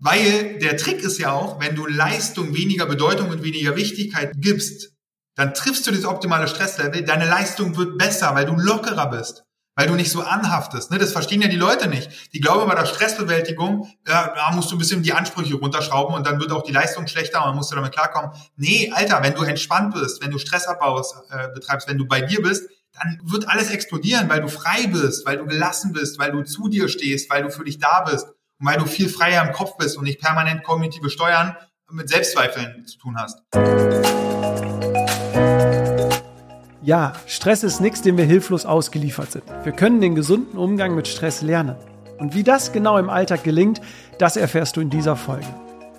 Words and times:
Weil 0.00 0.58
der 0.58 0.76
Trick 0.76 1.02
ist 1.02 1.18
ja 1.18 1.32
auch, 1.32 1.60
wenn 1.60 1.74
du 1.74 1.86
Leistung 1.86 2.54
weniger 2.54 2.86
Bedeutung 2.86 3.30
und 3.30 3.42
weniger 3.42 3.74
Wichtigkeit 3.74 4.32
gibst, 4.36 4.92
dann 5.34 5.54
triffst 5.54 5.86
du 5.86 5.90
das 5.90 6.04
optimale 6.04 6.48
Stresslevel, 6.48 7.02
deine 7.02 7.26
Leistung 7.26 7.76
wird 7.76 7.98
besser, 7.98 8.34
weil 8.34 8.46
du 8.46 8.54
lockerer 8.54 9.10
bist, 9.10 9.44
weil 9.76 9.88
du 9.88 9.94
nicht 9.94 10.10
so 10.10 10.20
anhaftest. 10.22 10.92
Ne? 10.92 10.98
Das 10.98 11.12
verstehen 11.12 11.42
ja 11.42 11.48
die 11.48 11.56
Leute 11.56 11.88
nicht. 11.88 12.32
Die 12.32 12.40
glauben 12.40 12.68
bei 12.68 12.76
der 12.76 12.86
Stressbewältigung, 12.86 13.88
ja, 14.06 14.32
da 14.34 14.52
musst 14.52 14.70
du 14.70 14.76
ein 14.76 14.78
bisschen 14.78 15.02
die 15.02 15.12
Ansprüche 15.12 15.56
runterschrauben 15.56 16.14
und 16.14 16.26
dann 16.26 16.40
wird 16.40 16.52
auch 16.52 16.62
die 16.62 16.72
Leistung 16.72 17.08
schlechter 17.08 17.38
und 17.38 17.48
dann 17.48 17.56
musst 17.56 17.72
du 17.72 17.76
damit 17.76 17.92
klarkommen. 17.92 18.30
Nee, 18.56 18.92
Alter, 18.94 19.22
wenn 19.22 19.34
du 19.34 19.42
entspannt 19.42 19.94
bist, 19.94 20.22
wenn 20.22 20.30
du 20.30 20.38
Stressabbau 20.38 21.00
äh, 21.30 21.48
betreibst, 21.54 21.88
wenn 21.88 21.98
du 21.98 22.06
bei 22.06 22.20
dir 22.20 22.42
bist, 22.42 22.68
dann 22.92 23.20
wird 23.24 23.48
alles 23.48 23.70
explodieren, 23.70 24.28
weil 24.28 24.40
du 24.40 24.48
frei 24.48 24.88
bist, 24.88 25.26
weil 25.26 25.38
du 25.38 25.46
gelassen 25.46 25.92
bist, 25.92 26.18
weil 26.18 26.32
du 26.32 26.42
zu 26.42 26.68
dir 26.68 26.88
stehst, 26.88 27.30
weil 27.30 27.42
du 27.42 27.50
für 27.50 27.64
dich 27.64 27.78
da 27.78 28.00
bist 28.00 28.26
und 28.58 28.66
weil 28.66 28.78
du 28.78 28.86
viel 28.86 29.08
freier 29.08 29.46
im 29.46 29.52
Kopf 29.52 29.76
bist 29.76 29.96
und 29.96 30.04
nicht 30.04 30.20
permanent 30.20 30.62
kognitive 30.64 31.10
Steuern 31.10 31.56
mit 31.90 32.08
Selbstzweifeln 32.08 32.86
zu 32.86 32.98
tun 32.98 33.16
hast. 33.16 33.42
Ja, 36.82 37.12
Stress 37.26 37.62
ist 37.62 37.80
nichts, 37.80 38.02
dem 38.02 38.16
wir 38.16 38.24
hilflos 38.24 38.66
ausgeliefert 38.66 39.32
sind. 39.32 39.44
Wir 39.62 39.72
können 39.72 40.00
den 40.00 40.14
gesunden 40.14 40.58
Umgang 40.58 40.94
mit 40.94 41.08
Stress 41.08 41.42
lernen. 41.42 41.76
Und 42.18 42.34
wie 42.34 42.42
das 42.42 42.72
genau 42.72 42.98
im 42.98 43.10
Alltag 43.10 43.44
gelingt, 43.44 43.80
das 44.18 44.36
erfährst 44.36 44.76
du 44.76 44.80
in 44.80 44.90
dieser 44.90 45.14
Folge. 45.16 45.46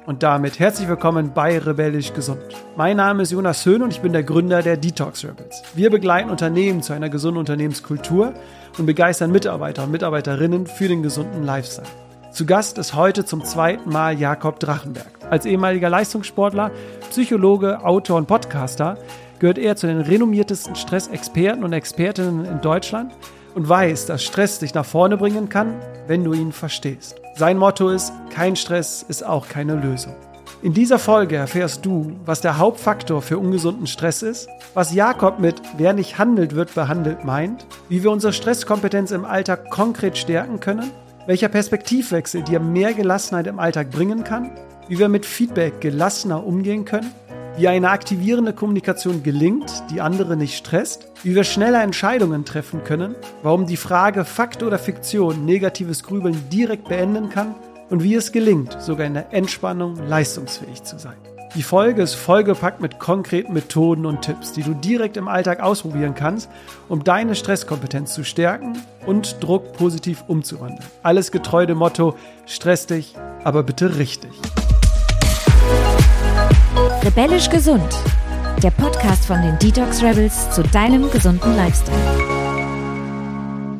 Und 0.05 0.23
damit 0.23 0.59
herzlich 0.59 0.87
willkommen 0.87 1.33
bei 1.33 1.59
Rebellisch 1.59 2.13
Gesund. 2.13 2.41
Mein 2.75 2.97
Name 2.97 3.23
ist 3.23 3.31
Jonas 3.31 3.65
Höhn 3.65 3.83
und 3.83 3.93
ich 3.93 4.01
bin 4.01 4.11
der 4.11 4.23
Gründer 4.23 4.61
der 4.63 4.75
Detox 4.75 5.23
Rebels. 5.23 5.61
Wir 5.75 5.91
begleiten 5.91 6.29
Unternehmen 6.29 6.81
zu 6.81 6.93
einer 6.93 7.09
gesunden 7.09 7.39
Unternehmenskultur 7.39 8.33
und 8.77 8.85
begeistern 8.85 9.31
Mitarbeiter 9.31 9.83
und 9.83 9.91
Mitarbeiterinnen 9.91 10.65
für 10.65 10.87
den 10.87 11.03
gesunden 11.03 11.43
Lifestyle. 11.43 11.87
Zu 12.31 12.45
Gast 12.45 12.77
ist 12.77 12.93
heute 12.93 13.25
zum 13.25 13.43
zweiten 13.43 13.89
Mal 13.89 14.19
Jakob 14.19 14.59
Drachenberg. 14.59 15.07
Als 15.29 15.45
ehemaliger 15.45 15.89
Leistungssportler, 15.89 16.71
Psychologe, 17.09 17.83
Autor 17.83 18.17
und 18.17 18.27
Podcaster 18.27 18.97
gehört 19.39 19.57
er 19.57 19.75
zu 19.75 19.87
den 19.87 19.99
renommiertesten 19.99 20.75
Stressexperten 20.75 21.63
und 21.63 21.73
Expertinnen 21.73 22.45
in 22.45 22.61
Deutschland 22.61 23.13
und 23.55 23.67
weiß, 23.67 24.05
dass 24.05 24.23
Stress 24.23 24.59
dich 24.59 24.75
nach 24.75 24.85
vorne 24.85 25.17
bringen 25.17 25.49
kann, 25.49 25.73
wenn 26.07 26.23
du 26.23 26.33
ihn 26.33 26.51
verstehst. 26.51 27.19
Sein 27.35 27.57
Motto 27.57 27.89
ist, 27.89 28.13
kein 28.29 28.55
Stress 28.55 29.03
ist 29.07 29.25
auch 29.25 29.49
keine 29.49 29.75
Lösung. 29.75 30.15
In 30.61 30.73
dieser 30.73 30.99
Folge 30.99 31.35
erfährst 31.35 31.85
du, 31.85 32.17
was 32.25 32.41
der 32.41 32.57
Hauptfaktor 32.57 33.21
für 33.21 33.39
ungesunden 33.39 33.87
Stress 33.87 34.21
ist, 34.21 34.49
was 34.75 34.93
Jakob 34.93 35.39
mit 35.39 35.61
Wer 35.77 35.93
nicht 35.93 36.19
handelt, 36.19 36.53
wird 36.53 36.75
behandelt 36.75 37.23
meint, 37.23 37.65
wie 37.87 38.03
wir 38.03 38.11
unsere 38.11 38.33
Stresskompetenz 38.33 39.11
im 39.11 39.25
Alltag 39.25 39.71
konkret 39.71 40.17
stärken 40.17 40.59
können, 40.59 40.91
welcher 41.29 41.47
Perspektivwechsel 41.47 42.41
dir 42.41 42.59
mehr 42.59 42.95
Gelassenheit 42.95 43.45
im 43.45 43.59
Alltag 43.59 43.91
bringen 43.91 44.23
kann, 44.23 44.49
wie 44.87 44.97
wir 44.97 45.09
mit 45.09 45.27
Feedback 45.27 45.79
gelassener 45.79 46.43
umgehen 46.43 46.85
können 46.85 47.11
wie 47.55 47.67
eine 47.67 47.89
aktivierende 47.89 48.53
Kommunikation 48.53 49.21
gelingt, 49.21 49.83
die 49.91 49.99
andere 49.99 50.37
nicht 50.37 50.55
stresst, 50.55 51.11
wie 51.23 51.35
wir 51.35 51.43
schneller 51.43 51.83
Entscheidungen 51.83 52.45
treffen 52.45 52.85
können, 52.85 53.15
warum 53.43 53.65
die 53.65 53.75
Frage 53.75 54.23
Fakt 54.23 54.63
oder 54.63 54.79
Fiktion 54.79 55.43
negatives 55.43 56.03
Grübeln 56.03 56.49
direkt 56.49 56.87
beenden 56.87 57.29
kann 57.29 57.53
und 57.89 58.01
wie 58.01 58.15
es 58.15 58.31
gelingt, 58.31 58.81
sogar 58.81 59.05
in 59.05 59.15
der 59.15 59.33
Entspannung 59.33 59.97
leistungsfähig 60.07 60.83
zu 60.83 60.97
sein. 60.97 61.17
Die 61.55 61.63
Folge 61.63 62.03
ist 62.03 62.13
vollgepackt 62.13 62.79
mit 62.79 62.99
konkreten 62.99 63.53
Methoden 63.53 64.05
und 64.05 64.21
Tipps, 64.21 64.53
die 64.53 64.61
du 64.61 64.75
direkt 64.75 65.17
im 65.17 65.27
Alltag 65.27 65.61
ausprobieren 65.61 66.13
kannst, 66.13 66.47
um 66.87 67.03
deine 67.03 67.33
Stresskompetenz 67.33 68.13
zu 68.13 68.23
stärken 68.23 68.77
und 69.07 69.43
Druck 69.43 69.73
positiv 69.73 70.23
umzuwandeln. 70.27 70.87
Alles 71.01 71.31
getreu 71.31 71.65
dem 71.65 71.79
Motto, 71.79 72.15
stress 72.45 72.85
dich, 72.85 73.15
aber 73.43 73.63
bitte 73.63 73.97
richtig. 73.97 74.29
Rebellisch 77.03 77.49
gesund. 77.49 77.95
Der 78.61 78.71
Podcast 78.71 79.25
von 79.25 79.41
den 79.41 79.57
Detox 79.57 80.03
Rebels 80.03 80.51
zu 80.51 80.61
deinem 80.61 81.09
gesunden 81.09 81.55
Lifestyle. 81.55 81.97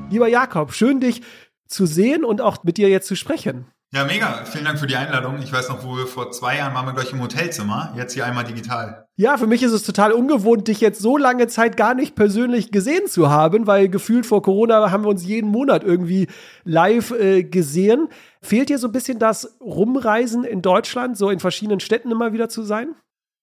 Lieber 0.09 0.27
Jakob, 0.27 0.73
schön 0.73 0.99
dich 0.99 1.21
zu 1.67 1.85
sehen 1.85 2.25
und 2.25 2.41
auch 2.41 2.63
mit 2.63 2.77
dir 2.77 2.89
jetzt 2.89 3.07
zu 3.07 3.15
sprechen. 3.15 3.67
Ja, 3.91 4.05
mega. 4.05 4.45
Vielen 4.45 4.65
Dank 4.65 4.77
für 4.77 4.85
die 4.85 4.95
Einladung. 4.95 5.39
Ich 5.41 5.51
weiß 5.51 5.69
noch, 5.69 5.83
wo 5.83 5.97
wir 5.97 6.05
vor 6.05 6.31
zwei 6.31 6.57
Jahren 6.57 6.75
waren 6.75 6.85
wir 6.85 6.93
gleich 6.93 7.11
im 7.11 7.21
Hotelzimmer. 7.21 7.91
Jetzt 7.97 8.13
hier 8.13 8.23
einmal 8.23 8.43
digital. 8.43 9.07
Ja, 9.15 9.35
für 9.37 9.47
mich 9.47 9.63
ist 9.63 9.71
es 9.71 9.81
total 9.81 10.11
ungewohnt, 10.11 10.67
dich 10.67 10.79
jetzt 10.79 11.01
so 11.01 11.17
lange 11.17 11.47
Zeit 11.47 11.75
gar 11.75 11.95
nicht 11.95 12.15
persönlich 12.15 12.71
gesehen 12.71 13.07
zu 13.07 13.31
haben, 13.31 13.65
weil 13.65 13.89
gefühlt 13.89 14.27
vor 14.27 14.43
Corona 14.43 14.91
haben 14.91 15.03
wir 15.03 15.09
uns 15.09 15.25
jeden 15.25 15.49
Monat 15.49 15.83
irgendwie 15.83 16.27
live 16.65 17.11
äh, 17.11 17.43
gesehen. 17.43 18.09
Fehlt 18.43 18.69
dir 18.69 18.77
so 18.77 18.87
ein 18.87 18.93
bisschen 18.93 19.17
das 19.17 19.57
Rumreisen 19.59 20.43
in 20.43 20.61
Deutschland, 20.61 21.17
so 21.17 21.31
in 21.31 21.39
verschiedenen 21.39 21.79
Städten 21.79 22.11
immer 22.11 22.31
wieder 22.31 22.47
zu 22.47 22.61
sein? 22.61 22.95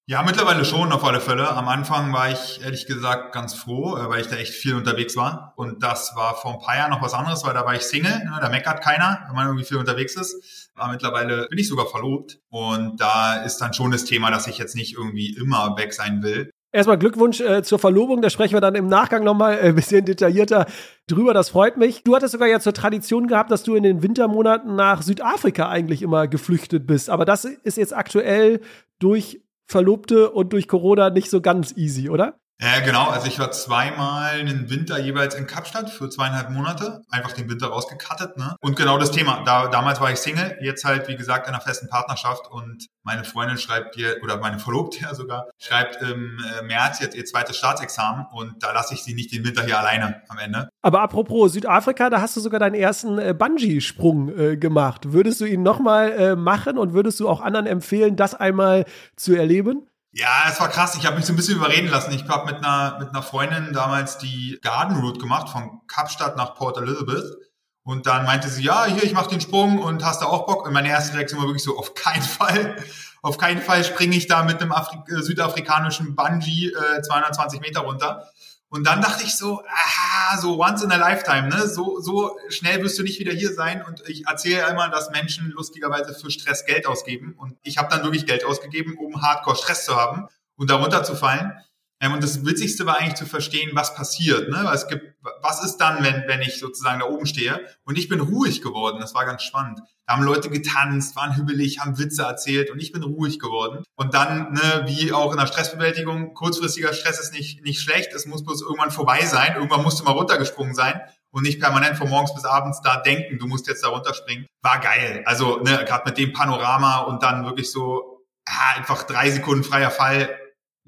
Ja, 0.08 0.22
mittlerweile 0.22 0.64
schon, 0.64 0.92
auf 0.92 1.02
alle 1.02 1.20
Fälle. 1.20 1.50
Am 1.50 1.66
Anfang 1.66 2.12
war 2.12 2.30
ich 2.30 2.60
ehrlich 2.62 2.86
gesagt 2.86 3.32
ganz 3.32 3.54
froh, 3.54 3.96
äh, 3.96 4.08
weil 4.08 4.20
ich 4.20 4.28
da 4.28 4.36
echt 4.36 4.54
viel 4.54 4.76
unterwegs 4.76 5.16
war. 5.16 5.52
Und 5.56 5.82
das 5.82 6.12
war 6.14 6.36
vor 6.36 6.52
ein 6.52 6.60
paar 6.60 6.76
Jahren 6.76 6.90
noch 6.90 7.02
was 7.02 7.12
anderes, 7.12 7.44
weil 7.44 7.54
da 7.54 7.66
war 7.66 7.74
ich 7.74 7.82
Single, 7.82 8.12
ne? 8.12 8.38
da 8.40 8.48
meckert 8.48 8.84
keiner, 8.84 9.24
wenn 9.26 9.34
man 9.34 9.46
irgendwie 9.46 9.64
viel 9.64 9.78
unterwegs 9.78 10.14
ist. 10.14 10.70
Aber 10.76 10.92
mittlerweile 10.92 11.48
bin 11.48 11.58
ich 11.58 11.66
sogar 11.66 11.86
verlobt. 11.86 12.38
Und 12.50 13.00
da 13.00 13.42
ist 13.42 13.58
dann 13.58 13.74
schon 13.74 13.90
das 13.90 14.04
Thema, 14.04 14.30
dass 14.30 14.46
ich 14.46 14.58
jetzt 14.58 14.76
nicht 14.76 14.94
irgendwie 14.94 15.34
immer 15.34 15.76
weg 15.76 15.92
sein 15.92 16.22
will. 16.22 16.50
Erstmal 16.70 16.98
Glückwunsch 16.98 17.40
äh, 17.40 17.64
zur 17.64 17.80
Verlobung, 17.80 18.22
da 18.22 18.30
sprechen 18.30 18.54
wir 18.54 18.60
dann 18.60 18.76
im 18.76 18.86
Nachgang 18.86 19.24
nochmal 19.24 19.54
äh, 19.54 19.68
ein 19.68 19.74
bisschen 19.74 20.04
detaillierter 20.04 20.66
drüber, 21.08 21.34
das 21.34 21.48
freut 21.48 21.78
mich. 21.78 22.04
Du 22.04 22.14
hattest 22.14 22.30
sogar 22.30 22.46
ja 22.46 22.60
zur 22.60 22.74
Tradition 22.74 23.26
gehabt, 23.26 23.50
dass 23.50 23.64
du 23.64 23.74
in 23.74 23.82
den 23.82 24.04
Wintermonaten 24.04 24.76
nach 24.76 25.02
Südafrika 25.02 25.68
eigentlich 25.68 26.02
immer 26.02 26.28
geflüchtet 26.28 26.86
bist. 26.86 27.10
Aber 27.10 27.24
das 27.24 27.44
ist 27.44 27.76
jetzt 27.76 27.96
aktuell 27.96 28.60
durch 29.00 29.40
Verlobte 29.66 30.30
und 30.30 30.52
durch 30.52 30.68
Corona 30.68 31.10
nicht 31.10 31.30
so 31.30 31.40
ganz 31.40 31.76
easy, 31.76 32.08
oder? 32.08 32.38
Ja, 32.58 32.80
genau. 32.80 33.08
Also 33.08 33.26
ich 33.26 33.38
war 33.38 33.50
zweimal 33.50 34.30
einen 34.30 34.70
Winter 34.70 34.98
jeweils 34.98 35.34
in 35.34 35.46
Kapstadt 35.46 35.90
für 35.90 36.08
zweieinhalb 36.08 36.48
Monate. 36.50 37.02
Einfach 37.10 37.32
den 37.32 37.50
Winter 37.50 37.66
rausgekattet, 37.66 38.38
ne? 38.38 38.56
Und 38.60 38.76
genau 38.76 38.96
das 38.96 39.10
Thema. 39.10 39.42
Da, 39.44 39.68
damals 39.68 40.00
war 40.00 40.10
ich 40.10 40.18
Single, 40.18 40.56
jetzt 40.62 40.84
halt, 40.84 41.06
wie 41.08 41.16
gesagt, 41.16 41.46
in 41.46 41.52
einer 41.52 41.62
festen 41.62 41.88
Partnerschaft 41.88 42.50
und 42.50 42.86
meine 43.02 43.24
Freundin 43.24 43.58
schreibt 43.58 43.94
dir, 43.96 44.16
oder 44.22 44.38
meine 44.38 44.58
Verlobte 44.58 45.00
ja 45.02 45.14
sogar, 45.14 45.48
schreibt 45.58 46.00
im 46.00 46.38
äh, 46.58 46.64
März 46.64 47.00
jetzt 47.00 47.14
ihr 47.14 47.26
zweites 47.26 47.58
Staatsexamen 47.58 48.26
und 48.32 48.62
da 48.62 48.72
lasse 48.72 48.94
ich 48.94 49.04
sie 49.04 49.14
nicht 49.14 49.32
den 49.32 49.44
Winter 49.44 49.62
hier 49.62 49.78
alleine 49.78 50.22
am 50.28 50.38
Ende. 50.38 50.70
Aber 50.82 51.02
apropos 51.02 51.52
Südafrika, 51.52 52.08
da 52.08 52.22
hast 52.22 52.36
du 52.36 52.40
sogar 52.40 52.58
deinen 52.58 52.74
ersten 52.74 53.18
äh, 53.18 53.34
Bungee-Sprung 53.34 54.36
äh, 54.36 54.56
gemacht. 54.56 55.12
Würdest 55.12 55.42
du 55.42 55.44
ihn 55.44 55.62
nochmal 55.62 56.12
äh, 56.12 56.36
machen 56.36 56.78
und 56.78 56.94
würdest 56.94 57.20
du 57.20 57.28
auch 57.28 57.42
anderen 57.42 57.66
empfehlen, 57.66 58.16
das 58.16 58.34
einmal 58.34 58.86
zu 59.14 59.34
erleben? 59.34 59.86
Ja, 60.18 60.46
es 60.48 60.58
war 60.60 60.70
krass. 60.70 60.94
Ich 60.94 61.04
habe 61.04 61.16
mich 61.16 61.26
so 61.26 61.34
ein 61.34 61.36
bisschen 61.36 61.56
überreden 61.56 61.88
lassen. 61.88 62.10
Ich 62.10 62.26
habe 62.26 62.50
mit 62.50 62.64
einer, 62.64 62.98
mit 62.98 63.10
einer 63.10 63.22
Freundin 63.22 63.74
damals 63.74 64.16
die 64.16 64.58
Garden 64.62 64.96
Route 64.96 65.20
gemacht, 65.20 65.50
von 65.50 65.82
Kapstadt 65.88 66.38
nach 66.38 66.54
Port 66.54 66.78
Elizabeth. 66.78 67.36
Und 67.82 68.06
dann 68.06 68.24
meinte 68.24 68.48
sie, 68.48 68.62
ja, 68.62 68.86
hier, 68.86 69.02
ich 69.02 69.12
mache 69.12 69.28
den 69.28 69.42
Sprung 69.42 69.78
und 69.78 70.02
hast 70.02 70.22
du 70.22 70.26
auch 70.26 70.46
Bock? 70.46 70.64
Und 70.66 70.72
meine 70.72 70.88
erste 70.88 71.18
Reaktion 71.18 71.38
war 71.38 71.48
wirklich 71.48 71.64
so, 71.64 71.76
auf 71.76 71.92
keinen 71.92 72.22
Fall. 72.38 72.82
Auf 73.20 73.36
keinen 73.36 73.60
Fall 73.60 73.84
springe 73.84 74.16
ich 74.16 74.26
da 74.26 74.42
mit 74.42 74.62
einem 74.62 74.72
Afri 74.72 74.96
äh, 75.06 75.20
südafrikanischen 75.20 76.16
Bungee 76.16 76.68
äh, 76.68 77.02
220 77.02 77.60
Meter 77.60 77.80
runter. 77.80 78.26
Und 78.68 78.84
dann 78.86 79.00
dachte 79.00 79.22
ich 79.24 79.36
so, 79.36 79.62
aha, 79.64 80.38
so 80.38 80.60
once 80.60 80.82
in 80.82 80.90
a 80.90 80.96
lifetime, 80.96 81.48
ne? 81.48 81.68
So, 81.68 82.00
so 82.00 82.36
schnell 82.48 82.82
wirst 82.82 82.98
du 82.98 83.04
nicht 83.04 83.20
wieder 83.20 83.32
hier 83.32 83.52
sein. 83.52 83.84
Und 83.84 84.02
ich 84.08 84.26
erzähle 84.26 84.58
ja 84.58 84.68
immer, 84.68 84.88
dass 84.88 85.10
Menschen 85.10 85.50
lustigerweise 85.50 86.14
für 86.14 86.30
Stress 86.30 86.64
Geld 86.66 86.86
ausgeben. 86.86 87.34
Und 87.36 87.56
ich 87.62 87.78
habe 87.78 87.88
dann 87.90 88.02
wirklich 88.02 88.26
Geld 88.26 88.44
ausgegeben, 88.44 88.96
um 88.98 89.22
Hardcore 89.22 89.56
Stress 89.56 89.84
zu 89.84 89.94
haben 89.94 90.26
und 90.56 90.70
darunter 90.70 91.04
zu 91.04 91.14
fallen. 91.14 91.52
Ähm, 92.00 92.12
und 92.12 92.22
das 92.22 92.44
Witzigste 92.44 92.86
war 92.86 92.98
eigentlich 92.98 93.14
zu 93.14 93.26
verstehen, 93.26 93.70
was 93.74 93.94
passiert. 93.94 94.50
Ne? 94.50 94.70
Es 94.72 94.86
gibt, 94.86 95.14
was 95.42 95.64
ist 95.64 95.78
dann, 95.78 96.04
wenn, 96.04 96.24
wenn 96.26 96.42
ich 96.42 96.58
sozusagen 96.58 97.00
da 97.00 97.06
oben 97.06 97.26
stehe? 97.26 97.66
Und 97.84 97.98
ich 97.98 98.08
bin 98.08 98.20
ruhig 98.20 98.62
geworden. 98.62 98.98
Das 99.00 99.14
war 99.14 99.24
ganz 99.24 99.42
spannend. 99.42 99.80
Da 100.06 100.14
haben 100.14 100.22
Leute 100.22 100.50
getanzt, 100.50 101.16
waren 101.16 101.36
hübelig, 101.36 101.80
haben 101.80 101.98
Witze 101.98 102.22
erzählt 102.22 102.70
und 102.70 102.78
ich 102.78 102.92
bin 102.92 103.02
ruhig 103.02 103.40
geworden. 103.40 103.82
Und 103.96 104.14
dann, 104.14 104.52
ne, 104.52 104.84
wie 104.86 105.12
auch 105.12 105.32
in 105.32 105.38
der 105.38 105.46
Stressbewältigung, 105.46 106.34
kurzfristiger 106.34 106.92
Stress 106.92 107.18
ist 107.18 107.32
nicht, 107.32 107.64
nicht 107.64 107.80
schlecht. 107.80 108.12
Es 108.14 108.26
muss 108.26 108.44
bloß 108.44 108.62
irgendwann 108.62 108.90
vorbei 108.90 109.24
sein. 109.24 109.54
Irgendwann 109.56 109.82
musst 109.82 109.98
du 109.98 110.04
mal 110.04 110.12
runtergesprungen 110.12 110.74
sein 110.74 111.00
und 111.32 111.42
nicht 111.42 111.60
permanent 111.60 111.96
von 111.96 112.08
morgens 112.08 112.34
bis 112.34 112.44
abends 112.44 112.80
da 112.82 112.98
denken, 112.98 113.38
du 113.38 113.46
musst 113.46 113.66
jetzt 113.66 113.82
da 113.82 113.88
runterspringen. 113.88 114.46
War 114.62 114.80
geil. 114.80 115.22
Also, 115.26 115.60
ne, 115.62 115.84
gerade 115.84 116.04
mit 116.04 116.18
dem 116.18 116.32
Panorama 116.32 117.00
und 117.00 117.22
dann 117.22 117.44
wirklich 117.44 117.72
so, 117.72 118.24
ah, 118.46 118.76
einfach 118.76 119.02
drei 119.02 119.30
Sekunden 119.30 119.64
freier 119.64 119.90
Fall 119.90 120.30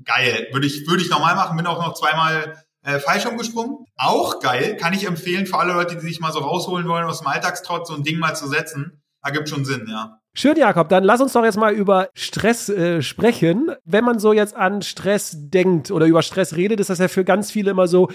geil. 0.05 0.49
Würde 0.53 0.67
ich, 0.67 0.87
würde 0.87 1.03
ich 1.03 1.11
nochmal 1.11 1.35
machen, 1.35 1.56
bin 1.56 1.67
auch 1.67 1.85
noch 1.85 1.95
zweimal 1.95 2.62
äh, 2.83 2.99
Fallschirm 2.99 3.37
gesprungen. 3.37 3.85
Auch 3.97 4.41
geil, 4.41 4.77
kann 4.77 4.93
ich 4.93 5.06
empfehlen 5.06 5.47
für 5.47 5.59
alle 5.59 5.73
Leute, 5.73 5.97
die 5.97 6.06
sich 6.06 6.21
mal 6.21 6.33
so 6.33 6.41
rausholen 6.41 6.89
wollen 6.89 7.05
aus 7.05 7.21
dem 7.21 7.29
Alltagstrotz, 7.29 7.89
so 7.89 7.95
ein 7.95 8.03
Ding 8.03 8.19
mal 8.19 8.35
zu 8.35 8.49
setzen. 8.49 9.03
Da 9.23 9.31
gibt 9.31 9.49
schon 9.49 9.65
Sinn, 9.65 9.87
ja. 9.91 10.21
Schön, 10.35 10.56
Jakob. 10.56 10.89
Dann 10.89 11.03
lass 11.03 11.21
uns 11.21 11.33
doch 11.33 11.45
jetzt 11.45 11.59
mal 11.59 11.75
über 11.75 12.11
Stress 12.15 12.69
äh, 12.69 13.03
sprechen. 13.03 13.73
Wenn 13.85 14.05
man 14.05 14.21
so 14.21 14.33
jetzt 14.33 14.55
an 14.55 14.83
Stress 14.83 15.35
denkt 15.37 15.91
oder 15.91 16.06
über 16.06 16.23
Stress 16.23 16.55
redet, 16.55 16.79
ist 16.79 16.91
das 16.91 17.00
ja 17.00 17.09
für 17.09 17.25
ganz 17.25 17.50
viele 17.50 17.73
immer 17.73 17.89
so, 17.89 18.09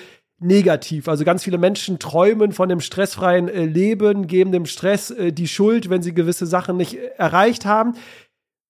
negativ. 0.43 1.07
Also 1.07 1.23
ganz 1.23 1.43
viele 1.43 1.57
Menschen 1.57 1.99
träumen 1.99 2.51
von 2.51 2.69
dem 2.69 2.79
stressfreien 2.79 3.47
äh, 3.47 3.65
Leben, 3.65 4.27
geben 4.27 4.51
dem 4.51 4.65
Stress 4.65 5.09
äh, 5.11 5.31
die 5.31 5.47
Schuld, 5.47 5.89
wenn 5.89 6.01
sie 6.01 6.13
gewisse 6.13 6.45
Sachen 6.45 6.77
nicht 6.77 6.95
äh, 6.95 7.11
erreicht 7.17 7.65
haben. 7.65 7.95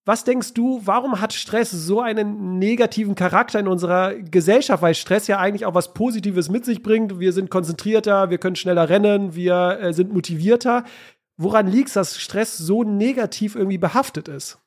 Was 0.05 0.25
denkst 0.25 0.53
du, 0.53 0.81
warum 0.83 1.21
hat 1.21 1.31
Stress 1.31 1.71
so 1.71 2.01
einen 2.01 2.59
negativen 2.59 3.15
Charakter 3.15 3.59
in 3.59 3.69
unserer 3.69 4.15
Gesellschaft? 4.15 4.83
Weil 4.83 4.95
Stress 4.95 5.27
ja 5.27 5.39
eigentlich 5.39 5.65
auch 5.65 5.75
was 5.75 5.94
Positives 5.94 6.50
mit 6.50 6.65
sich 6.65 6.83
bringt. 6.83 7.21
Wir 7.21 7.31
sind 7.31 7.50
konzentrierter, 7.50 8.29
wir 8.29 8.38
können 8.38 8.57
schneller 8.57 8.89
rennen, 8.89 9.33
wir 9.33 9.79
äh, 9.81 9.94
sind 9.94 10.11
motivierter. 10.11 10.83
Woran 11.38 11.67
liegt 11.67 11.88
es, 11.88 11.94
dass 11.94 12.19
Stress 12.19 12.57
so 12.57 12.83
negativ 12.83 13.55
irgendwie 13.55 13.77
behaftet 13.77 14.27
ist? 14.27 14.62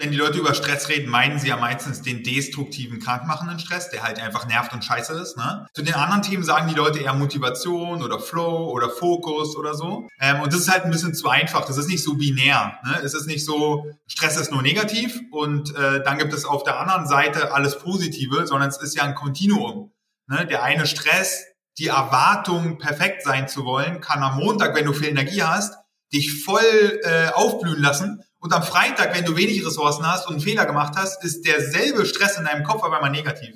Wenn 0.00 0.10
die 0.10 0.16
Leute 0.16 0.38
über 0.38 0.54
Stress 0.54 0.88
reden, 0.88 1.10
meinen 1.10 1.38
sie 1.38 1.48
ja 1.48 1.58
meistens 1.58 2.00
den 2.00 2.22
destruktiven, 2.22 3.00
krankmachenden 3.00 3.58
Stress, 3.58 3.90
der 3.90 4.02
halt 4.02 4.18
einfach 4.18 4.46
nervt 4.46 4.72
und 4.72 4.82
scheiße 4.82 5.12
ist. 5.12 5.36
Ne? 5.36 5.66
Zu 5.74 5.82
den 5.82 5.94
anderen 5.94 6.22
Themen 6.22 6.42
sagen 6.42 6.68
die 6.68 6.74
Leute 6.74 7.00
eher 7.00 7.12
Motivation 7.12 8.02
oder 8.02 8.18
Flow 8.18 8.70
oder 8.70 8.88
Fokus 8.88 9.56
oder 9.56 9.74
so. 9.74 10.08
Ähm, 10.18 10.40
und 10.40 10.52
das 10.52 10.60
ist 10.60 10.72
halt 10.72 10.84
ein 10.84 10.90
bisschen 10.90 11.14
zu 11.14 11.28
einfach. 11.28 11.66
Das 11.66 11.76
ist 11.76 11.88
nicht 11.88 12.02
so 12.02 12.14
binär. 12.14 12.78
Ne? 12.82 12.98
Es 13.04 13.12
ist 13.12 13.26
nicht 13.26 13.44
so, 13.44 13.92
Stress 14.06 14.38
ist 14.38 14.50
nur 14.50 14.62
negativ 14.62 15.20
und 15.32 15.76
äh, 15.76 16.02
dann 16.02 16.16
gibt 16.16 16.32
es 16.32 16.46
auf 16.46 16.64
der 16.64 16.80
anderen 16.80 17.06
Seite 17.06 17.52
alles 17.52 17.78
Positive, 17.78 18.46
sondern 18.46 18.70
es 18.70 18.78
ist 18.78 18.96
ja 18.96 19.02
ein 19.02 19.14
Kontinuum. 19.14 19.92
Ne? 20.28 20.46
Der 20.46 20.62
eine 20.62 20.86
Stress, 20.86 21.44
die 21.76 21.88
Erwartung, 21.88 22.78
perfekt 22.78 23.22
sein 23.22 23.48
zu 23.48 23.66
wollen, 23.66 24.00
kann 24.00 24.22
am 24.22 24.38
Montag, 24.38 24.74
wenn 24.74 24.86
du 24.86 24.94
viel 24.94 25.08
Energie 25.08 25.42
hast, 25.42 25.76
dich 26.10 26.42
voll 26.42 27.00
äh, 27.04 27.28
aufblühen 27.34 27.80
lassen 27.80 28.24
und 28.40 28.52
am 28.52 28.62
Freitag, 28.62 29.14
wenn 29.14 29.24
du 29.24 29.36
wenig 29.36 29.64
Ressourcen 29.64 30.06
hast 30.06 30.26
und 30.26 30.34
einen 30.34 30.42
Fehler 30.42 30.66
gemacht 30.66 30.94
hast, 30.96 31.22
ist 31.22 31.46
derselbe 31.46 32.06
Stress 32.06 32.38
in 32.38 32.44
deinem 32.44 32.64
Kopf 32.64 32.82
aber 32.82 32.96
einmal 32.96 33.10
negativ. 33.10 33.54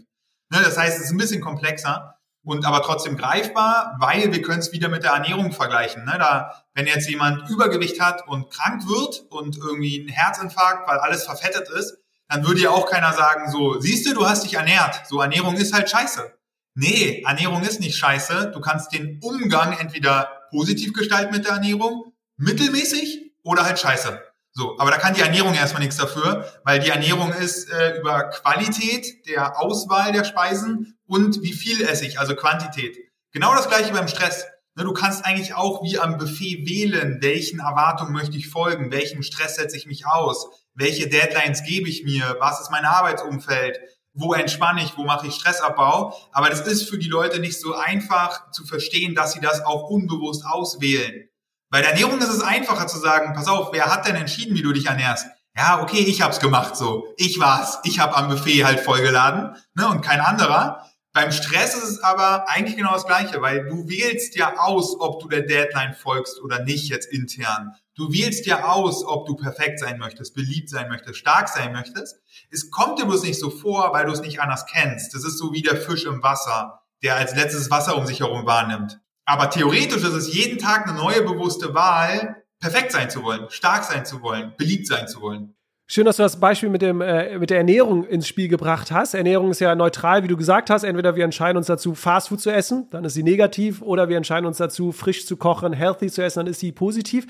Ne, 0.50 0.60
das 0.62 0.76
heißt, 0.76 0.98
es 0.98 1.06
ist 1.06 1.10
ein 1.10 1.16
bisschen 1.16 1.40
komplexer 1.40 2.14
und 2.44 2.66
aber 2.66 2.82
trotzdem 2.82 3.16
greifbar, 3.16 3.96
weil 3.98 4.30
wir 4.30 4.42
können 4.42 4.58
es 4.58 4.72
wieder 4.72 4.88
mit 4.88 5.02
der 5.02 5.12
Ernährung 5.12 5.52
vergleichen. 5.52 6.04
Ne? 6.04 6.16
Da, 6.18 6.64
wenn 6.74 6.86
jetzt 6.86 7.08
jemand 7.08 7.48
Übergewicht 7.48 8.00
hat 8.00 8.28
und 8.28 8.50
krank 8.52 8.86
wird 8.86 9.24
und 9.30 9.56
irgendwie 9.56 10.00
einen 10.00 10.10
Herzinfarkt, 10.10 10.86
weil 10.86 10.98
alles 10.98 11.24
verfettet 11.24 11.70
ist, 11.70 11.96
dann 12.28 12.46
würde 12.46 12.60
ja 12.60 12.70
auch 12.70 12.90
keiner 12.90 13.12
sagen, 13.12 13.50
so, 13.50 13.80
siehst 13.80 14.06
du, 14.06 14.14
du 14.14 14.26
hast 14.28 14.44
dich 14.44 14.54
ernährt. 14.54 15.06
So, 15.06 15.20
Ernährung 15.20 15.56
ist 15.56 15.72
halt 15.72 15.88
scheiße. 15.88 16.32
Nee, 16.74 17.22
Ernährung 17.26 17.62
ist 17.62 17.80
nicht 17.80 17.96
scheiße. 17.96 18.50
Du 18.52 18.60
kannst 18.60 18.92
den 18.92 19.20
Umgang 19.22 19.78
entweder 19.78 20.28
positiv 20.50 20.92
gestalten 20.92 21.32
mit 21.32 21.46
der 21.46 21.54
Ernährung, 21.54 22.12
mittelmäßig 22.36 23.32
oder 23.42 23.64
halt 23.64 23.78
scheiße. 23.78 24.20
So, 24.56 24.78
aber 24.78 24.92
da 24.92 24.98
kann 24.98 25.14
die 25.14 25.20
Ernährung 25.20 25.52
erstmal 25.54 25.82
nichts 25.82 25.96
dafür, 25.96 26.48
weil 26.62 26.78
die 26.78 26.90
Ernährung 26.90 27.32
ist 27.32 27.68
äh, 27.70 27.98
über 27.98 28.30
Qualität 28.30 29.26
der 29.26 29.60
Auswahl 29.60 30.12
der 30.12 30.22
Speisen 30.22 30.96
und 31.06 31.42
wie 31.42 31.52
viel 31.52 31.82
esse 31.82 32.06
ich, 32.06 32.20
also 32.20 32.36
Quantität. 32.36 32.96
Genau 33.32 33.52
das 33.54 33.68
gleiche 33.68 33.92
beim 33.92 34.06
Stress. 34.06 34.46
Ne, 34.76 34.84
du 34.84 34.92
kannst 34.92 35.24
eigentlich 35.24 35.54
auch 35.54 35.82
wie 35.82 35.98
am 35.98 36.18
Buffet 36.18 36.66
wählen, 36.68 37.18
welchen 37.20 37.58
Erwartungen 37.58 38.12
möchte 38.12 38.36
ich 38.36 38.48
folgen, 38.48 38.92
welchem 38.92 39.24
Stress 39.24 39.56
setze 39.56 39.76
ich 39.76 39.86
mich 39.86 40.06
aus, 40.06 40.46
welche 40.74 41.08
Deadlines 41.08 41.64
gebe 41.64 41.88
ich 41.88 42.04
mir, 42.04 42.36
was 42.38 42.60
ist 42.60 42.70
mein 42.70 42.84
Arbeitsumfeld, 42.84 43.78
wo 44.12 44.34
entspanne 44.34 44.84
ich, 44.84 44.96
wo 44.96 45.02
mache 45.02 45.26
ich 45.26 45.34
Stressabbau. 45.34 46.16
Aber 46.30 46.48
das 46.48 46.60
ist 46.60 46.88
für 46.88 46.98
die 46.98 47.08
Leute 47.08 47.40
nicht 47.40 47.60
so 47.60 47.74
einfach 47.74 48.52
zu 48.52 48.64
verstehen, 48.64 49.16
dass 49.16 49.32
sie 49.32 49.40
das 49.40 49.64
auch 49.64 49.90
unbewusst 49.90 50.44
auswählen. 50.46 51.28
Bei 51.74 51.80
der 51.80 51.90
Ernährung 51.90 52.20
ist 52.20 52.28
es 52.28 52.40
einfacher 52.40 52.86
zu 52.86 53.00
sagen, 53.00 53.32
pass 53.34 53.48
auf, 53.48 53.70
wer 53.72 53.86
hat 53.86 54.06
denn 54.06 54.14
entschieden, 54.14 54.54
wie 54.54 54.62
du 54.62 54.72
dich 54.72 54.86
ernährst? 54.86 55.26
Ja, 55.56 55.82
okay, 55.82 55.98
ich 55.98 56.22
hab's 56.22 56.38
gemacht 56.38 56.76
so. 56.76 57.12
Ich 57.16 57.40
war's. 57.40 57.80
Ich 57.82 57.98
hab 57.98 58.16
am 58.16 58.28
Buffet 58.28 58.64
halt 58.64 58.78
vollgeladen 58.78 59.56
ne, 59.74 59.88
und 59.88 60.00
kein 60.00 60.20
anderer. 60.20 60.88
Beim 61.12 61.32
Stress 61.32 61.74
ist 61.74 61.82
es 61.82 62.00
aber 62.04 62.48
eigentlich 62.48 62.76
genau 62.76 62.92
das 62.92 63.06
Gleiche, 63.06 63.42
weil 63.42 63.66
du 63.66 63.88
wählst 63.88 64.36
ja 64.36 64.56
aus, 64.56 64.94
ob 65.00 65.20
du 65.20 65.26
der 65.26 65.42
Deadline 65.42 65.94
folgst 65.94 66.40
oder 66.40 66.62
nicht 66.62 66.90
jetzt 66.90 67.12
intern. 67.12 67.72
Du 67.96 68.12
wählst 68.12 68.46
ja 68.46 68.66
aus, 68.68 69.04
ob 69.04 69.26
du 69.26 69.34
perfekt 69.34 69.80
sein 69.80 69.98
möchtest, 69.98 70.36
beliebt 70.36 70.70
sein 70.70 70.88
möchtest, 70.88 71.18
stark 71.18 71.48
sein 71.48 71.72
möchtest. 71.72 72.20
Es 72.52 72.70
kommt 72.70 73.00
dir 73.00 73.06
bloß 73.06 73.24
nicht 73.24 73.40
so 73.40 73.50
vor, 73.50 73.92
weil 73.92 74.06
du 74.06 74.12
es 74.12 74.20
nicht 74.20 74.40
anders 74.40 74.66
kennst. 74.66 75.12
Das 75.12 75.24
ist 75.24 75.38
so 75.38 75.52
wie 75.52 75.62
der 75.62 75.76
Fisch 75.76 76.04
im 76.04 76.22
Wasser, 76.22 76.82
der 77.02 77.16
als 77.16 77.34
letztes 77.34 77.68
Wasser 77.68 77.96
um 77.96 78.06
sich 78.06 78.20
herum 78.20 78.46
wahrnimmt. 78.46 79.00
Aber 79.26 79.50
theoretisch 79.50 80.02
ist 80.02 80.12
es 80.12 80.34
jeden 80.34 80.58
Tag 80.58 80.86
eine 80.86 80.98
neue 80.98 81.22
bewusste 81.22 81.74
Wahl, 81.74 82.42
perfekt 82.60 82.92
sein 82.92 83.10
zu 83.10 83.22
wollen, 83.22 83.46
stark 83.48 83.84
sein 83.84 84.04
zu 84.04 84.22
wollen, 84.22 84.52
beliebt 84.56 84.86
sein 84.86 85.08
zu 85.08 85.20
wollen. 85.20 85.54
Schön, 85.86 86.06
dass 86.06 86.16
du 86.16 86.22
das 86.22 86.40
Beispiel 86.40 86.70
mit, 86.70 86.80
dem, 86.80 87.02
äh, 87.02 87.38
mit 87.38 87.50
der 87.50 87.58
Ernährung 87.58 88.04
ins 88.04 88.26
Spiel 88.26 88.48
gebracht 88.48 88.90
hast. 88.90 89.12
Ernährung 89.12 89.50
ist 89.50 89.60
ja 89.60 89.74
neutral, 89.74 90.22
wie 90.22 90.28
du 90.28 90.36
gesagt 90.36 90.70
hast. 90.70 90.82
Entweder 90.82 91.14
wir 91.14 91.24
entscheiden 91.24 91.58
uns 91.58 91.66
dazu, 91.66 91.94
Fastfood 91.94 92.40
zu 92.40 92.50
essen, 92.50 92.88
dann 92.90 93.04
ist 93.04 93.12
sie 93.12 93.22
negativ, 93.22 93.82
oder 93.82 94.08
wir 94.08 94.16
entscheiden 94.16 94.46
uns 94.46 94.56
dazu, 94.56 94.92
frisch 94.92 95.26
zu 95.26 95.36
kochen, 95.36 95.74
healthy 95.74 96.10
zu 96.10 96.22
essen, 96.22 96.40
dann 96.40 96.46
ist 96.46 96.60
sie 96.60 96.72
positiv. 96.72 97.26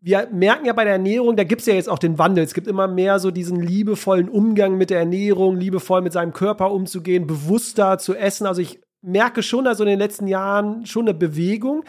Wir 0.00 0.28
merken 0.32 0.64
ja 0.64 0.72
bei 0.74 0.84
der 0.84 0.94
Ernährung, 0.94 1.36
da 1.36 1.42
gibt 1.42 1.62
es 1.62 1.66
ja 1.66 1.74
jetzt 1.74 1.88
auch 1.88 1.98
den 1.98 2.18
Wandel. 2.18 2.44
Es 2.44 2.54
gibt 2.54 2.68
immer 2.68 2.86
mehr 2.86 3.18
so 3.18 3.32
diesen 3.32 3.60
liebevollen 3.60 4.28
Umgang 4.28 4.76
mit 4.76 4.90
der 4.90 5.00
Ernährung, 5.00 5.56
liebevoll 5.56 6.02
mit 6.02 6.12
seinem 6.12 6.32
Körper 6.32 6.70
umzugehen, 6.70 7.26
bewusster 7.26 7.98
zu 7.98 8.14
essen. 8.14 8.46
Also 8.46 8.62
ich 8.62 8.80
merke 9.02 9.42
schon 9.42 9.66
also 9.66 9.84
in 9.84 9.90
den 9.90 9.98
letzten 9.98 10.26
Jahren 10.26 10.86
schon 10.86 11.06
eine 11.06 11.14
Bewegung. 11.14 11.84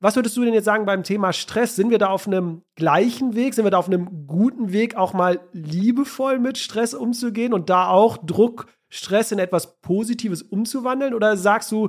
Was 0.00 0.16
würdest 0.16 0.36
du 0.36 0.44
denn 0.44 0.54
jetzt 0.54 0.64
sagen 0.64 0.86
beim 0.86 1.02
Thema 1.02 1.32
Stress? 1.32 1.76
Sind 1.76 1.90
wir 1.90 1.98
da 1.98 2.08
auf 2.08 2.26
einem 2.26 2.62
gleichen 2.76 3.34
Weg? 3.34 3.54
Sind 3.54 3.64
wir 3.64 3.70
da 3.70 3.78
auf 3.78 3.86
einem 3.86 4.26
guten 4.26 4.72
Weg, 4.72 4.96
auch 4.96 5.12
mal 5.12 5.40
liebevoll 5.52 6.38
mit 6.38 6.58
Stress 6.58 6.94
umzugehen 6.94 7.52
und 7.52 7.70
da 7.70 7.88
auch 7.88 8.18
Druck, 8.18 8.66
Stress 8.88 9.32
in 9.32 9.38
etwas 9.38 9.80
Positives 9.80 10.42
umzuwandeln? 10.42 11.14
Oder 11.14 11.36
sagst 11.36 11.72
du, 11.72 11.88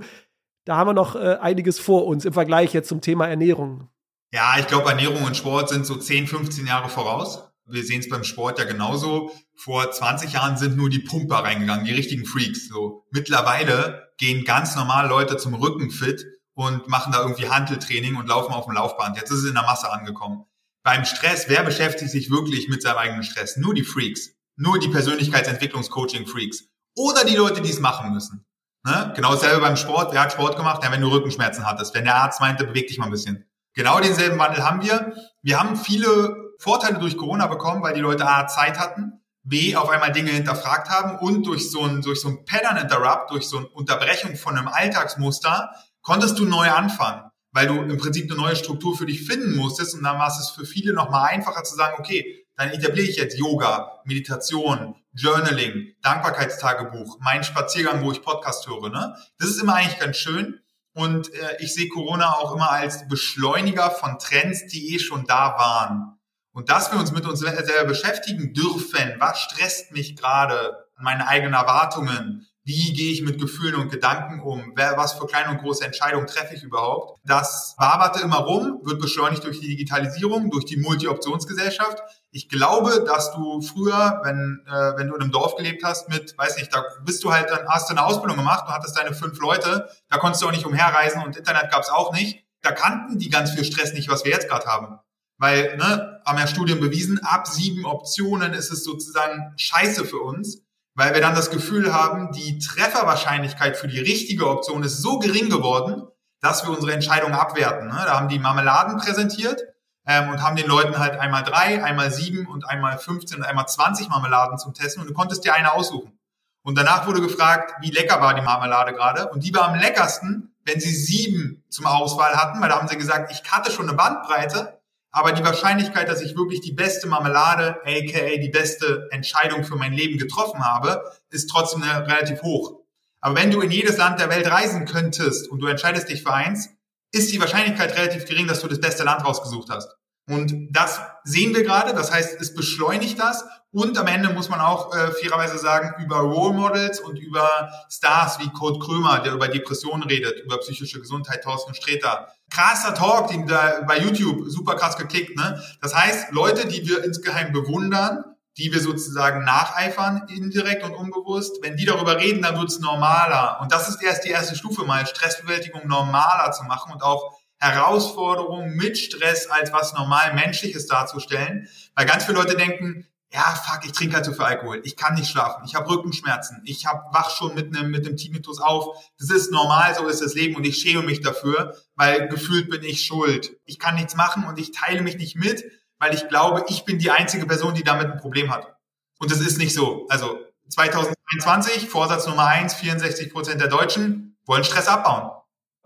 da 0.66 0.78
haben 0.78 0.90
wir 0.90 0.94
noch 0.94 1.16
äh, 1.16 1.38
einiges 1.42 1.80
vor 1.80 2.06
uns 2.06 2.26
im 2.26 2.34
Vergleich 2.34 2.74
jetzt 2.74 2.90
zum 2.90 3.02
Thema 3.02 3.28
Ernährung? 3.28 3.90
Ja, 4.34 4.56
ich 4.60 4.68
glaube, 4.68 4.90
Ernährung 4.90 5.24
und 5.24 5.38
Sport 5.38 5.70
sind 5.70 5.86
so 5.86 5.96
10, 5.96 6.28
15 6.28 6.66
Jahre 6.66 6.90
voraus. 6.90 7.52
Wir 7.68 7.84
sehen 7.84 8.00
es 8.00 8.10
beim 8.10 8.24
Sport 8.24 8.60
ja 8.60 8.66
genauso. 8.66 9.32
Vor 9.56 9.92
20 9.92 10.34
Jahren 10.34 10.58
sind 10.58 10.78
nur 10.78 10.90
die 10.90 11.00
Pumper 11.00 11.38
reingegangen, 11.38 11.86
die 11.86 11.94
richtigen 11.94 12.26
Freaks. 12.26 12.68
So 12.68 13.06
mittlerweile 13.12 14.12
gehen 14.18 14.46
ganz 14.46 14.76
normal 14.76 15.08
Leute 15.10 15.38
zum 15.38 15.56
Rückenfit 15.56 16.26
und 16.54 16.88
machen 16.88 17.12
da 17.12 17.22
irgendwie 17.22 17.50
Handeltraining 17.50 18.16
und 18.16 18.28
laufen 18.28 18.54
auf 18.54 18.66
dem 18.66 18.76
Laufband. 18.76 19.18
Jetzt 19.18 19.32
ist 19.32 19.40
es 19.40 19.50
in 19.50 19.56
der 19.56 19.64
Masse 19.64 19.92
angekommen. 19.92 20.46
Beim 20.84 21.04
Stress, 21.06 21.46
wer 21.48 21.64
beschäftigt 21.64 22.12
sich 22.12 22.30
wirklich 22.30 22.70
mit 22.70 22.82
seinem 22.82 22.98
eigenen 22.98 23.24
Stress? 23.24 23.58
Nur 23.58 23.74
die 23.74 23.84
Freaks. 23.84 24.36
Nur 24.56 24.80
die 24.80 24.88
Persönlichkeitsentwicklungscoaching-Freaks. 24.88 26.66
Oder 26.96 27.26
die 27.26 27.36
Leute, 27.36 27.62
die 27.62 27.72
es 27.72 27.80
machen 27.80 28.14
müssen. 28.14 28.46
Ne? 28.86 29.12
Genau 29.16 29.32
dasselbe 29.34 29.62
beim 29.62 29.76
Sport. 29.76 30.14
Wer 30.14 30.22
hat 30.22 30.32
Sport 30.32 30.56
gemacht? 30.56 30.84
Ja, 30.84 30.92
wenn 30.92 31.02
du 31.02 31.08
Rückenschmerzen 31.08 31.66
hattest. 31.66 31.96
Wenn 31.96 32.06
der 32.06 32.16
Arzt 32.16 32.40
meinte, 32.40 32.66
beweg 32.66 32.88
dich 32.88 33.00
mal 33.00 33.06
ein 33.06 33.12
bisschen. 33.12 33.50
Genau 33.74 34.00
denselben 34.00 34.38
Wandel 34.38 34.64
haben 34.64 34.84
wir. 34.84 35.14
Wir 35.42 35.60
haben 35.60 35.76
viele 35.76 36.45
Vorteile 36.60 37.00
durch 37.00 37.18
Corona 37.18 37.48
bekommen, 37.48 37.82
weil 37.84 37.94
die 37.94 38.02
Leute 38.02 38.28
A, 38.28 38.48
Zeit 38.48 38.80
hatten, 38.80 39.22
B, 39.44 39.76
auf 39.76 39.90
einmal 39.90 40.12
Dinge 40.12 40.32
hinterfragt 40.32 40.90
haben 40.90 41.20
und 41.20 41.46
durch 41.46 41.70
so 41.70 41.84
ein, 41.84 42.02
durch 42.02 42.22
so 42.22 42.30
ein 42.30 42.46
Pattern 42.46 42.78
Interrupt, 42.78 43.32
durch 43.32 43.48
so 43.48 43.58
eine 43.58 43.68
Unterbrechung 43.68 44.36
von 44.36 44.58
einem 44.58 44.68
Alltagsmuster, 44.68 45.72
konntest 46.02 46.40
du 46.40 46.46
neu 46.46 46.70
anfangen, 46.70 47.30
weil 47.52 47.68
du 47.68 47.76
im 47.76 47.98
Prinzip 47.98 48.30
eine 48.32 48.42
neue 48.42 48.56
Struktur 48.56 48.98
für 48.98 49.06
dich 49.06 49.26
finden 49.26 49.56
musstest 49.56 49.94
und 49.96 50.04
dann 50.04 50.18
war 50.18 50.28
es 50.28 50.50
für 50.50 50.66
viele 50.66 50.94
nochmal 50.94 51.30
einfacher 51.30 51.64
zu 51.64 51.76
sagen, 51.76 51.96
okay, 52.00 52.46
dann 52.58 52.70
etabliere 52.70 53.08
ich 53.08 53.18
jetzt 53.18 53.38
Yoga, 53.38 54.02
Meditation, 54.06 54.96
Journaling, 55.14 55.94
Dankbarkeitstagebuch, 56.02 57.20
mein 57.20 57.44
Spaziergang, 57.44 58.04
wo 58.04 58.12
ich 58.12 58.22
Podcast 58.22 58.68
höre. 58.68 58.90
Ne? 58.90 59.16
Das 59.38 59.50
ist 59.50 59.62
immer 59.62 59.76
eigentlich 59.76 60.00
ganz 60.00 60.18
schön. 60.18 60.60
Und 60.94 61.34
äh, 61.34 61.58
ich 61.60 61.74
sehe 61.74 61.90
Corona 61.90 62.34
auch 62.34 62.54
immer 62.54 62.72
als 62.72 63.08
Beschleuniger 63.10 63.92
von 63.92 64.18
Trends, 64.18 64.68
die 64.68 64.96
eh 64.96 65.00
schon 65.00 65.26
da 65.26 65.58
waren. 65.58 66.15
Und 66.56 66.70
dass 66.70 66.90
wir 66.90 67.00
uns 67.00 67.12
mit 67.12 67.26
uns 67.26 67.42
selber 67.42 67.84
beschäftigen 67.86 68.54
dürfen, 68.54 69.16
was 69.20 69.40
stresst 69.42 69.92
mich 69.92 70.16
gerade, 70.16 70.86
meine 70.98 71.28
eigenen 71.28 71.54
Erwartungen, 71.54 72.48
wie 72.64 72.94
gehe 72.94 73.12
ich 73.12 73.24
mit 73.24 73.42
Gefühlen 73.42 73.76
und 73.76 73.92
Gedanken 73.92 74.40
um, 74.40 74.72
wer, 74.74 74.96
was 74.96 75.14
für 75.14 75.26
kleine 75.26 75.50
und 75.50 75.58
große 75.58 75.84
Entscheidungen 75.84 76.28
treffe 76.28 76.56
ich 76.56 76.64
überhaupt. 76.64 77.20
Das 77.26 77.76
waberte 77.78 78.22
immer 78.22 78.38
rum, 78.38 78.80
wird 78.86 79.02
beschleunigt 79.02 79.44
durch 79.44 79.60
die 79.60 79.68
Digitalisierung, 79.68 80.50
durch 80.50 80.64
die 80.64 80.78
Multi-Optionsgesellschaft. 80.78 82.02
Ich 82.32 82.48
glaube, 82.48 83.04
dass 83.06 83.34
du 83.34 83.62
früher, 83.62 84.22
wenn, 84.24 84.64
äh, 84.66 84.98
wenn 84.98 85.10
du 85.10 85.16
in 85.16 85.24
einem 85.24 85.32
Dorf 85.32 85.58
gelebt 85.58 85.84
hast 85.84 86.08
mit, 86.08 86.38
weiß 86.38 86.56
nicht, 86.58 86.74
da 86.74 86.86
bist 87.04 87.22
du 87.26 87.34
halt, 87.34 87.50
dann 87.50 87.68
hast 87.68 87.90
du 87.90 87.94
eine 87.94 88.06
Ausbildung 88.06 88.38
gemacht, 88.38 88.64
du 88.66 88.72
hattest 88.72 88.98
deine 88.98 89.14
fünf 89.14 89.38
Leute, 89.42 89.90
da 90.10 90.18
konntest 90.18 90.42
du 90.42 90.48
auch 90.48 90.54
nicht 90.54 90.66
umherreisen 90.66 91.22
und 91.22 91.36
Internet 91.36 91.70
gab 91.70 91.82
es 91.82 91.90
auch 91.90 92.14
nicht. 92.14 92.46
Da 92.62 92.72
kannten 92.72 93.20
die 93.20 93.30
ganz 93.30 93.52
viel 93.52 93.66
Stress 93.66 93.92
nicht, 93.92 94.10
was 94.10 94.24
wir 94.24 94.32
jetzt 94.32 94.48
gerade 94.48 94.66
haben. 94.68 95.00
Weil, 95.38 95.76
ne, 95.76 96.15
haben 96.26 96.40
ja 96.40 96.48
Studien 96.48 96.80
bewiesen, 96.80 97.24
ab 97.24 97.48
sieben 97.48 97.86
Optionen 97.86 98.54
ist 98.54 98.72
es 98.72 98.84
sozusagen 98.84 99.54
scheiße 99.58 100.06
für 100.06 100.20
uns, 100.20 100.64
weil 100.96 101.14
wir 101.14 101.22
dann 101.22 101.36
das 101.36 101.52
Gefühl 101.52 101.94
haben, 101.94 102.32
die 102.32 102.58
Trefferwahrscheinlichkeit 102.60 103.78
für 103.78 103.88
die 103.88 104.00
richtige 104.00 104.50
Option 104.50 104.84
ist 104.84 105.02
so 105.02 105.20
gering 105.20 105.50
geworden, 105.50 106.08
dass 106.42 106.66
wir 106.66 106.72
unsere 106.72 106.94
Entscheidung 106.94 107.34
abwerten. 107.34 107.88
Ne? 107.88 108.02
Da 108.06 108.18
haben 108.18 108.30
die 108.30 108.40
Marmeladen 108.40 108.98
präsentiert 108.98 109.62
ähm, 110.06 110.30
und 110.30 110.42
haben 110.42 110.56
den 110.56 110.68
Leuten 110.68 110.98
halt 110.98 111.20
einmal 111.20 111.44
drei, 111.44 111.84
einmal 111.84 112.12
sieben 112.12 112.48
und 112.48 112.68
einmal 112.68 112.98
15 112.98 113.40
und 113.40 113.44
einmal 113.44 113.68
20 113.68 114.10
Marmeladen 114.10 114.58
zum 114.58 114.74
Testen 114.74 115.02
und 115.02 115.10
du 115.10 115.14
konntest 115.14 115.44
dir 115.44 115.54
eine 115.54 115.74
aussuchen. 115.74 116.18
Und 116.64 116.78
danach 116.78 117.06
wurde 117.06 117.22
gefragt, 117.22 117.76
wie 117.82 117.92
lecker 117.92 118.22
war 118.22 118.34
die 118.34 118.42
Marmelade 118.42 118.94
gerade. 118.94 119.30
Und 119.30 119.44
die 119.44 119.54
war 119.54 119.70
am 119.70 119.76
leckersten, 119.76 120.56
wenn 120.64 120.80
sie 120.80 120.96
sieben 120.96 121.64
zum 121.70 121.86
Auswahl 121.86 122.36
hatten, 122.36 122.60
weil 122.60 122.70
da 122.70 122.80
haben 122.80 122.88
sie 122.88 122.98
gesagt, 122.98 123.32
ich 123.32 123.52
hatte 123.52 123.72
schon 123.72 123.88
eine 123.88 123.96
Bandbreite, 123.96 124.75
aber 125.16 125.32
die 125.32 125.46
Wahrscheinlichkeit, 125.46 126.10
dass 126.10 126.22
ich 126.22 126.36
wirklich 126.36 126.60
die 126.60 126.74
beste 126.74 127.08
Marmelade, 127.08 127.78
aka 127.86 128.38
die 128.38 128.50
beste 128.50 129.08
Entscheidung 129.12 129.64
für 129.64 129.78
mein 129.78 129.94
Leben 129.94 130.18
getroffen 130.18 130.66
habe, 130.66 131.10
ist 131.30 131.50
trotzdem 131.50 131.84
relativ 131.84 132.42
hoch. 132.42 132.82
Aber 133.22 133.38
wenn 133.38 133.50
du 133.50 133.62
in 133.62 133.72
jedes 133.72 133.96
Land 133.96 134.20
der 134.20 134.30
Welt 134.30 134.46
reisen 134.46 134.84
könntest 134.86 135.50
und 135.50 135.60
du 135.60 135.68
entscheidest 135.68 136.10
dich 136.10 136.22
für 136.22 136.34
eins, 136.34 136.70
ist 137.14 137.32
die 137.32 137.40
Wahrscheinlichkeit 137.40 137.96
relativ 137.96 138.26
gering, 138.26 138.46
dass 138.48 138.60
du 138.60 138.68
das 138.68 138.82
beste 138.82 139.06
Land 139.06 139.24
rausgesucht 139.24 139.70
hast. 139.70 139.96
Und 140.28 140.54
das 140.72 141.00
sehen 141.24 141.56
wir 141.56 141.64
gerade, 141.64 141.94
das 141.94 142.12
heißt, 142.12 142.42
es 142.42 142.54
beschleunigt 142.54 143.18
das 143.18 143.46
und 143.72 143.98
am 143.98 144.08
Ende 144.08 144.34
muss 144.34 144.50
man 144.50 144.60
auch 144.60 144.94
äh, 144.94 145.12
fairerweise 145.14 145.58
sagen, 145.58 146.04
über 146.04 146.18
Role 146.18 146.56
Models 146.56 147.00
und 147.00 147.18
über 147.18 147.70
Stars 147.90 148.40
wie 148.40 148.50
Kurt 148.50 148.84
Krömer, 148.84 149.20
der 149.20 149.32
über 149.34 149.48
Depressionen 149.48 150.04
redet, 150.04 150.44
über 150.44 150.58
psychische 150.58 151.00
Gesundheit, 151.00 151.44
Thorsten 151.44 151.74
Sträter. 151.74 152.35
Krasser 152.50 152.94
Talk, 152.94 153.28
den 153.30 153.48
da 153.48 153.82
bei 153.88 154.00
YouTube 154.00 154.46
super 154.48 154.76
krass 154.76 154.98
geklickt, 154.98 155.36
ne? 155.36 155.62
Das 155.82 155.96
heißt, 155.96 156.32
Leute, 156.32 156.68
die 156.68 156.88
wir 156.88 157.04
insgeheim 157.04 157.52
bewundern, 157.52 158.24
die 158.58 158.72
wir 158.72 158.80
sozusagen 158.80 159.44
nacheifern, 159.44 160.28
indirekt 160.30 160.84
und 160.84 160.94
unbewusst, 160.94 161.58
wenn 161.62 161.76
die 161.76 161.86
darüber 161.86 162.18
reden, 162.18 162.42
dann 162.42 162.58
wird's 162.58 162.80
normaler. 162.80 163.60
Und 163.62 163.74
das 163.74 163.90
ist 163.90 164.02
erst 164.02 164.24
die 164.24 164.30
erste 164.30 164.56
Stufe 164.56 164.86
mal, 164.86 165.06
Stressbewältigung 165.06 165.88
normaler 165.88 166.52
zu 166.52 166.64
machen 166.64 166.94
und 166.94 167.04
auch 167.04 167.38
Herausforderungen 167.58 168.76
mit 168.76 168.98
Stress 168.98 169.48
als 169.48 169.74
was 169.74 169.94
normal 169.94 170.34
Menschliches 170.34 170.88
darzustellen. 170.88 171.68
Weil 171.96 172.06
ganz 172.06 172.26
viele 172.26 172.38
Leute 172.38 172.56
denken, 172.56 173.08
ja, 173.32 173.42
fuck, 173.56 173.86
ich 173.86 173.92
trinke 173.92 174.16
halt 174.16 174.26
so 174.26 174.34
viel 174.34 174.44
Alkohol. 174.44 174.82
Ich 174.84 174.96
kann 174.96 175.16
nicht 175.16 175.30
schlafen. 175.30 175.64
Ich 175.66 175.76
habe 175.76 175.90
Rückenschmerzen. 175.90 176.62
Ich 176.66 176.86
hab, 176.86 177.14
wach 177.14 177.30
schon 177.30 177.54
mit 177.54 177.76
einem 177.76 177.92
mit 177.92 178.06
einem 178.06 178.18
Tinnitus 178.18 178.62
auf. 178.62 178.96
Das 179.20 179.30
ist 179.30 179.52
normal, 179.52 179.94
so 179.96 180.08
ist 180.08 180.22
das 180.22 180.36
Leben 180.36 180.56
und 180.56 180.66
ich 180.66 180.78
schäme 180.78 181.04
mich 181.04 181.22
dafür, 181.22 181.76
weil 181.96 182.28
gefühlt 182.28 182.70
bin 182.70 182.84
ich 182.84 183.06
schuld. 183.06 183.58
Ich 183.66 183.80
kann 183.80 183.96
nichts 183.96 184.16
machen 184.16 184.46
und 184.46 184.58
ich 184.60 184.72
teile 184.72 185.02
mich 185.02 185.18
nicht 185.18 185.36
mit, 185.36 185.66
weil 186.00 186.14
ich 186.14 186.28
glaube, 186.30 186.66
ich 186.70 186.86
bin 186.86 187.00
die 187.00 187.12
einzige 187.12 187.46
Person, 187.46 187.74
die 187.74 187.84
damit 187.84 188.12
ein 188.12 188.20
Problem 188.20 188.52
hat. 188.52 188.78
Und 189.20 189.32
das 189.32 189.42
ist 189.42 189.58
nicht 189.58 189.74
so. 189.74 190.08
Also 190.10 190.40
2022, 190.70 191.90
Vorsatz 191.90 192.28
Nummer 192.28 192.46
eins, 192.48 192.74
64 192.76 193.32
Prozent 193.32 193.60
der 193.60 193.68
Deutschen 193.68 194.38
wollen 194.46 194.64
Stress 194.64 194.88
abbauen. 194.88 195.32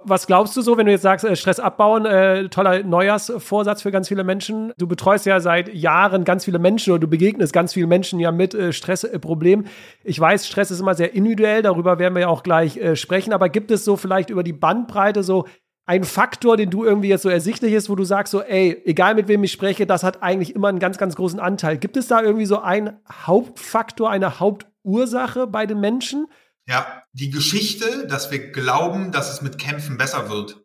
Was 0.02 0.28
glaubst 0.28 0.56
du 0.56 0.62
so, 0.62 0.78
wenn 0.78 0.86
du 0.86 0.94
jetzt 0.94 1.02
sagst, 1.02 1.26
äh, 1.26 1.36
Stress 1.36 1.60
abbauen, 1.60 2.06
äh, 2.06 2.48
toller 2.48 2.84
Neujahrsvorsatz 2.84 3.82
für 3.82 3.92
ganz 3.92 4.08
viele 4.08 4.24
Menschen? 4.24 4.72
Du 4.78 4.88
betreust 4.88 5.26
ja 5.26 5.42
seit 5.42 5.74
Jahren 5.74 6.24
ganz 6.24 6.46
viele 6.46 6.58
Menschen 6.58 6.94
oder 6.94 7.02
du 7.02 7.08
begegnest 7.08 7.52
ganz 7.52 7.74
vielen 7.74 7.90
Menschen 7.90 8.20
ja 8.20 8.32
mit 8.32 8.54
äh, 8.54 8.72
Stressproblemen. 8.72 9.68
ich 10.06 10.18
weiß, 10.18 10.48
Stress 10.48 10.72
ist 10.72 10.80
immer 10.80 10.96
sehr 10.96 11.14
individuell, 11.14 11.62
darüber 11.62 12.00
werden 12.00 12.14
wir 12.14 12.22
ja 12.22 12.28
auch 12.30 12.44
gleich 12.44 12.78
äh, 12.78 12.96
sprechen, 12.96 13.34
aber 13.34 13.50
gibt 13.50 13.72
es 13.72 13.84
so 13.84 13.98
vielleicht 13.98 14.30
über 14.30 14.44
die 14.44 14.54
Bandbreite 14.54 15.22
so 15.22 15.46
einen 15.86 16.04
Faktor, 16.06 16.56
den 16.56 16.70
du 16.70 16.86
irgendwie 16.86 17.10
jetzt 17.10 17.24
so 17.24 17.30
ersichtlich 17.30 17.74
ist, 17.74 17.90
wo 17.90 17.96
du 17.96 18.04
sagst 18.04 18.32
so, 18.32 18.42
ey, 18.42 18.80
egal 18.86 19.16
mit 19.16 19.28
wem 19.28 19.44
ich 19.44 19.52
spreche, 19.52 19.86
das 19.86 20.04
hat 20.04 20.24
eigentlich 20.24 20.56
immer 20.56 20.68
einen 20.68 20.80
ganz, 20.80 21.00
ganz 21.00 21.16
großen 21.16 21.40
Anteil. 21.40 21.78
Gibt 21.78 21.98
es 21.98 22.08
da 22.08 22.22
irgendwie 22.22 22.46
so 22.46 22.60
einen 22.60 23.00
Hauptfaktor, 23.12 24.10
eine 24.10 24.40
Hauptursache 24.40 25.48
bei 25.48 25.66
den 25.66 25.80
Menschen? 25.80 26.28
Ja, 26.70 27.02
die 27.14 27.32
Geschichte, 27.32 28.06
dass 28.06 28.30
wir 28.30 28.52
glauben, 28.52 29.12
dass 29.12 29.34
es 29.34 29.42
mit 29.42 29.58
Kämpfen 29.58 29.98
besser 29.98 30.30
wird. 30.30 30.62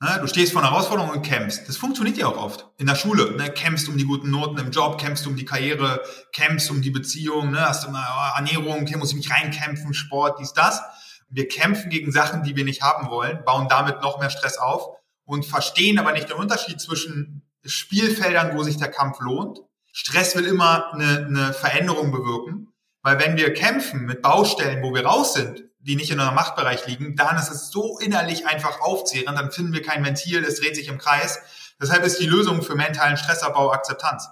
Ne, 0.00 0.18
du 0.20 0.26
stehst 0.26 0.52
vor 0.52 0.60
einer 0.60 0.72
Herausforderung 0.72 1.12
und 1.12 1.22
kämpfst. 1.22 1.68
Das 1.68 1.76
funktioniert 1.76 2.18
ja 2.18 2.26
auch 2.26 2.36
oft. 2.36 2.68
In 2.78 2.86
der 2.88 2.96
Schule, 2.96 3.30
ne, 3.36 3.48
kämpfst 3.52 3.88
um 3.88 3.96
die 3.96 4.04
guten 4.04 4.28
Noten 4.28 4.58
im 4.58 4.72
Job, 4.72 5.00
kämpfst 5.00 5.24
um 5.28 5.36
die 5.36 5.44
Karriere, 5.44 6.02
kämpfst 6.32 6.68
um 6.72 6.82
die 6.82 6.90
Beziehung, 6.90 7.52
ne, 7.52 7.60
hast 7.60 7.86
immer 7.86 8.04
oh, 8.04 8.36
Ernährung, 8.36 8.90
muss 8.98 9.10
ich 9.10 9.16
mich 9.16 9.30
reinkämpfen, 9.30 9.94
Sport, 9.94 10.40
dies, 10.40 10.52
das. 10.52 10.82
Wir 11.28 11.46
kämpfen 11.46 11.90
gegen 11.90 12.10
Sachen, 12.10 12.42
die 12.42 12.56
wir 12.56 12.64
nicht 12.64 12.82
haben 12.82 13.08
wollen, 13.08 13.44
bauen 13.44 13.68
damit 13.68 14.02
noch 14.02 14.18
mehr 14.18 14.30
Stress 14.30 14.58
auf 14.58 14.96
und 15.26 15.46
verstehen 15.46 16.00
aber 16.00 16.10
nicht 16.10 16.28
den 16.28 16.38
Unterschied 16.38 16.80
zwischen 16.80 17.42
Spielfeldern, 17.64 18.56
wo 18.56 18.64
sich 18.64 18.78
der 18.78 18.90
Kampf 18.90 19.20
lohnt. 19.20 19.60
Stress 19.92 20.34
will 20.34 20.44
immer 20.44 20.92
eine, 20.92 21.24
eine 21.24 21.52
Veränderung 21.52 22.10
bewirken 22.10 22.72
weil 23.06 23.20
wenn 23.20 23.36
wir 23.36 23.54
kämpfen 23.54 24.04
mit 24.04 24.20
Baustellen, 24.20 24.82
wo 24.82 24.92
wir 24.92 25.06
raus 25.06 25.34
sind, 25.34 25.62
die 25.78 25.94
nicht 25.94 26.10
in 26.10 26.18
unserem 26.18 26.34
Machtbereich 26.34 26.88
liegen, 26.88 27.14
dann 27.14 27.36
ist 27.36 27.52
es 27.52 27.70
so 27.70 28.00
innerlich 28.00 28.48
einfach 28.48 28.80
aufzehrend, 28.80 29.38
dann 29.38 29.52
finden 29.52 29.72
wir 29.72 29.82
kein 29.82 30.04
Ventil, 30.04 30.42
es 30.42 30.58
dreht 30.58 30.74
sich 30.74 30.88
im 30.88 30.98
Kreis. 30.98 31.38
Deshalb 31.80 32.02
ist 32.02 32.18
die 32.18 32.26
Lösung 32.26 32.62
für 32.62 32.74
mentalen 32.74 33.16
Stressabbau 33.16 33.70
Akzeptanz. 33.70 34.28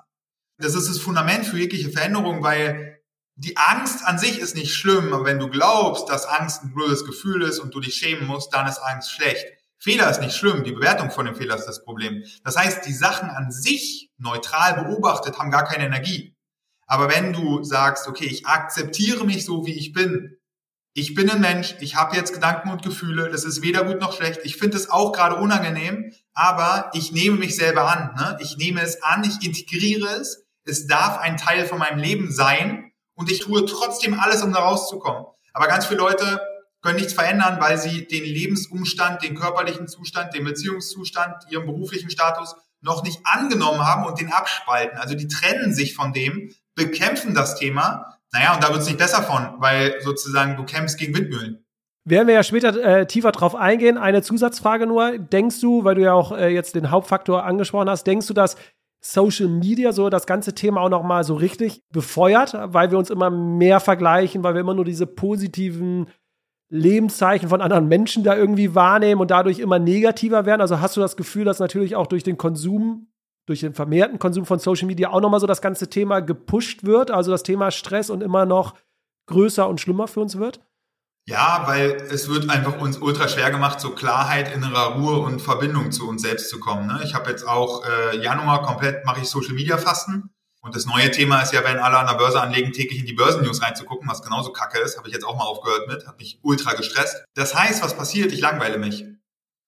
Das 0.58 0.74
ist 0.74 0.88
das 0.88 0.98
Fundament 0.98 1.46
für 1.46 1.56
jegliche 1.56 1.88
Veränderung, 1.88 2.42
weil 2.42 2.98
die 3.36 3.56
Angst 3.56 4.04
an 4.04 4.18
sich 4.18 4.40
ist 4.40 4.56
nicht 4.56 4.74
schlimm, 4.74 5.14
aber 5.14 5.24
wenn 5.24 5.38
du 5.38 5.48
glaubst, 5.48 6.08
dass 6.08 6.26
Angst 6.26 6.64
ein 6.64 6.74
blödes 6.74 7.04
Gefühl 7.04 7.42
ist 7.42 7.60
und 7.60 7.72
du 7.72 7.78
dich 7.78 7.94
schämen 7.94 8.26
musst, 8.26 8.52
dann 8.54 8.66
ist 8.66 8.78
Angst 8.78 9.12
schlecht. 9.12 9.46
Fehler 9.78 10.10
ist 10.10 10.20
nicht 10.20 10.34
schlimm, 10.34 10.64
die 10.64 10.72
Bewertung 10.72 11.12
von 11.12 11.26
dem 11.26 11.36
Fehler 11.36 11.54
ist 11.54 11.66
das 11.66 11.84
Problem. 11.84 12.24
Das 12.42 12.56
heißt, 12.56 12.84
die 12.86 12.92
Sachen 12.92 13.30
an 13.30 13.52
sich 13.52 14.10
neutral 14.18 14.82
beobachtet 14.82 15.38
haben 15.38 15.52
gar 15.52 15.64
keine 15.64 15.86
Energie. 15.86 16.33
Aber 16.86 17.08
wenn 17.08 17.32
du 17.32 17.62
sagst, 17.62 18.08
okay, 18.08 18.26
ich 18.26 18.46
akzeptiere 18.46 19.24
mich 19.24 19.44
so, 19.44 19.66
wie 19.66 19.74
ich 19.74 19.92
bin, 19.92 20.36
ich 20.96 21.14
bin 21.14 21.28
ein 21.28 21.40
Mensch, 21.40 21.74
ich 21.80 21.96
habe 21.96 22.16
jetzt 22.16 22.32
Gedanken 22.32 22.70
und 22.70 22.82
Gefühle, 22.82 23.28
das 23.28 23.44
ist 23.44 23.62
weder 23.62 23.84
gut 23.84 24.00
noch 24.00 24.12
schlecht, 24.12 24.40
ich 24.44 24.56
finde 24.56 24.76
es 24.76 24.90
auch 24.90 25.12
gerade 25.12 25.36
unangenehm, 25.36 26.12
aber 26.34 26.90
ich 26.94 27.10
nehme 27.10 27.36
mich 27.36 27.56
selber 27.56 27.90
an, 27.90 28.14
ne? 28.14 28.38
ich 28.40 28.56
nehme 28.56 28.80
es 28.80 29.02
an, 29.02 29.24
ich 29.24 29.44
integriere 29.44 30.08
es, 30.20 30.46
es 30.64 30.86
darf 30.86 31.18
ein 31.18 31.36
Teil 31.36 31.66
von 31.66 31.78
meinem 31.78 31.98
Leben 31.98 32.30
sein 32.30 32.92
und 33.14 33.30
ich 33.30 33.40
tue 33.40 33.66
trotzdem 33.66 34.18
alles, 34.18 34.42
um 34.42 34.52
da 34.52 34.60
rauszukommen. 34.60 35.24
Aber 35.52 35.66
ganz 35.66 35.86
viele 35.86 36.00
Leute 36.00 36.40
können 36.80 36.96
nichts 36.96 37.12
verändern, 37.12 37.60
weil 37.60 37.78
sie 37.78 38.06
den 38.06 38.24
Lebensumstand, 38.24 39.22
den 39.22 39.34
körperlichen 39.34 39.88
Zustand, 39.88 40.34
den 40.34 40.44
Beziehungszustand, 40.44 41.44
ihren 41.50 41.66
beruflichen 41.66 42.10
Status 42.10 42.54
noch 42.84 43.02
nicht 43.02 43.20
angenommen 43.24 43.80
haben 43.80 44.04
und 44.04 44.20
den 44.20 44.32
abspalten. 44.32 44.98
Also 44.98 45.14
die 45.14 45.28
trennen 45.28 45.72
sich 45.72 45.94
von 45.94 46.12
dem, 46.12 46.52
bekämpfen 46.74 47.34
das 47.34 47.56
Thema. 47.56 48.18
Naja, 48.32 48.54
und 48.54 48.62
da 48.62 48.70
wird 48.70 48.82
es 48.82 48.86
nicht 48.86 48.98
besser 48.98 49.22
von, 49.22 49.54
weil 49.58 50.00
sozusagen 50.02 50.56
du 50.56 50.64
kämpfst 50.64 50.98
gegen 50.98 51.14
Windmühlen. 51.16 51.64
Werden 52.06 52.28
wir 52.28 52.34
ja 52.34 52.42
später 52.42 52.76
äh, 52.82 53.06
tiefer 53.06 53.32
drauf 53.32 53.54
eingehen. 53.54 53.96
Eine 53.96 54.22
Zusatzfrage 54.22 54.86
nur. 54.86 55.18
Denkst 55.18 55.60
du, 55.60 55.84
weil 55.84 55.94
du 55.94 56.02
ja 56.02 56.12
auch 56.12 56.36
äh, 56.36 56.48
jetzt 56.48 56.74
den 56.74 56.90
Hauptfaktor 56.90 57.44
angesprochen 57.44 57.88
hast, 57.88 58.06
denkst 58.06 58.26
du, 58.26 58.34
dass 58.34 58.56
Social 59.00 59.48
Media 59.48 59.92
so 59.92 60.10
das 60.10 60.26
ganze 60.26 60.54
Thema 60.54 60.82
auch 60.82 60.90
noch 60.90 61.02
mal 61.02 61.24
so 61.24 61.34
richtig 61.34 61.82
befeuert, 61.90 62.54
weil 62.54 62.90
wir 62.90 62.98
uns 62.98 63.10
immer 63.10 63.30
mehr 63.30 63.80
vergleichen, 63.80 64.42
weil 64.42 64.54
wir 64.54 64.60
immer 64.60 64.74
nur 64.74 64.84
diese 64.84 65.06
positiven 65.06 66.08
Lebenszeichen 66.74 67.48
von 67.48 67.60
anderen 67.60 67.88
Menschen 67.88 68.24
da 68.24 68.36
irgendwie 68.36 68.74
wahrnehmen 68.74 69.20
und 69.20 69.30
dadurch 69.30 69.60
immer 69.60 69.78
negativer 69.78 70.44
werden? 70.44 70.60
Also 70.60 70.80
hast 70.80 70.96
du 70.96 71.00
das 71.00 71.16
Gefühl, 71.16 71.44
dass 71.44 71.60
natürlich 71.60 71.94
auch 71.94 72.06
durch 72.06 72.24
den 72.24 72.36
Konsum 72.36 73.08
durch 73.46 73.60
den 73.60 73.74
vermehrten 73.74 74.18
Konsum 74.18 74.46
von 74.46 74.58
Social 74.58 74.86
Media 74.86 75.10
auch 75.10 75.20
nochmal 75.20 75.40
so 75.40 75.46
das 75.46 75.60
ganze 75.60 75.90
Thema 75.90 76.20
gepusht 76.20 76.84
wird, 76.84 77.10
also 77.10 77.30
das 77.30 77.42
Thema 77.42 77.70
Stress 77.70 78.10
und 78.10 78.22
immer 78.22 78.46
noch 78.46 78.74
größer 79.26 79.68
und 79.68 79.80
schlimmer 79.80 80.08
für 80.08 80.20
uns 80.20 80.38
wird? 80.38 80.60
Ja, 81.26 81.64
weil 81.66 81.92
es 82.10 82.28
wird 82.28 82.50
einfach 82.50 82.78
uns 82.80 82.98
ultra 82.98 83.28
schwer 83.28 83.50
gemacht, 83.50 83.80
so 83.80 83.90
Klarheit, 83.90 84.54
innerer 84.54 84.96
Ruhe 84.96 85.18
und 85.20 85.40
Verbindung 85.40 85.90
zu 85.90 86.06
uns 86.06 86.22
selbst 86.22 86.50
zu 86.50 86.60
kommen. 86.60 86.86
Ne? 86.86 87.00
Ich 87.02 87.14
habe 87.14 87.30
jetzt 87.30 87.46
auch 87.48 87.82
äh, 87.84 88.18
Januar 88.18 88.62
komplett 88.62 89.06
mache 89.06 89.20
ich 89.20 89.28
Social 89.28 89.54
Media 89.54 89.78
Fasten. 89.78 90.33
Und 90.64 90.74
das 90.74 90.86
neue 90.86 91.10
Thema 91.10 91.42
ist 91.42 91.52
ja, 91.52 91.62
wenn 91.62 91.78
alle 91.78 91.98
an 91.98 92.06
der 92.06 92.14
Börse 92.14 92.40
anlegen, 92.40 92.72
täglich 92.72 92.98
in 92.98 93.06
die 93.06 93.12
Börsennews 93.12 93.62
reinzugucken, 93.62 94.08
was 94.08 94.22
genauso 94.22 94.50
kacke 94.50 94.78
ist, 94.78 94.96
habe 94.96 95.06
ich 95.06 95.14
jetzt 95.14 95.24
auch 95.24 95.36
mal 95.36 95.44
aufgehört 95.44 95.86
mit, 95.88 96.06
hat 96.06 96.18
mich 96.18 96.40
ultra 96.42 96.72
gestresst. 96.72 97.24
Das 97.34 97.54
heißt, 97.54 97.82
was 97.82 97.94
passiert? 97.94 98.32
Ich 98.32 98.40
langweile 98.40 98.78
mich 98.78 99.04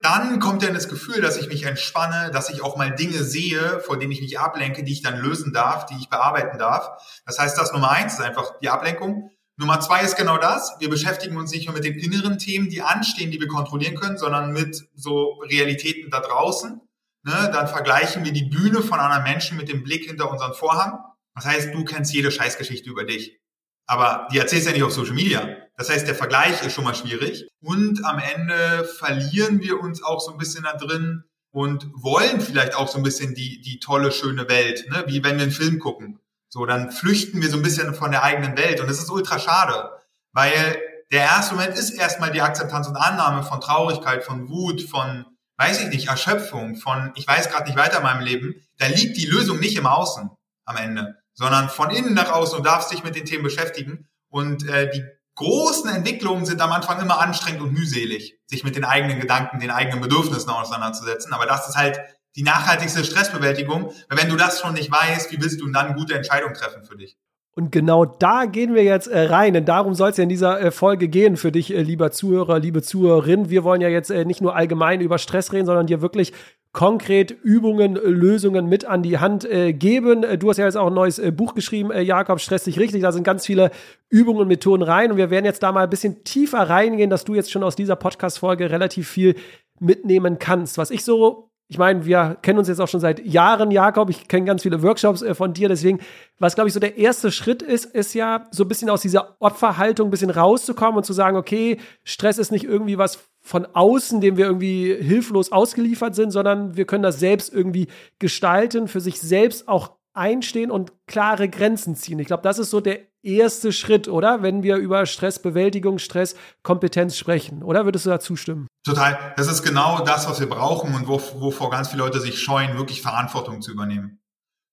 dann 0.00 0.40
kommt 0.40 0.62
dann 0.62 0.74
das 0.74 0.88
Gefühl, 0.88 1.20
dass 1.20 1.36
ich 1.36 1.48
mich 1.48 1.64
entspanne, 1.64 2.30
dass 2.30 2.50
ich 2.50 2.62
auch 2.62 2.76
mal 2.76 2.94
Dinge 2.94 3.24
sehe, 3.24 3.80
vor 3.80 3.98
denen 3.98 4.12
ich 4.12 4.20
mich 4.20 4.38
ablenke, 4.38 4.84
die 4.84 4.92
ich 4.92 5.02
dann 5.02 5.18
lösen 5.18 5.52
darf, 5.52 5.86
die 5.86 5.96
ich 5.96 6.08
bearbeiten 6.08 6.58
darf. 6.58 6.90
Das 7.24 7.38
heißt, 7.38 7.58
das 7.58 7.72
Nummer 7.72 7.90
eins 7.90 8.14
ist 8.14 8.20
einfach 8.20 8.58
die 8.60 8.68
Ablenkung. 8.68 9.30
Nummer 9.56 9.80
zwei 9.80 10.02
ist 10.02 10.16
genau 10.16 10.36
das. 10.36 10.76
Wir 10.80 10.90
beschäftigen 10.90 11.36
uns 11.36 11.50
nicht 11.50 11.66
nur 11.66 11.74
mit 11.74 11.84
den 11.84 11.98
inneren 11.98 12.38
Themen, 12.38 12.68
die 12.68 12.82
anstehen, 12.82 13.30
die 13.30 13.40
wir 13.40 13.48
kontrollieren 13.48 13.96
können, 13.96 14.18
sondern 14.18 14.52
mit 14.52 14.86
so 14.94 15.40
Realitäten 15.42 16.10
da 16.10 16.20
draußen. 16.20 16.80
Ne? 17.26 17.50
Dann 17.52 17.66
vergleichen 17.66 18.24
wir 18.24 18.32
die 18.32 18.44
Bühne 18.44 18.82
von 18.82 19.00
anderen 19.00 19.24
Menschen 19.24 19.56
mit 19.56 19.68
dem 19.68 19.82
Blick 19.82 20.04
hinter 20.04 20.30
unseren 20.30 20.54
Vorhang. 20.54 21.00
Das 21.34 21.44
heißt, 21.44 21.74
du 21.74 21.84
kennst 21.84 22.14
jede 22.14 22.30
Scheißgeschichte 22.30 22.88
über 22.88 23.04
dich. 23.04 23.40
Aber 23.88 24.28
die 24.32 24.38
erzählst 24.38 24.66
du 24.66 24.70
ja 24.70 24.76
nicht 24.76 24.84
auf 24.84 24.92
Social 24.92 25.14
Media. 25.14 25.48
Das 25.76 25.90
heißt, 25.90 26.06
der 26.06 26.14
Vergleich 26.14 26.64
ist 26.64 26.72
schon 26.72 26.84
mal 26.84 26.94
schwierig. 26.94 27.48
Und 27.60 28.04
am 28.04 28.20
Ende 28.20 28.84
verlieren 28.84 29.60
wir 29.60 29.80
uns 29.80 30.04
auch 30.04 30.20
so 30.20 30.30
ein 30.30 30.38
bisschen 30.38 30.62
da 30.62 30.74
drin 30.74 31.24
und 31.50 31.88
wollen 31.94 32.40
vielleicht 32.40 32.76
auch 32.76 32.86
so 32.86 32.98
ein 32.98 33.02
bisschen 33.02 33.34
die, 33.34 33.60
die 33.60 33.80
tolle, 33.80 34.12
schöne 34.12 34.48
Welt, 34.48 34.88
ne? 34.90 35.04
wie 35.08 35.24
wenn 35.24 35.36
wir 35.36 35.42
einen 35.42 35.52
Film 35.52 35.80
gucken. 35.80 36.20
So, 36.48 36.64
dann 36.64 36.92
flüchten 36.92 37.42
wir 37.42 37.50
so 37.50 37.56
ein 37.56 37.62
bisschen 37.62 37.92
von 37.92 38.12
der 38.12 38.22
eigenen 38.22 38.56
Welt. 38.56 38.80
Und 38.80 38.88
das 38.88 38.98
ist 38.98 39.10
ultra 39.10 39.40
schade, 39.40 39.90
weil 40.32 40.78
der 41.10 41.22
erste 41.22 41.56
Moment 41.56 41.76
ist 41.76 41.90
erstmal 41.90 42.30
die 42.30 42.40
Akzeptanz 42.40 42.86
und 42.86 42.96
Annahme 42.96 43.42
von 43.42 43.60
Traurigkeit, 43.60 44.22
von 44.24 44.48
Wut, 44.48 44.82
von, 44.82 45.26
weiß 45.56 45.82
ich 45.82 45.88
nicht, 45.88 46.08
Erschöpfung, 46.08 46.76
von, 46.76 47.12
ich 47.14 47.26
weiß 47.26 47.50
gerade 47.50 47.66
nicht 47.66 47.78
weiter 47.78 47.98
in 47.98 48.02
meinem 48.02 48.24
Leben. 48.24 48.54
Da 48.78 48.86
liegt 48.86 49.16
die 49.16 49.26
Lösung 49.26 49.58
nicht 49.58 49.76
im 49.76 49.86
Außen 49.86 50.30
am 50.64 50.76
Ende 50.76 51.16
sondern 51.36 51.68
von 51.68 51.90
innen 51.90 52.14
nach 52.14 52.32
außen 52.32 52.58
und 52.58 52.66
darfst 52.66 52.90
dich 52.90 53.04
mit 53.04 53.14
den 53.14 53.26
Themen 53.26 53.44
beschäftigen. 53.44 54.08
Und 54.28 54.66
äh, 54.68 54.90
die 54.90 55.04
großen 55.36 55.88
Entwicklungen 55.90 56.46
sind 56.46 56.60
am 56.60 56.72
Anfang 56.72 57.00
immer 57.00 57.20
anstrengend 57.20 57.60
und 57.60 57.72
mühselig, 57.72 58.38
sich 58.46 58.64
mit 58.64 58.74
den 58.74 58.84
eigenen 58.84 59.20
Gedanken, 59.20 59.60
den 59.60 59.70
eigenen 59.70 60.00
Bedürfnissen 60.00 60.50
auseinanderzusetzen. 60.50 61.32
Aber 61.34 61.46
das 61.46 61.68
ist 61.68 61.76
halt 61.76 62.00
die 62.36 62.42
nachhaltigste 62.42 63.04
Stressbewältigung. 63.04 63.92
Weil 64.08 64.18
wenn 64.18 64.30
du 64.30 64.36
das 64.36 64.60
schon 64.60 64.72
nicht 64.72 64.90
weißt, 64.90 65.30
wie 65.30 65.40
willst 65.40 65.60
du 65.60 65.70
dann 65.70 65.94
gute 65.94 66.14
Entscheidungen 66.14 66.54
treffen 66.54 66.84
für 66.84 66.96
dich? 66.96 67.16
Und 67.58 67.72
genau 67.72 68.04
da 68.04 68.44
gehen 68.44 68.74
wir 68.74 68.84
jetzt 68.84 69.06
äh, 69.06 69.18
rein, 69.18 69.54
denn 69.54 69.64
darum 69.64 69.94
soll 69.94 70.10
es 70.10 70.18
ja 70.18 70.24
in 70.24 70.28
dieser 70.28 70.60
äh, 70.60 70.70
Folge 70.70 71.08
gehen 71.08 71.38
für 71.38 71.50
dich, 71.50 71.74
äh, 71.74 71.80
lieber 71.80 72.10
Zuhörer, 72.10 72.58
liebe 72.58 72.82
Zuhörerin. 72.82 73.48
Wir 73.48 73.64
wollen 73.64 73.80
ja 73.80 73.88
jetzt 73.88 74.10
äh, 74.10 74.26
nicht 74.26 74.42
nur 74.42 74.54
allgemein 74.54 75.00
über 75.00 75.16
Stress 75.16 75.54
reden, 75.54 75.64
sondern 75.64 75.86
dir 75.86 76.02
wirklich 76.02 76.34
konkret 76.72 77.30
Übungen, 77.30 77.94
Lösungen 77.94 78.68
mit 78.68 78.84
an 78.84 79.02
die 79.02 79.16
Hand 79.16 79.46
äh, 79.46 79.72
geben. 79.72 80.22
Äh, 80.22 80.36
du 80.36 80.50
hast 80.50 80.58
ja 80.58 80.66
jetzt 80.66 80.76
auch 80.76 80.88
ein 80.88 80.92
neues 80.92 81.18
äh, 81.18 81.32
Buch 81.32 81.54
geschrieben, 81.54 81.90
äh, 81.90 82.02
Jakob, 82.02 82.38
stress 82.40 82.64
dich 82.64 82.78
richtig. 82.78 83.00
Da 83.00 83.10
sind 83.10 83.24
ganz 83.24 83.46
viele 83.46 83.70
Übungen 84.10 84.40
und 84.40 84.48
Methoden 84.48 84.82
rein 84.82 85.10
und 85.10 85.16
wir 85.16 85.30
werden 85.30 85.46
jetzt 85.46 85.62
da 85.62 85.72
mal 85.72 85.84
ein 85.84 85.90
bisschen 85.90 86.24
tiefer 86.24 86.68
reingehen, 86.68 87.08
dass 87.08 87.24
du 87.24 87.34
jetzt 87.34 87.50
schon 87.50 87.62
aus 87.62 87.74
dieser 87.74 87.96
Podcast-Folge 87.96 88.70
relativ 88.70 89.08
viel 89.08 89.34
mitnehmen 89.80 90.38
kannst. 90.38 90.76
Was 90.76 90.90
ich 90.90 91.02
so 91.02 91.48
ich 91.68 91.78
meine, 91.78 92.04
wir 92.06 92.36
kennen 92.42 92.60
uns 92.60 92.68
jetzt 92.68 92.80
auch 92.80 92.88
schon 92.88 93.00
seit 93.00 93.24
Jahren, 93.26 93.72
Jakob. 93.72 94.08
Ich 94.08 94.28
kenne 94.28 94.46
ganz 94.46 94.62
viele 94.62 94.82
Workshops 94.82 95.22
äh, 95.22 95.34
von 95.34 95.52
dir. 95.52 95.68
Deswegen, 95.68 95.98
was 96.38 96.54
glaube 96.54 96.68
ich 96.68 96.74
so 96.74 96.80
der 96.80 96.96
erste 96.96 97.32
Schritt 97.32 97.60
ist, 97.60 97.86
ist 97.86 98.14
ja 98.14 98.46
so 98.52 98.64
ein 98.64 98.68
bisschen 98.68 98.88
aus 98.88 99.00
dieser 99.00 99.36
Opferhaltung 99.40 100.08
ein 100.08 100.10
bisschen 100.10 100.30
rauszukommen 100.30 100.96
und 100.96 101.04
zu 101.04 101.12
sagen, 101.12 101.36
okay, 101.36 101.78
Stress 102.04 102.38
ist 102.38 102.52
nicht 102.52 102.64
irgendwie 102.64 102.98
was 102.98 103.18
von 103.42 103.66
außen, 103.66 104.20
dem 104.20 104.36
wir 104.36 104.46
irgendwie 104.46 104.94
hilflos 104.94 105.50
ausgeliefert 105.50 106.14
sind, 106.14 106.30
sondern 106.30 106.76
wir 106.76 106.84
können 106.84 107.02
das 107.02 107.18
selbst 107.18 107.52
irgendwie 107.52 107.88
gestalten, 108.18 108.86
für 108.86 109.00
sich 109.00 109.20
selbst 109.20 109.68
auch 109.68 109.96
einstehen 110.14 110.70
und 110.70 110.92
klare 111.06 111.48
Grenzen 111.48 111.96
ziehen. 111.96 112.18
Ich 112.18 112.26
glaube, 112.28 112.42
das 112.42 112.58
ist 112.58 112.70
so 112.70 112.80
der 112.80 113.00
erste 113.26 113.72
Schritt, 113.72 114.08
oder? 114.08 114.42
Wenn 114.42 114.62
wir 114.62 114.76
über 114.76 115.04
Stressbewältigung, 115.06 115.98
Stresskompetenz 115.98 117.16
sprechen. 117.16 117.62
Oder 117.62 117.84
würdest 117.84 118.06
du 118.06 118.10
da 118.10 118.20
zustimmen? 118.20 118.68
Total. 118.84 119.34
Das 119.36 119.48
ist 119.48 119.62
genau 119.62 120.04
das, 120.04 120.28
was 120.28 120.40
wir 120.40 120.48
brauchen 120.48 120.94
und 120.94 121.08
wovor 121.08 121.70
ganz 121.70 121.88
viele 121.88 122.02
Leute 122.02 122.20
sich 122.20 122.38
scheuen, 122.38 122.78
wirklich 122.78 123.02
Verantwortung 123.02 123.60
zu 123.60 123.72
übernehmen. 123.72 124.20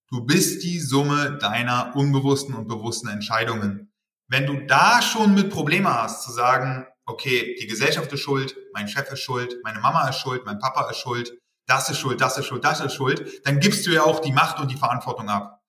Du 0.10 0.24
bist 0.26 0.64
die 0.64 0.80
Summe 0.80 1.40
deiner 1.42 1.96
unbewussten 1.96 2.54
und 2.54 2.68
bewussten 2.68 3.08
Entscheidungen. 3.08 3.92
Wenn 4.30 4.46
du 4.46 4.66
da 4.68 5.02
schon 5.02 5.34
mit 5.34 5.50
Probleme 5.50 5.92
hast, 5.94 6.24
zu 6.24 6.32
sagen, 6.32 6.86
okay, 7.06 7.58
die 7.60 7.68
Gesellschaft 7.68 8.12
ist 8.14 8.20
schuld, 8.20 8.56
mein 8.74 8.88
Chef 8.88 9.12
ist 9.12 9.22
schuld, 9.22 9.58
meine 9.64 9.80
Mama 9.80 10.08
ist 10.08 10.20
schuld, 10.20 10.46
mein 10.46 10.60
Papa 10.60 10.90
ist 10.90 10.98
schuld, 10.98 11.34
das 11.66 11.90
ist 11.90 11.98
schuld, 11.98 12.22
das 12.22 12.38
ist 12.38 12.46
schuld, 12.46 12.64
das 12.64 12.82
ist 12.82 12.94
schuld, 12.94 13.46
dann 13.46 13.60
gibst 13.60 13.86
du 13.88 13.92
ja 13.92 14.04
auch 14.04 14.20
die 14.20 14.32
Macht 14.32 14.60
und 14.60 14.70
die 14.70 14.78
Verantwortung 14.78 15.30
ab. 15.30 15.63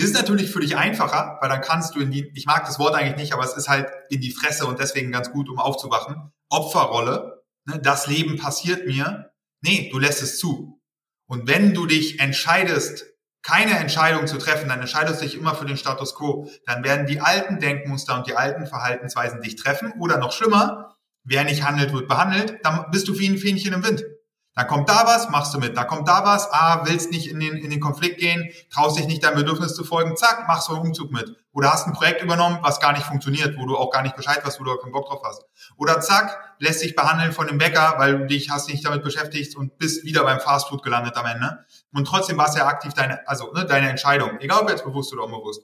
Das 0.00 0.08
ist 0.08 0.16
natürlich 0.16 0.50
für 0.50 0.60
dich 0.60 0.78
einfacher, 0.78 1.36
weil 1.42 1.50
dann 1.50 1.60
kannst 1.60 1.94
du 1.94 2.00
in 2.00 2.10
die, 2.10 2.32
ich 2.34 2.46
mag 2.46 2.64
das 2.64 2.78
Wort 2.78 2.94
eigentlich 2.94 3.16
nicht, 3.16 3.34
aber 3.34 3.44
es 3.44 3.54
ist 3.54 3.68
halt 3.68 3.86
in 4.08 4.22
die 4.22 4.30
Fresse 4.30 4.64
und 4.64 4.78
deswegen 4.78 5.12
ganz 5.12 5.30
gut, 5.30 5.50
um 5.50 5.58
aufzuwachen. 5.58 6.32
Opferrolle, 6.48 7.42
ne, 7.66 7.78
das 7.82 8.06
Leben 8.06 8.38
passiert 8.38 8.86
mir. 8.86 9.30
Nee, 9.60 9.90
du 9.92 9.98
lässt 9.98 10.22
es 10.22 10.38
zu. 10.38 10.80
Und 11.28 11.46
wenn 11.48 11.74
du 11.74 11.84
dich 11.84 12.18
entscheidest, 12.18 13.04
keine 13.42 13.78
Entscheidung 13.78 14.26
zu 14.26 14.38
treffen, 14.38 14.70
dann 14.70 14.80
entscheidest 14.80 15.20
du 15.20 15.26
dich 15.26 15.34
immer 15.34 15.54
für 15.54 15.66
den 15.66 15.76
Status 15.76 16.14
quo. 16.14 16.50
Dann 16.64 16.82
werden 16.82 17.06
die 17.06 17.20
alten 17.20 17.58
Denkmuster 17.58 18.16
und 18.16 18.26
die 18.26 18.36
alten 18.36 18.66
Verhaltensweisen 18.66 19.42
dich 19.42 19.56
treffen. 19.56 19.92
Oder 19.98 20.16
noch 20.16 20.32
schlimmer, 20.32 20.96
wer 21.24 21.44
nicht 21.44 21.62
handelt, 21.62 21.92
wird 21.92 22.08
behandelt. 22.08 22.58
Dann 22.62 22.86
bist 22.90 23.06
du 23.06 23.18
wie 23.18 23.28
ein 23.28 23.36
Fähnchen 23.36 23.74
im 23.74 23.84
Wind. 23.84 24.02
Da 24.60 24.64
kommt 24.64 24.90
da 24.90 25.06
was, 25.06 25.30
machst 25.30 25.54
du 25.54 25.58
mit. 25.58 25.74
Da 25.74 25.84
kommt 25.84 26.06
da 26.06 26.22
was, 26.22 26.46
ah, 26.52 26.82
willst 26.84 27.10
nicht 27.10 27.30
in 27.30 27.40
den, 27.40 27.56
in 27.56 27.70
den 27.70 27.80
Konflikt 27.80 28.18
gehen, 28.18 28.50
traust 28.70 28.98
dich 28.98 29.06
nicht 29.06 29.24
deinem 29.24 29.36
Bedürfnis 29.36 29.74
zu 29.74 29.84
folgen, 29.84 30.18
zack, 30.18 30.46
machst 30.48 30.68
du 30.68 30.74
einen 30.74 30.82
Umzug 30.82 31.10
mit. 31.12 31.34
Oder 31.52 31.72
hast 31.72 31.86
ein 31.86 31.94
Projekt 31.94 32.20
übernommen, 32.20 32.58
was 32.60 32.78
gar 32.78 32.92
nicht 32.92 33.06
funktioniert, 33.06 33.56
wo 33.56 33.64
du 33.64 33.78
auch 33.78 33.90
gar 33.90 34.02
nicht 34.02 34.16
Bescheid 34.16 34.44
weißt, 34.44 34.60
wo 34.60 34.64
du 34.64 34.76
keinen 34.76 34.92
Bock 34.92 35.08
drauf 35.08 35.22
hast. 35.24 35.46
Oder 35.78 36.02
zack, 36.02 36.54
lässt 36.58 36.82
dich 36.82 36.94
behandeln 36.94 37.32
von 37.32 37.46
dem 37.46 37.56
Bäcker, 37.56 37.94
weil 37.96 38.18
du 38.18 38.26
dich 38.26 38.50
hast 38.50 38.68
dich 38.68 38.82
damit 38.82 39.02
beschäftigt 39.02 39.56
und 39.56 39.78
bist 39.78 40.04
wieder 40.04 40.24
beim 40.24 40.40
Fastfood 40.40 40.82
gelandet 40.82 41.16
am 41.16 41.24
Ende. 41.24 41.64
Und 41.94 42.04
trotzdem 42.06 42.36
war 42.36 42.50
es 42.50 42.54
ja 42.54 42.66
aktiv 42.66 42.92
deine, 42.92 43.26
also 43.26 43.50
ne, 43.54 43.64
deine 43.64 43.88
Entscheidung, 43.88 44.40
egal 44.40 44.60
ob 44.60 44.68
jetzt 44.68 44.84
bewusst 44.84 45.10
oder 45.14 45.24
unbewusst. 45.24 45.62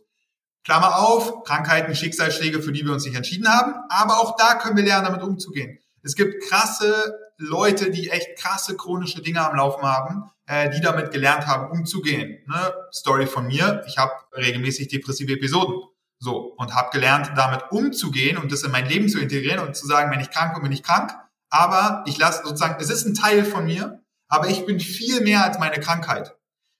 Klammer 0.64 1.00
auf, 1.00 1.44
Krankheiten, 1.44 1.94
Schicksalsschläge, 1.94 2.62
für 2.62 2.72
die 2.72 2.86
wir 2.86 2.94
uns 2.94 3.04
nicht 3.04 3.14
entschieden 3.14 3.46
haben, 3.46 3.74
aber 3.90 4.20
auch 4.20 4.36
da 4.36 4.54
können 4.54 4.78
wir 4.78 4.84
lernen, 4.84 5.04
damit 5.04 5.20
umzugehen. 5.20 5.80
Es 6.02 6.14
gibt 6.14 6.42
krasse 6.48 7.25
Leute, 7.38 7.90
die 7.90 8.10
echt 8.10 8.38
krasse 8.38 8.76
chronische 8.76 9.22
Dinge 9.22 9.46
am 9.46 9.56
Laufen 9.56 9.82
haben, 9.82 10.30
äh, 10.46 10.70
die 10.70 10.80
damit 10.80 11.10
gelernt 11.10 11.46
haben, 11.46 11.70
umzugehen. 11.70 12.38
Ne? 12.46 12.74
Story 12.92 13.26
von 13.26 13.46
mir, 13.46 13.82
ich 13.86 13.98
habe 13.98 14.12
regelmäßig 14.34 14.88
depressive 14.88 15.32
Episoden. 15.32 15.82
So, 16.18 16.54
und 16.56 16.74
habe 16.74 16.88
gelernt, 16.92 17.32
damit 17.36 17.70
umzugehen 17.70 18.38
und 18.38 18.50
das 18.50 18.62
in 18.62 18.70
mein 18.70 18.86
Leben 18.88 19.08
zu 19.08 19.18
integrieren 19.18 19.60
und 19.66 19.76
zu 19.76 19.86
sagen, 19.86 20.10
wenn 20.10 20.20
ich 20.20 20.30
krank 20.30 20.54
bin, 20.54 20.62
bin 20.62 20.72
ich 20.72 20.82
krank. 20.82 21.12
Aber 21.50 22.04
ich 22.06 22.16
lasse 22.16 22.42
sozusagen, 22.42 22.80
es 22.80 22.88
ist 22.88 23.04
ein 23.04 23.14
Teil 23.14 23.44
von 23.44 23.66
mir, 23.66 24.02
aber 24.28 24.48
ich 24.48 24.64
bin 24.64 24.80
viel 24.80 25.20
mehr 25.20 25.44
als 25.44 25.58
meine 25.58 25.78
Krankheit. 25.78 26.34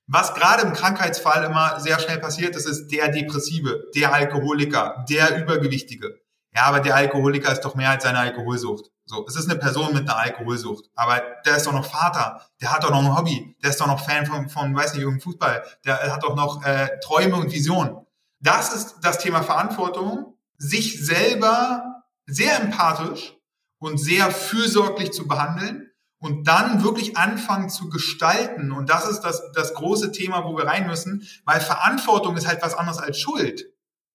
Was 0.07 0.35
gerade 0.35 0.63
im 0.63 0.73
Krankheitsfall 0.73 1.45
immer 1.45 1.81
sehr 1.81 1.99
schnell 1.99 2.19
passiert, 2.19 2.55
das 2.55 2.65
ist 2.65 2.89
der 2.89 3.09
Depressive, 3.09 3.91
der 3.95 4.15
Alkoholiker, 4.15 5.05
der 5.09 5.43
Übergewichtige. 5.43 6.21
Ja, 6.57 6.63
aber 6.63 6.81
der 6.81 6.97
Alkoholiker 6.97 7.53
ist 7.53 7.61
doch 7.61 7.75
mehr 7.75 7.91
als 7.91 8.05
seine 8.05 8.19
Alkoholsucht. 8.19 8.91
So, 9.05 9.27
es 9.29 9.37
ist 9.37 9.51
eine 9.51 9.59
Person 9.59 9.93
mit 9.93 10.09
einer 10.09 10.17
Alkoholsucht, 10.17 10.87
aber 10.95 11.21
der 11.45 11.59
ist 11.59 11.67
doch 11.67 11.75
noch 11.75 11.85
Vater, 11.85 12.41
der 12.63 12.73
hat 12.73 12.83
doch 12.83 12.91
noch 12.91 13.05
ein 13.05 13.15
Hobby, 13.15 13.55
der 13.63 13.71
ist 13.71 13.81
doch 13.81 13.87
noch 13.87 14.03
Fan 14.03 14.25
von, 14.25 14.49
von 14.49 14.75
weiß 14.75 14.95
nicht, 14.95 15.03
irgendeinem 15.03 15.21
Fußball, 15.21 15.63
der 15.85 16.15
hat 16.15 16.25
doch 16.25 16.35
noch 16.35 16.65
äh, 16.65 16.99
Träume 17.05 17.37
und 17.37 17.53
Visionen. 17.53 18.07
Das 18.41 18.73
ist 18.75 18.97
das 19.03 19.19
Thema 19.19 19.43
Verantwortung, 19.43 20.39
sich 20.57 21.05
selber 21.05 22.05
sehr 22.25 22.59
empathisch 22.59 23.37
und 23.79 23.99
sehr 23.99 24.31
fürsorglich 24.31 25.13
zu 25.13 25.29
behandeln 25.29 25.91
und 26.19 26.49
dann 26.49 26.83
wirklich 26.83 27.19
anfangen 27.19 27.69
zu 27.69 27.91
gestalten. 27.91 28.73
Und 28.73 28.89
das 28.89 29.07
ist 29.07 29.21
das, 29.21 29.43
das 29.55 29.75
große 29.75 30.11
Thema, 30.11 30.45
wo 30.45 30.57
wir 30.57 30.67
rein 30.67 30.87
müssen, 30.87 31.29
weil 31.45 31.61
Verantwortung 31.61 32.35
ist 32.39 32.47
halt 32.47 32.63
was 32.63 32.75
anderes 32.75 32.99
als 32.99 33.21
Schuld. 33.21 33.67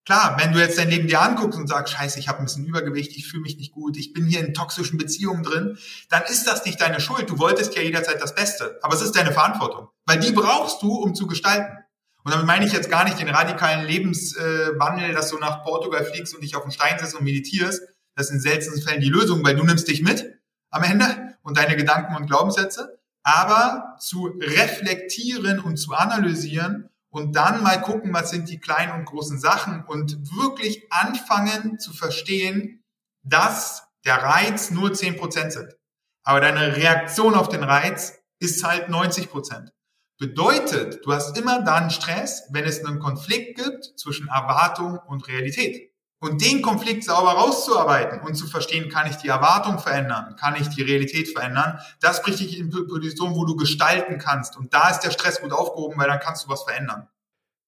Klar, 0.05 0.37
wenn 0.39 0.51
du 0.51 0.59
jetzt 0.59 0.79
dein 0.79 0.89
Leben 0.89 1.07
dir 1.07 1.21
anguckst 1.21 1.59
und 1.59 1.67
sagst, 1.67 1.93
scheiße, 1.93 2.17
ich 2.19 2.27
habe 2.27 2.39
ein 2.39 2.45
bisschen 2.45 2.65
Übergewicht, 2.65 3.15
ich 3.15 3.27
fühle 3.27 3.43
mich 3.43 3.57
nicht 3.57 3.71
gut, 3.71 3.97
ich 3.97 4.13
bin 4.13 4.25
hier 4.25 4.39
in 4.39 4.53
toxischen 4.55 4.97
Beziehungen 4.97 5.43
drin, 5.43 5.77
dann 6.09 6.23
ist 6.23 6.47
das 6.47 6.65
nicht 6.65 6.81
deine 6.81 6.99
Schuld. 6.99 7.29
Du 7.29 7.37
wolltest 7.37 7.75
ja 7.75 7.83
jederzeit 7.83 8.19
das 8.19 8.33
Beste, 8.33 8.79
aber 8.81 8.95
es 8.95 9.01
ist 9.01 9.15
deine 9.15 9.31
Verantwortung, 9.31 9.89
weil 10.07 10.19
die 10.19 10.31
brauchst 10.31 10.81
du, 10.81 10.91
um 10.91 11.13
zu 11.13 11.27
gestalten. 11.27 11.77
Und 12.23 12.31
damit 12.31 12.47
meine 12.47 12.65
ich 12.65 12.73
jetzt 12.73 12.89
gar 12.89 13.03
nicht 13.03 13.19
den 13.19 13.29
radikalen 13.29 13.85
Lebenswandel, 13.85 15.13
dass 15.13 15.29
du 15.29 15.37
nach 15.37 15.63
Portugal 15.63 16.03
fliegst 16.03 16.33
und 16.33 16.41
dich 16.41 16.55
auf 16.55 16.63
den 16.63 16.71
Stein 16.71 16.99
setzt 16.99 17.15
und 17.15 17.23
meditierst. 17.23 17.81
Das 18.15 18.27
ist 18.27 18.33
in 18.33 18.39
seltensten 18.39 18.81
Fällen 18.81 19.01
die 19.01 19.09
Lösung, 19.09 19.43
weil 19.43 19.55
du 19.55 19.63
nimmst 19.63 19.87
dich 19.87 20.01
mit 20.01 20.39
am 20.69 20.83
Ende 20.83 21.35
und 21.41 21.57
deine 21.57 21.75
Gedanken 21.75 22.15
und 22.15 22.27
Glaubenssätze. 22.27 22.99
Aber 23.23 23.97
zu 23.99 24.25
reflektieren 24.39 25.59
und 25.59 25.77
zu 25.77 25.93
analysieren 25.93 26.89
und 27.11 27.35
dann 27.35 27.61
mal 27.61 27.81
gucken, 27.81 28.13
was 28.13 28.31
sind 28.31 28.49
die 28.49 28.59
kleinen 28.59 28.93
und 28.93 29.05
großen 29.05 29.39
Sachen 29.39 29.83
und 29.85 30.17
wirklich 30.35 30.91
anfangen 30.91 31.77
zu 31.77 31.93
verstehen, 31.93 32.83
dass 33.23 33.83
der 34.05 34.23
Reiz 34.23 34.71
nur 34.71 34.89
10% 34.89 35.51
sind. 35.51 35.75
Aber 36.23 36.39
deine 36.39 36.75
Reaktion 36.75 37.35
auf 37.35 37.49
den 37.49 37.63
Reiz 37.63 38.19
ist 38.39 38.63
halt 38.63 38.89
90%. 38.89 39.69
Bedeutet, 40.17 41.05
du 41.05 41.13
hast 41.13 41.37
immer 41.37 41.61
dann 41.63 41.89
Stress, 41.89 42.47
wenn 42.51 42.63
es 42.63 42.83
einen 42.85 42.99
Konflikt 42.99 43.57
gibt 43.57 43.99
zwischen 43.99 44.27
Erwartung 44.27 44.99
und 45.07 45.27
Realität. 45.27 45.90
Und 46.23 46.39
den 46.45 46.61
Konflikt 46.61 47.03
sauber 47.03 47.31
rauszuarbeiten 47.31 48.21
und 48.21 48.35
zu 48.35 48.45
verstehen, 48.45 48.89
kann 48.89 49.09
ich 49.09 49.15
die 49.17 49.27
Erwartung 49.27 49.79
verändern, 49.79 50.35
kann 50.39 50.55
ich 50.55 50.69
die 50.69 50.83
Realität 50.83 51.29
verändern, 51.29 51.79
das 51.99 52.21
bringt 52.21 52.39
dich 52.39 52.59
in 52.59 52.69
Position, 52.69 53.33
wo 53.33 53.43
du 53.43 53.55
gestalten 53.55 54.19
kannst. 54.19 54.55
Und 54.55 54.71
da 54.71 54.89
ist 54.89 54.99
der 54.99 55.09
Stress 55.09 55.41
gut 55.41 55.51
aufgehoben, 55.51 55.97
weil 55.97 56.07
dann 56.07 56.19
kannst 56.19 56.45
du 56.45 56.49
was 56.49 56.61
verändern. 56.61 57.07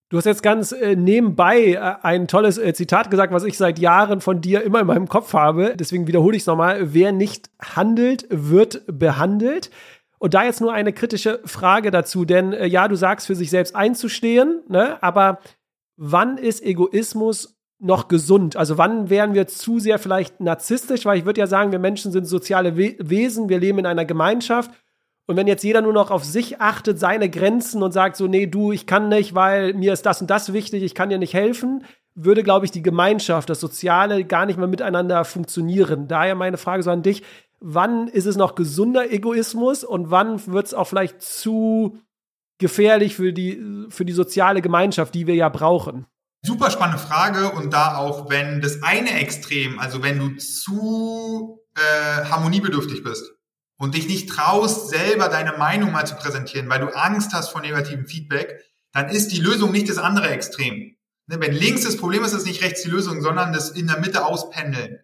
Du 0.10 0.18
hast 0.18 0.26
jetzt 0.26 0.44
ganz 0.44 0.72
äh, 0.72 0.96
nebenbei 0.96 1.72
äh, 1.72 1.96
ein 2.04 2.28
tolles 2.28 2.60
äh, 2.60 2.76
Zitat 2.76 3.10
gesagt, 3.10 3.34
was 3.34 3.44
ich 3.44 3.58
seit 3.58 3.80
Jahren 3.80 4.22
von 4.22 4.40
dir 4.40 4.62
immer 4.62 4.82
in 4.82 4.86
meinem 4.86 5.08
Kopf 5.10 5.34
habe. 5.34 5.76
Deswegen 5.76 6.06
wiederhole 6.06 6.38
ich 6.38 6.44
es 6.44 6.48
nochmal. 6.48 6.94
Wer 6.94 7.12
nicht 7.12 7.50
handelt, 7.60 8.28
wird 8.30 8.84
behandelt. 8.86 9.72
Und 10.20 10.36
da 10.36 10.44
jetzt 10.44 10.62
nur 10.62 10.72
eine 10.72 10.94
kritische 10.94 11.42
Frage 11.46 11.90
dazu, 11.90 12.26
denn 12.26 12.54
äh, 12.54 12.68
ja, 12.68 12.88
du 12.88 12.96
sagst, 12.96 13.26
für 13.26 13.36
sich 13.36 13.50
selbst 13.50 13.76
einzustehen, 13.76 14.62
ne? 14.68 15.02
aber 15.02 15.40
wann 15.98 16.38
ist 16.38 16.62
Egoismus 16.62 17.53
noch 17.84 18.08
gesund? 18.08 18.56
Also 18.56 18.78
wann 18.78 19.10
wären 19.10 19.34
wir 19.34 19.48
zu 19.48 19.80
sehr 19.80 20.00
vielleicht 20.00 20.40
narzisstisch? 20.40 21.06
Weil 21.06 21.20
ich 21.20 21.26
würde 21.26 21.40
ja 21.40 21.48
sagen, 21.48 21.72
wir 21.72 21.80
Menschen 21.80 22.12
sind 22.12 22.26
soziale 22.26 22.78
We 22.78 22.96
Wesen, 23.00 23.50
wir 23.50 23.60
leben 23.60 23.80
in 23.80 23.86
einer 23.86 24.06
Gemeinschaft. 24.06 24.72
Und 25.26 25.38
wenn 25.38 25.48
jetzt 25.48 25.64
jeder 25.64 25.82
nur 25.82 25.94
noch 25.94 26.12
auf 26.12 26.26
sich 26.26 26.60
achtet, 26.60 27.00
seine 27.00 27.30
Grenzen 27.30 27.82
und 27.82 27.94
sagt 27.94 28.18
so, 28.18 28.28
nee, 28.28 28.46
du, 28.46 28.72
ich 28.72 28.88
kann 28.88 29.10
nicht, 29.10 29.36
weil 29.36 29.74
mir 29.74 29.94
ist 29.94 30.06
das 30.06 30.22
und 30.22 30.30
das 30.30 30.52
wichtig, 30.52 30.84
ich 30.84 30.96
kann 30.96 31.10
dir 31.10 31.18
nicht 31.18 31.34
helfen, 31.34 31.86
würde, 32.16 32.44
glaube 32.44 32.66
ich, 32.66 32.72
die 32.72 32.82
Gemeinschaft, 32.82 33.50
das 33.50 33.60
Soziale 33.60 34.26
gar 34.26 34.46
nicht 34.46 34.58
mehr 34.58 34.68
miteinander 34.68 35.24
funktionieren. 35.24 36.08
Daher 36.08 36.36
meine 36.36 36.58
Frage 36.58 36.84
so 36.84 36.92
an 36.92 37.04
dich, 37.04 37.24
wann 37.60 38.08
ist 38.08 38.26
es 38.26 38.36
noch 38.36 38.56
gesunder 38.56 39.12
Egoismus 39.12 39.84
und 39.84 40.12
wann 40.12 40.46
wird 40.48 40.68
es 40.68 40.74
auch 40.74 40.88
vielleicht 40.88 41.22
zu 41.22 41.98
gefährlich 42.60 43.16
für 43.16 43.34
die, 43.34 43.88
für 43.90 44.06
die 44.06 44.14
soziale 44.14 44.62
Gemeinschaft, 44.62 45.16
die 45.16 45.28
wir 45.28 45.36
ja 45.36 45.50
brauchen? 45.50 46.06
Super 46.46 46.72
spannende 46.72 47.02
Frage 47.02 47.52
und 47.52 47.72
da 47.72 47.96
auch, 47.96 48.30
wenn 48.30 48.60
das 48.60 48.84
eine 48.84 49.18
Extrem, 49.20 49.80
also 49.80 50.04
wenn 50.04 50.20
du 50.20 50.36
zu 50.36 51.62
äh, 51.76 52.26
harmoniebedürftig 52.26 53.02
bist 53.02 53.32
und 53.78 53.96
dich 53.96 54.08
nicht 54.08 54.30
traust, 54.30 54.90
selber 54.90 55.30
deine 55.30 55.58
Meinung 55.58 55.94
mal 55.94 56.06
zu 56.06 56.16
präsentieren, 56.16 56.70
weil 56.70 56.82
du 56.82 56.88
Angst 56.88 57.32
hast 57.32 57.50
vor 57.50 57.62
negativem 57.62 58.08
Feedback, 58.08 58.62
dann 58.92 59.08
ist 59.08 59.32
die 59.32 59.40
Lösung 59.40 59.72
nicht 59.72 59.90
das 59.90 59.98
andere 59.98 60.30
Extrem. 60.30 60.98
Ne, 61.28 61.40
wenn 61.40 61.54
links 61.54 61.84
das 61.84 61.96
Problem 61.96 62.26
ist, 62.26 62.34
ist 62.34 62.46
nicht 62.46 62.62
rechts 62.62 62.84
die 62.84 62.90
Lösung, 62.90 63.22
sondern 63.22 63.54
das 63.54 63.72
in 63.72 63.88
der 63.88 64.02
Mitte 64.02 64.26
auspendeln. 64.26 65.00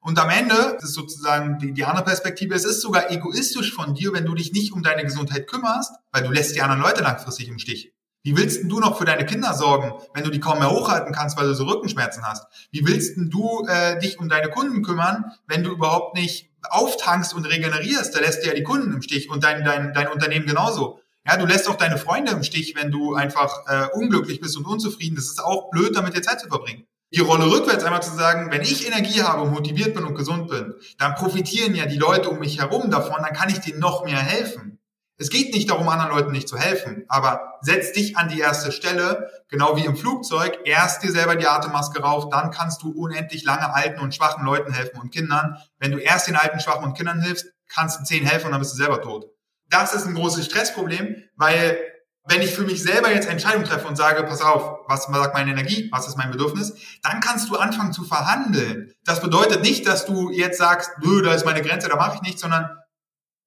Und 0.00 0.18
am 0.18 0.30
Ende 0.30 0.78
ist 0.82 0.94
sozusagen 0.94 1.58
die, 1.58 1.72
die 1.72 1.84
andere 1.84 2.04
Perspektive, 2.04 2.54
es 2.54 2.64
ist 2.64 2.80
sogar 2.80 3.10
egoistisch 3.12 3.72
von 3.72 3.94
dir, 3.94 4.12
wenn 4.12 4.24
du 4.24 4.34
dich 4.34 4.52
nicht 4.52 4.72
um 4.72 4.82
deine 4.82 5.04
Gesundheit 5.04 5.46
kümmerst, 5.46 5.92
weil 6.10 6.24
du 6.24 6.32
lässt 6.32 6.56
die 6.56 6.62
anderen 6.62 6.82
Leute 6.82 7.02
langfristig 7.02 7.48
im 7.48 7.58
Stich. 7.58 7.92
Wie 8.22 8.36
willst 8.36 8.62
denn 8.62 8.68
du 8.68 8.80
noch 8.80 8.98
für 8.98 9.06
deine 9.06 9.24
Kinder 9.24 9.54
sorgen, 9.54 9.94
wenn 10.12 10.24
du 10.24 10.30
die 10.30 10.40
kaum 10.40 10.58
mehr 10.58 10.70
hochhalten 10.70 11.12
kannst, 11.12 11.38
weil 11.38 11.46
du 11.46 11.54
so 11.54 11.64
Rückenschmerzen 11.64 12.22
hast? 12.22 12.46
Wie 12.70 12.86
willst 12.86 13.16
denn 13.16 13.30
du 13.30 13.66
äh, 13.66 13.98
dich 13.98 14.18
um 14.18 14.28
deine 14.28 14.50
Kunden 14.50 14.82
kümmern, 14.82 15.24
wenn 15.46 15.64
du 15.64 15.70
überhaupt 15.70 16.14
nicht 16.14 16.50
auftankst 16.68 17.32
und 17.32 17.46
regenerierst? 17.46 18.14
Da 18.14 18.20
lässt 18.20 18.42
du 18.42 18.48
ja 18.48 18.54
die 18.54 18.62
Kunden 18.62 18.92
im 18.92 19.00
Stich 19.00 19.30
und 19.30 19.42
dein, 19.42 19.64
dein, 19.64 19.94
dein 19.94 20.08
Unternehmen 20.08 20.46
genauso. 20.46 21.00
Ja, 21.26 21.38
du 21.38 21.46
lässt 21.46 21.68
auch 21.68 21.76
deine 21.76 21.96
Freunde 21.96 22.32
im 22.32 22.42
Stich, 22.42 22.74
wenn 22.76 22.90
du 22.90 23.14
einfach 23.14 23.66
äh, 23.66 23.86
unglücklich 23.94 24.40
bist 24.40 24.56
und 24.58 24.66
unzufrieden. 24.66 25.16
Das 25.16 25.26
ist 25.26 25.42
auch 25.42 25.70
blöd, 25.70 25.96
damit 25.96 26.14
dir 26.14 26.22
Zeit 26.22 26.40
zu 26.40 26.48
verbringen. 26.48 26.86
Die 27.12 27.20
Rolle 27.20 27.50
rückwärts 27.50 27.84
einmal 27.84 28.02
zu 28.02 28.14
sagen, 28.14 28.52
wenn 28.52 28.62
ich 28.62 28.86
Energie 28.86 29.22
habe, 29.22 29.50
motiviert 29.50 29.94
bin 29.94 30.04
und 30.04 30.14
gesund 30.14 30.48
bin, 30.48 30.74
dann 30.98 31.14
profitieren 31.14 31.74
ja 31.74 31.86
die 31.86 31.98
Leute 31.98 32.30
um 32.30 32.38
mich 32.38 32.60
herum 32.60 32.90
davon, 32.90 33.22
dann 33.22 33.32
kann 33.32 33.48
ich 33.48 33.58
denen 33.58 33.80
noch 33.80 34.04
mehr 34.04 34.18
helfen. 34.18 34.79
Es 35.20 35.28
geht 35.28 35.52
nicht 35.52 35.68
darum, 35.68 35.86
anderen 35.90 36.12
Leuten 36.12 36.32
nicht 36.32 36.48
zu 36.48 36.56
helfen, 36.56 37.04
aber 37.08 37.58
setz 37.60 37.92
dich 37.92 38.16
an 38.16 38.30
die 38.30 38.40
erste 38.40 38.72
Stelle, 38.72 39.30
genau 39.48 39.76
wie 39.76 39.84
im 39.84 39.94
Flugzeug, 39.94 40.60
erst 40.64 41.02
dir 41.02 41.12
selber 41.12 41.36
die 41.36 41.46
Atemmaske 41.46 42.00
rauf, 42.00 42.30
dann 42.30 42.50
kannst 42.50 42.82
du 42.82 42.90
unendlich 42.90 43.44
lange 43.44 43.74
alten 43.74 44.00
und 44.00 44.14
schwachen 44.14 44.46
Leuten 44.46 44.72
helfen 44.72 44.98
und 44.98 45.10
Kindern. 45.12 45.58
Wenn 45.78 45.92
du 45.92 45.98
erst 45.98 46.26
den 46.26 46.36
alten, 46.36 46.58
schwachen 46.58 46.84
und 46.84 46.96
Kindern 46.96 47.20
hilfst, 47.20 47.52
kannst 47.68 48.00
du 48.00 48.04
zehn 48.04 48.24
helfen 48.24 48.46
und 48.46 48.52
dann 48.52 48.60
bist 48.62 48.72
du 48.72 48.78
selber 48.78 49.02
tot. 49.02 49.26
Das 49.68 49.92
ist 49.92 50.06
ein 50.06 50.14
großes 50.14 50.46
Stressproblem, 50.46 51.16
weil 51.36 51.78
wenn 52.24 52.40
ich 52.40 52.54
für 52.54 52.62
mich 52.62 52.82
selber 52.82 53.12
jetzt 53.12 53.28
Entscheidungen 53.28 53.66
treffe 53.66 53.88
und 53.88 53.96
sage, 53.96 54.22
pass 54.24 54.40
auf, 54.40 54.78
was 54.86 55.04
sagt 55.04 55.34
meine 55.34 55.50
Energie, 55.50 55.90
was 55.92 56.08
ist 56.08 56.16
mein 56.16 56.30
Bedürfnis, 56.30 56.74
dann 57.02 57.20
kannst 57.20 57.50
du 57.50 57.56
anfangen 57.56 57.92
zu 57.92 58.04
verhandeln. 58.04 58.94
Das 59.04 59.20
bedeutet 59.20 59.60
nicht, 59.62 59.86
dass 59.86 60.06
du 60.06 60.30
jetzt 60.30 60.56
sagst, 60.56 60.90
nö, 61.02 61.20
da 61.20 61.34
ist 61.34 61.44
meine 61.44 61.60
Grenze, 61.60 61.88
da 61.88 61.96
mache 61.96 62.14
ich 62.16 62.22
nichts, 62.22 62.40
sondern 62.40 62.70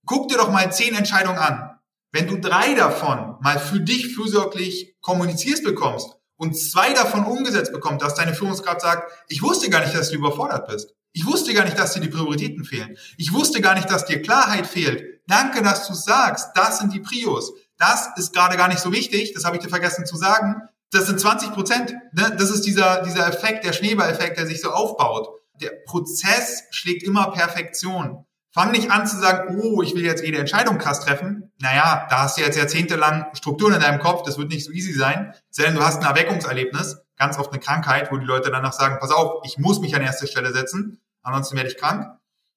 Guck 0.05 0.29
dir 0.29 0.37
doch 0.37 0.51
mal 0.51 0.71
zehn 0.71 0.95
Entscheidungen 0.95 1.37
an. 1.37 1.79
Wenn 2.11 2.27
du 2.27 2.39
drei 2.39 2.75
davon 2.75 3.37
mal 3.41 3.59
für 3.59 3.79
dich 3.79 4.13
fürsorglich 4.13 4.95
kommunizierst 5.01 5.63
bekommst 5.63 6.09
und 6.35 6.55
zwei 6.55 6.93
davon 6.93 7.25
umgesetzt 7.25 7.71
bekommst, 7.71 8.05
dass 8.05 8.15
deine 8.15 8.35
Führungskraft 8.35 8.81
sagt, 8.81 9.11
ich 9.29 9.41
wusste 9.41 9.69
gar 9.69 9.81
nicht, 9.81 9.95
dass 9.95 10.09
du 10.09 10.15
überfordert 10.15 10.67
bist. 10.67 10.93
Ich 11.13 11.25
wusste 11.25 11.53
gar 11.53 11.63
nicht, 11.63 11.77
dass 11.77 11.93
dir 11.93 12.01
die 12.01 12.09
Prioritäten 12.09 12.65
fehlen. 12.65 12.97
Ich 13.17 13.33
wusste 13.33 13.61
gar 13.61 13.75
nicht, 13.75 13.89
dass 13.89 14.05
dir 14.05 14.21
Klarheit 14.21 14.67
fehlt. 14.67 15.21
Danke, 15.27 15.61
dass 15.61 15.87
du 15.87 15.93
sagst. 15.93 16.49
Das 16.55 16.79
sind 16.79 16.93
die 16.93 16.99
Prios. 16.99 17.53
Das 17.77 18.09
ist 18.17 18.33
gerade 18.33 18.57
gar 18.57 18.67
nicht 18.67 18.79
so 18.79 18.91
wichtig. 18.91 19.33
Das 19.33 19.45
habe 19.45 19.57
ich 19.57 19.63
dir 19.63 19.69
vergessen 19.69 20.05
zu 20.05 20.17
sagen. 20.17 20.55
Das 20.91 21.05
sind 21.05 21.19
20 21.19 21.51
Prozent. 21.51 21.93
Ne? 22.13 22.35
Das 22.37 22.49
ist 22.49 22.61
dieser, 22.61 23.03
dieser 23.03 23.27
Effekt, 23.27 23.63
der 23.63 23.73
Schneeballeffekt, 23.73 24.37
der 24.37 24.47
sich 24.47 24.61
so 24.61 24.71
aufbaut. 24.71 25.29
Der 25.61 25.71
Prozess 25.87 26.63
schlägt 26.71 27.03
immer 27.03 27.31
Perfektion. 27.31 28.25
Fang 28.53 28.71
nicht 28.71 28.91
an 28.91 29.07
zu 29.07 29.17
sagen, 29.17 29.59
oh, 29.59 29.81
ich 29.81 29.95
will 29.95 30.05
jetzt 30.05 30.23
jede 30.23 30.37
Entscheidung 30.37 30.77
krass 30.77 30.99
treffen. 30.99 31.51
Naja, 31.59 32.05
da 32.09 32.21
hast 32.21 32.37
du 32.37 32.41
jetzt 32.41 32.55
jahrzehntelang 32.55 33.25
Strukturen 33.33 33.73
in 33.73 33.81
deinem 33.81 33.99
Kopf, 33.99 34.21
das 34.23 34.37
wird 34.37 34.49
nicht 34.49 34.63
so 34.63 34.71
easy 34.71 34.93
sein. 34.93 35.33
Denn 35.57 35.73
du 35.73 35.81
hast 35.83 36.01
ein 36.01 36.07
Erweckungserlebnis, 36.07 37.01
ganz 37.17 37.39
oft 37.39 37.51
eine 37.51 37.59
Krankheit, 37.59 38.11
wo 38.11 38.17
die 38.17 38.25
Leute 38.25 38.51
danach 38.51 38.73
sagen, 38.73 38.97
pass 38.99 39.09
auf, 39.09 39.41
ich 39.43 39.57
muss 39.57 39.79
mich 39.79 39.95
an 39.95 40.03
erste 40.03 40.27
Stelle 40.27 40.53
setzen, 40.53 41.01
ansonsten 41.23 41.55
werde 41.55 41.69
ich 41.69 41.77
krank. 41.77 42.05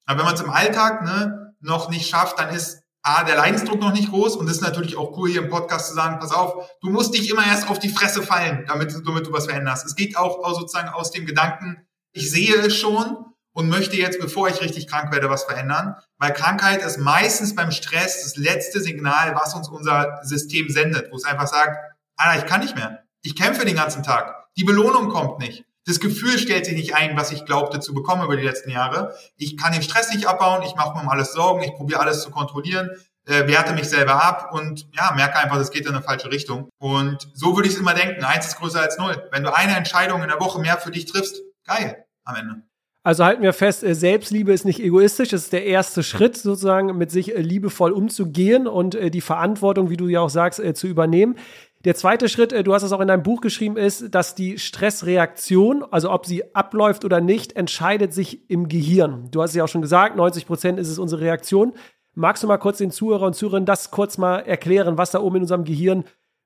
Aber 0.05 0.19
wenn 0.19 0.25
man 0.25 0.35
es 0.35 0.41
im 0.41 0.51
Alltag 0.51 1.03
ne, 1.03 1.55
noch 1.61 1.89
nicht 1.89 2.07
schafft, 2.07 2.39
dann 2.39 2.53
ist 2.53 2.83
A, 3.01 3.23
der 3.23 3.37
Leidensdruck 3.37 3.79
noch 3.79 3.93
nicht 3.93 4.11
groß 4.11 4.35
und 4.35 4.47
es 4.47 4.57
ist 4.57 4.61
natürlich 4.61 4.97
auch 4.97 5.17
cool, 5.17 5.29
hier 5.29 5.41
im 5.41 5.49
Podcast 5.49 5.87
zu 5.87 5.95
sagen, 5.95 6.19
pass 6.19 6.31
auf, 6.31 6.69
du 6.81 6.89
musst 6.89 7.13
dich 7.15 7.29
immer 7.31 7.45
erst 7.45 7.69
auf 7.69 7.79
die 7.79 7.89
Fresse 7.89 8.21
fallen, 8.21 8.65
damit, 8.67 8.93
damit 9.05 9.25
du 9.25 9.31
was 9.31 9.45
veränderst. 9.45 9.85
Es 9.85 9.95
geht 9.95 10.17
auch 10.17 10.45
sozusagen 10.53 10.89
aus 10.89 11.09
dem 11.09 11.25
Gedanken, 11.25 11.87
ich 12.11 12.29
sehe 12.29 12.55
es 12.55 12.75
schon, 12.75 13.15
und 13.57 13.69
möchte 13.69 13.97
jetzt, 13.97 14.19
bevor 14.19 14.49
ich 14.49 14.61
richtig 14.61 14.85
krank 14.87 15.11
werde, 15.11 15.31
was 15.31 15.45
verändern. 15.45 15.95
Weil 16.19 16.31
Krankheit 16.31 16.83
ist 16.83 16.99
meistens 16.99 17.55
beim 17.55 17.71
Stress 17.71 18.21
das 18.21 18.35
letzte 18.35 18.79
Signal, 18.81 19.33
was 19.33 19.55
uns 19.55 19.67
unser 19.67 20.19
System 20.21 20.69
sendet, 20.69 21.11
wo 21.11 21.15
es 21.15 21.25
einfach 21.25 21.47
sagt, 21.47 21.75
Alter, 22.17 22.37
ich 22.37 22.47
kann 22.47 22.61
nicht 22.61 22.75
mehr. 22.75 23.03
Ich 23.23 23.35
kämpfe 23.35 23.65
den 23.65 23.75
ganzen 23.75 24.03
Tag. 24.03 24.47
Die 24.57 24.63
Belohnung 24.63 25.09
kommt 25.09 25.39
nicht. 25.39 25.65
Das 25.87 25.99
Gefühl 25.99 26.37
stellt 26.37 26.67
sich 26.67 26.75
nicht 26.75 26.93
ein, 26.93 27.17
was 27.17 27.31
ich 27.31 27.45
glaubte 27.45 27.79
zu 27.79 27.95
bekommen 27.95 28.23
über 28.23 28.37
die 28.37 28.43
letzten 28.43 28.69
Jahre. 28.69 29.15
Ich 29.37 29.57
kann 29.57 29.73
den 29.73 29.81
Stress 29.81 30.13
nicht 30.13 30.27
abbauen, 30.27 30.61
ich 30.61 30.75
mache 30.75 30.95
mir 30.95 31.01
um 31.01 31.09
alles 31.09 31.33
Sorgen, 31.33 31.63
ich 31.63 31.73
probiere 31.73 32.01
alles 32.01 32.21
zu 32.21 32.29
kontrollieren, 32.29 32.91
äh, 33.25 33.47
werte 33.47 33.73
mich 33.73 33.89
selber 33.89 34.23
ab 34.23 34.49
und 34.51 34.87
ja, 34.93 35.13
merke 35.15 35.39
einfach, 35.39 35.57
das 35.57 35.71
geht 35.71 35.87
in 35.87 35.95
eine 35.95 36.03
falsche 36.03 36.29
Richtung. 36.29 36.69
Und 36.77 37.27
so 37.33 37.55
würde 37.55 37.67
ich 37.67 37.73
es 37.73 37.79
immer 37.79 37.95
denken. 37.95 38.23
Eins 38.23 38.45
ist 38.45 38.57
größer 38.57 38.81
als 38.81 38.99
null. 38.99 39.27
Wenn 39.31 39.41
du 39.41 39.51
eine 39.51 39.75
Entscheidung 39.75 40.21
in 40.21 40.27
der 40.27 40.39
Woche 40.39 40.61
mehr 40.61 40.77
für 40.77 40.91
dich 40.91 41.05
triffst, 41.05 41.41
geil 41.65 42.05
am 42.23 42.35
Ende. 42.35 42.66
Also 43.07 43.23
halten 43.23 43.41
wir 43.41 43.53
fest, 43.53 43.85
äh, 43.85 43.95
Selbstliebe 43.95 44.51
ist 44.51 44.65
nicht 44.65 44.81
egoistisch, 44.81 45.31
es 45.31 45.43
ist 45.43 45.53
der 45.53 45.65
erste 45.65 46.03
Schritt 46.03 46.35
sozusagen, 46.35 46.97
mit 46.97 47.09
sich 47.09 47.33
äh, 47.33 47.39
liebevoll 47.39 47.93
umzugehen 47.93 48.67
und 48.67 48.95
äh, 48.95 49.09
die 49.09 49.21
Verantwortung, 49.21 49.89
wie 49.89 49.95
du 49.95 50.09
ja 50.09 50.19
auch 50.19 50.29
sagst, 50.29 50.61
zu 50.75 50.87
übernehmen. 50.87 51.37
Der 51.85 51.95
zweite 51.95 52.27
Schritt, 52.27 52.51
du 52.51 52.73
hast 52.73 52.83
es 52.83 52.91
auch 52.91 52.99
in 52.99 53.07
deinem 53.07 53.23
Buch 53.23 53.39
geschrieben, 53.39 53.77
ist, 53.77 54.13
dass 54.13 54.35
die 54.35 54.59
Stressreaktion, 54.59 55.85
also 55.89 56.11
ob 56.11 56.25
sie 56.25 56.53
abläuft 56.53 57.05
oder 57.05 57.21
nicht, 57.21 57.55
entscheidet 57.55 58.13
sich 58.13 58.49
im 58.49 58.67
Gehirn. 58.67 59.29
Du 59.31 59.41
hast 59.41 59.51
es 59.51 59.55
ja 59.55 59.63
auch 59.63 59.69
schon 59.69 59.81
gesagt, 59.81 60.17
90 60.17 60.45
Prozent 60.45 60.77
ist 60.77 60.89
es 60.89 60.99
unsere 60.99 61.21
Reaktion. 61.21 61.75
Magst 62.13 62.43
du 62.43 62.47
mal 62.47 62.57
kurz 62.57 62.79
den 62.79 62.91
Zuhörer 62.91 63.27
und 63.27 63.37
Zuhörern 63.37 63.65
das 63.65 63.89
kurz 63.89 64.17
mal 64.17 64.39
erklären, 64.39 64.97
was 64.97 65.11
da 65.11 65.21
oben 65.21 65.37
in 65.37 65.41
unserem 65.43 65.63
Gehirn 65.63 66.03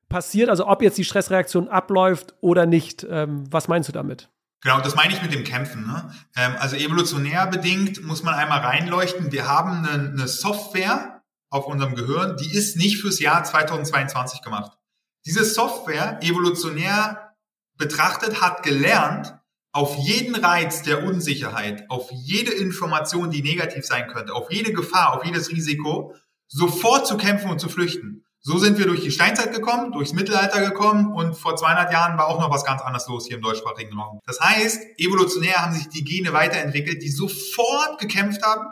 passiert? 0.10 0.48
Also 0.48 0.68
ob 0.68 0.84
jetzt 0.84 1.00
die 1.00 1.06
Stressreaktion 1.06 1.70
abläuft 1.70 2.36
oder 2.40 2.68
nicht. 2.68 3.08
Ähm, 3.10 3.46
was 3.50 3.68
meinst 3.68 3.90
du 3.90 3.94
damit? 3.94 4.30
Genau, 4.62 4.80
das 4.80 4.96
meine 4.96 5.14
ich 5.14 5.22
mit 5.22 5.34
dem 5.34 5.44
Kämpfen. 5.44 5.88
Ne? 5.88 6.14
Ähm, 6.36 6.56
also 6.60 6.76
evolutionär 6.76 7.48
bedingt 7.48 8.04
muss 8.04 8.24
man 8.24 8.36
einmal 8.36 8.60
reinleuchten. 8.60 9.32
Wir 9.32 9.48
haben 9.48 9.86
eine, 9.86 10.10
eine 10.10 10.28
Software 10.28 11.24
auf 11.50 11.66
unserem 11.66 11.96
Gehirn, 11.96 12.38
die 12.38 12.56
ist 12.56 12.78
nicht 12.78 13.02
fürs 13.02 13.20
Jahr 13.20 13.44
2022 13.44 14.42
gemacht. 14.42 14.78
Diese 15.26 15.44
Software, 15.44 16.20
evolutionär 16.24 17.36
betrachtet, 17.78 18.42
hat 18.42 18.64
gelernt, 18.64 19.36
auf 19.74 19.96
jeden 19.96 20.36
Reiz 20.36 20.82
der 20.84 21.04
Unsicherheit, 21.04 21.90
auf 21.90 22.12
jede 22.12 22.52
Information, 22.52 23.32
die 23.32 23.42
negativ 23.42 23.86
sein 23.86 24.08
könnte, 24.08 24.34
auf 24.34 24.52
jede 24.52 24.74
Gefahr, 24.74 25.14
auf 25.14 25.26
jedes 25.26 25.50
Risiko, 25.50 26.16
sofort 26.48 27.08
zu 27.08 27.18
kämpfen 27.18 27.50
und 27.50 27.60
zu 27.60 27.70
flüchten. 27.70 28.26
So 28.44 28.58
sind 28.58 28.80
wir 28.80 28.88
durch 28.88 29.02
die 29.02 29.12
Steinzeit 29.12 29.54
gekommen, 29.54 29.92
durchs 29.92 30.14
Mittelalter 30.14 30.62
gekommen 30.62 31.14
und 31.14 31.36
vor 31.36 31.56
200 31.56 31.94
Jahren 31.94 32.18
war 32.18 32.28
auch 32.28 32.40
noch 32.40 32.50
was 32.50 32.66
ganz 32.66 32.82
anderes 32.82 33.08
los 33.08 33.28
hier 33.28 33.36
im 33.36 33.44
deutschsprachigen 33.44 33.96
Raum. 33.96 34.20
Das 34.26 34.40
heißt, 34.40 34.82
evolutionär 34.98 35.58
haben 35.58 35.76
sich 35.76 35.90
die 35.90 36.04
Gene 36.04 36.34
weiterentwickelt, 36.34 37.04
die 37.04 37.12
sofort 37.12 38.00
gekämpft 38.00 38.42
haben, 38.42 38.66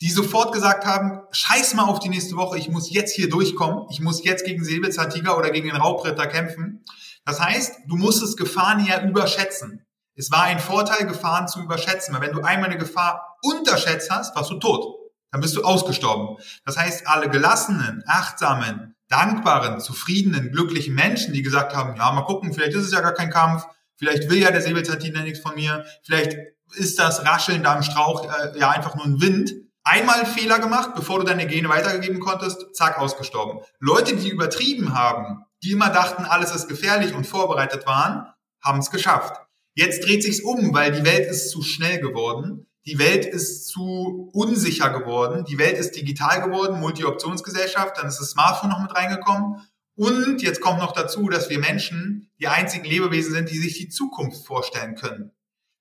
die 0.00 0.10
sofort 0.10 0.52
gesagt 0.52 0.84
haben, 0.84 1.20
scheiß 1.30 1.74
mal 1.74 1.84
auf 1.84 2.00
die 2.00 2.08
nächste 2.08 2.34
Woche, 2.34 2.58
ich 2.58 2.68
muss 2.68 2.90
jetzt 2.90 3.14
hier 3.14 3.28
durchkommen, 3.28 3.86
ich 3.90 4.00
muss 4.00 4.24
jetzt 4.24 4.44
gegen 4.44 4.64
Säbelzahntiger 4.64 5.38
oder 5.38 5.52
gegen 5.52 5.68
den 5.68 5.76
Raubritter 5.76 6.26
kämpfen. 6.26 6.84
Das 7.24 7.38
heißt, 7.38 7.82
du 7.86 7.94
musstest 7.94 8.36
Gefahren 8.36 8.84
ja 8.84 9.06
überschätzen. 9.06 9.86
Es 10.16 10.32
war 10.32 10.42
ein 10.42 10.58
Vorteil, 10.58 11.06
Gefahren 11.06 11.46
zu 11.46 11.60
überschätzen, 11.60 12.12
weil 12.12 12.22
wenn 12.22 12.32
du 12.32 12.42
einmal 12.42 12.70
eine 12.70 12.78
Gefahr 12.78 13.38
unterschätzt 13.42 14.10
hast, 14.10 14.34
warst 14.34 14.50
du 14.50 14.58
tot. 14.58 14.84
Dann 15.30 15.40
bist 15.40 15.56
du 15.56 15.62
ausgestorben. 15.62 16.38
Das 16.66 16.76
heißt, 16.76 17.06
alle 17.06 17.30
gelassenen, 17.30 18.02
achtsamen, 18.06 18.96
dankbaren, 19.12 19.80
zufriedenen, 19.80 20.50
glücklichen 20.50 20.94
Menschen, 20.94 21.34
die 21.34 21.42
gesagt 21.42 21.76
haben, 21.76 21.96
ja, 21.96 22.10
mal 22.12 22.22
gucken, 22.22 22.52
vielleicht 22.52 22.74
ist 22.74 22.86
es 22.86 22.92
ja 22.92 23.00
gar 23.00 23.12
kein 23.12 23.30
Kampf, 23.30 23.64
vielleicht 23.96 24.30
will 24.30 24.38
ja 24.38 24.50
der 24.50 24.62
Säbelzahntiger 24.62 25.22
nichts 25.22 25.40
von 25.40 25.54
mir, 25.54 25.84
vielleicht 26.02 26.36
ist 26.74 26.98
das 26.98 27.24
Rascheln 27.24 27.62
da 27.62 27.76
im 27.76 27.82
Strauch 27.82 28.24
äh, 28.24 28.58
ja 28.58 28.70
einfach 28.70 28.94
nur 28.94 29.04
ein 29.04 29.20
Wind. 29.20 29.54
Einmal 29.84 30.24
Fehler 30.26 30.58
gemacht, 30.58 30.94
bevor 30.94 31.18
du 31.18 31.24
deine 31.24 31.46
Gene 31.46 31.68
weitergegeben 31.68 32.20
konntest, 32.20 32.74
zack, 32.74 32.98
ausgestorben. 32.98 33.60
Leute, 33.78 34.16
die 34.16 34.28
übertrieben 34.28 34.94
haben, 34.94 35.44
die 35.62 35.72
immer 35.72 35.90
dachten, 35.90 36.24
alles 36.24 36.54
ist 36.54 36.68
gefährlich 36.68 37.14
und 37.14 37.26
vorbereitet 37.26 37.84
waren, 37.84 38.26
haben 38.62 38.78
es 38.78 38.90
geschafft. 38.90 39.36
Jetzt 39.74 40.06
dreht 40.06 40.22
sich's 40.22 40.40
um, 40.40 40.72
weil 40.72 40.92
die 40.92 41.04
Welt 41.04 41.28
ist 41.28 41.50
zu 41.50 41.62
schnell 41.62 42.00
geworden. 42.00 42.66
Die 42.84 42.98
Welt 42.98 43.24
ist 43.24 43.68
zu 43.68 44.30
unsicher 44.32 44.90
geworden. 44.90 45.44
Die 45.44 45.58
Welt 45.58 45.78
ist 45.78 45.94
digital 45.94 46.42
geworden, 46.42 46.80
Multi-Optionsgesellschaft. 46.80 47.96
Dann 47.96 48.08
ist 48.08 48.18
das 48.18 48.30
Smartphone 48.30 48.70
noch 48.70 48.82
mit 48.82 48.94
reingekommen. 48.94 49.62
Und 49.94 50.42
jetzt 50.42 50.60
kommt 50.60 50.80
noch 50.80 50.92
dazu, 50.92 51.28
dass 51.28 51.50
wir 51.50 51.58
Menschen 51.58 52.30
die 52.40 52.48
einzigen 52.48 52.84
Lebewesen 52.84 53.34
sind, 53.34 53.50
die 53.50 53.58
sich 53.58 53.78
die 53.78 53.88
Zukunft 53.88 54.46
vorstellen 54.46 54.96
können. 54.96 55.32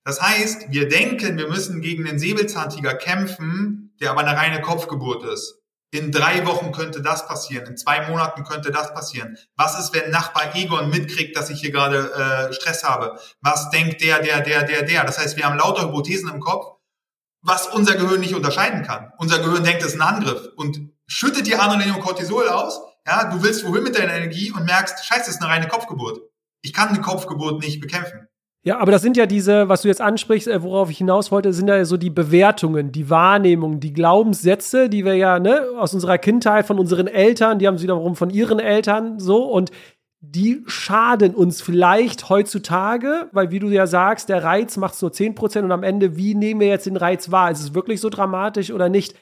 Das 0.03 0.21
heißt, 0.21 0.71
wir 0.71 0.89
denken, 0.89 1.37
wir 1.37 1.47
müssen 1.47 1.81
gegen 1.81 2.05
den 2.05 2.19
Säbelzahntiger 2.19 2.93
kämpfen, 2.95 3.95
der 3.99 4.11
aber 4.11 4.21
eine 4.21 4.37
reine 4.37 4.61
Kopfgeburt 4.61 5.23
ist. 5.25 5.59
In 5.93 6.11
drei 6.11 6.45
Wochen 6.47 6.71
könnte 6.71 7.01
das 7.01 7.27
passieren, 7.27 7.67
in 7.67 7.77
zwei 7.77 8.07
Monaten 8.07 8.45
könnte 8.45 8.71
das 8.71 8.93
passieren. 8.93 9.37
Was 9.57 9.77
ist, 9.77 9.93
wenn 9.93 10.09
Nachbar 10.09 10.55
Egon 10.55 10.89
mitkriegt, 10.89 11.35
dass 11.35 11.49
ich 11.49 11.59
hier 11.59 11.71
gerade 11.71 12.11
äh, 12.13 12.53
Stress 12.53 12.85
habe? 12.85 13.19
Was 13.41 13.69
denkt 13.71 14.01
der, 14.01 14.19
der, 14.19 14.39
der, 14.39 14.63
der, 14.63 14.83
der? 14.83 15.03
Das 15.03 15.17
heißt, 15.17 15.35
wir 15.35 15.45
haben 15.45 15.57
lauter 15.57 15.87
Hypothesen 15.87 16.29
im 16.29 16.39
Kopf, 16.39 16.77
was 17.41 17.67
unser 17.67 17.95
Gehirn 17.95 18.19
nicht 18.19 18.35
unterscheiden 18.35 18.83
kann. 18.83 19.11
Unser 19.17 19.39
Gehirn 19.39 19.63
denkt, 19.63 19.81
es 19.81 19.93
ist 19.93 20.01
ein 20.01 20.15
Angriff 20.15 20.49
und 20.55 20.91
schüttet 21.07 21.47
dir 21.47 21.61
Adrenalin 21.61 21.95
und 21.95 22.01
Cortisol 22.01 22.47
aus. 22.47 22.79
Ja, 23.07 23.31
du 23.31 23.41
willst 23.41 23.65
wohin 23.65 23.83
mit 23.83 23.97
deiner 23.97 24.13
Energie 24.13 24.51
und 24.51 24.65
merkst, 24.65 25.03
scheiße, 25.05 25.25
das 25.25 25.35
ist 25.35 25.41
eine 25.41 25.51
reine 25.51 25.67
Kopfgeburt. 25.67 26.21
Ich 26.61 26.73
kann 26.73 26.89
eine 26.89 27.01
Kopfgeburt 27.01 27.61
nicht 27.61 27.81
bekämpfen. 27.81 28.27
Ja, 28.63 28.77
aber 28.77 28.91
das 28.91 29.01
sind 29.01 29.17
ja 29.17 29.25
diese, 29.25 29.69
was 29.69 29.81
du 29.81 29.87
jetzt 29.87 30.01
ansprichst, 30.01 30.47
äh, 30.47 30.61
worauf 30.61 30.91
ich 30.91 30.99
hinaus 30.99 31.31
wollte, 31.31 31.51
sind 31.51 31.67
ja 31.67 31.83
so 31.83 31.97
die 31.97 32.11
Bewertungen, 32.11 32.91
die 32.91 33.09
Wahrnehmungen, 33.09 33.79
die 33.79 33.91
Glaubenssätze, 33.91 34.87
die 34.87 35.03
wir 35.03 35.15
ja 35.15 35.39
ne, 35.39 35.65
aus 35.79 35.95
unserer 35.95 36.19
Kindheit, 36.19 36.67
von 36.67 36.77
unseren 36.77 37.07
Eltern, 37.07 37.57
die 37.57 37.65
haben 37.65 37.79
sie 37.79 37.83
wiederum 37.83 38.15
von 38.15 38.29
ihren 38.29 38.59
Eltern 38.59 39.19
so 39.19 39.45
und 39.45 39.71
die 40.23 40.63
schaden 40.67 41.33
uns 41.33 41.61
vielleicht 41.61 42.29
heutzutage, 42.29 43.27
weil 43.31 43.49
wie 43.49 43.57
du 43.57 43.69
ja 43.69 43.87
sagst, 43.87 44.29
der 44.29 44.43
Reiz 44.43 44.77
macht 44.77 45.01
nur 45.01 45.09
10% 45.09 45.63
und 45.63 45.71
am 45.71 45.81
Ende, 45.81 46.15
wie 46.15 46.35
nehmen 46.35 46.61
wir 46.61 46.67
jetzt 46.67 46.85
den 46.85 46.95
Reiz 46.95 47.31
wahr? 47.31 47.49
Ist 47.49 47.59
es 47.59 47.73
wirklich 47.73 47.99
so 47.99 48.09
dramatisch 48.09 48.71
oder 48.71 48.87
nicht? 48.87 49.15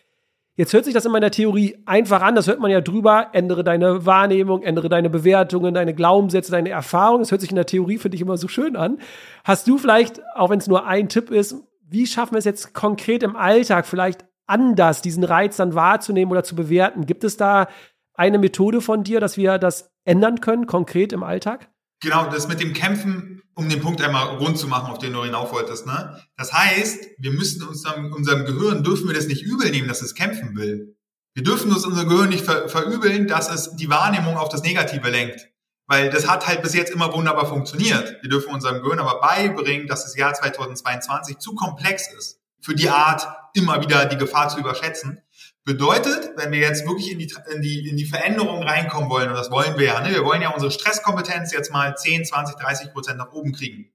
Jetzt 0.58 0.74
hört 0.74 0.84
sich 0.84 0.94
das 0.94 1.06
in 1.06 1.14
meiner 1.14 1.32
Theorie 1.32 1.78
einfach 1.86 2.22
an, 2.22 2.36
das 2.36 2.48
hört 2.48 2.60
man 2.60 2.70
ja 2.70 2.82
drüber, 2.82 3.28
ändere 3.32 3.64
deine 3.64 4.06
Wahrnehmung, 4.06 4.62
ändere 4.62 4.90
deine 4.90 5.10
Bewertungen, 5.10 5.74
deine 5.74 5.94
Glaubenssätze, 5.94 6.52
deine 6.52 6.70
Erfahrungen. 6.70 7.22
Das 7.22 7.32
hört 7.32 7.40
sich 7.40 7.52
in 7.52 7.56
der 7.56 7.66
Theorie 7.66 7.98
für 7.98 8.10
dich 8.10 8.20
immer 8.20 8.36
so 8.36 8.50
schön 8.50 8.76
an. 8.76 8.98
Hast 9.46 9.70
du 9.70 9.78
vielleicht, 9.78 10.22
auch 10.36 10.50
wenn 10.50 10.60
es 10.60 10.68
nur 10.68 10.86
ein 10.86 11.08
Tipp 11.08 11.32
ist, 11.32 11.56
wie 11.88 12.06
schaffen 12.08 12.34
wir 12.34 12.40
es 12.40 12.46
jetzt 12.46 12.74
konkret 12.74 13.24
im 13.24 13.38
Alltag 13.38 13.88
vielleicht 13.88 14.26
anders, 14.48 15.02
diesen 15.02 15.24
Reiz 15.24 15.56
dann 15.56 15.76
wahrzunehmen 15.76 16.30
oder 16.30 16.44
zu 16.44 16.56
bewerten? 16.56 17.06
Gibt 17.06 17.24
es 17.24 17.38
da 17.38 17.68
eine 18.16 18.38
Methode 18.38 18.82
von 18.82 19.06
dir, 19.06 19.22
dass 19.22 19.38
wir 19.38 19.60
das 19.60 19.89
ändern 20.06 20.42
können, 20.42 20.66
konkret 20.66 21.14
im 21.14 21.24
Alltag? 21.24 21.70
Genau, 22.02 22.30
das 22.30 22.48
mit 22.48 22.62
dem 22.62 22.74
Kämpfen, 22.74 23.42
um 23.56 23.68
den 23.68 23.82
Punkt 23.82 24.02
einmal 24.02 24.38
rund 24.38 24.58
zu 24.58 24.68
machen, 24.68 24.92
auf 24.92 25.00
den 25.00 25.12
du 25.12 25.24
hinauf 25.24 25.52
wolltest. 25.52 25.86
Ne? 25.86 26.22
Das 26.38 26.54
heißt, 26.54 27.10
wir 27.18 27.32
müssen 27.32 27.68
uns 27.68 27.84
dann, 27.84 28.14
unserem 28.14 28.46
Gehirn, 28.46 28.84
dürfen 28.84 29.08
wir 29.08 29.16
das 29.16 29.28
nicht 29.28 29.44
übel 29.44 29.70
nehmen, 29.70 29.88
dass 29.88 30.02
es 30.02 30.16
kämpfen 30.16 30.56
will. 30.56 30.96
Wir 31.34 31.44
dürfen 31.44 31.72
uns 31.72 31.86
unser 31.86 32.06
Gehirn 32.06 32.30
nicht 32.30 32.46
ver 32.46 32.70
verübeln, 32.70 33.28
dass 33.28 33.50
es 33.50 33.76
die 33.76 33.90
Wahrnehmung 33.90 34.38
auf 34.38 34.50
das 34.50 34.64
Negative 34.64 35.10
lenkt. 35.10 35.50
Weil 35.88 36.10
das 36.10 36.28
hat 36.28 36.48
halt 36.48 36.62
bis 36.62 36.74
jetzt 36.74 36.92
immer 36.92 37.14
wunderbar 37.14 37.48
funktioniert. 37.48 38.18
Wir 38.22 38.30
dürfen 38.30 38.54
unserem 38.54 38.82
Gehirn 38.82 39.00
aber 39.00 39.20
beibringen, 39.20 39.88
dass 39.88 40.04
das 40.04 40.16
Jahr 40.16 40.34
2022 40.34 41.40
zu 41.40 41.56
komplex 41.56 42.14
ist, 42.14 42.40
für 42.62 42.76
die 42.76 42.90
Art 42.90 43.28
immer 43.56 43.82
wieder 43.82 44.06
die 44.06 44.18
Gefahr 44.18 44.50
zu 44.50 44.60
überschätzen. 44.60 45.22
Bedeutet, 45.66 46.32
wenn 46.36 46.52
wir 46.52 46.60
jetzt 46.60 46.88
wirklich 46.88 47.12
in 47.12 47.20
die, 47.20 47.34
in 47.54 47.62
die, 47.62 47.90
in 47.90 47.98
die 47.98 48.06
Veränderung 48.06 48.64
reinkommen 48.64 49.10
wollen, 49.10 49.30
und 49.30 49.36
das 49.36 49.52
wollen 49.52 49.78
wir 49.78 49.86
ja, 49.86 50.02
ne? 50.02 50.12
wir 50.12 50.26
wollen 50.26 50.42
ja 50.42 50.50
unsere 50.50 50.72
Stresskompetenz 50.72 51.52
jetzt 51.52 51.72
mal 51.72 51.96
10, 51.96 52.26
20, 52.26 52.56
30 52.56 52.92
Prozent 52.92 53.18
nach 53.18 53.32
oben 53.32 53.52
kriegen, 53.52 53.92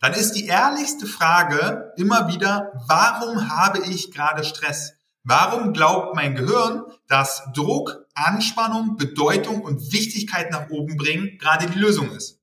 dann 0.00 0.12
ist 0.12 0.32
die 0.32 0.46
ehrlichste 0.46 1.06
Frage 1.06 1.92
immer 1.96 2.28
wieder, 2.28 2.72
warum 2.86 3.48
habe 3.48 3.80
ich 3.86 4.12
gerade 4.12 4.44
Stress? 4.44 4.94
Warum 5.24 5.72
glaubt 5.72 6.14
mein 6.14 6.36
Gehirn, 6.36 6.84
dass 7.08 7.42
Druck, 7.52 8.06
Anspannung, 8.14 8.96
Bedeutung 8.96 9.62
und 9.62 9.92
Wichtigkeit 9.92 10.50
nach 10.50 10.70
oben 10.70 10.96
bringen 10.96 11.36
gerade 11.38 11.66
die 11.66 11.78
Lösung 11.78 12.12
ist? 12.12 12.40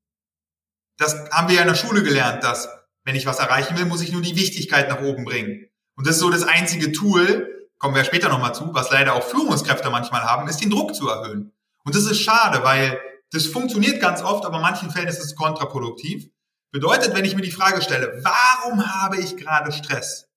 Das 0.98 1.30
haben 1.32 1.48
wir 1.48 1.56
ja 1.56 1.62
in 1.62 1.68
der 1.68 1.76
Schule 1.76 2.04
gelernt, 2.04 2.44
dass 2.44 2.70
wenn 3.06 3.16
ich 3.16 3.26
was 3.26 3.40
erreichen 3.40 3.78
will, 3.78 3.86
muss 3.86 4.02
ich 4.02 4.12
nur 4.12 4.22
die 4.22 4.36
Wichtigkeit 4.36 4.90
nach 4.90 5.02
oben 5.02 5.24
bringen. 5.24 5.68
Und 5.96 6.08
das 6.08 6.16
ist 6.16 6.22
so 6.22 6.30
das 6.30 6.44
einzige 6.44 6.92
Tool, 6.92 7.55
kommen 7.78 7.96
wir 7.96 8.04
später 8.04 8.30
nochmal 8.30 8.56
zu, 8.56 8.74
was 8.74 8.92
leider 8.92 9.14
auch 9.14 9.24
Führungskräfte 9.24 9.90
manchmal 9.90 10.24
haben, 10.24 10.48
ist 10.48 10.62
den 10.62 10.70
Druck 10.70 10.96
zu 10.96 11.10
erhöhen. 11.10 11.52
Und 11.84 11.96
das 11.96 12.06
ist 12.06 12.20
schade, 12.22 12.64
weil 12.64 13.00
das 13.32 13.48
funktioniert 13.48 14.02
ganz 14.02 14.22
oft, 14.22 14.46
aber 14.46 14.58
in 14.58 14.62
manchen 14.62 14.92
Fällen 14.92 15.08
ist 15.08 15.20
es 15.20 15.36
kontraproduktiv. 15.36 16.30
Bedeutet, 16.72 17.14
wenn 17.16 17.26
ich 17.26 17.36
mir 17.36 17.42
die 17.42 17.52
Frage 17.52 17.82
stelle, 17.82 18.22
warum 18.24 18.86
habe 18.86 19.18
ich 19.18 19.38
gerade 19.38 19.72
Stress? 19.72 20.30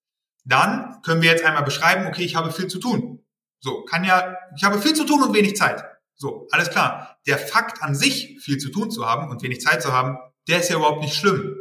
Dann 0.44 1.01
können 1.03 1.22
wir 1.22 1.31
jetzt 1.31 1.44
einmal 1.44 1.62
beschreiben, 1.62 2.07
okay, 2.07 2.22
ich 2.22 2.37
habe 2.37 2.53
viel 2.53 2.68
zu 2.68 2.79
tun. 2.79 3.24
So, 3.61 3.85
kann 3.85 4.05
ja, 4.05 4.37
ich 4.57 4.64
habe 4.64 4.81
viel 4.81 4.94
zu 4.94 5.05
tun 5.05 5.22
und 5.22 5.35
wenig 5.35 5.57
Zeit. 5.57 5.85
So, 6.14 6.46
alles 6.51 6.70
klar. 6.70 7.18
Der 7.27 7.38
Fakt 7.38 7.83
an 7.83 7.94
sich, 7.94 8.38
viel 8.40 8.59
zu 8.59 8.70
tun 8.70 8.90
zu 8.90 9.07
haben 9.07 9.31
und 9.31 9.42
wenig 9.42 9.61
Zeit 9.61 9.83
zu 9.83 9.92
haben, 9.92 10.18
der 10.48 10.61
ist 10.61 10.70
ja 10.70 10.77
überhaupt 10.77 11.03
nicht 11.03 11.14
schlimm. 11.14 11.55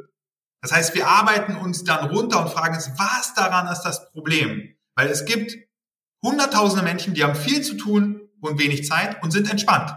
Das 0.61 0.71
heißt, 0.71 0.95
wir 0.95 1.07
arbeiten 1.07 1.55
uns 1.55 1.83
dann 1.83 2.09
runter 2.09 2.41
und 2.41 2.49
fragen 2.49 2.75
uns, 2.75 2.89
was 2.97 3.33
daran 3.33 3.67
ist 3.67 3.81
das 3.81 4.11
Problem? 4.11 4.75
Weil 4.95 5.09
es 5.09 5.25
gibt 5.25 5.55
hunderttausende 6.21 6.83
Menschen, 6.83 7.13
die 7.13 7.23
haben 7.23 7.35
viel 7.35 7.61
zu 7.61 7.75
tun 7.75 8.21
und 8.41 8.59
wenig 8.59 8.85
Zeit 8.85 9.21
und 9.23 9.31
sind 9.31 9.49
entspannt. 9.49 9.93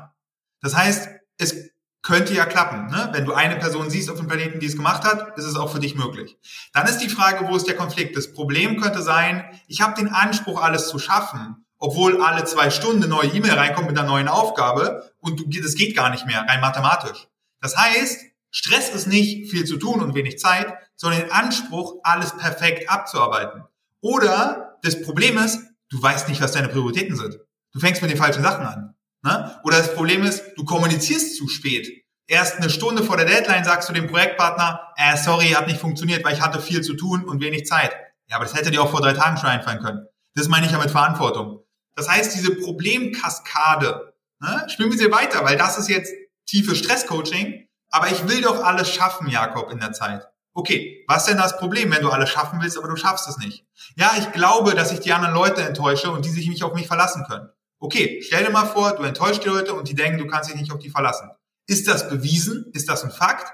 Das 0.60 0.76
heißt, 0.76 1.08
es 1.38 1.70
könnte 2.02 2.34
ja 2.34 2.46
klappen. 2.46 2.86
Ne? 2.86 3.10
Wenn 3.12 3.24
du 3.24 3.32
eine 3.32 3.56
Person 3.56 3.90
siehst 3.90 4.10
auf 4.10 4.18
dem 4.18 4.26
Planeten, 4.26 4.60
die 4.60 4.66
es 4.66 4.76
gemacht 4.76 5.04
hat, 5.04 5.36
ist 5.36 5.44
es 5.44 5.56
auch 5.56 5.70
für 5.70 5.80
dich 5.80 5.94
möglich. 5.94 6.38
Dann 6.72 6.86
ist 6.86 6.98
die 6.98 7.08
Frage, 7.08 7.46
wo 7.48 7.56
ist 7.56 7.66
der 7.66 7.76
Konflikt? 7.76 8.16
Das 8.16 8.32
Problem 8.32 8.80
könnte 8.80 9.02
sein, 9.02 9.44
ich 9.66 9.80
habe 9.80 9.94
den 9.94 10.08
Anspruch, 10.08 10.62
alles 10.62 10.88
zu 10.88 10.98
schaffen, 10.98 11.66
obwohl 11.78 12.22
alle 12.22 12.44
zwei 12.44 12.70
Stunden 12.70 13.02
eine 13.02 13.10
neue 13.10 13.28
E-Mail 13.28 13.52
reinkommt 13.52 13.88
mit 13.88 13.98
einer 13.98 14.08
neuen 14.08 14.28
Aufgabe 14.28 15.12
und 15.18 15.40
du, 15.40 15.60
das 15.60 15.74
geht 15.74 15.94
gar 15.94 16.10
nicht 16.10 16.26
mehr, 16.26 16.42
rein 16.42 16.60
mathematisch. 16.60 17.28
Das 17.60 17.76
heißt, 17.76 18.20
Stress 18.50 18.90
ist 18.90 19.06
nicht 19.06 19.50
viel 19.50 19.64
zu 19.64 19.76
tun 19.76 20.00
und 20.00 20.14
wenig 20.14 20.38
Zeit, 20.38 20.74
sondern 20.96 21.20
den 21.20 21.32
Anspruch, 21.32 21.96
alles 22.02 22.36
perfekt 22.36 22.90
abzuarbeiten. 22.90 23.64
Oder 24.00 24.78
das 24.82 25.02
Problem 25.02 25.38
ist, 25.38 25.60
du 25.90 26.02
weißt 26.02 26.28
nicht, 26.28 26.40
was 26.40 26.52
deine 26.52 26.68
Prioritäten 26.68 27.16
sind. 27.16 27.38
Du 27.72 27.80
fängst 27.80 28.02
mit 28.02 28.10
den 28.10 28.18
falschen 28.18 28.42
Sachen 28.42 28.64
an. 28.64 28.94
Ne? 29.22 29.60
Oder 29.64 29.78
das 29.78 29.94
Problem 29.94 30.22
ist, 30.22 30.42
du 30.56 30.64
kommunizierst 30.64 31.36
zu 31.36 31.48
spät. 31.48 32.04
Erst 32.26 32.56
eine 32.56 32.70
Stunde 32.70 33.02
vor 33.02 33.16
der 33.16 33.26
Deadline 33.26 33.64
sagst 33.64 33.88
du 33.88 33.92
dem 33.92 34.06
Projektpartner, 34.06 34.92
äh, 34.96 35.16
sorry, 35.16 35.48
hat 35.48 35.66
nicht 35.66 35.80
funktioniert, 35.80 36.24
weil 36.24 36.34
ich 36.34 36.40
hatte 36.40 36.60
viel 36.60 36.80
zu 36.80 36.94
tun 36.94 37.24
und 37.24 37.40
wenig 37.40 37.66
Zeit. 37.66 37.92
Ja, 38.28 38.36
aber 38.36 38.44
das 38.44 38.54
hätte 38.54 38.70
dir 38.70 38.82
auch 38.82 38.90
vor 38.90 39.00
drei 39.00 39.12
Tagen 39.12 39.36
schon 39.36 39.50
einfallen 39.50 39.80
können. 39.80 40.06
Das 40.34 40.48
meine 40.48 40.64
ich 40.64 40.72
ja 40.72 40.78
mit 40.78 40.92
Verantwortung. 40.92 41.64
Das 41.96 42.08
heißt, 42.08 42.34
diese 42.34 42.54
Problemkaskade, 42.54 44.14
ne, 44.40 44.64
spielen 44.68 44.90
wir 44.90 44.98
sie 44.98 45.10
weiter, 45.10 45.44
weil 45.44 45.56
das 45.56 45.76
ist 45.76 45.88
jetzt 45.88 46.12
tiefe 46.46 46.76
Stresscoaching, 46.76 47.66
aber 47.90 48.08
ich 48.08 48.28
will 48.28 48.40
doch 48.40 48.62
alles 48.62 48.90
schaffen, 48.92 49.28
Jakob, 49.28 49.72
in 49.72 49.80
der 49.80 49.92
Zeit. 49.92 50.29
Okay, 50.52 51.04
was 51.06 51.26
denn 51.26 51.36
das 51.36 51.56
Problem, 51.58 51.92
wenn 51.92 52.02
du 52.02 52.10
alles 52.10 52.30
schaffen 52.30 52.60
willst, 52.60 52.76
aber 52.76 52.88
du 52.88 52.96
schaffst 52.96 53.28
es 53.28 53.38
nicht? 53.38 53.64
Ja, 53.96 54.12
ich 54.18 54.32
glaube, 54.32 54.74
dass 54.74 54.92
ich 54.92 55.00
die 55.00 55.12
anderen 55.12 55.34
Leute 55.34 55.62
enttäusche 55.62 56.10
und 56.10 56.24
die 56.24 56.30
sich 56.30 56.48
nicht 56.48 56.64
auf 56.64 56.74
mich 56.74 56.86
verlassen 56.86 57.24
können. 57.28 57.48
Okay, 57.78 58.20
stell 58.22 58.44
dir 58.44 58.50
mal 58.50 58.66
vor, 58.66 58.92
du 58.92 59.02
enttäuscht 59.04 59.44
die 59.44 59.48
Leute 59.48 59.74
und 59.74 59.88
die 59.88 59.94
denken, 59.94 60.18
du 60.18 60.26
kannst 60.26 60.50
dich 60.50 60.60
nicht 60.60 60.72
auf 60.72 60.78
die 60.78 60.90
verlassen. 60.90 61.30
Ist 61.66 61.88
das 61.88 62.08
bewiesen? 62.08 62.70
Ist 62.72 62.88
das 62.88 63.04
ein 63.04 63.10
Fakt? 63.10 63.52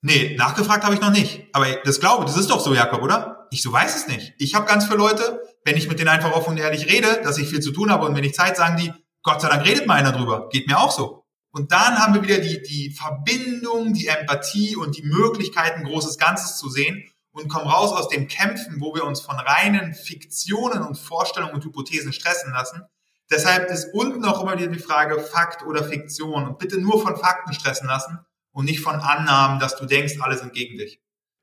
Nee, 0.00 0.34
nachgefragt 0.36 0.84
habe 0.84 0.94
ich 0.94 1.00
noch 1.00 1.10
nicht. 1.10 1.46
Aber 1.52 1.66
das 1.84 2.00
glaube, 2.00 2.24
das 2.24 2.36
ist 2.36 2.50
doch 2.50 2.60
so, 2.60 2.74
Jakob, 2.74 3.02
oder? 3.02 3.46
Ich 3.50 3.62
so 3.62 3.72
weiß 3.72 3.96
es 3.96 4.08
nicht. 4.08 4.34
Ich 4.38 4.54
habe 4.54 4.66
ganz 4.66 4.84
viele 4.84 4.98
Leute, 4.98 5.40
wenn 5.64 5.76
ich 5.76 5.88
mit 5.88 5.98
denen 5.98 6.08
einfach 6.08 6.32
offen 6.32 6.50
und 6.50 6.58
ehrlich 6.58 6.86
rede, 6.86 7.20
dass 7.22 7.38
ich 7.38 7.48
viel 7.48 7.60
zu 7.60 7.70
tun 7.70 7.90
habe 7.90 8.06
und 8.06 8.16
wenig 8.16 8.34
Zeit, 8.34 8.56
sagen 8.56 8.76
die, 8.76 8.92
Gott 9.22 9.40
sei 9.40 9.48
Dank 9.48 9.64
redet 9.64 9.86
mal 9.86 9.94
einer 9.94 10.12
drüber. 10.12 10.48
Geht 10.50 10.66
mir 10.66 10.78
auch 10.78 10.90
so. 10.90 11.23
Und 11.54 11.70
dann 11.70 12.00
haben 12.00 12.14
wir 12.14 12.22
wieder 12.24 12.38
die, 12.38 12.60
die 12.62 12.90
Verbindung, 12.90 13.92
die 13.94 14.08
Empathie 14.08 14.74
und 14.74 14.96
die 14.96 15.04
Möglichkeit, 15.04 15.74
ein 15.76 15.84
großes 15.84 16.18
Ganzes 16.18 16.56
zu 16.56 16.68
sehen 16.68 17.08
und 17.30 17.48
kommen 17.48 17.68
raus 17.68 17.92
aus 17.92 18.08
dem 18.08 18.26
Kämpfen, 18.26 18.80
wo 18.80 18.92
wir 18.92 19.04
uns 19.04 19.20
von 19.20 19.36
reinen 19.36 19.94
Fiktionen 19.94 20.82
und 20.82 20.98
Vorstellungen 20.98 21.54
und 21.54 21.64
Hypothesen 21.64 22.12
stressen 22.12 22.52
lassen. 22.52 22.82
Deshalb 23.30 23.70
ist 23.70 23.94
unten 23.94 24.24
auch 24.24 24.42
immer 24.42 24.58
wieder 24.58 24.66
die 24.66 24.80
Frage 24.80 25.20
Fakt 25.20 25.64
oder 25.64 25.84
Fiktion 25.84 26.44
und 26.48 26.58
bitte 26.58 26.80
nur 26.80 27.00
von 27.00 27.14
Fakten 27.14 27.54
stressen 27.54 27.86
lassen 27.86 28.18
und 28.50 28.64
nicht 28.64 28.80
von 28.80 28.96
Annahmen, 28.96 29.60
dass 29.60 29.76
du 29.76 29.86
denkst, 29.86 30.14
alle 30.20 30.36
sind 30.36 30.54
gegen 30.54 30.76
dich. 30.76 31.00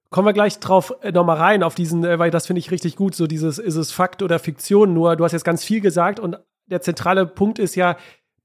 Kommen 0.09 0.27
wir 0.27 0.33
gleich 0.33 0.59
drauf 0.59 0.93
äh, 1.01 1.13
nochmal 1.13 1.37
rein 1.37 1.63
auf 1.63 1.73
diesen, 1.73 2.03
äh, 2.03 2.19
weil 2.19 2.31
das 2.31 2.47
finde 2.47 2.59
ich 2.59 2.69
richtig 2.69 2.97
gut, 2.97 3.15
so 3.15 3.27
dieses, 3.27 3.59
ist 3.59 3.75
es 3.77 3.93
Fakt 3.93 4.21
oder 4.21 4.39
Fiktion? 4.39 4.93
Nur, 4.93 5.15
du 5.15 5.23
hast 5.23 5.31
jetzt 5.31 5.45
ganz 5.45 5.63
viel 5.63 5.79
gesagt 5.79 6.19
und 6.19 6.37
der 6.65 6.81
zentrale 6.81 7.25
Punkt 7.25 7.59
ist 7.59 7.75
ja, 7.75 7.95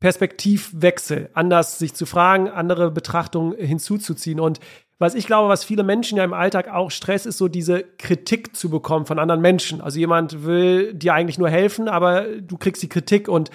Perspektivwechsel, 0.00 1.30
anders 1.32 1.78
sich 1.78 1.94
zu 1.94 2.06
fragen, 2.06 2.48
andere 2.48 2.90
Betrachtungen 2.90 3.56
hinzuzuziehen. 3.58 4.40
Und 4.40 4.60
was 4.98 5.14
ich 5.14 5.26
glaube, 5.26 5.48
was 5.48 5.64
viele 5.64 5.82
Menschen 5.82 6.18
ja 6.18 6.24
im 6.24 6.32
Alltag 6.32 6.68
auch 6.68 6.90
Stress 6.90 7.26
ist, 7.26 7.38
so 7.38 7.48
diese 7.48 7.82
Kritik 7.98 8.56
zu 8.56 8.70
bekommen 8.70 9.06
von 9.06 9.18
anderen 9.18 9.40
Menschen. 9.40 9.80
Also 9.80 9.98
jemand 9.98 10.44
will 10.44 10.94
dir 10.94 11.14
eigentlich 11.14 11.38
nur 11.38 11.50
helfen, 11.50 11.88
aber 11.88 12.26
du 12.40 12.56
kriegst 12.56 12.82
die 12.82 12.88
Kritik 12.88 13.28
und 13.28 13.50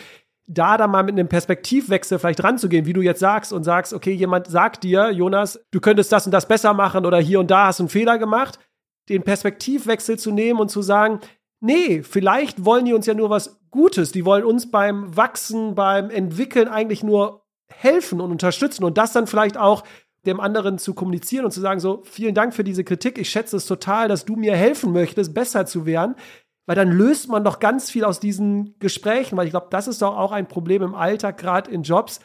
da 0.47 0.77
dann 0.77 0.91
mal 0.91 1.03
mit 1.03 1.13
einem 1.13 1.29
Perspektivwechsel 1.29 2.19
vielleicht 2.19 2.43
ranzugehen, 2.43 2.85
wie 2.85 2.93
du 2.93 3.01
jetzt 3.01 3.19
sagst 3.19 3.53
und 3.53 3.63
sagst, 3.63 3.93
okay, 3.93 4.11
jemand 4.11 4.47
sagt 4.47 4.83
dir, 4.83 5.11
Jonas, 5.11 5.63
du 5.71 5.79
könntest 5.79 6.11
das 6.11 6.25
und 6.25 6.31
das 6.31 6.47
besser 6.47 6.73
machen 6.73 7.05
oder 7.05 7.19
hier 7.19 7.39
und 7.39 7.49
da 7.49 7.67
hast 7.67 7.79
du 7.79 7.83
einen 7.83 7.89
Fehler 7.89 8.17
gemacht, 8.17 8.59
den 9.09 9.23
Perspektivwechsel 9.23 10.19
zu 10.19 10.31
nehmen 10.31 10.59
und 10.59 10.69
zu 10.69 10.81
sagen, 10.81 11.19
nee, 11.61 12.03
vielleicht 12.03 12.65
wollen 12.65 12.85
die 12.85 12.93
uns 12.93 13.05
ja 13.05 13.13
nur 13.13 13.29
was 13.29 13.61
Gutes. 13.69 14.11
Die 14.11 14.25
wollen 14.25 14.43
uns 14.43 14.69
beim 14.69 15.15
Wachsen, 15.15 15.75
beim 15.75 16.09
Entwickeln 16.09 16.67
eigentlich 16.67 17.03
nur 17.03 17.45
helfen 17.71 18.19
und 18.19 18.31
unterstützen 18.31 18.83
und 18.83 18.97
das 18.97 19.13
dann 19.13 19.27
vielleicht 19.27 19.57
auch 19.57 19.83
dem 20.25 20.39
anderen 20.39 20.77
zu 20.77 20.93
kommunizieren 20.93 21.45
und 21.45 21.51
zu 21.51 21.61
sagen, 21.61 21.79
so, 21.79 22.01
vielen 22.03 22.35
Dank 22.35 22.53
für 22.53 22.63
diese 22.63 22.83
Kritik. 22.83 23.17
Ich 23.17 23.29
schätze 23.29 23.57
es 23.57 23.65
total, 23.65 24.07
dass 24.07 24.25
du 24.25 24.35
mir 24.35 24.55
helfen 24.55 24.91
möchtest, 24.91 25.33
besser 25.33 25.65
zu 25.65 25.85
werden. 25.85 26.15
weil 26.67 26.75
dann 26.75 26.91
löst 26.91 27.27
man 27.27 27.43
doch 27.43 27.59
ganz 27.59 27.89
viel 27.89 28.05
aus 28.05 28.19
diesen 28.19 28.77
Gesprächen, 28.79 29.35
weil 29.35 29.45
ich 29.45 29.51
glaube, 29.51 29.67
das 29.71 29.87
ist 29.87 30.01
doch 30.01 30.15
auch 30.15 30.31
ein 30.31 30.47
Problem 30.47 30.83
im 30.83 30.95
Alltag, 30.95 31.37
gerade 31.37 31.71
in 31.71 31.83
Jobs, 31.83 32.19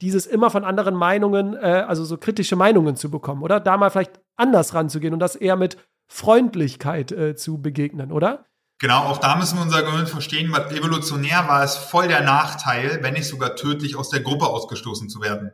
dieses 0.00 0.26
immer 0.26 0.50
von 0.50 0.64
anderen 0.64 0.94
Meinungen, 0.94 1.54
äh, 1.54 1.84
also 1.86 2.04
so 2.04 2.16
kritische 2.16 2.56
Meinungen 2.56 2.96
zu 2.96 3.10
bekommen, 3.10 3.42
oder? 3.42 3.60
Da 3.60 3.76
mal 3.76 3.90
vielleicht 3.90 4.20
anders 4.36 4.74
ranzugehen 4.74 5.14
und 5.14 5.20
das 5.20 5.36
eher 5.36 5.56
mit 5.56 5.76
Freundlichkeit 6.08 7.12
äh, 7.12 7.36
zu 7.36 7.60
begegnen, 7.60 8.10
oder? 8.12 8.46
Genau, 8.82 9.04
auch 9.04 9.18
da 9.18 9.36
müssen 9.36 9.58
wir 9.58 9.62
unser 9.62 9.84
Gehirn 9.84 10.08
verstehen, 10.08 10.50
weil 10.50 10.76
evolutionär 10.76 11.46
war 11.46 11.62
es 11.62 11.76
voll 11.76 12.08
der 12.08 12.22
Nachteil, 12.22 12.98
wenn 13.00 13.14
nicht 13.14 13.28
sogar 13.28 13.54
tödlich 13.54 13.94
aus 13.94 14.08
der 14.08 14.18
Gruppe 14.18 14.48
ausgestoßen 14.48 15.08
zu 15.08 15.20
werden. 15.20 15.52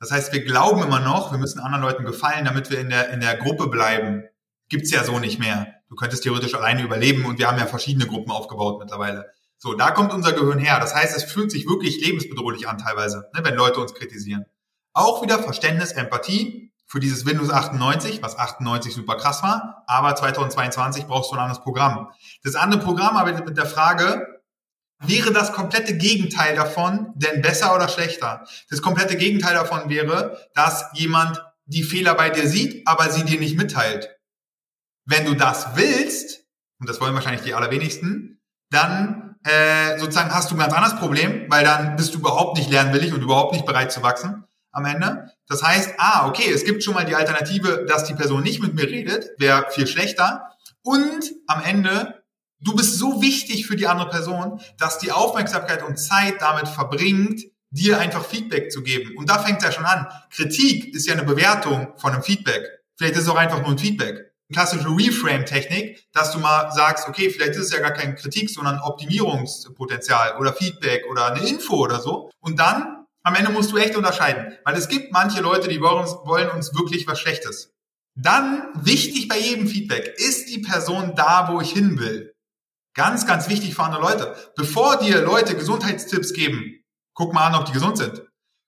Das 0.00 0.10
heißt, 0.10 0.32
wir 0.32 0.42
glauben 0.44 0.82
immer 0.82 0.98
noch, 0.98 1.30
wir 1.30 1.38
müssen 1.38 1.60
anderen 1.60 1.84
Leuten 1.84 2.04
gefallen, 2.04 2.44
damit 2.44 2.68
wir 2.68 2.80
in 2.80 2.90
der, 2.90 3.10
in 3.10 3.20
der 3.20 3.36
Gruppe 3.36 3.68
bleiben. 3.68 4.24
Gibt's 4.68 4.90
ja 4.90 5.04
so 5.04 5.20
nicht 5.20 5.38
mehr. 5.38 5.74
Du 5.88 5.94
könntest 5.94 6.24
theoretisch 6.24 6.56
alleine 6.56 6.82
überleben 6.82 7.24
und 7.24 7.38
wir 7.38 7.46
haben 7.46 7.58
ja 7.58 7.66
verschiedene 7.66 8.08
Gruppen 8.08 8.32
aufgebaut 8.32 8.80
mittlerweile. 8.80 9.30
So, 9.58 9.74
da 9.74 9.92
kommt 9.92 10.12
unser 10.12 10.32
Gehirn 10.32 10.58
her. 10.58 10.80
Das 10.80 10.92
heißt, 10.92 11.16
es 11.16 11.22
fühlt 11.22 11.52
sich 11.52 11.68
wirklich 11.68 12.04
lebensbedrohlich 12.04 12.66
an 12.66 12.78
teilweise, 12.78 13.30
ne, 13.32 13.44
wenn 13.44 13.54
Leute 13.54 13.78
uns 13.78 13.94
kritisieren. 13.94 14.44
Auch 14.92 15.22
wieder 15.22 15.38
Verständnis, 15.38 15.92
Empathie 15.92 16.72
für 16.86 17.00
dieses 17.00 17.26
Windows 17.26 17.50
98, 17.50 18.22
was 18.22 18.38
98 18.38 18.94
super 18.94 19.16
krass 19.16 19.42
war, 19.42 19.82
aber 19.86 20.14
2022 20.14 21.06
brauchst 21.06 21.30
du 21.30 21.36
ein 21.36 21.40
anderes 21.40 21.62
Programm. 21.62 22.10
Das 22.44 22.54
andere 22.54 22.80
Programm 22.80 23.16
arbeitet 23.16 23.44
mit 23.44 23.56
der 23.56 23.66
Frage, 23.66 24.40
wäre 25.00 25.32
das 25.32 25.52
komplette 25.52 25.96
Gegenteil 25.96 26.54
davon 26.54 27.12
denn 27.16 27.42
besser 27.42 27.74
oder 27.74 27.88
schlechter? 27.88 28.44
Das 28.70 28.82
komplette 28.82 29.16
Gegenteil 29.16 29.54
davon 29.54 29.90
wäre, 29.90 30.38
dass 30.54 30.86
jemand 30.94 31.44
die 31.66 31.82
Fehler 31.82 32.14
bei 32.14 32.30
dir 32.30 32.48
sieht, 32.48 32.86
aber 32.86 33.10
sie 33.10 33.24
dir 33.24 33.40
nicht 33.40 33.56
mitteilt. 33.56 34.16
Wenn 35.04 35.24
du 35.24 35.34
das 35.34 35.74
willst, 35.74 36.44
und 36.78 36.88
das 36.88 37.00
wollen 37.00 37.14
wahrscheinlich 37.14 37.42
die 37.42 37.54
allerwenigsten, 37.54 38.40
dann 38.70 39.36
äh, 39.42 39.98
sozusagen 39.98 40.32
hast 40.32 40.50
du 40.50 40.54
ein 40.54 40.58
ganz 40.58 40.72
anderes 40.72 40.96
Problem, 40.96 41.46
weil 41.48 41.64
dann 41.64 41.96
bist 41.96 42.14
du 42.14 42.18
überhaupt 42.18 42.56
nicht 42.56 42.70
lernwillig 42.70 43.12
und 43.12 43.22
überhaupt 43.22 43.52
nicht 43.52 43.66
bereit 43.66 43.90
zu 43.92 44.02
wachsen 44.02 44.45
am 44.76 44.84
Ende. 44.84 45.30
Das 45.48 45.62
heißt, 45.62 45.94
ah, 45.98 46.28
okay, 46.28 46.50
es 46.52 46.64
gibt 46.64 46.84
schon 46.84 46.94
mal 46.94 47.04
die 47.04 47.14
Alternative, 47.14 47.86
dass 47.88 48.04
die 48.04 48.14
Person 48.14 48.42
nicht 48.42 48.60
mit 48.60 48.74
mir 48.74 48.84
redet, 48.84 49.30
wäre 49.38 49.66
viel 49.70 49.86
schlechter. 49.86 50.50
Und 50.82 51.32
am 51.46 51.62
Ende, 51.64 52.22
du 52.60 52.76
bist 52.76 52.96
so 52.96 53.22
wichtig 53.22 53.66
für 53.66 53.76
die 53.76 53.86
andere 53.86 54.10
Person, 54.10 54.60
dass 54.78 54.98
die 54.98 55.12
Aufmerksamkeit 55.12 55.82
und 55.82 55.96
Zeit 55.96 56.40
damit 56.40 56.68
verbringt, 56.68 57.42
dir 57.70 57.98
einfach 57.98 58.24
Feedback 58.24 58.70
zu 58.70 58.82
geben. 58.82 59.16
Und 59.16 59.28
da 59.28 59.38
fängt 59.38 59.58
es 59.58 59.64
ja 59.64 59.72
schon 59.72 59.84
an. 59.84 60.06
Kritik 60.30 60.94
ist 60.94 61.06
ja 61.06 61.14
eine 61.14 61.24
Bewertung 61.24 61.94
von 61.96 62.12
einem 62.12 62.22
Feedback. 62.22 62.62
Vielleicht 62.96 63.16
ist 63.16 63.22
es 63.22 63.28
auch 63.28 63.36
einfach 63.36 63.60
nur 63.60 63.70
ein 63.70 63.78
Feedback 63.78 64.26
klassische 64.52 64.88
Reframe-Technik, 64.88 66.06
dass 66.12 66.32
du 66.32 66.38
mal 66.38 66.70
sagst, 66.70 67.08
okay, 67.08 67.30
vielleicht 67.30 67.52
ist 67.52 67.66
es 67.66 67.72
ja 67.72 67.80
gar 67.80 67.92
keine 67.92 68.14
Kritik, 68.14 68.50
sondern 68.50 68.78
Optimierungspotenzial 68.80 70.36
oder 70.38 70.52
Feedback 70.52 71.04
oder 71.10 71.32
eine 71.32 71.46
Info 71.46 71.76
oder 71.76 72.00
so. 72.00 72.30
Und 72.40 72.58
dann 72.58 72.95
am 73.26 73.34
Ende 73.34 73.50
musst 73.50 73.72
du 73.72 73.76
echt 73.76 73.96
unterscheiden, 73.96 74.56
weil 74.64 74.76
es 74.76 74.88
gibt 74.88 75.12
manche 75.12 75.40
Leute, 75.40 75.66
die 75.66 75.80
wollen 75.80 75.98
uns, 75.98 76.12
wollen 76.24 76.48
uns 76.48 76.72
wirklich 76.76 77.08
was 77.08 77.18
Schlechtes. 77.18 77.74
Dann 78.14 78.68
wichtig 78.74 79.26
bei 79.26 79.36
jedem 79.36 79.66
Feedback, 79.66 80.14
ist 80.16 80.48
die 80.48 80.60
Person 80.60 81.16
da, 81.16 81.48
wo 81.50 81.60
ich 81.60 81.72
hin 81.72 81.98
will? 81.98 82.32
Ganz, 82.94 83.26
ganz 83.26 83.48
wichtig 83.48 83.74
für 83.74 83.82
andere 83.82 84.00
Leute. 84.00 84.36
Bevor 84.54 84.98
dir 84.98 85.22
Leute 85.22 85.56
Gesundheitstipps 85.56 86.34
geben, 86.34 86.84
guck 87.14 87.34
mal 87.34 87.48
an, 87.48 87.56
ob 87.56 87.64
die 87.64 87.72
gesund 87.72 87.98
sind. 87.98 88.22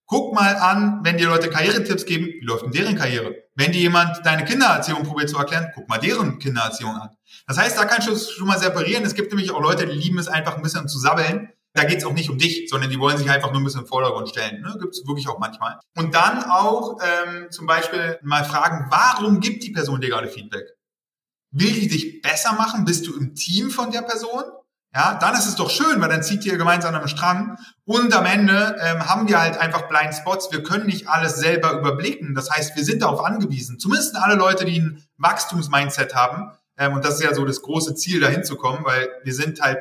Guck 0.07 0.35
mal 0.35 0.57
an, 0.57 1.03
wenn 1.05 1.19
dir 1.19 1.29
Leute 1.29 1.51
Karrieretipps 1.51 2.05
geben, 2.05 2.27
wie 2.27 2.45
läuft 2.45 2.65
denn 2.65 2.73
deren 2.73 2.97
Karriere? 2.97 3.37
Wenn 3.55 3.71
dir 3.71 3.81
jemand 3.81 4.27
deine 4.27 4.45
Kindererziehung 4.45 5.05
probiert 5.05 5.31
zu 5.31 5.39
erklären, 5.39 5.71
guck 5.73 5.89
mal 5.89 5.99
deren 5.99 6.41
Kindererziehung 6.41 6.97
an. 6.97 7.11
Das 7.47 7.59
heißt, 7.59 7.79
da 7.79 7.85
kannst 7.85 8.09
du 8.09 8.17
schon 8.17 8.49
mal 8.49 8.59
separieren. 8.59 9.05
Es 9.05 9.15
gibt 9.15 9.31
nämlich 9.31 9.53
auch 9.53 9.63
Leute, 9.63 9.87
die 9.87 9.93
lieben 9.93 10.19
es 10.19 10.27
einfach 10.27 10.57
ein 10.57 10.63
bisschen 10.63 10.89
zu 10.89 10.99
sabbeln. 10.99 11.53
Da 11.79 11.85
geht 11.85 11.99
es 11.99 12.05
auch 12.05 12.13
nicht 12.13 12.29
um 12.29 12.39
dich, 12.39 12.69
sondern 12.69 12.91
die 12.91 12.99
wollen 12.99 13.17
sich 13.17 13.31
einfach 13.31 13.53
nur 13.53 13.61
ein 13.61 13.65
bisschen 13.65 13.83
im 13.83 13.87
Vordergrund 13.87 14.29
stellen. 14.29 14.63
Ne? 14.63 14.77
Gibt 14.81 14.95
es 14.95 15.07
wirklich 15.07 15.29
auch 15.29 15.39
manchmal. 15.39 15.79
Und 15.97 16.15
dann 16.15 16.43
auch 16.45 16.99
ähm, 17.01 17.47
zum 17.51 17.67
Beispiel 17.67 18.19
mal 18.23 18.45
fragen, 18.45 18.87
warum 18.91 19.41
gibt 19.41 19.63
die 19.63 19.71
Person 19.71 20.01
dir 20.01 20.09
gerade 20.09 20.29
Feedback? 20.29 20.67
Will 21.51 21.73
die 21.73 21.89
dich 21.89 22.21
besser 22.21 22.53
machen? 22.55 22.85
Bist 22.85 23.07
du 23.07 23.17
im 23.17 23.35
Team 23.35 23.71
von 23.71 23.91
der 23.93 24.03
Person? 24.03 24.43
ja, 24.95 25.15
dann 25.15 25.35
ist 25.35 25.47
es 25.47 25.55
doch 25.55 25.71
schön, 25.71 26.01
weil 26.01 26.09
dann 26.09 26.23
zieht 26.23 26.45
ihr 26.47 26.57
gemeinsam 26.57 26.95
am 26.95 27.07
Strang. 27.09 27.57
Und 27.85 28.15
am 28.15 28.25
Ende 28.25 28.77
ähm, 28.81 29.07
haben 29.09 29.29
wir 29.29 29.41
halt 29.41 29.59
einfach 29.59 29.87
Blind 29.89 30.15
Spots. 30.15 30.51
Wir 30.51 30.63
können 30.63 30.87
nicht 30.87 31.09
alles 31.09 31.37
selber 31.37 31.73
überblicken. 31.73 32.35
Das 32.35 32.51
heißt, 32.51 32.75
wir 32.75 32.85
sind 32.85 33.03
darauf 33.03 33.23
angewiesen. 33.25 33.79
Zumindest 33.79 34.17
alle 34.17 34.35
Leute, 34.35 34.65
die 34.65 34.81
ein 34.81 35.05
Wachstumsmindset 35.19 36.15
haben. 36.15 36.53
Ähm, 36.79 36.95
und 36.95 37.05
das 37.05 37.15
ist 37.15 37.23
ja 37.23 37.35
so 37.35 37.45
das 37.45 37.61
große 37.61 37.95
Ziel, 37.97 38.21
dahin 38.21 38.45
zu 38.45 38.57
kommen, 38.57 38.85
weil 38.85 39.09
wir 39.25 39.35
sind 39.35 39.61
halt, 39.61 39.79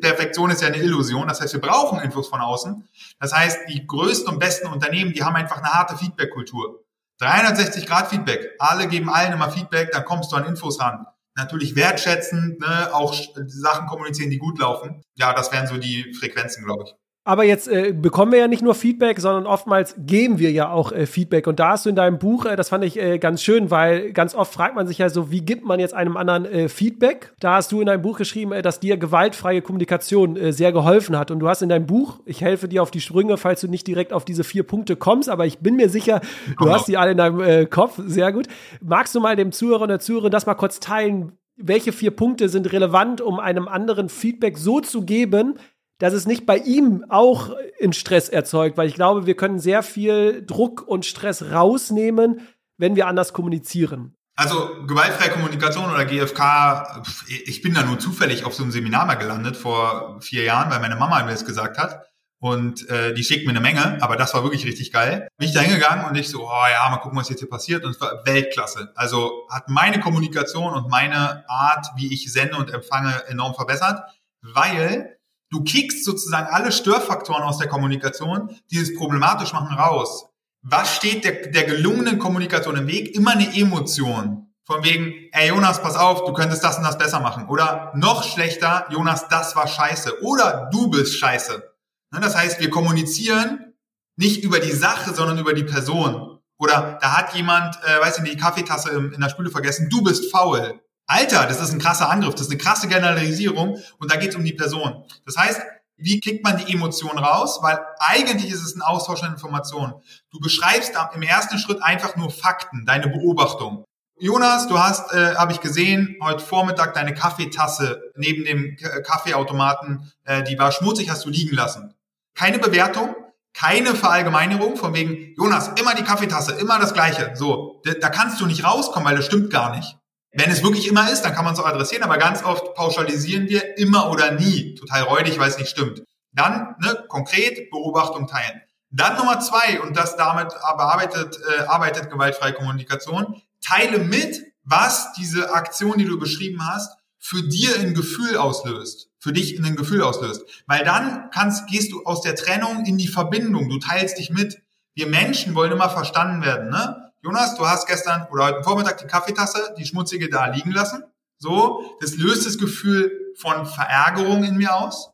Perfektion 0.00 0.50
ist 0.50 0.62
ja 0.62 0.68
eine 0.68 0.78
Illusion. 0.78 1.28
Das 1.28 1.40
heißt, 1.40 1.54
wir 1.54 1.60
brauchen 1.60 2.00
Infos 2.00 2.28
von 2.28 2.40
außen. 2.40 2.88
Das 3.20 3.34
heißt, 3.34 3.68
die 3.68 3.86
größten 3.86 4.32
und 4.32 4.38
besten 4.38 4.68
Unternehmen, 4.68 5.12
die 5.12 5.22
haben 5.22 5.36
einfach 5.36 5.58
eine 5.58 5.72
harte 5.72 5.96
Feedback-Kultur. 5.96 6.84
360 7.18 7.86
Grad 7.86 8.08
Feedback. 8.08 8.54
Alle 8.58 8.88
geben 8.88 9.08
allen 9.08 9.32
immer 9.32 9.50
Feedback, 9.50 9.90
dann 9.92 10.04
kommst 10.04 10.32
du 10.32 10.36
an 10.36 10.44
Infos 10.44 10.80
ran 10.80 11.06
natürlich 11.36 11.76
wertschätzend, 11.76 12.60
ne, 12.60 12.90
auch 12.92 13.14
Sachen 13.46 13.86
kommunizieren, 13.86 14.30
die 14.30 14.38
gut 14.38 14.58
laufen. 14.58 15.02
Ja, 15.14 15.32
das 15.32 15.52
wären 15.52 15.66
so 15.66 15.76
die 15.76 16.14
Frequenzen, 16.14 16.64
glaube 16.64 16.84
ich. 16.86 16.94
Aber 17.26 17.42
jetzt 17.42 17.66
äh, 17.66 17.92
bekommen 17.92 18.30
wir 18.30 18.38
ja 18.38 18.46
nicht 18.46 18.62
nur 18.62 18.76
Feedback, 18.76 19.18
sondern 19.18 19.46
oftmals 19.46 19.96
geben 19.98 20.38
wir 20.38 20.52
ja 20.52 20.70
auch 20.70 20.92
äh, 20.92 21.06
Feedback. 21.06 21.48
Und 21.48 21.58
da 21.58 21.70
hast 21.70 21.84
du 21.84 21.90
in 21.90 21.96
deinem 21.96 22.18
Buch, 22.18 22.46
äh, 22.46 22.54
das 22.54 22.68
fand 22.68 22.84
ich 22.84 23.00
äh, 23.00 23.18
ganz 23.18 23.42
schön, 23.42 23.68
weil 23.72 24.12
ganz 24.12 24.36
oft 24.36 24.54
fragt 24.54 24.76
man 24.76 24.86
sich 24.86 24.98
ja 24.98 25.08
so, 25.08 25.28
wie 25.32 25.40
gibt 25.40 25.64
man 25.64 25.80
jetzt 25.80 25.92
einem 25.92 26.16
anderen 26.16 26.44
äh, 26.44 26.68
Feedback? 26.68 27.34
Da 27.40 27.54
hast 27.54 27.72
du 27.72 27.80
in 27.80 27.86
deinem 27.86 28.02
Buch 28.02 28.16
geschrieben, 28.16 28.52
äh, 28.52 28.62
dass 28.62 28.78
dir 28.78 28.96
gewaltfreie 28.96 29.60
Kommunikation 29.60 30.52
sehr 30.52 30.70
geholfen 30.70 31.18
hat. 31.18 31.32
Und 31.32 31.40
du 31.40 31.48
hast 31.48 31.62
in 31.62 31.68
deinem 31.68 31.86
Buch, 31.86 32.20
ich 32.26 32.42
helfe 32.42 32.68
dir 32.68 32.80
auf 32.80 32.92
die 32.92 33.00
Sprünge, 33.00 33.36
falls 33.38 33.60
du 33.60 33.66
nicht 33.66 33.88
direkt 33.88 34.12
auf 34.12 34.24
diese 34.24 34.44
vier 34.44 34.62
Punkte 34.62 34.94
kommst, 34.94 35.28
aber 35.28 35.46
ich 35.46 35.58
bin 35.58 35.74
mir 35.74 35.88
sicher, 35.88 36.20
du 36.60 36.70
hast 36.70 36.86
die 36.86 36.96
alle 36.96 37.10
in 37.10 37.18
deinem 37.18 37.68
Kopf. 37.70 38.00
Sehr 38.06 38.30
gut. 38.30 38.46
Magst 38.80 39.16
du 39.16 39.20
mal 39.20 39.34
dem 39.34 39.50
Zuhörer 39.50 39.82
und 39.82 39.88
der 39.88 39.98
Zuhörerin 39.98 40.30
das 40.30 40.46
mal 40.46 40.54
kurz 40.54 40.78
teilen? 40.78 41.32
Welche 41.56 41.92
vier 41.92 42.10
Punkte 42.10 42.48
sind 42.48 42.72
relevant, 42.72 43.20
um 43.20 43.40
einem 43.40 43.66
anderen 43.66 44.10
Feedback 44.10 44.58
so 44.58 44.80
zu 44.80 45.02
geben, 45.02 45.54
dass 45.98 46.12
es 46.12 46.26
nicht 46.26 46.46
bei 46.46 46.58
ihm 46.58 47.04
auch 47.08 47.50
in 47.78 47.92
Stress 47.92 48.28
erzeugt, 48.28 48.76
weil 48.76 48.88
ich 48.88 48.94
glaube, 48.94 49.26
wir 49.26 49.36
können 49.36 49.58
sehr 49.58 49.82
viel 49.82 50.44
Druck 50.44 50.86
und 50.86 51.06
Stress 51.06 51.50
rausnehmen, 51.50 52.46
wenn 52.76 52.96
wir 52.96 53.06
anders 53.06 53.32
kommunizieren. 53.32 54.14
Also 54.38 54.84
gewaltfreie 54.86 55.30
Kommunikation 55.30 55.90
oder 55.90 56.04
GFK, 56.04 57.04
ich 57.46 57.62
bin 57.62 57.72
da 57.72 57.82
nur 57.84 57.98
zufällig 57.98 58.44
auf 58.44 58.54
so 58.54 58.62
einem 58.62 58.72
Seminar 58.72 59.06
mal 59.06 59.14
gelandet 59.14 59.56
vor 59.56 60.20
vier 60.20 60.44
Jahren, 60.44 60.70
weil 60.70 60.80
meine 60.80 60.96
Mama 60.96 61.22
mir 61.22 61.30
das 61.30 61.46
gesagt 61.46 61.78
hat. 61.78 62.02
Und 62.38 62.86
äh, 62.90 63.14
die 63.14 63.24
schickt 63.24 63.46
mir 63.46 63.52
eine 63.52 63.62
Menge, 63.62 63.96
aber 64.02 64.16
das 64.16 64.34
war 64.34 64.42
wirklich 64.42 64.66
richtig 64.66 64.92
geil. 64.92 65.26
Bin 65.38 65.48
ich 65.48 65.54
da 65.54 65.60
hingegangen 65.60 66.04
und 66.04 66.16
ich 66.16 66.28
so, 66.28 66.46
oh 66.46 66.64
ja, 66.70 66.86
mal 66.90 66.98
gucken, 66.98 67.18
was 67.18 67.30
jetzt 67.30 67.38
hier 67.40 67.48
passiert. 67.48 67.82
Und 67.84 67.92
es 67.92 68.00
war 68.00 68.26
Weltklasse. 68.26 68.92
Also 68.94 69.46
hat 69.50 69.70
meine 69.70 70.00
Kommunikation 70.00 70.74
und 70.74 70.90
meine 70.90 71.48
Art, 71.48 71.86
wie 71.96 72.12
ich 72.12 72.30
sende 72.30 72.58
und 72.58 72.70
empfange, 72.70 73.26
enorm 73.28 73.54
verbessert, 73.54 74.02
weil 74.42 75.15
Du 75.50 75.62
kickst 75.62 76.04
sozusagen 76.04 76.48
alle 76.48 76.72
Störfaktoren 76.72 77.42
aus 77.42 77.58
der 77.58 77.68
Kommunikation, 77.68 78.50
die 78.70 78.78
es 78.78 78.94
problematisch 78.96 79.52
machen, 79.52 79.76
raus. 79.76 80.26
Was 80.62 80.96
steht 80.96 81.24
der, 81.24 81.48
der 81.48 81.64
gelungenen 81.64 82.18
Kommunikation 82.18 82.76
im 82.76 82.88
Weg? 82.88 83.14
Immer 83.14 83.32
eine 83.32 83.56
Emotion. 83.56 84.52
Von 84.64 84.82
wegen, 84.82 85.14
ey 85.30 85.48
Jonas, 85.48 85.80
pass 85.80 85.94
auf, 85.94 86.24
du 86.24 86.32
könntest 86.32 86.64
das 86.64 86.78
und 86.78 86.82
das 86.82 86.98
besser 86.98 87.20
machen. 87.20 87.46
Oder 87.46 87.92
noch 87.94 88.24
schlechter, 88.24 88.86
Jonas, 88.90 89.28
das 89.28 89.54
war 89.54 89.68
scheiße. 89.68 90.24
Oder 90.24 90.68
du 90.72 90.90
bist 90.90 91.16
scheiße. 91.18 91.62
Ne, 92.10 92.20
das 92.20 92.34
heißt, 92.34 92.58
wir 92.58 92.70
kommunizieren 92.70 93.74
nicht 94.16 94.42
über 94.42 94.58
die 94.58 94.72
Sache, 94.72 95.14
sondern 95.14 95.38
über 95.38 95.54
die 95.54 95.62
Person. 95.62 96.40
Oder 96.58 96.98
da 97.00 97.16
hat 97.16 97.34
jemand, 97.34 97.76
äh, 97.84 98.00
weiß 98.00 98.16
ich 98.16 98.22
nicht, 98.24 98.34
die 98.34 98.40
Kaffeetasse 98.40 98.90
in 98.90 99.20
der 99.20 99.28
Spüle 99.28 99.50
vergessen, 99.50 99.88
du 99.88 100.02
bist 100.02 100.32
faul. 100.32 100.80
Alter, 101.06 101.46
das 101.46 101.60
ist 101.60 101.72
ein 101.72 101.78
krasser 101.78 102.10
Angriff, 102.10 102.34
das 102.34 102.42
ist 102.42 102.50
eine 102.50 102.58
krasse 102.58 102.88
Generalisierung 102.88 103.78
und 103.98 104.10
da 104.10 104.16
geht 104.16 104.30
es 104.30 104.36
um 104.36 104.44
die 104.44 104.52
Person. 104.52 105.04
Das 105.24 105.36
heißt, 105.36 105.60
wie 105.98 106.20
kriegt 106.20 106.44
man 106.44 106.58
die 106.58 106.72
Emotion 106.72 107.16
raus? 107.18 107.60
Weil 107.62 107.78
eigentlich 107.98 108.50
ist 108.52 108.62
es 108.62 108.74
ein 108.74 108.82
Austausch 108.82 109.22
an 109.22 109.32
Informationen. 109.32 109.94
Du 110.30 110.40
beschreibst 110.40 110.92
im 111.14 111.22
ersten 111.22 111.58
Schritt 111.58 111.82
einfach 111.82 112.16
nur 112.16 112.30
Fakten, 112.30 112.84
deine 112.84 113.08
Beobachtung. 113.08 113.84
Jonas, 114.18 114.66
du 114.66 114.78
hast, 114.78 115.12
äh, 115.12 115.36
habe 115.36 115.52
ich 115.52 115.60
gesehen, 115.60 116.16
heute 116.22 116.42
Vormittag 116.42 116.94
deine 116.94 117.14
Kaffeetasse 117.14 118.00
neben 118.16 118.44
dem 118.44 118.76
Kaffeeautomaten, 119.04 120.10
äh, 120.24 120.42
die 120.42 120.58
war 120.58 120.72
schmutzig, 120.72 121.10
hast 121.10 121.24
du 121.26 121.30
liegen 121.30 121.54
lassen. 121.54 121.94
Keine 122.34 122.58
Bewertung, 122.58 123.14
keine 123.52 123.94
Verallgemeinerung 123.94 124.76
von 124.76 124.94
wegen, 124.94 125.34
Jonas, 125.36 125.70
immer 125.78 125.94
die 125.94 126.02
Kaffeetasse, 126.02 126.52
immer 126.52 126.78
das 126.78 126.94
Gleiche. 126.94 127.32
So, 127.34 127.82
da 127.84 128.08
kannst 128.08 128.40
du 128.40 128.46
nicht 128.46 128.64
rauskommen, 128.64 129.06
weil 129.06 129.16
das 129.16 129.26
stimmt 129.26 129.50
gar 129.50 129.74
nicht. 129.76 129.98
Wenn 130.38 130.50
es 130.50 130.62
wirklich 130.62 130.86
immer 130.86 131.10
ist, 131.10 131.22
dann 131.22 131.34
kann 131.34 131.46
man 131.46 131.54
es 131.54 131.60
auch 131.60 131.66
adressieren, 131.66 132.04
aber 132.04 132.18
ganz 132.18 132.44
oft 132.44 132.74
pauschalisieren 132.74 133.48
wir 133.48 133.78
immer 133.78 134.10
oder 134.10 134.32
nie. 134.32 134.74
Total 134.74 135.02
räudig, 135.02 135.38
weil 135.38 135.48
es 135.48 135.56
nicht 135.56 135.70
stimmt. 135.70 136.02
Dann 136.32 136.76
ne, 136.78 137.04
konkret 137.08 137.70
Beobachtung 137.70 138.26
teilen. 138.26 138.60
Dann 138.90 139.16
Nummer 139.16 139.40
zwei, 139.40 139.80
und 139.80 139.96
das 139.96 140.16
damit 140.16 140.48
bearbeitet, 140.48 141.38
äh, 141.58 141.62
arbeitet 141.62 142.10
gewaltfreie 142.10 142.52
Kommunikation, 142.52 143.40
teile 143.62 143.98
mit, 143.98 144.42
was 144.62 145.12
diese 145.14 145.54
Aktion, 145.54 145.96
die 145.96 146.04
du 146.04 146.18
beschrieben 146.18 146.66
hast, 146.66 146.98
für 147.18 147.42
dir 147.42 147.80
ein 147.80 147.94
Gefühl 147.94 148.36
auslöst, 148.36 149.08
für 149.18 149.32
dich 149.32 149.58
ein 149.58 149.74
Gefühl 149.74 150.02
auslöst. 150.02 150.42
Weil 150.66 150.84
dann 150.84 151.30
kannst, 151.30 151.66
gehst 151.66 151.92
du 151.92 152.04
aus 152.04 152.20
der 152.20 152.36
Trennung 152.36 152.84
in 152.84 152.98
die 152.98 153.08
Verbindung, 153.08 153.70
du 153.70 153.78
teilst 153.78 154.18
dich 154.18 154.30
mit. 154.30 154.58
Wir 154.94 155.06
Menschen 155.06 155.54
wollen 155.54 155.72
immer 155.72 155.88
verstanden 155.88 156.44
werden, 156.44 156.68
ne? 156.70 157.05
Jonas, 157.26 157.56
du 157.56 157.66
hast 157.66 157.88
gestern 157.88 158.28
oder 158.30 158.44
heute 158.44 158.62
Vormittag 158.62 158.98
die 158.98 159.06
Kaffeetasse, 159.08 159.74
die 159.76 159.84
schmutzige 159.84 160.30
da 160.30 160.46
liegen 160.46 160.70
lassen. 160.70 161.02
So, 161.38 161.96
das 162.00 162.16
löst 162.16 162.46
das 162.46 162.56
Gefühl 162.56 163.34
von 163.36 163.66
Verärgerung 163.66 164.44
in 164.44 164.56
mir 164.56 164.76
aus. 164.76 165.10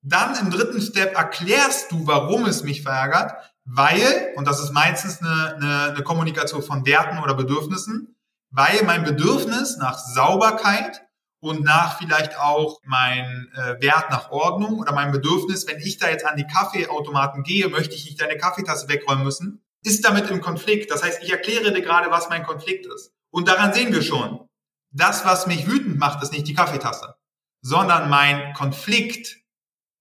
Dann 0.00 0.34
im 0.36 0.50
dritten 0.50 0.80
Step 0.80 1.14
erklärst 1.14 1.92
du, 1.92 2.06
warum 2.06 2.46
es 2.46 2.62
mich 2.62 2.80
verärgert, 2.80 3.34
weil, 3.66 4.32
und 4.36 4.46
das 4.46 4.60
ist 4.60 4.72
meistens 4.72 5.20
eine, 5.20 5.56
eine, 5.56 5.82
eine 5.90 6.02
Kommunikation 6.02 6.62
von 6.62 6.86
Werten 6.86 7.18
oder 7.18 7.34
Bedürfnissen, 7.34 8.16
weil 8.48 8.82
mein 8.84 9.04
Bedürfnis 9.04 9.76
nach 9.76 9.98
Sauberkeit 9.98 11.02
und 11.40 11.62
nach 11.64 11.98
vielleicht 11.98 12.38
auch 12.38 12.80
mein 12.82 13.52
äh, 13.54 13.78
Wert 13.82 14.08
nach 14.08 14.30
Ordnung 14.30 14.78
oder 14.78 14.92
mein 14.94 15.12
Bedürfnis, 15.12 15.68
wenn 15.68 15.80
ich 15.80 15.98
da 15.98 16.08
jetzt 16.08 16.24
an 16.24 16.38
die 16.38 16.46
Kaffeeautomaten 16.46 17.42
gehe, 17.42 17.68
möchte 17.68 17.94
ich 17.94 18.06
nicht 18.06 18.22
deine 18.22 18.38
Kaffeetasse 18.38 18.88
wegräumen 18.88 19.24
müssen, 19.24 19.62
ist 19.82 20.04
damit 20.04 20.30
im 20.30 20.40
Konflikt. 20.40 20.90
Das 20.90 21.02
heißt, 21.02 21.22
ich 21.22 21.30
erkläre 21.30 21.72
dir 21.72 21.82
gerade, 21.82 22.10
was 22.10 22.28
mein 22.28 22.44
Konflikt 22.44 22.86
ist. 22.86 23.12
Und 23.30 23.48
daran 23.48 23.72
sehen 23.72 23.92
wir 23.92 24.02
schon, 24.02 24.46
das, 24.90 25.24
was 25.24 25.46
mich 25.46 25.66
wütend 25.66 25.98
macht, 25.98 26.22
ist 26.22 26.32
nicht 26.32 26.46
die 26.46 26.54
Kaffeetasse, 26.54 27.14
sondern 27.62 28.10
mein 28.10 28.52
Konflikt, 28.52 29.38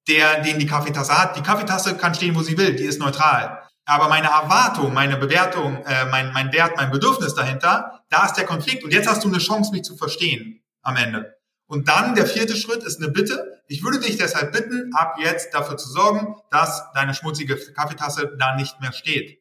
der, 0.07 0.41
den 0.41 0.59
die 0.59 0.65
Kaffeetasse 0.65 1.17
hat. 1.17 1.37
Die 1.37 1.43
Kaffeetasse 1.43 1.95
kann 1.95 2.13
stehen, 2.13 2.35
wo 2.35 2.41
sie 2.41 2.57
will, 2.57 2.75
die 2.75 2.83
ist 2.83 2.99
neutral. 2.99 3.61
Aber 3.85 4.09
meine 4.09 4.27
Erwartung, 4.27 4.93
meine 4.93 5.17
Bewertung, 5.17 5.83
äh, 5.85 6.05
mein, 6.05 6.33
mein 6.33 6.51
Wert, 6.51 6.77
mein 6.77 6.91
Bedürfnis 6.91 7.33
dahinter, 7.35 8.03
da 8.09 8.25
ist 8.25 8.35
der 8.35 8.45
Konflikt. 8.45 8.83
Und 8.83 8.93
jetzt 8.93 9.07
hast 9.07 9.23
du 9.23 9.27
eine 9.27 9.39
Chance, 9.39 9.71
mich 9.71 9.83
zu 9.83 9.95
verstehen 9.95 10.61
am 10.81 10.95
Ende. 10.95 11.37
Und 11.67 11.87
dann 11.87 12.15
der 12.15 12.25
vierte 12.25 12.55
Schritt 12.55 12.83
ist 12.83 13.01
eine 13.01 13.11
Bitte. 13.11 13.61
Ich 13.67 13.83
würde 13.83 13.99
dich 13.99 14.17
deshalb 14.17 14.51
bitten, 14.51 14.91
ab 14.93 15.15
jetzt 15.19 15.53
dafür 15.53 15.77
zu 15.77 15.89
sorgen, 15.89 16.35
dass 16.51 16.91
deine 16.93 17.13
schmutzige 17.13 17.55
Kaffeetasse 17.55 18.35
da 18.37 18.55
nicht 18.55 18.81
mehr 18.81 18.91
steht. 18.91 19.40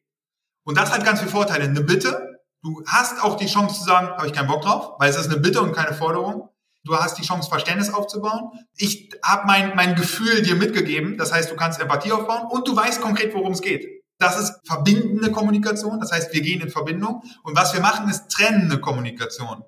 Und 0.63 0.77
das 0.77 0.91
hat 0.91 1.03
ganz 1.03 1.19
viele 1.19 1.31
Vorteile. 1.31 1.63
Eine 1.63 1.81
Bitte, 1.81 2.39
du 2.63 2.83
hast 2.85 3.23
auch 3.23 3.37
die 3.37 3.47
Chance 3.47 3.79
zu 3.79 3.83
sagen, 3.83 4.09
habe 4.09 4.27
ich 4.27 4.33
keinen 4.33 4.47
Bock 4.47 4.61
drauf, 4.61 4.93
weil 4.99 5.09
es 5.09 5.17
ist 5.17 5.29
eine 5.29 5.37
Bitte 5.37 5.61
und 5.61 5.73
keine 5.73 5.93
Forderung. 5.93 6.49
Du 6.83 6.95
hast 6.95 7.17
die 7.17 7.23
Chance, 7.23 7.49
Verständnis 7.49 7.93
aufzubauen. 7.93 8.51
Ich 8.75 9.11
habe 9.23 9.45
mein, 9.45 9.75
mein 9.75 9.95
Gefühl 9.95 10.41
dir 10.41 10.55
mitgegeben. 10.55 11.17
Das 11.17 11.31
heißt, 11.31 11.51
du 11.51 11.55
kannst 11.55 11.79
Empathie 11.79 12.11
aufbauen 12.11 12.47
und 12.49 12.67
du 12.67 12.75
weißt 12.75 13.01
konkret, 13.01 13.33
worum 13.33 13.53
es 13.53 13.61
geht. 13.61 13.87
Das 14.17 14.39
ist 14.39 14.59
verbindende 14.65 15.31
Kommunikation. 15.31 15.99
Das 15.99 16.11
heißt, 16.11 16.33
wir 16.33 16.41
gehen 16.41 16.61
in 16.61 16.69
Verbindung. 16.69 17.23
Und 17.43 17.55
was 17.55 17.73
wir 17.73 17.81
machen, 17.81 18.09
ist 18.09 18.29
trennende 18.29 18.79
Kommunikation. 18.79 19.63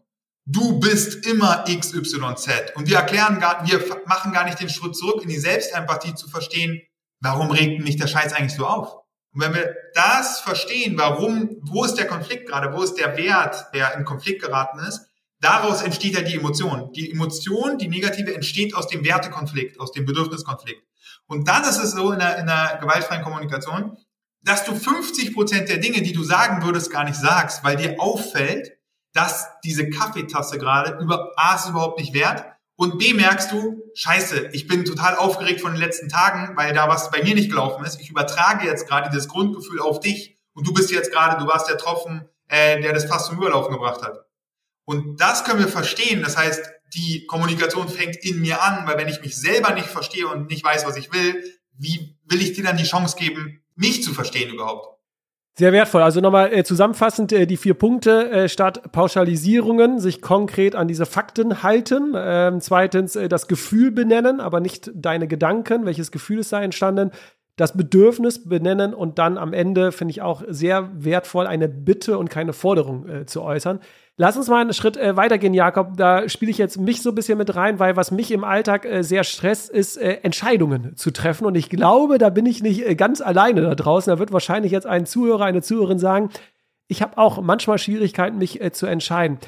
Du 0.46 0.80
bist 0.80 1.26
immer 1.26 1.64
XYZ. 1.66 2.76
Und 2.76 2.88
wir 2.88 2.98
erklären 2.98 3.40
gar, 3.40 3.66
wir 3.66 3.84
machen 4.06 4.34
gar 4.34 4.46
nicht 4.46 4.60
den 4.60 4.70
Schritt 4.70 4.96
zurück 4.96 5.24
in 5.24 5.30
die 5.30 5.40
Selbstempathie 5.40 6.16
zu 6.16 6.28
verstehen, 6.28 6.82
warum 7.22 7.52
regt 7.52 7.84
mich 7.84 7.96
der 7.96 8.08
Scheiß 8.08 8.34
eigentlich 8.34 8.56
so 8.56 8.66
auf? 8.68 9.03
Und 9.34 9.42
wenn 9.42 9.54
wir 9.54 9.76
das 9.94 10.42
verstehen, 10.42 10.98
warum, 10.98 11.58
wo 11.62 11.84
ist 11.84 11.96
der 11.96 12.08
Konflikt 12.08 12.48
gerade, 12.48 12.76
wo 12.76 12.84
ist 12.84 12.96
der 12.96 13.18
Wert, 13.18 13.68
der 13.74 13.96
in 13.96 14.06
Konflikt 14.06 14.42
geraten 14.42 14.80
ist, 14.80 15.08
daraus 15.40 15.82
entsteht 15.82 16.14
ja 16.14 16.22
die 16.22 16.36
Emotion. 16.36 16.92
Die 16.94 17.12
Emotion, 17.12 17.78
die 17.78 17.88
negative, 17.88 18.34
entsteht 18.34 18.76
aus 18.76 18.88
dem 18.88 19.04
Wertekonflikt, 19.04 19.80
aus 19.80 19.92
dem 19.92 20.06
Bedürfniskonflikt. 20.06 20.84
Und 21.26 21.48
dann 21.48 21.64
ist 21.64 21.78
es 21.78 21.92
so 21.92 22.12
in 22.12 22.20
der, 22.20 22.38
in 22.38 22.46
der 22.46 22.78
gewaltfreien 22.80 23.24
Kommunikation, 23.24 23.98
dass 24.42 24.66
du 24.66 24.76
50 24.76 25.34
Prozent 25.34 25.70
der 25.70 25.78
Dinge, 25.78 26.02
die 26.02 26.14
du 26.14 26.24
sagen 26.24 26.64
würdest, 26.64 26.92
gar 26.92 27.06
nicht 27.06 27.16
sagst, 27.16 27.64
weil 27.64 27.78
dir 27.78 27.96
auffällt, 28.00 28.74
dass 29.14 29.48
diese 29.64 29.90
Kaffeetasse 29.90 30.58
gerade 30.58 31.02
über 31.02 31.32
A 31.38 31.56
ist 31.56 31.70
überhaupt 31.70 32.00
nicht 32.00 32.14
wert 32.14 32.53
und 32.76 32.98
B 32.98 33.14
merkst 33.14 33.52
du, 33.52 33.84
scheiße, 33.94 34.50
ich 34.54 34.68
bin 34.68 34.86
total 34.86 35.16
aufgeregt 35.16 35.62
von 35.62 35.74
den 35.74 35.82
letzten 35.82 36.10
Tagen, 36.10 36.58
weil 36.58 36.74
da 36.74 36.88
was 36.88 37.12
bei 37.12 37.22
mir 37.24 37.36
nicht 37.36 37.50
gelaufen 37.50 37.86
ist. 37.86 38.00
Ich 38.02 38.10
übertrage 38.10 38.66
jetzt 38.66 38.88
gerade 38.88 39.10
dieses 39.10 39.28
Grundgefühl 39.28 39.80
auf 39.80 40.00
dich 40.00 40.38
und 40.54 40.68
du 40.68 40.74
bist 40.74 40.92
jetzt 40.92 41.12
gerade, 41.12 41.40
du 41.44 41.48
warst 41.48 41.70
der 41.70 41.78
Tropfen, 41.78 42.28
äh, 42.48 42.82
der 42.82 42.94
das 42.94 43.06
fast 43.06 43.28
zum 43.28 43.38
Überlaufen 43.38 43.74
gebracht 43.74 44.02
hat. 44.02 44.26
Und 44.86 45.22
das 45.22 45.44
können 45.44 45.60
wir 45.60 45.68
verstehen. 45.68 46.22
Das 46.22 46.36
heißt, 46.36 46.70
die 46.94 47.26
Kommunikation 47.26 47.88
fängt 47.88 48.18
in 48.18 48.42
mir 48.42 48.62
an, 48.62 48.86
weil 48.88 48.98
wenn 48.98 49.08
ich 49.08 49.22
mich 49.22 49.36
selber 49.38 49.74
nicht 49.74 49.88
verstehe 49.88 50.28
und 50.28 50.50
nicht 50.50 50.64
weiß, 50.64 50.86
was 50.86 50.98
ich 50.98 51.12
will, 51.14 51.44
wie 51.78 52.18
will 52.26 52.42
ich 52.42 52.54
dir 52.54 52.64
dann 52.64 52.78
die 52.78 52.84
Chance 52.84 53.16
geben, 53.18 53.64
mich 53.76 54.04
zu 54.04 54.14
verstehen 54.14 54.54
überhaupt? 54.54 54.93
Sehr 55.56 55.72
wertvoll. 55.72 56.02
Also 56.02 56.20
nochmal 56.20 56.52
äh, 56.52 56.64
zusammenfassend 56.64 57.32
äh, 57.32 57.46
die 57.46 57.58
vier 57.58 57.76
Punkte 57.76 58.32
äh, 58.32 58.50
statt 58.50 58.92
Pauschalisierungen, 58.92 60.00
sich 60.00 60.20
konkret 60.20 60.76
an 60.76 60.88
diese 60.88 61.06
Fakten 61.06 61.62
halten. 61.62 62.14
Ähm, 62.16 62.60
zweitens 62.60 63.16
äh, 63.16 63.30
das 63.30 63.48
Gefühl 63.48 63.92
benennen, 63.92 64.40
aber 64.40 64.60
nicht 64.60 64.90
deine 64.96 65.28
Gedanken, 65.28 65.86
welches 65.86 66.12
Gefühl 66.12 66.40
ist 66.40 66.52
da 66.54 66.62
entstanden. 66.64 67.12
Das 67.56 67.78
Bedürfnis 67.78 68.44
benennen 68.44 68.96
und 68.96 69.20
dann 69.20 69.38
am 69.38 69.54
Ende 69.54 69.92
finde 69.92 70.12
ich 70.12 70.24
auch 70.24 70.44
sehr 70.48 70.90
wertvoll, 70.96 71.46
eine 71.46 71.70
Bitte 71.70 72.18
und 72.18 72.30
keine 72.30 72.52
Forderung 72.52 73.08
äh, 73.08 73.26
zu 73.28 73.44
äußern. 73.44 73.80
Lass 74.16 74.38
uns 74.38 74.48
mal 74.48 74.62
einen 74.62 74.74
Schritt 74.74 74.98
äh, 74.98 75.16
weitergehen, 75.18 75.54
Jakob. 75.54 75.98
Da 75.98 76.30
spiele 76.30 76.50
ich 76.50 76.58
jetzt 76.58 76.80
mich 76.80 77.02
so 77.02 77.10
ein 77.10 77.16
bisschen 77.16 77.38
mit 77.38 77.56
rein, 77.56 77.80
weil 77.80 77.96
was 77.96 78.12
mich 78.12 78.32
im 78.32 78.44
Alltag 78.44 78.86
äh, 78.86 79.04
sehr 79.04 79.24
stresst, 79.24 79.70
ist 79.70 79.98
äh, 79.98 80.20
Entscheidungen 80.24 80.96
zu 80.96 81.12
treffen. 81.12 81.46
Und 81.46 81.56
ich 81.56 81.70
glaube, 81.70 82.18
da 82.18 82.30
bin 82.30 82.46
ich 82.46 82.64
nicht 82.64 82.88
äh, 82.88 82.96
ganz 82.96 83.22
alleine 83.22 83.62
da 83.62 83.76
draußen. 83.76 84.12
Da 84.12 84.20
wird 84.20 84.32
wahrscheinlich 84.32 84.72
jetzt 84.72 84.88
ein 84.88 85.06
Zuhörer, 85.06 85.46
eine 85.46 85.62
Zuhörerin 85.62 86.00
sagen, 86.00 86.30
ich 86.88 87.02
habe 87.02 87.18
auch 87.18 87.42
manchmal 87.42 87.78
Schwierigkeiten, 87.78 88.38
mich 88.38 88.62
äh, 88.62 88.72
zu 88.72 88.86
entscheiden. 88.88 89.40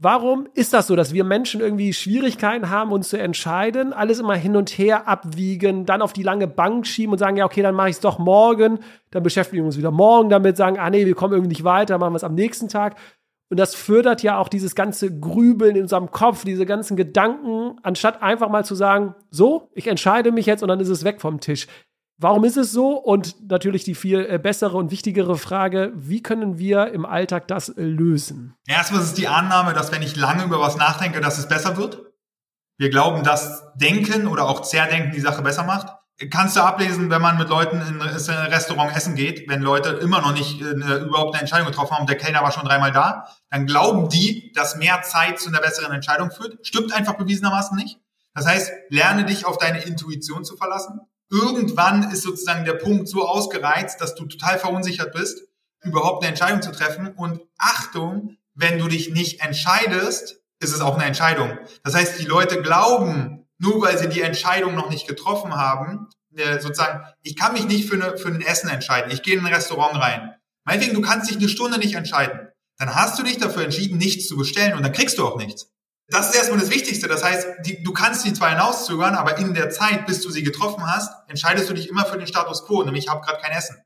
Warum 0.00 0.46
ist 0.54 0.74
das 0.74 0.86
so, 0.86 0.94
dass 0.94 1.12
wir 1.12 1.24
Menschen 1.24 1.60
irgendwie 1.60 1.92
Schwierigkeiten 1.92 2.70
haben, 2.70 2.92
uns 2.92 3.08
zu 3.08 3.18
entscheiden, 3.18 3.92
alles 3.92 4.20
immer 4.20 4.36
hin 4.36 4.54
und 4.54 4.70
her 4.70 5.08
abwiegen, 5.08 5.86
dann 5.86 6.02
auf 6.02 6.12
die 6.12 6.22
lange 6.22 6.46
Bank 6.46 6.86
schieben 6.86 7.12
und 7.12 7.18
sagen, 7.18 7.36
ja, 7.36 7.44
okay, 7.44 7.62
dann 7.62 7.74
mache 7.74 7.88
ich 7.88 7.96
es 7.96 8.00
doch 8.00 8.20
morgen, 8.20 8.78
dann 9.10 9.24
beschäftigen 9.24 9.62
wir 9.62 9.66
uns 9.66 9.76
wieder 9.76 9.90
morgen 9.90 10.28
damit, 10.28 10.56
sagen, 10.56 10.78
ah 10.78 10.88
nee, 10.88 11.04
wir 11.04 11.16
kommen 11.16 11.32
irgendwie 11.32 11.48
nicht 11.48 11.64
weiter, 11.64 11.98
machen 11.98 12.12
wir 12.12 12.18
es 12.18 12.22
am 12.22 12.36
nächsten 12.36 12.68
Tag. 12.68 12.94
Und 13.50 13.58
das 13.58 13.74
fördert 13.74 14.22
ja 14.22 14.38
auch 14.38 14.48
dieses 14.48 14.76
ganze 14.76 15.18
Grübeln 15.18 15.74
in 15.74 15.82
unserem 15.82 16.12
Kopf, 16.12 16.44
diese 16.44 16.64
ganzen 16.64 16.96
Gedanken, 16.96 17.76
anstatt 17.82 18.22
einfach 18.22 18.50
mal 18.50 18.64
zu 18.64 18.76
sagen, 18.76 19.16
so, 19.30 19.68
ich 19.74 19.88
entscheide 19.88 20.30
mich 20.30 20.46
jetzt 20.46 20.62
und 20.62 20.68
dann 20.68 20.78
ist 20.78 20.90
es 20.90 21.02
weg 21.02 21.20
vom 21.20 21.40
Tisch. 21.40 21.66
Warum 22.18 22.44
ist 22.44 22.56
es 22.56 22.72
so? 22.72 22.96
Und 22.96 23.48
natürlich 23.48 23.84
die 23.84 23.94
viel 23.94 24.26
äh, 24.28 24.38
bessere 24.38 24.76
und 24.76 24.90
wichtigere 24.90 25.38
Frage, 25.38 25.92
wie 25.94 26.22
können 26.22 26.58
wir 26.58 26.92
im 26.92 27.06
Alltag 27.06 27.48
das 27.48 27.68
äh, 27.68 27.82
lösen? 27.82 28.54
Erstmal 28.66 29.00
ist 29.00 29.08
es 29.08 29.14
die 29.14 29.28
Annahme, 29.28 29.72
dass 29.72 29.92
wenn 29.92 30.02
ich 30.02 30.16
lange 30.16 30.44
über 30.44 30.60
was 30.60 30.76
nachdenke, 30.76 31.20
dass 31.20 31.38
es 31.38 31.48
besser 31.48 31.76
wird. 31.76 32.02
Wir 32.76 32.90
glauben, 32.90 33.24
dass 33.24 33.64
Denken 33.74 34.26
oder 34.26 34.48
auch 34.48 34.62
Zerdenken 34.62 35.12
die 35.12 35.20
Sache 35.20 35.42
besser 35.42 35.64
macht 35.64 35.98
kannst 36.30 36.56
du 36.56 36.60
ablesen, 36.60 37.10
wenn 37.10 37.22
man 37.22 37.38
mit 37.38 37.48
Leuten 37.48 37.80
in 37.80 38.00
ein 38.00 38.50
Restaurant 38.50 38.94
essen 38.96 39.14
geht, 39.14 39.48
wenn 39.48 39.62
Leute 39.62 39.90
immer 39.90 40.20
noch 40.20 40.32
nicht 40.32 40.60
äh, 40.60 40.64
überhaupt 40.64 41.34
eine 41.34 41.42
Entscheidung 41.42 41.68
getroffen 41.68 41.96
haben 41.96 42.06
der 42.06 42.16
Kellner 42.16 42.42
war 42.42 42.50
schon 42.50 42.64
dreimal 42.64 42.92
da, 42.92 43.28
dann 43.50 43.66
glauben 43.66 44.08
die, 44.08 44.52
dass 44.52 44.76
mehr 44.76 45.02
Zeit 45.02 45.38
zu 45.38 45.48
einer 45.48 45.60
besseren 45.60 45.92
Entscheidung 45.92 46.30
führt. 46.30 46.66
Stimmt 46.66 46.92
einfach 46.92 47.14
bewiesenermaßen 47.14 47.76
nicht. 47.76 48.00
Das 48.34 48.46
heißt, 48.46 48.72
lerne 48.88 49.24
dich 49.24 49.46
auf 49.46 49.58
deine 49.58 49.82
Intuition 49.82 50.44
zu 50.44 50.56
verlassen. 50.56 51.00
Irgendwann 51.30 52.10
ist 52.10 52.22
sozusagen 52.22 52.64
der 52.64 52.74
Punkt 52.74 53.08
so 53.08 53.26
ausgereizt, 53.26 54.00
dass 54.00 54.14
du 54.14 54.24
total 54.26 54.58
verunsichert 54.58 55.12
bist, 55.12 55.42
überhaupt 55.82 56.22
eine 56.22 56.30
Entscheidung 56.30 56.62
zu 56.62 56.72
treffen. 56.72 57.08
Und 57.08 57.42
Achtung, 57.58 58.36
wenn 58.54 58.78
du 58.78 58.88
dich 58.88 59.10
nicht 59.10 59.40
entscheidest, 59.40 60.40
ist 60.60 60.72
es 60.72 60.80
auch 60.80 60.94
eine 60.94 61.04
Entscheidung. 61.04 61.58
Das 61.84 61.94
heißt, 61.94 62.18
die 62.18 62.24
Leute 62.24 62.62
glauben, 62.62 63.46
nur 63.58 63.82
weil 63.82 63.98
sie 63.98 64.08
die 64.08 64.22
Entscheidung 64.22 64.74
noch 64.74 64.90
nicht 64.90 65.06
getroffen 65.06 65.54
haben, 65.54 66.08
äh, 66.36 66.60
sozusagen, 66.60 67.04
ich 67.22 67.36
kann 67.36 67.52
mich 67.52 67.66
nicht 67.66 67.88
für, 67.88 67.94
eine, 67.94 68.16
für 68.16 68.28
ein 68.28 68.40
Essen 68.40 68.68
entscheiden. 68.68 69.10
Ich 69.10 69.22
gehe 69.22 69.34
in 69.34 69.44
ein 69.44 69.52
Restaurant 69.52 69.96
rein. 69.96 70.34
Meinetwegen, 70.64 70.94
du 70.94 71.00
kannst 71.00 71.30
dich 71.30 71.38
eine 71.38 71.48
Stunde 71.48 71.78
nicht 71.78 71.94
entscheiden. 71.94 72.48
Dann 72.78 72.94
hast 72.94 73.18
du 73.18 73.22
dich 73.22 73.38
dafür 73.38 73.64
entschieden, 73.64 73.98
nichts 73.98 74.28
zu 74.28 74.36
bestellen 74.36 74.74
und 74.74 74.82
dann 74.82 74.92
kriegst 74.92 75.18
du 75.18 75.26
auch 75.26 75.36
nichts. 75.36 75.70
Das 76.10 76.30
ist 76.30 76.36
erstmal 76.36 76.58
das 76.58 76.70
Wichtigste. 76.70 77.06
Das 77.06 77.22
heißt, 77.22 77.46
die, 77.64 77.82
du 77.82 77.92
kannst 77.92 78.24
die 78.24 78.32
zwar 78.32 78.50
hinauszögern, 78.50 79.14
aber 79.14 79.36
in 79.36 79.52
der 79.52 79.70
Zeit, 79.70 80.06
bis 80.06 80.22
du 80.22 80.30
sie 80.30 80.42
getroffen 80.42 80.86
hast, 80.86 81.12
entscheidest 81.28 81.68
du 81.68 81.74
dich 81.74 81.88
immer 81.88 82.06
für 82.06 82.16
den 82.16 82.26
Status 82.26 82.64
quo, 82.64 82.82
nämlich 82.82 83.04
ich 83.04 83.10
habe 83.10 83.24
gerade 83.24 83.40
kein 83.40 83.52
Essen. 83.52 83.76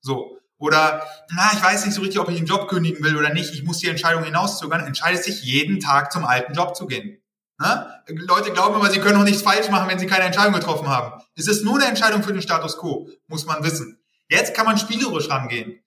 So. 0.00 0.38
Oder, 0.56 1.04
na, 1.30 1.50
ich 1.52 1.62
weiß 1.62 1.84
nicht 1.84 1.94
so 1.94 2.00
richtig, 2.00 2.20
ob 2.20 2.28
ich 2.30 2.36
den 2.36 2.46
Job 2.46 2.68
kündigen 2.68 3.04
will 3.04 3.16
oder 3.16 3.34
nicht. 3.34 3.52
Ich 3.52 3.64
muss 3.64 3.78
die 3.78 3.88
Entscheidung 3.88 4.22
hinauszögern. 4.22 4.86
Entscheidest 4.86 5.26
dich 5.26 5.42
jeden 5.42 5.80
Tag 5.80 6.12
zum 6.12 6.24
alten 6.24 6.54
Job 6.54 6.76
zu 6.76 6.86
gehen. 6.86 7.20
Ne? 7.58 8.02
Leute 8.06 8.52
glauben 8.52 8.76
immer, 8.76 8.90
sie 8.90 9.00
können 9.00 9.18
auch 9.18 9.24
nichts 9.24 9.42
falsch 9.42 9.68
machen, 9.68 9.88
wenn 9.88 9.98
sie 9.98 10.06
keine 10.06 10.24
Entscheidung 10.24 10.54
getroffen 10.54 10.88
haben. 10.88 11.22
Es 11.34 11.48
ist 11.48 11.64
nur 11.64 11.76
eine 11.76 11.86
Entscheidung 11.86 12.22
für 12.22 12.32
den 12.32 12.42
Status 12.42 12.78
quo, 12.78 13.08
muss 13.26 13.46
man 13.46 13.64
wissen. 13.64 13.98
Jetzt 14.28 14.54
kann 14.54 14.66
man 14.66 14.78
spielerisch 14.78 15.28
rangehen. 15.28 15.80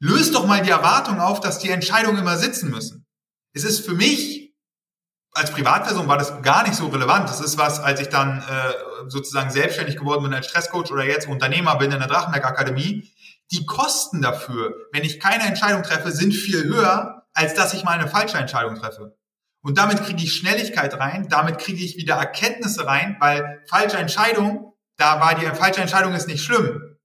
Löst 0.00 0.34
doch 0.34 0.46
mal 0.46 0.62
die 0.62 0.70
Erwartung 0.70 1.20
auf, 1.20 1.40
dass 1.40 1.58
die 1.58 1.70
Entscheidungen 1.70 2.18
immer 2.18 2.36
sitzen 2.36 2.70
müssen. 2.70 3.06
Es 3.52 3.64
ist 3.64 3.84
für 3.84 3.94
mich, 3.94 4.47
als 5.38 5.50
Privatperson 5.50 6.08
war 6.08 6.18
das 6.18 6.42
gar 6.42 6.64
nicht 6.64 6.74
so 6.74 6.88
relevant. 6.88 7.28
Das 7.28 7.40
ist 7.40 7.56
was, 7.56 7.80
als 7.80 8.00
ich 8.00 8.08
dann 8.08 8.40
äh, 8.40 9.10
sozusagen 9.10 9.50
selbstständig 9.50 9.96
geworden 9.96 10.24
bin 10.24 10.34
als 10.34 10.46
Stresscoach 10.46 10.90
oder 10.90 11.04
jetzt 11.04 11.28
Unternehmer 11.28 11.76
bin 11.76 11.92
in 11.92 11.98
der 11.98 12.08
Drachenberg 12.08 12.44
Akademie. 12.44 13.10
Die 13.50 13.64
Kosten 13.64 14.20
dafür, 14.20 14.74
wenn 14.92 15.04
ich 15.04 15.20
keine 15.20 15.44
Entscheidung 15.44 15.82
treffe, 15.82 16.12
sind 16.12 16.32
viel 16.32 16.64
höher, 16.64 17.26
als 17.32 17.54
dass 17.54 17.72
ich 17.72 17.84
mal 17.84 17.98
eine 17.98 18.08
falsche 18.08 18.36
Entscheidung 18.36 18.74
treffe. 18.74 19.16
Und 19.62 19.78
damit 19.78 20.04
kriege 20.04 20.22
ich 20.22 20.34
Schnelligkeit 20.34 20.94
rein, 20.94 21.28
damit 21.28 21.58
kriege 21.58 21.82
ich 21.82 21.96
wieder 21.96 22.14
Erkenntnisse 22.14 22.86
rein, 22.86 23.16
weil 23.20 23.62
falsche 23.68 23.96
Entscheidung, 23.96 24.74
da 24.96 25.20
war 25.20 25.34
die 25.34 25.46
falsche 25.46 25.80
Entscheidung 25.80 26.14
ist 26.14 26.28
nicht 26.28 26.44
schlimm. 26.44 26.96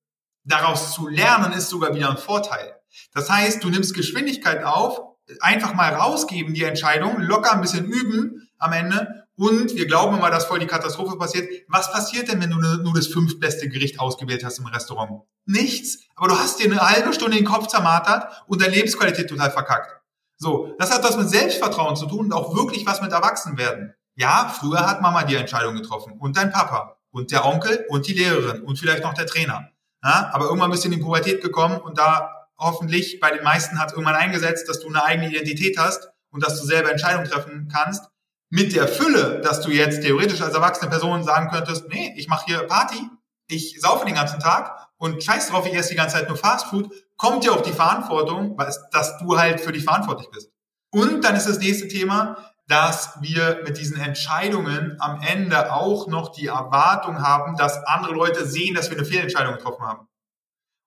Daraus 0.43 0.93
zu 0.93 1.07
lernen 1.07 1.53
ist 1.53 1.69
sogar 1.69 1.95
wieder 1.95 2.09
ein 2.09 2.17
Vorteil. 2.17 2.75
Das 3.13 3.29
heißt, 3.29 3.63
du 3.63 3.69
nimmst 3.69 3.93
Geschwindigkeit 3.93 4.63
auf, 4.63 4.99
einfach 5.41 5.73
mal 5.73 5.93
rausgeben 5.93 6.53
die 6.53 6.63
Entscheidung, 6.63 7.19
locker 7.19 7.53
ein 7.53 7.61
bisschen 7.61 7.85
üben 7.85 8.49
am 8.57 8.73
Ende 8.73 9.25
und 9.35 9.75
wir 9.75 9.87
glauben 9.87 10.15
immer, 10.17 10.29
dass 10.29 10.45
voll 10.45 10.59
die 10.59 10.67
Katastrophe 10.67 11.17
passiert. 11.17 11.49
Was 11.67 11.91
passiert 11.91 12.31
denn, 12.31 12.41
wenn 12.41 12.51
du 12.51 12.57
nur 12.57 12.93
das 12.93 13.07
fünftbeste 13.07 13.67
Gericht 13.67 13.99
ausgewählt 13.99 14.45
hast 14.45 14.59
im 14.59 14.67
Restaurant? 14.67 15.23
Nichts. 15.45 16.03
Aber 16.15 16.29
du 16.29 16.37
hast 16.37 16.59
dir 16.59 16.65
eine 16.65 16.79
halbe 16.79 17.13
Stunde 17.13 17.37
den 17.37 17.45
Kopf 17.45 17.67
zermartert 17.67 18.43
und 18.47 18.61
deine 18.61 18.73
Lebensqualität 18.73 19.29
total 19.29 19.51
verkackt. 19.51 19.99
So, 20.37 20.75
das 20.77 20.93
hat 20.93 21.03
was 21.03 21.17
mit 21.17 21.29
Selbstvertrauen 21.29 21.95
zu 21.95 22.05
tun 22.05 22.25
und 22.25 22.33
auch 22.33 22.55
wirklich 22.55 22.85
was 22.85 23.01
mit 23.01 23.11
Erwachsenwerden. 23.11 23.93
Ja, 24.15 24.53
früher 24.53 24.87
hat 24.87 25.01
Mama 25.01 25.23
die 25.23 25.35
Entscheidung 25.35 25.75
getroffen 25.75 26.13
und 26.19 26.37
dein 26.37 26.51
Papa 26.51 26.97
und 27.11 27.31
der 27.31 27.45
Onkel 27.45 27.85
und 27.89 28.07
die 28.07 28.13
Lehrerin 28.13 28.61
und 28.61 28.77
vielleicht 28.77 29.03
noch 29.03 29.13
der 29.13 29.25
Trainer. 29.25 29.69
Ja, 30.03 30.29
aber 30.33 30.45
irgendwann 30.45 30.69
bist 30.69 30.83
du 30.83 30.89
in 30.89 30.95
die 30.95 31.01
Pubertät 31.01 31.41
gekommen 31.41 31.77
und 31.77 31.97
da 31.97 32.42
hoffentlich 32.57 33.19
bei 33.19 33.31
den 33.31 33.43
meisten 33.43 33.79
hat 33.79 33.87
es 33.89 33.93
irgendwann 33.93 34.15
eingesetzt, 34.15 34.67
dass 34.69 34.79
du 34.79 34.87
eine 34.87 35.03
eigene 35.03 35.29
Identität 35.29 35.77
hast 35.77 36.09
und 36.31 36.43
dass 36.43 36.59
du 36.59 36.65
selber 36.65 36.91
Entscheidungen 36.91 37.29
treffen 37.29 37.69
kannst. 37.71 38.09
Mit 38.49 38.75
der 38.75 38.87
Fülle, 38.87 39.41
dass 39.41 39.61
du 39.61 39.71
jetzt 39.71 40.01
theoretisch 40.01 40.41
als 40.41 40.53
erwachsene 40.53 40.89
Person 40.89 41.23
sagen 41.23 41.49
könntest, 41.49 41.87
nee, 41.89 42.13
ich 42.17 42.27
mache 42.27 42.45
hier 42.45 42.63
Party, 42.63 43.09
ich 43.47 43.79
saufe 43.81 44.05
den 44.05 44.15
ganzen 44.15 44.39
Tag 44.39 44.89
und 44.97 45.23
scheiß 45.23 45.49
drauf, 45.49 45.65
ich 45.65 45.73
esse 45.73 45.89
die 45.89 45.95
ganze 45.95 46.17
Zeit 46.17 46.27
nur 46.27 46.37
Fastfood, 46.37 46.89
kommt 47.17 47.43
dir 47.43 47.53
auch 47.53 47.61
die 47.61 47.73
Verantwortung, 47.73 48.57
dass 48.91 49.17
du 49.17 49.37
halt 49.37 49.59
für 49.59 49.71
dich 49.71 49.83
verantwortlich 49.83 50.29
bist. 50.29 50.51
Und 50.91 51.23
dann 51.23 51.35
ist 51.35 51.47
das 51.47 51.59
nächste 51.59 51.87
Thema, 51.87 52.53
dass 52.67 53.21
wir 53.21 53.61
mit 53.63 53.77
diesen 53.77 53.99
Entscheidungen 53.99 54.95
am 54.99 55.21
Ende 55.21 55.73
auch 55.73 56.07
noch 56.07 56.29
die 56.29 56.47
Erwartung 56.47 57.21
haben, 57.21 57.57
dass 57.57 57.83
andere 57.85 58.13
Leute 58.13 58.45
sehen, 58.45 58.75
dass 58.75 58.89
wir 58.89 58.97
eine 58.97 59.05
Fehlentscheidung 59.05 59.55
getroffen 59.55 59.85
haben. 59.85 60.07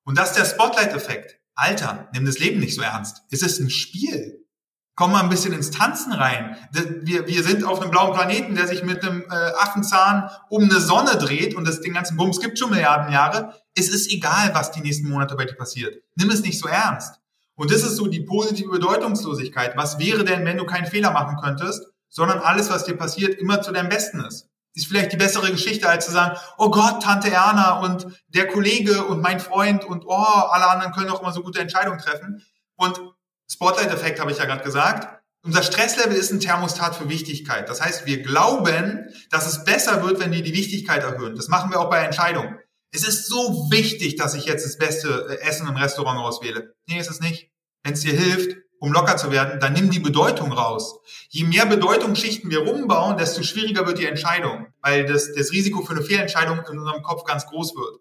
Und 0.04 0.16
das 0.16 0.30
ist 0.30 0.38
der 0.38 0.44
Spotlight-Effekt. 0.44 1.40
Alter, 1.56 2.08
nimm 2.12 2.26
das 2.26 2.38
Leben 2.38 2.60
nicht 2.60 2.74
so 2.74 2.82
ernst. 2.82 3.22
Es 3.30 3.42
ist 3.42 3.58
ein 3.58 3.70
Spiel. 3.70 4.44
Komm 4.94 5.12
mal 5.12 5.22
ein 5.22 5.28
bisschen 5.28 5.52
ins 5.52 5.70
Tanzen 5.70 6.12
rein. 6.12 6.56
Wir, 7.02 7.26
wir 7.26 7.42
sind 7.42 7.64
auf 7.64 7.80
einem 7.80 7.90
blauen 7.90 8.14
Planeten, 8.14 8.54
der 8.54 8.66
sich 8.66 8.82
mit 8.82 9.02
einem 9.02 9.22
äh, 9.22 9.34
Affenzahn 9.58 10.30
um 10.48 10.64
eine 10.64 10.80
Sonne 10.80 11.16
dreht 11.18 11.54
und 11.54 11.66
das 11.66 11.80
den 11.80 11.92
ganzen 11.92 12.16
Bums 12.16 12.40
gibt 12.40 12.58
schon 12.58 12.70
Milliarden 12.70 13.12
Jahre. 13.12 13.54
Es 13.74 13.88
ist 13.88 14.10
egal, 14.10 14.54
was 14.54 14.70
die 14.70 14.80
nächsten 14.80 15.08
Monate 15.08 15.34
bei 15.34 15.44
dir 15.44 15.54
passiert. 15.54 16.02
Nimm 16.14 16.30
es 16.30 16.42
nicht 16.42 16.58
so 16.58 16.68
ernst. 16.68 17.20
Und 17.56 17.70
das 17.70 17.82
ist 17.82 17.96
so 17.96 18.06
die 18.06 18.20
positive 18.20 18.70
Bedeutungslosigkeit. 18.70 19.76
Was 19.76 19.98
wäre 19.98 20.24
denn, 20.24 20.44
wenn 20.44 20.58
du 20.58 20.64
keinen 20.64 20.86
Fehler 20.86 21.10
machen 21.10 21.36
könntest, 21.42 21.86
sondern 22.08 22.38
alles, 22.38 22.70
was 22.70 22.84
dir 22.84 22.96
passiert, 22.96 23.38
immer 23.38 23.60
zu 23.62 23.72
deinem 23.72 23.88
Besten 23.88 24.20
ist? 24.20 24.48
Ist 24.76 24.86
vielleicht 24.86 25.12
die 25.12 25.16
bessere 25.16 25.50
Geschichte, 25.50 25.88
als 25.88 26.04
zu 26.04 26.12
sagen, 26.12 26.38
oh 26.58 26.70
Gott, 26.70 27.02
Tante 27.02 27.30
Erna 27.30 27.80
und 27.80 28.06
der 28.28 28.46
Kollege 28.46 29.06
und 29.06 29.22
mein 29.22 29.40
Freund 29.40 29.84
und 29.84 30.04
oh, 30.06 30.12
alle 30.12 30.68
anderen 30.68 30.92
können 30.92 31.08
doch 31.08 31.22
immer 31.22 31.32
so 31.32 31.42
gute 31.42 31.60
Entscheidungen 31.60 31.98
treffen. 31.98 32.44
Und 32.76 33.00
Spotlight-Effekt 33.50 34.20
habe 34.20 34.30
ich 34.30 34.38
ja 34.38 34.44
gerade 34.44 34.62
gesagt. 34.62 35.08
Unser 35.42 35.62
Stresslevel 35.62 36.16
ist 36.16 36.30
ein 36.30 36.40
Thermostat 36.40 36.94
für 36.94 37.08
Wichtigkeit. 37.08 37.68
Das 37.70 37.80
heißt, 37.80 38.04
wir 38.04 38.22
glauben, 38.22 39.08
dass 39.30 39.46
es 39.46 39.64
besser 39.64 40.04
wird, 40.04 40.20
wenn 40.20 40.32
wir 40.32 40.42
die 40.42 40.52
Wichtigkeit 40.52 41.02
erhöhen. 41.04 41.36
Das 41.36 41.48
machen 41.48 41.70
wir 41.70 41.80
auch 41.80 41.88
bei 41.88 42.00
Entscheidungen. 42.00 42.58
Es 42.92 43.06
ist 43.06 43.28
so 43.28 43.70
wichtig, 43.70 44.16
dass 44.16 44.34
ich 44.34 44.44
jetzt 44.44 44.66
das 44.66 44.76
beste 44.76 45.26
äh, 45.30 45.40
Essen 45.48 45.68
im 45.68 45.76
Restaurant 45.76 46.18
auswähle. 46.18 46.74
Nee, 46.86 46.98
ist 46.98 47.10
es 47.10 47.20
nicht. 47.20 47.50
Wenn 47.82 47.94
es 47.94 48.00
dir 48.00 48.12
hilft, 48.12 48.58
um 48.78 48.92
locker 48.92 49.16
zu 49.16 49.30
werden, 49.30 49.60
dann 49.60 49.72
nimm 49.72 49.90
die 49.90 50.00
Bedeutung 50.00 50.52
raus. 50.52 51.00
Je 51.28 51.44
mehr 51.44 51.66
Bedeutungsschichten 51.66 52.50
wir 52.50 52.60
rumbauen, 52.60 53.16
desto 53.16 53.42
schwieriger 53.42 53.86
wird 53.86 53.98
die 53.98 54.06
Entscheidung, 54.06 54.66
weil 54.82 55.06
das, 55.06 55.32
das 55.34 55.52
Risiko 55.52 55.82
für 55.82 55.92
eine 55.92 56.02
Fehlentscheidung 56.02 56.60
in 56.70 56.78
unserem 56.78 57.02
Kopf 57.02 57.24
ganz 57.24 57.46
groß 57.46 57.74
wird. 57.74 58.00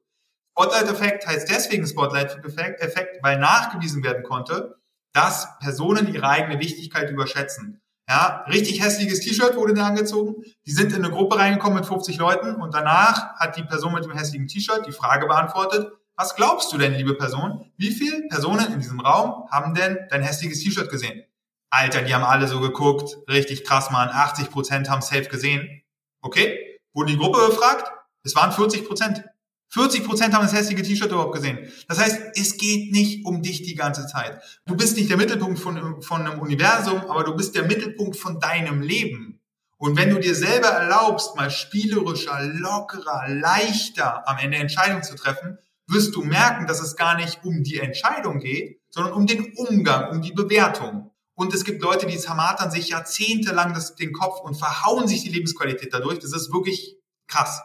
Spotlight-Effekt 0.51 1.27
heißt 1.27 1.49
deswegen 1.49 1.85
Spotlight-Effekt, 1.85 3.23
weil 3.23 3.39
nachgewiesen 3.39 4.03
werden 4.03 4.23
konnte, 4.23 4.75
dass 5.11 5.47
Personen 5.59 6.13
ihre 6.13 6.27
eigene 6.27 6.59
Wichtigkeit 6.59 7.09
überschätzen. 7.09 7.81
Ja, 8.07 8.45
richtig 8.47 8.83
hässliches 8.83 9.21
T-Shirt 9.21 9.55
wurde 9.55 9.73
da 9.73 9.87
angezogen. 9.87 10.43
Die 10.65 10.71
sind 10.71 10.93
in 10.93 11.03
eine 11.03 11.11
Gruppe 11.11 11.37
reingekommen 11.37 11.79
mit 11.79 11.87
50 11.87 12.17
Leuten 12.17 12.55
und 12.55 12.73
danach 12.73 13.35
hat 13.35 13.57
die 13.57 13.63
Person 13.63 13.93
mit 13.93 14.05
dem 14.05 14.11
hässlichen 14.11 14.47
T-Shirt 14.47 14.85
die 14.85 14.91
Frage 14.91 15.25
beantwortet, 15.25 15.91
was 16.17 16.35
glaubst 16.35 16.71
du 16.71 16.77
denn, 16.77 16.93
liebe 16.93 17.15
Person? 17.15 17.71
Wie 17.77 17.91
viele 17.91 18.27
Personen 18.29 18.73
in 18.73 18.79
diesem 18.79 18.99
Raum 18.99 19.49
haben 19.51 19.73
denn 19.75 19.97
dein 20.09 20.21
hässliches 20.21 20.61
T-Shirt 20.61 20.89
gesehen? 20.89 21.23
Alter, 21.69 22.01
die 22.03 22.13
haben 22.13 22.23
alle 22.23 22.47
so 22.47 22.61
geguckt. 22.61 23.17
Richtig 23.27 23.65
krass, 23.65 23.91
Mann. 23.91 24.09
80 24.09 24.49
Prozent 24.49 24.89
haben 24.89 25.01
safe 25.01 25.25
gesehen. 25.25 25.81
Okay. 26.21 26.79
Wurde 26.93 27.11
die 27.11 27.17
Gruppe 27.17 27.47
befragt? 27.47 27.91
Es 28.23 28.35
waren 28.35 28.51
40 28.51 28.87
Prozent. 28.87 29.23
40 29.69 30.05
Prozent 30.05 30.33
haben 30.33 30.43
das 30.43 30.53
hässliche 30.53 30.83
T-Shirt 30.83 31.11
überhaupt 31.11 31.33
gesehen. 31.33 31.69
Das 31.87 31.99
heißt, 31.99 32.21
es 32.35 32.57
geht 32.57 32.93
nicht 32.93 33.25
um 33.25 33.41
dich 33.41 33.63
die 33.63 33.75
ganze 33.75 34.07
Zeit. 34.07 34.41
Du 34.65 34.77
bist 34.77 34.95
nicht 34.95 35.09
der 35.09 35.17
Mittelpunkt 35.17 35.59
von, 35.59 36.01
von 36.01 36.25
einem 36.25 36.39
Universum, 36.39 37.01
aber 37.09 37.23
du 37.23 37.35
bist 37.35 37.55
der 37.55 37.63
Mittelpunkt 37.63 38.15
von 38.15 38.39
deinem 38.39 38.81
Leben. 38.81 39.41
Und 39.77 39.97
wenn 39.97 40.11
du 40.11 40.19
dir 40.19 40.33
selber 40.33 40.69
erlaubst, 40.69 41.35
mal 41.35 41.51
spielerischer, 41.51 42.41
lockerer, 42.41 43.27
leichter 43.27 44.27
am 44.29 44.37
Ende 44.37 44.57
Entscheidungen 44.57 45.03
zu 45.03 45.15
treffen, 45.15 45.57
wirst 45.87 46.15
du 46.15 46.23
merken, 46.23 46.67
dass 46.67 46.81
es 46.81 46.95
gar 46.95 47.15
nicht 47.15 47.43
um 47.43 47.63
die 47.63 47.79
Entscheidung 47.79 48.39
geht, 48.39 48.81
sondern 48.89 49.13
um 49.13 49.27
den 49.27 49.53
Umgang, 49.55 50.11
um 50.11 50.21
die 50.21 50.33
Bewertung. 50.33 51.11
Und 51.35 51.53
es 51.53 51.65
gibt 51.65 51.81
Leute, 51.81 52.05
die 52.05 52.17
zermatern 52.17 52.71
sich 52.71 52.89
jahrzehntelang 52.89 53.73
das, 53.73 53.95
den 53.95 54.13
Kopf 54.13 54.39
und 54.41 54.55
verhauen 54.55 55.07
sich 55.07 55.23
die 55.23 55.29
Lebensqualität 55.29 55.93
dadurch. 55.93 56.19
Das 56.19 56.33
ist 56.33 56.53
wirklich 56.53 56.97
krass. 57.27 57.61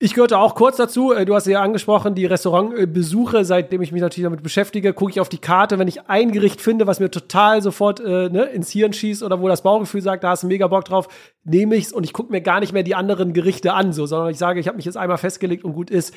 Ich 0.00 0.14
gehörte 0.14 0.38
auch 0.38 0.54
kurz 0.54 0.76
dazu. 0.76 1.12
Äh, 1.12 1.24
du 1.24 1.34
hast 1.34 1.46
ja 1.46 1.60
angesprochen, 1.60 2.14
die 2.14 2.26
Restaurantbesuche, 2.26 3.44
seitdem 3.44 3.82
ich 3.82 3.90
mich 3.90 4.00
natürlich 4.00 4.26
damit 4.26 4.44
beschäftige, 4.44 4.92
gucke 4.92 5.10
ich 5.10 5.20
auf 5.20 5.28
die 5.28 5.38
Karte. 5.38 5.78
Wenn 5.80 5.88
ich 5.88 6.08
ein 6.08 6.30
Gericht 6.30 6.60
finde, 6.60 6.86
was 6.86 7.00
mir 7.00 7.10
total 7.10 7.62
sofort 7.62 7.98
äh, 7.98 8.28
ne, 8.28 8.44
ins 8.44 8.70
Hirn 8.70 8.92
schießt 8.92 9.24
oder 9.24 9.40
wo 9.40 9.48
das 9.48 9.62
Bauchgefühl 9.62 10.02
sagt, 10.02 10.22
da 10.22 10.30
hast 10.30 10.44
du 10.44 10.46
mega 10.46 10.68
Bock 10.68 10.84
drauf, 10.84 11.08
nehme 11.42 11.74
ich's 11.74 11.92
und 11.92 12.04
ich 12.04 12.12
gucke 12.12 12.30
mir 12.30 12.42
gar 12.42 12.60
nicht 12.60 12.72
mehr 12.72 12.84
die 12.84 12.94
anderen 12.94 13.32
Gerichte 13.32 13.72
an, 13.72 13.92
so, 13.92 14.06
sondern 14.06 14.30
ich 14.30 14.38
sage, 14.38 14.60
ich 14.60 14.68
habe 14.68 14.76
mich 14.76 14.86
jetzt 14.86 14.96
einmal 14.96 15.18
festgelegt 15.18 15.64
und 15.64 15.72
gut 15.72 15.90
ist. 15.90 16.14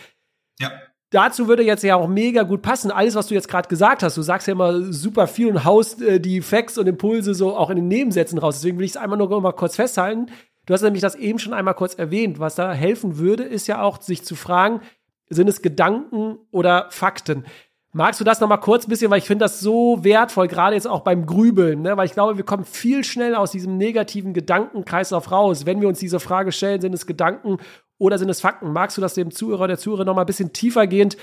Ja. 0.59 0.71
Dazu 1.11 1.49
würde 1.49 1.61
jetzt 1.61 1.83
ja 1.83 1.97
auch 1.97 2.07
mega 2.07 2.43
gut 2.43 2.61
passen, 2.61 2.89
alles, 2.89 3.15
was 3.15 3.27
du 3.27 3.33
jetzt 3.33 3.49
gerade 3.49 3.67
gesagt 3.67 4.01
hast. 4.01 4.15
Du 4.15 4.21
sagst 4.21 4.47
ja 4.47 4.53
immer 4.53 4.81
super 4.93 5.27
viel 5.27 5.47
und 5.47 5.65
haust 5.65 6.01
äh, 6.01 6.21
die 6.21 6.41
Facts 6.41 6.77
und 6.77 6.87
Impulse 6.87 7.33
so 7.33 7.55
auch 7.55 7.69
in 7.69 7.75
den 7.75 7.89
Nebensätzen 7.89 8.37
raus. 8.37 8.55
Deswegen 8.55 8.77
will 8.77 8.85
ich 8.85 8.91
es 8.91 8.97
einmal 8.97 9.17
nur 9.17 9.41
mal 9.41 9.51
kurz 9.51 9.75
festhalten. 9.75 10.27
Du 10.65 10.73
hast 10.73 10.83
nämlich 10.83 11.01
das 11.01 11.15
eben 11.15 11.37
schon 11.37 11.53
einmal 11.53 11.73
kurz 11.73 11.95
erwähnt. 11.95 12.39
Was 12.39 12.55
da 12.55 12.71
helfen 12.71 13.17
würde, 13.17 13.43
ist 13.43 13.67
ja 13.67 13.81
auch, 13.81 14.01
sich 14.01 14.23
zu 14.23 14.35
fragen, 14.35 14.79
sind 15.29 15.49
es 15.49 15.61
Gedanken 15.61 16.37
oder 16.49 16.87
Fakten? 16.91 17.43
Magst 17.91 18.21
du 18.21 18.23
das 18.23 18.39
noch 18.39 18.47
mal 18.47 18.55
kurz 18.55 18.87
ein 18.87 18.89
bisschen, 18.89 19.11
weil 19.11 19.17
ich 19.17 19.25
finde 19.25 19.43
das 19.43 19.59
so 19.59 20.01
wertvoll, 20.05 20.47
gerade 20.47 20.75
jetzt 20.75 20.87
auch 20.87 21.01
beim 21.01 21.25
Grübeln, 21.25 21.81
ne? 21.81 21.97
weil 21.97 22.05
ich 22.05 22.13
glaube, 22.13 22.37
wir 22.37 22.45
kommen 22.45 22.63
viel 22.63 23.03
schnell 23.03 23.35
aus 23.35 23.51
diesem 23.51 23.75
negativen 23.77 24.33
Gedankenkreislauf 24.33 25.29
raus, 25.29 25.65
wenn 25.65 25.81
wir 25.81 25.89
uns 25.89 25.99
diese 25.99 26.21
Frage 26.21 26.53
stellen, 26.53 26.79
sind 26.79 26.93
es 26.93 27.05
Gedanken 27.05 27.57
oder 28.01 28.17
sind 28.17 28.29
es 28.29 28.41
Fakten? 28.41 28.73
Magst 28.73 28.97
du 28.97 29.01
das 29.01 29.13
dem 29.13 29.29
Zuhörer, 29.29 29.67
der 29.67 29.77
Zuhörer 29.77 30.05
noch 30.05 30.15
mal 30.15 30.21
ein 30.21 30.25
bisschen 30.25 30.53
tiefergehend 30.53 31.17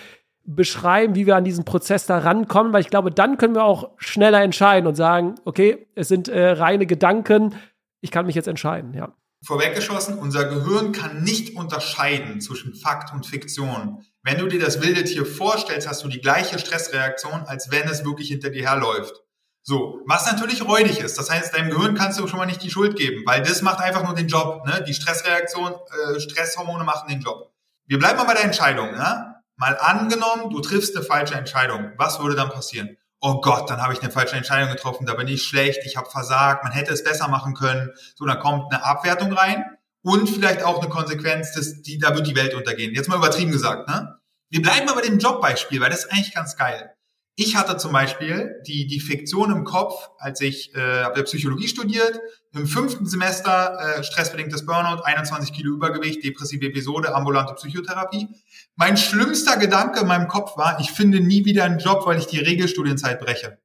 beschreiben, 0.44 1.16
wie 1.16 1.26
wir 1.26 1.34
an 1.34 1.42
diesen 1.42 1.64
Prozess 1.64 2.06
da 2.06 2.18
rankommen? 2.18 2.72
Weil 2.72 2.82
ich 2.82 2.88
glaube, 2.88 3.10
dann 3.10 3.36
können 3.36 3.56
wir 3.56 3.64
auch 3.64 3.90
schneller 3.96 4.40
entscheiden 4.42 4.86
und 4.86 4.94
sagen, 4.94 5.34
okay, 5.44 5.88
es 5.96 6.06
sind 6.06 6.28
äh, 6.28 6.50
reine 6.50 6.86
Gedanken, 6.86 7.56
ich 8.00 8.12
kann 8.12 8.26
mich 8.26 8.36
jetzt 8.36 8.46
entscheiden, 8.46 8.94
ja. 8.94 9.12
Vorweggeschossen, 9.44 10.18
unser 10.18 10.44
Gehirn 10.44 10.92
kann 10.92 11.24
nicht 11.24 11.56
unterscheiden 11.56 12.40
zwischen 12.40 12.74
Fakt 12.74 13.12
und 13.12 13.26
Fiktion. 13.26 14.04
Wenn 14.22 14.38
du 14.38 14.46
dir 14.46 14.60
das 14.60 14.80
wilde 14.80 15.02
Tier 15.02 15.26
vorstellst, 15.26 15.88
hast 15.88 16.04
du 16.04 16.08
die 16.08 16.20
gleiche 16.20 16.60
Stressreaktion, 16.60 17.42
als 17.46 17.72
wenn 17.72 17.88
es 17.88 18.04
wirklich 18.04 18.28
hinter 18.28 18.50
dir 18.50 18.62
herläuft. 18.62 19.24
So, 19.68 20.00
was 20.06 20.24
natürlich 20.24 20.64
räudig 20.64 20.98
ist. 21.00 21.18
Das 21.18 21.28
heißt, 21.28 21.54
deinem 21.54 21.68
Gehirn 21.68 21.94
kannst 21.94 22.18
du 22.18 22.26
schon 22.26 22.38
mal 22.38 22.46
nicht 22.46 22.62
die 22.62 22.70
Schuld 22.70 22.96
geben, 22.96 23.22
weil 23.26 23.42
das 23.42 23.60
macht 23.60 23.80
einfach 23.80 24.02
nur 24.02 24.14
den 24.14 24.26
Job. 24.26 24.64
Ne? 24.64 24.82
Die 24.88 24.94
Stressreaktion, 24.94 25.74
äh, 25.74 26.20
Stresshormone 26.20 26.84
machen 26.84 27.06
den 27.10 27.20
Job. 27.20 27.52
Wir 27.86 27.98
bleiben 27.98 28.16
mal 28.16 28.24
bei 28.24 28.32
der 28.32 28.44
Entscheidung. 28.44 28.92
Ne? 28.92 29.34
Mal 29.56 29.76
angenommen, 29.78 30.48
du 30.48 30.60
triffst 30.60 30.96
eine 30.96 31.04
falsche 31.04 31.34
Entscheidung. 31.34 31.92
Was 31.98 32.18
würde 32.18 32.34
dann 32.34 32.48
passieren? 32.48 32.96
oh 33.20 33.40
Gott, 33.40 33.68
dann 33.68 33.82
habe 33.82 33.92
ich 33.92 34.00
eine 34.00 34.12
falsche 34.12 34.36
Entscheidung 34.36 34.70
getroffen, 34.70 35.04
da 35.04 35.14
bin 35.14 35.26
ich 35.26 35.42
schlecht, 35.42 35.80
ich 35.84 35.96
habe 35.96 36.08
versagt, 36.08 36.62
man 36.62 36.72
hätte 36.72 36.92
es 36.92 37.02
besser 37.02 37.26
machen 37.26 37.54
können. 37.54 37.90
So, 38.14 38.24
dann 38.24 38.38
kommt 38.38 38.72
eine 38.72 38.84
Abwertung 38.84 39.32
rein 39.32 39.64
und 40.02 40.28
vielleicht 40.28 40.62
auch 40.62 40.80
eine 40.80 40.88
Konsequenz, 40.88 41.52
dass 41.52 41.82
die, 41.82 41.98
da 41.98 42.14
wird 42.14 42.28
die 42.28 42.36
Welt 42.36 42.54
untergehen. 42.54 42.94
Jetzt 42.94 43.08
mal 43.08 43.16
übertrieben 43.16 43.50
gesagt, 43.50 43.88
ne? 43.88 44.14
Wir 44.50 44.62
bleiben 44.62 44.88
aber 44.88 45.02
dem 45.02 45.18
Jobbeispiel, 45.18 45.80
weil 45.80 45.90
das 45.90 46.04
ist 46.04 46.12
eigentlich 46.12 46.32
ganz 46.32 46.56
geil. 46.56 46.94
Ich 47.41 47.55
hatte 47.55 47.76
zum 47.76 47.93
Beispiel 47.93 48.61
die, 48.66 48.89
die 48.89 48.99
Fiktion 48.99 49.53
im 49.53 49.62
Kopf, 49.62 50.11
als 50.18 50.41
ich 50.41 50.74
äh, 50.74 51.05
habe 51.05 51.22
Psychologie 51.22 51.68
studiert, 51.68 52.18
im 52.51 52.66
fünften 52.66 53.07
Semester 53.07 53.78
äh, 53.78 54.03
stressbedingtes 54.03 54.66
Burnout, 54.66 55.05
21 55.05 55.53
Kilo 55.53 55.72
Übergewicht, 55.72 56.24
depressive 56.24 56.66
Episode, 56.66 57.14
ambulante 57.14 57.55
Psychotherapie. 57.55 58.26
Mein 58.74 58.97
schlimmster 58.97 59.57
Gedanke 59.57 60.01
in 60.01 60.09
meinem 60.09 60.26
Kopf 60.26 60.57
war, 60.57 60.80
ich 60.80 60.91
finde 60.91 61.20
nie 61.20 61.45
wieder 61.45 61.62
einen 61.62 61.78
Job, 61.78 62.05
weil 62.07 62.18
ich 62.18 62.26
die 62.26 62.41
Regelstudienzeit 62.41 63.20
breche. 63.20 63.59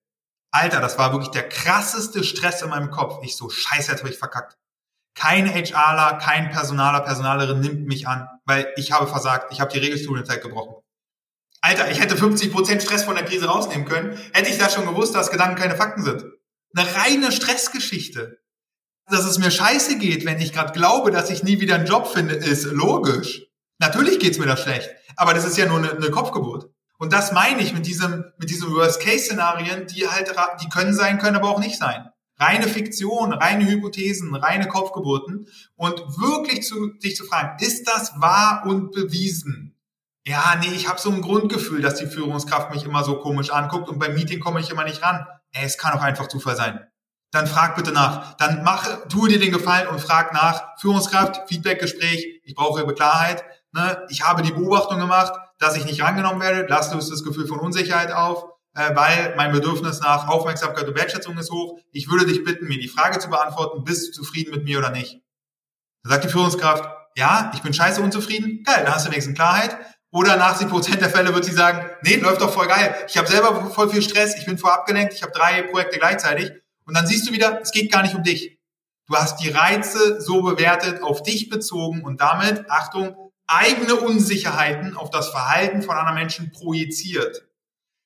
Alter, 0.51 0.79
das 0.79 0.99
war 0.99 1.11
wirklich 1.11 1.31
der 1.31 1.49
krasseste 1.49 2.23
Stress 2.23 2.61
in 2.61 2.69
meinem 2.69 2.91
Kopf. 2.91 3.23
Ich 3.23 3.35
so, 3.35 3.49
scheiße, 3.49 3.89
jetzt 3.89 4.01
habe 4.01 4.11
ich 4.11 4.19
verkackt. 4.19 4.55
Kein 5.15 5.51
HRler, 5.51 6.19
kein 6.19 6.51
Personaler, 6.51 6.99
Personalerin 6.99 7.59
nimmt 7.59 7.87
mich 7.87 8.07
an, 8.07 8.27
weil 8.45 8.71
ich 8.75 8.91
habe 8.91 9.07
versagt. 9.07 9.51
Ich 9.51 9.61
habe 9.61 9.73
die 9.73 9.79
Regelstudienzeit 9.79 10.43
gebrochen. 10.43 10.82
Alter, 11.63 11.89
ich 11.89 12.01
hätte 12.01 12.15
50% 12.15 12.81
Stress 12.81 13.03
von 13.03 13.15
der 13.15 13.23
Krise 13.23 13.45
rausnehmen 13.45 13.87
können, 13.87 14.19
hätte 14.33 14.49
ich 14.49 14.57
da 14.57 14.69
schon 14.69 14.85
gewusst, 14.85 15.15
dass 15.15 15.31
Gedanken 15.31 15.55
keine 15.55 15.77
Fakten 15.77 16.03
sind. 16.03 16.25
Eine 16.75 16.93
reine 16.93 17.31
Stressgeschichte. 17.31 18.39
Dass 19.09 19.23
es 19.23 19.39
mir 19.39 19.49
scheiße 19.49 19.97
geht, 19.97 20.25
wenn 20.25 20.41
ich 20.41 20.51
gerade 20.51 20.73
glaube, 20.73 21.09
dass 21.09 21.29
ich 21.29 21.43
nie 21.43 21.61
wieder 21.61 21.75
einen 21.75 21.87
Job 21.87 22.07
finde, 22.07 22.35
ist 22.35 22.65
logisch. 22.65 23.43
Natürlich 23.79 24.19
geht's 24.19 24.39
mir 24.39 24.45
da 24.45 24.57
schlecht, 24.57 24.89
aber 25.15 25.33
das 25.33 25.45
ist 25.45 25.57
ja 25.57 25.65
nur 25.65 25.77
eine, 25.77 25.91
eine 25.91 26.11
Kopfgeburt. 26.11 26.69
Und 26.97 27.13
das 27.13 27.31
meine 27.31 27.61
ich 27.61 27.73
mit 27.73 27.85
diesem, 27.85 28.25
mit 28.37 28.49
diesen 28.49 28.69
Worst-Case-Szenarien, 28.69 29.87
die 29.87 30.07
halt, 30.07 30.33
die 30.61 30.69
können 30.69 30.93
sein, 30.93 31.17
können 31.17 31.37
aber 31.37 31.49
auch 31.49 31.59
nicht 31.59 31.77
sein. 31.77 32.09
Reine 32.39 32.67
Fiktion, 32.67 33.31
reine 33.31 33.65
Hypothesen, 33.69 34.35
reine 34.35 34.67
Kopfgeburten 34.67 35.47
und 35.75 35.99
wirklich 36.17 36.63
zu, 36.63 36.91
dich 37.01 37.15
zu 37.15 37.23
fragen, 37.23 37.63
ist 37.63 37.87
das 37.87 38.11
wahr 38.19 38.63
und 38.65 38.91
bewiesen? 38.91 39.72
Ja, 40.25 40.55
nee, 40.59 40.73
ich 40.73 40.87
habe 40.87 40.99
so 40.99 41.11
ein 41.11 41.21
Grundgefühl, 41.21 41.81
dass 41.81 41.95
die 41.95 42.07
Führungskraft 42.07 42.71
mich 42.71 42.85
immer 42.85 43.03
so 43.03 43.19
komisch 43.19 43.51
anguckt 43.51 43.89
und 43.89 43.99
beim 43.99 44.13
Meeting 44.13 44.39
komme 44.39 44.59
ich 44.61 44.69
immer 44.69 44.85
nicht 44.85 45.01
ran. 45.03 45.25
Ey, 45.51 45.65
es 45.65 45.77
kann 45.77 45.93
auch 45.93 46.01
einfach 46.01 46.27
Zufall 46.27 46.55
sein. 46.55 46.87
Dann 47.31 47.47
frag 47.47 47.75
bitte 47.75 47.91
nach. 47.91 48.35
Dann 48.35 48.63
mach, 48.63 49.07
tu 49.09 49.27
dir 49.27 49.39
den 49.39 49.51
Gefallen 49.51 49.87
und 49.87 49.99
frag 49.99 50.33
nach. 50.33 50.79
Führungskraft, 50.79 51.49
Feedbackgespräch, 51.49 52.41
ich 52.43 52.55
brauche 52.55 52.85
Klarheit. 52.93 53.43
Ne? 53.71 54.05
Ich 54.09 54.23
habe 54.23 54.43
die 54.43 54.51
Beobachtung 54.51 54.99
gemacht, 54.99 55.33
dass 55.59 55.75
ich 55.75 55.85
nicht 55.85 56.01
rangenommen 56.01 56.41
werde. 56.41 56.67
Lasst 56.69 56.93
uns 56.93 57.09
das 57.09 57.23
Gefühl 57.23 57.47
von 57.47 57.59
Unsicherheit 57.59 58.11
auf 58.11 58.45
äh, 58.75 58.95
weil 58.95 59.35
mein 59.35 59.51
Bedürfnis 59.51 59.99
nach 59.99 60.27
Aufmerksamkeit 60.27 60.87
und 60.87 60.95
Wertschätzung 60.95 61.37
ist 61.37 61.51
hoch. 61.51 61.79
Ich 61.91 62.09
würde 62.09 62.25
dich 62.25 62.43
bitten, 62.43 62.67
mir 62.67 62.79
die 62.79 62.87
Frage 62.87 63.19
zu 63.19 63.29
beantworten, 63.29 63.83
bist 63.83 64.07
du 64.07 64.11
zufrieden 64.11 64.51
mit 64.51 64.63
mir 64.63 64.79
oder 64.79 64.89
nicht? 64.89 65.21
Da 66.03 66.11
sagt 66.11 66.25
die 66.25 66.29
Führungskraft, 66.29 66.89
ja, 67.15 67.51
ich 67.53 67.61
bin 67.61 67.73
scheiße 67.73 68.01
unzufrieden. 68.01 68.63
Geil, 68.63 68.83
dann 68.83 68.95
hast 68.95 69.05
du 69.05 69.11
wenigstens 69.11 69.35
Klarheit. 69.35 69.77
Oder 70.13 70.37
nach 70.37 70.51
80 70.51 70.69
Prozent 70.69 71.01
der 71.01 71.09
Fälle 71.09 71.33
wird 71.33 71.43
sie 71.43 71.53
sagen, 71.53 71.89
nee, 72.03 72.17
läuft 72.17 72.39
doch 72.39 72.53
voll 72.53 72.67
geil. 72.67 72.95
Ich 73.07 73.17
habe 73.17 73.27
selber 73.27 73.71
voll 73.71 73.89
viel 73.89 74.03
Stress, 74.03 74.37
ich 74.37 74.45
bin 74.45 74.59
voll 74.59 74.69
abgelenkt, 74.69 75.15
ich 75.15 75.23
habe 75.23 75.33
drei 75.33 75.63
Projekte 75.63 75.97
gleichzeitig. 75.97 76.51
Und 76.85 76.95
dann 76.95 77.07
siehst 77.07 77.27
du 77.27 77.33
wieder, 77.33 77.59
es 77.61 77.71
geht 77.71 77.91
gar 77.91 78.03
nicht 78.03 78.13
um 78.13 78.21
dich. 78.21 78.59
Du 79.07 79.15
hast 79.15 79.43
die 79.43 79.49
Reize 79.49 80.21
so 80.21 80.43
bewertet, 80.43 81.01
auf 81.01 81.23
dich 81.23 81.49
bezogen 81.49 82.03
und 82.03 82.21
damit, 82.21 82.69
Achtung, 82.69 83.31
eigene 83.47 83.95
Unsicherheiten 83.95 84.95
auf 84.95 85.09
das 85.09 85.29
Verhalten 85.29 85.81
von 85.81 85.97
anderen 85.97 86.19
Menschen 86.19 86.51
projiziert. 86.51 87.47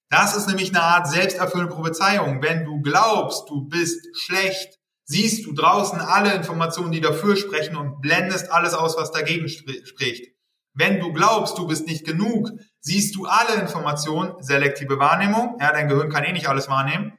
Das 0.09 0.33
ist 0.33 0.47
nämlich 0.47 0.69
eine 0.69 0.83
Art 0.83 1.09
selbsterfüllende 1.09 1.75
Prophezeiung. 1.75 2.41
Wenn 2.41 2.63
du 2.63 2.81
glaubst, 2.81 3.49
du 3.49 3.67
bist 3.67 4.07
schlecht, 4.17 4.79
siehst 5.03 5.45
du 5.45 5.51
draußen 5.51 5.99
alle 5.99 6.33
Informationen, 6.33 6.93
die 6.93 7.01
dafür 7.01 7.35
sprechen 7.35 7.75
und 7.75 7.99
blendest 7.99 8.49
alles 8.49 8.73
aus, 8.73 8.95
was 8.95 9.11
dagegen 9.11 9.49
spricht. 9.49 10.36
Wenn 10.77 10.99
du 10.99 11.11
glaubst, 11.11 11.57
du 11.57 11.65
bist 11.65 11.87
nicht 11.87 12.05
genug, 12.05 12.51
siehst 12.81 13.15
du 13.15 13.25
alle 13.25 13.59
Informationen, 13.59 14.33
selektive 14.41 14.99
Wahrnehmung, 14.99 15.57
ja, 15.59 15.71
dein 15.71 15.87
Gehirn 15.87 16.09
kann 16.09 16.23
eh 16.23 16.31
nicht 16.31 16.47
alles 16.47 16.69
wahrnehmen, 16.69 17.13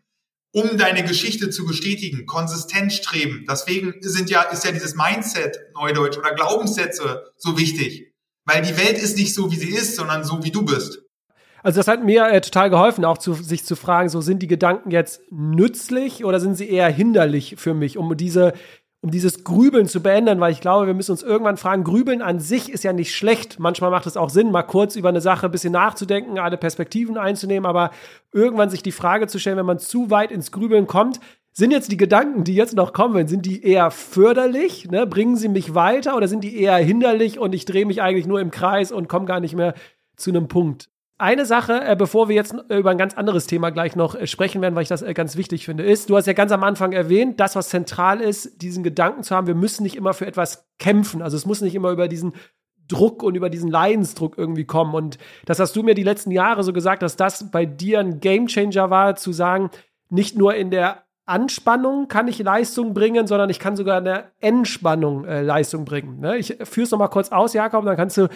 um 0.53 0.79
deine 0.79 1.03
Geschichte 1.03 1.51
zu 1.51 1.67
bestätigen, 1.67 2.25
konsistent 2.25 2.93
streben. 2.93 3.47
Deswegen 3.51 3.95
sind 4.01 4.31
ja, 4.31 4.43
ist 4.43 4.65
ja 4.65 4.71
dieses 4.71 4.95
Mindset, 4.95 5.59
Neudeutsch, 5.75 6.17
oder 6.17 6.35
Glaubenssätze 6.35 7.33
so 7.37 7.59
wichtig. 7.59 8.15
Weil 8.45 8.63
die 8.63 8.77
Welt 8.77 8.97
ist 8.97 9.17
nicht 9.17 9.35
so, 9.35 9.51
wie 9.51 9.57
sie 9.57 9.71
ist, 9.71 9.97
sondern 9.97 10.23
so, 10.23 10.45
wie 10.45 10.53
du 10.53 10.65
bist. 10.65 11.03
Also 11.65 11.81
das 11.81 11.89
hat 11.89 12.05
mir 12.05 12.29
äh, 12.29 12.41
total 12.41 12.71
geholfen, 12.71 13.05
auch 13.05 13.19
zu, 13.19 13.35
sich 13.35 13.65
zu 13.65 13.75
fragen, 13.75 14.09
so 14.09 14.21
sind 14.21 14.41
die 14.41 14.47
Gedanken 14.47 14.93
jetzt 14.93 15.21
nützlich 15.33 16.25
oder 16.25 16.39
sind 16.39 16.55
sie 16.55 16.71
eher 16.71 16.89
hinderlich 16.89 17.57
für 17.59 17.75
mich, 17.75 17.99
um 17.99 18.17
diese 18.17 18.53
um 19.01 19.11
dieses 19.11 19.45
Grübeln 19.45 19.87
zu 19.87 20.03
beenden, 20.03 20.41
weil 20.41 20.53
ich 20.53 20.61
glaube, 20.61 20.87
wir 20.87 20.95
müssen 20.95 21.13
uns 21.13 21.23
irgendwann 21.23 21.57
fragen, 21.57 21.85
Grübeln 21.85 22.21
an 22.21 22.41
sich 22.41 22.73
ist 22.73 22.83
ja 22.83 22.93
nicht 22.93 23.15
schlecht. 23.15 23.61
Manchmal 23.61 23.91
macht 23.91 24.07
es 24.07 24.17
auch 24.17 24.29
Sinn, 24.29 24.51
mal 24.51 24.65
kurz 24.65 24.97
über 24.97 25.09
eine 25.09 25.21
Sache 25.21 25.47
ein 25.47 25.53
bisschen 25.53 25.73
nachzudenken, 25.73 26.39
alle 26.39 26.57
Perspektiven 26.57 27.17
einzunehmen, 27.17 27.67
aber 27.67 27.91
irgendwann 28.33 28.71
sich 28.71 28.83
die 28.83 28.93
Frage 28.93 29.29
zu 29.29 29.39
stellen, 29.39 29.57
wenn 29.57 29.67
man 29.67 29.79
zu 29.79 30.11
weit 30.11 30.33
ins 30.33 30.51
Grübeln 30.51 30.89
kommt, 30.89 31.21
sind 31.53 31.71
jetzt 31.71 31.91
die 31.91 31.97
Gedanken, 31.97 32.45
die 32.45 32.55
jetzt 32.55 32.75
noch 32.77 32.93
kommen, 32.93 33.27
sind 33.29 33.47
die 33.47 33.63
eher 33.65 33.91
förderlich, 33.91 34.91
ne? 34.91 35.07
bringen 35.07 35.37
sie 35.37 35.49
mich 35.49 35.75
weiter 35.75 36.17
oder 36.17 36.29
sind 36.29 36.43
die 36.45 36.61
eher 36.61 36.77
hinderlich 36.77 37.39
und 37.39 37.53
ich 37.53 37.65
drehe 37.65 37.87
mich 37.87 38.03
eigentlich 38.03 38.27
nur 38.27 38.41
im 38.41 38.51
Kreis 38.51 38.93
und 38.93 39.09
komme 39.09 39.27
gar 39.27 39.41
nicht 39.41 39.57
mehr 39.57 39.75
zu 40.17 40.31
einem 40.31 40.49
Punkt? 40.49 40.89
Eine 41.21 41.47
Sache, 41.47 41.85
äh, 41.85 41.97
bevor 41.97 42.29
wir 42.29 42.37
jetzt 42.37 42.55
über 42.69 42.91
ein 42.91 42.97
ganz 42.97 43.14
anderes 43.14 43.49
Thema 43.49 43.71
gleich 43.71 43.97
noch 43.97 44.14
äh, 44.14 44.29
sprechen 44.29 44.62
werden, 44.62 44.77
weil 44.77 44.85
ich 44.85 44.89
das 44.89 45.03
äh, 45.03 45.14
ganz 45.14 45.37
wichtig 45.37 45.64
finde, 45.64 45.83
ist, 45.83 46.09
du 46.09 46.16
hast 46.16 46.27
ja 46.27 46.33
ganz 46.33 46.53
am 46.53 46.62
Anfang 46.62 46.93
erwähnt, 46.93 47.41
das, 47.41 47.57
was 47.57 47.71
zentral 47.71 48.21
ist, 48.21 48.62
diesen 48.62 48.85
Gedanken 48.85 49.25
zu 49.25 49.35
haben, 49.35 49.49
wir 49.49 49.57
müssen 49.57 49.83
nicht 49.83 49.97
immer 49.97 50.14
für 50.14 50.27
etwas 50.27 50.69
kämpfen. 50.79 51.21
Also 51.21 51.37
es 51.37 51.45
muss 51.45 51.61
nicht 51.61 51.75
immer 51.75 51.91
über 51.91 52.07
diesen 52.07 52.35
Druck 52.87 53.25
und 53.25 53.35
über 53.35 53.51
diesen 53.51 53.69
Leidensdruck 53.69 54.39
irgendwie 54.39 54.64
kommen. 54.64 54.95
Und 54.95 55.19
das 55.45 55.59
hast 55.59 55.75
du 55.75 55.83
mir 55.83 55.97
die 55.97 56.05
letzten 56.05 56.31
Jahre 56.31 56.62
so 56.62 56.73
gesagt, 56.73 57.03
dass 57.03 57.16
das 57.16 57.51
bei 57.51 57.66
dir 57.66 57.99
ein 57.99 58.21
Gamechanger 58.21 58.89
war, 58.89 59.16
zu 59.16 59.33
sagen, 59.33 59.71
nicht 60.11 60.39
nur 60.39 60.55
in 60.55 60.71
der 60.71 61.03
Anspannung 61.29 62.09
kann 62.09 62.29
ich 62.29 62.39
Leistung 62.39 62.95
bringen, 62.95 63.26
sondern 63.26 63.51
ich 63.51 63.59
kann 63.59 63.76
sogar 63.76 63.99
in 63.99 64.05
der 64.05 64.33
Entspannung 64.41 65.24
äh, 65.24 65.43
Leistung 65.43 65.85
bringen. 65.85 66.20
Ne? 66.20 66.39
Ich 66.39 66.57
führe 66.62 66.85
es 66.85 66.91
nochmal 66.91 67.11
kurz 67.11 67.31
aus, 67.31 67.53
Jakob, 67.53 67.85
dann 67.85 67.97
kannst 67.97 68.16
du 68.16 68.29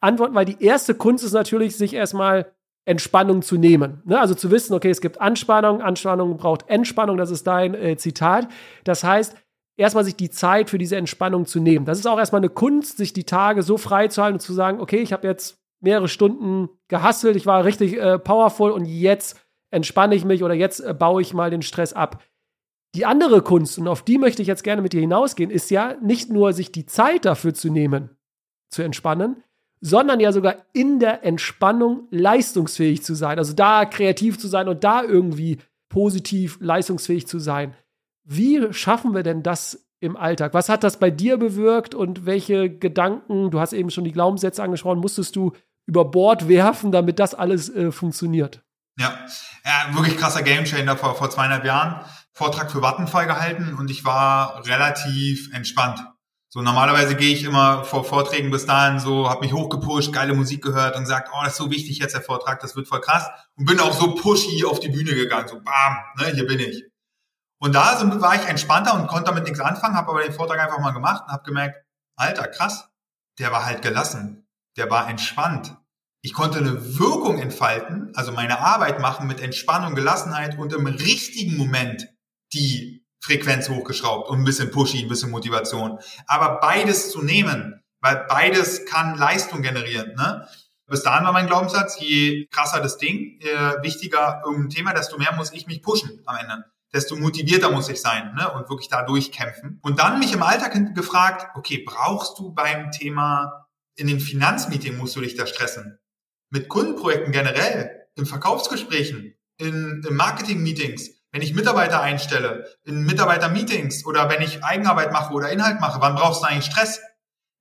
antworten, 0.00 0.34
weil 0.34 0.44
die 0.44 0.62
erste 0.62 0.94
Kunst 0.94 1.24
ist 1.24 1.32
natürlich, 1.32 1.76
sich 1.76 1.94
erstmal 1.94 2.52
Entspannung 2.84 3.42
zu 3.42 3.56
nehmen. 3.56 4.02
Ne? 4.04 4.18
Also 4.18 4.34
zu 4.34 4.50
wissen, 4.50 4.74
okay, 4.74 4.90
es 4.90 5.00
gibt 5.00 5.20
Anspannung, 5.20 5.80
Anspannung 5.80 6.36
braucht 6.36 6.68
Entspannung, 6.68 7.16
das 7.16 7.30
ist 7.30 7.46
dein 7.46 7.74
äh, 7.74 7.96
Zitat. 7.96 8.48
Das 8.84 9.04
heißt, 9.04 9.36
erstmal 9.76 10.04
sich 10.04 10.16
die 10.16 10.30
Zeit 10.30 10.70
für 10.70 10.78
diese 10.78 10.96
Entspannung 10.96 11.46
zu 11.46 11.60
nehmen. 11.60 11.84
Das 11.86 11.98
ist 11.98 12.06
auch 12.06 12.18
erstmal 12.18 12.40
eine 12.40 12.50
Kunst, 12.50 12.96
sich 12.96 13.12
die 13.12 13.24
Tage 13.24 13.62
so 13.62 13.78
frei 13.78 14.08
zu 14.08 14.22
halten 14.22 14.34
und 14.34 14.40
zu 14.40 14.52
sagen, 14.52 14.80
okay, 14.80 14.98
ich 14.98 15.12
habe 15.12 15.26
jetzt 15.26 15.58
mehrere 15.80 16.08
Stunden 16.08 16.68
gehasselt, 16.88 17.36
ich 17.36 17.46
war 17.46 17.64
richtig 17.64 17.96
äh, 17.98 18.18
powerful 18.18 18.70
und 18.70 18.84
jetzt 18.84 19.40
entspanne 19.70 20.14
ich 20.14 20.24
mich 20.24 20.42
oder 20.42 20.54
jetzt 20.54 20.80
äh, 20.80 20.92
baue 20.94 21.22
ich 21.22 21.32
mal 21.32 21.50
den 21.50 21.62
Stress 21.62 21.92
ab. 21.92 22.22
Die 22.94 23.06
andere 23.06 23.42
Kunst, 23.42 23.78
und 23.78 23.86
auf 23.86 24.02
die 24.02 24.18
möchte 24.18 24.42
ich 24.42 24.48
jetzt 24.48 24.64
gerne 24.64 24.82
mit 24.82 24.92
dir 24.92 25.00
hinausgehen, 25.00 25.50
ist 25.50 25.70
ja 25.70 25.94
nicht 26.02 26.30
nur 26.30 26.52
sich 26.52 26.72
die 26.72 26.86
Zeit 26.86 27.24
dafür 27.24 27.54
zu 27.54 27.70
nehmen, 27.70 28.10
zu 28.68 28.82
entspannen, 28.82 29.42
sondern 29.80 30.20
ja 30.20 30.32
sogar 30.32 30.56
in 30.72 30.98
der 30.98 31.24
Entspannung 31.24 32.08
leistungsfähig 32.10 33.02
zu 33.02 33.14
sein. 33.14 33.38
Also 33.38 33.52
da 33.52 33.84
kreativ 33.84 34.38
zu 34.38 34.48
sein 34.48 34.68
und 34.68 34.84
da 34.84 35.02
irgendwie 35.02 35.58
positiv 35.88 36.58
leistungsfähig 36.60 37.26
zu 37.26 37.38
sein. 37.38 37.74
Wie 38.24 38.72
schaffen 38.72 39.14
wir 39.14 39.22
denn 39.22 39.42
das 39.42 39.86
im 40.00 40.16
Alltag? 40.16 40.52
Was 40.52 40.68
hat 40.68 40.84
das 40.84 40.98
bei 40.98 41.10
dir 41.10 41.36
bewirkt 41.36 41.94
und 41.94 42.26
welche 42.26 42.70
Gedanken, 42.70 43.50
du 43.50 43.60
hast 43.60 43.72
eben 43.72 43.90
schon 43.90 44.04
die 44.04 44.12
Glaubenssätze 44.12 44.62
angesprochen, 44.62 45.00
musstest 45.00 45.36
du 45.36 45.52
über 45.86 46.04
Bord 46.04 46.48
werfen, 46.48 46.92
damit 46.92 47.18
das 47.18 47.34
alles 47.34 47.68
äh, 47.70 47.90
funktioniert? 47.90 48.62
Ja. 48.98 49.18
ja, 49.64 49.94
wirklich 49.96 50.16
krasser 50.18 50.42
Gamechanger 50.42 50.96
vor, 50.96 51.14
vor 51.14 51.30
zweieinhalb 51.30 51.64
Jahren. 51.64 52.04
Vortrag 52.40 52.72
für 52.72 52.80
Vattenfall 52.80 53.26
gehalten 53.26 53.74
und 53.74 53.90
ich 53.90 54.06
war 54.06 54.66
relativ 54.66 55.52
entspannt. 55.52 56.00
So 56.48 56.62
normalerweise 56.62 57.14
gehe 57.14 57.34
ich 57.34 57.44
immer 57.44 57.84
vor 57.84 58.02
Vorträgen 58.02 58.50
bis 58.50 58.64
dahin 58.64 58.98
so, 58.98 59.28
habe 59.28 59.42
mich 59.42 59.52
hochgepusht, 59.52 60.10
geile 60.10 60.32
Musik 60.32 60.62
gehört 60.62 60.96
und 60.96 61.02
gesagt, 61.02 61.28
oh, 61.34 61.40
das 61.44 61.52
ist 61.52 61.58
so 61.58 61.70
wichtig 61.70 61.98
jetzt 61.98 62.14
der 62.14 62.22
Vortrag, 62.22 62.58
das 62.60 62.74
wird 62.74 62.88
voll 62.88 63.02
krass 63.02 63.28
und 63.56 63.66
bin 63.66 63.78
auch 63.78 63.92
so 63.92 64.14
pushy 64.14 64.64
auf 64.64 64.80
die 64.80 64.88
Bühne 64.88 65.14
gegangen, 65.14 65.48
so 65.48 65.60
bam, 65.60 65.98
ne, 66.16 66.32
hier 66.32 66.46
bin 66.46 66.60
ich. 66.60 66.82
Und 67.58 67.74
da 67.74 68.00
war 68.22 68.34
ich 68.36 68.48
entspannter 68.48 68.94
und 68.94 69.06
konnte 69.06 69.24
damit 69.24 69.44
nichts 69.44 69.60
anfangen, 69.60 69.94
habe 69.94 70.12
aber 70.12 70.22
den 70.22 70.32
Vortrag 70.32 70.60
einfach 70.60 70.78
mal 70.78 70.92
gemacht 70.92 71.24
und 71.26 71.32
habe 71.32 71.42
gemerkt, 71.42 71.84
Alter, 72.16 72.48
krass, 72.48 72.88
der 73.38 73.52
war 73.52 73.66
halt 73.66 73.82
gelassen, 73.82 74.48
der 74.78 74.88
war 74.88 75.10
entspannt. 75.10 75.76
Ich 76.22 76.32
konnte 76.32 76.56
eine 76.56 76.98
Wirkung 76.98 77.38
entfalten, 77.38 78.12
also 78.14 78.32
meine 78.32 78.60
Arbeit 78.60 78.98
machen 78.98 79.26
mit 79.26 79.40
Entspannung, 79.40 79.94
Gelassenheit 79.94 80.56
und 80.56 80.72
im 80.72 80.86
richtigen 80.86 81.58
Moment 81.58 82.08
die 82.52 83.04
Frequenz 83.20 83.68
hochgeschraubt 83.68 84.30
und 84.30 84.38
ein 84.38 84.44
bisschen 84.44 84.70
pushy, 84.70 85.02
ein 85.02 85.08
bisschen 85.08 85.30
Motivation. 85.30 85.98
Aber 86.26 86.58
beides 86.60 87.10
zu 87.10 87.22
nehmen, 87.22 87.82
weil 88.00 88.24
beides 88.28 88.86
kann 88.86 89.18
Leistung 89.18 89.62
generieren. 89.62 90.14
Ne? 90.16 90.48
Bis 90.86 91.02
dahin 91.02 91.24
war 91.24 91.32
mein 91.32 91.46
Glaubenssatz, 91.46 92.00
je 92.00 92.46
krasser 92.50 92.80
das 92.80 92.96
Ding, 92.96 93.38
je 93.40 93.52
wichtiger 93.82 94.42
irgendein 94.44 94.70
Thema, 94.70 94.92
desto 94.92 95.18
mehr 95.18 95.34
muss 95.36 95.52
ich 95.52 95.66
mich 95.66 95.82
pushen 95.82 96.22
am 96.26 96.36
Ende. 96.36 96.64
Desto 96.92 97.14
motivierter 97.14 97.70
muss 97.70 97.88
ich 97.88 98.00
sein 98.00 98.34
ne? 98.34 98.50
und 98.52 98.68
wirklich 98.68 98.88
da 98.88 99.04
durchkämpfen. 99.04 99.78
Und 99.82 100.00
dann 100.00 100.18
mich 100.18 100.32
im 100.32 100.42
Alltag 100.42 100.74
gefragt, 100.94 101.46
okay, 101.54 101.84
brauchst 101.86 102.38
du 102.38 102.52
beim 102.52 102.90
Thema 102.90 103.68
in 103.94 104.08
den 104.08 104.18
Finanzmeeting 104.18 104.96
musst 104.96 105.14
du 105.14 105.20
dich 105.20 105.36
da 105.36 105.46
stressen? 105.46 105.98
Mit 106.48 106.68
Kundenprojekten 106.68 107.32
generell, 107.32 108.08
in 108.16 108.26
Verkaufsgesprächen, 108.26 109.36
in, 109.58 110.02
in 110.04 110.16
Marketing-Meetings, 110.16 111.19
wenn 111.32 111.42
ich 111.42 111.54
Mitarbeiter 111.54 112.00
einstelle, 112.00 112.66
in 112.84 113.04
Mitarbeiter-Meetings 113.04 114.04
oder 114.04 114.28
wenn 114.28 114.42
ich 114.42 114.64
Eigenarbeit 114.64 115.12
mache 115.12 115.32
oder 115.32 115.50
Inhalt 115.50 115.80
mache, 115.80 116.00
wann 116.00 116.16
brauchst 116.16 116.42
du 116.42 116.46
eigentlich 116.46 116.66
Stress? 116.66 117.00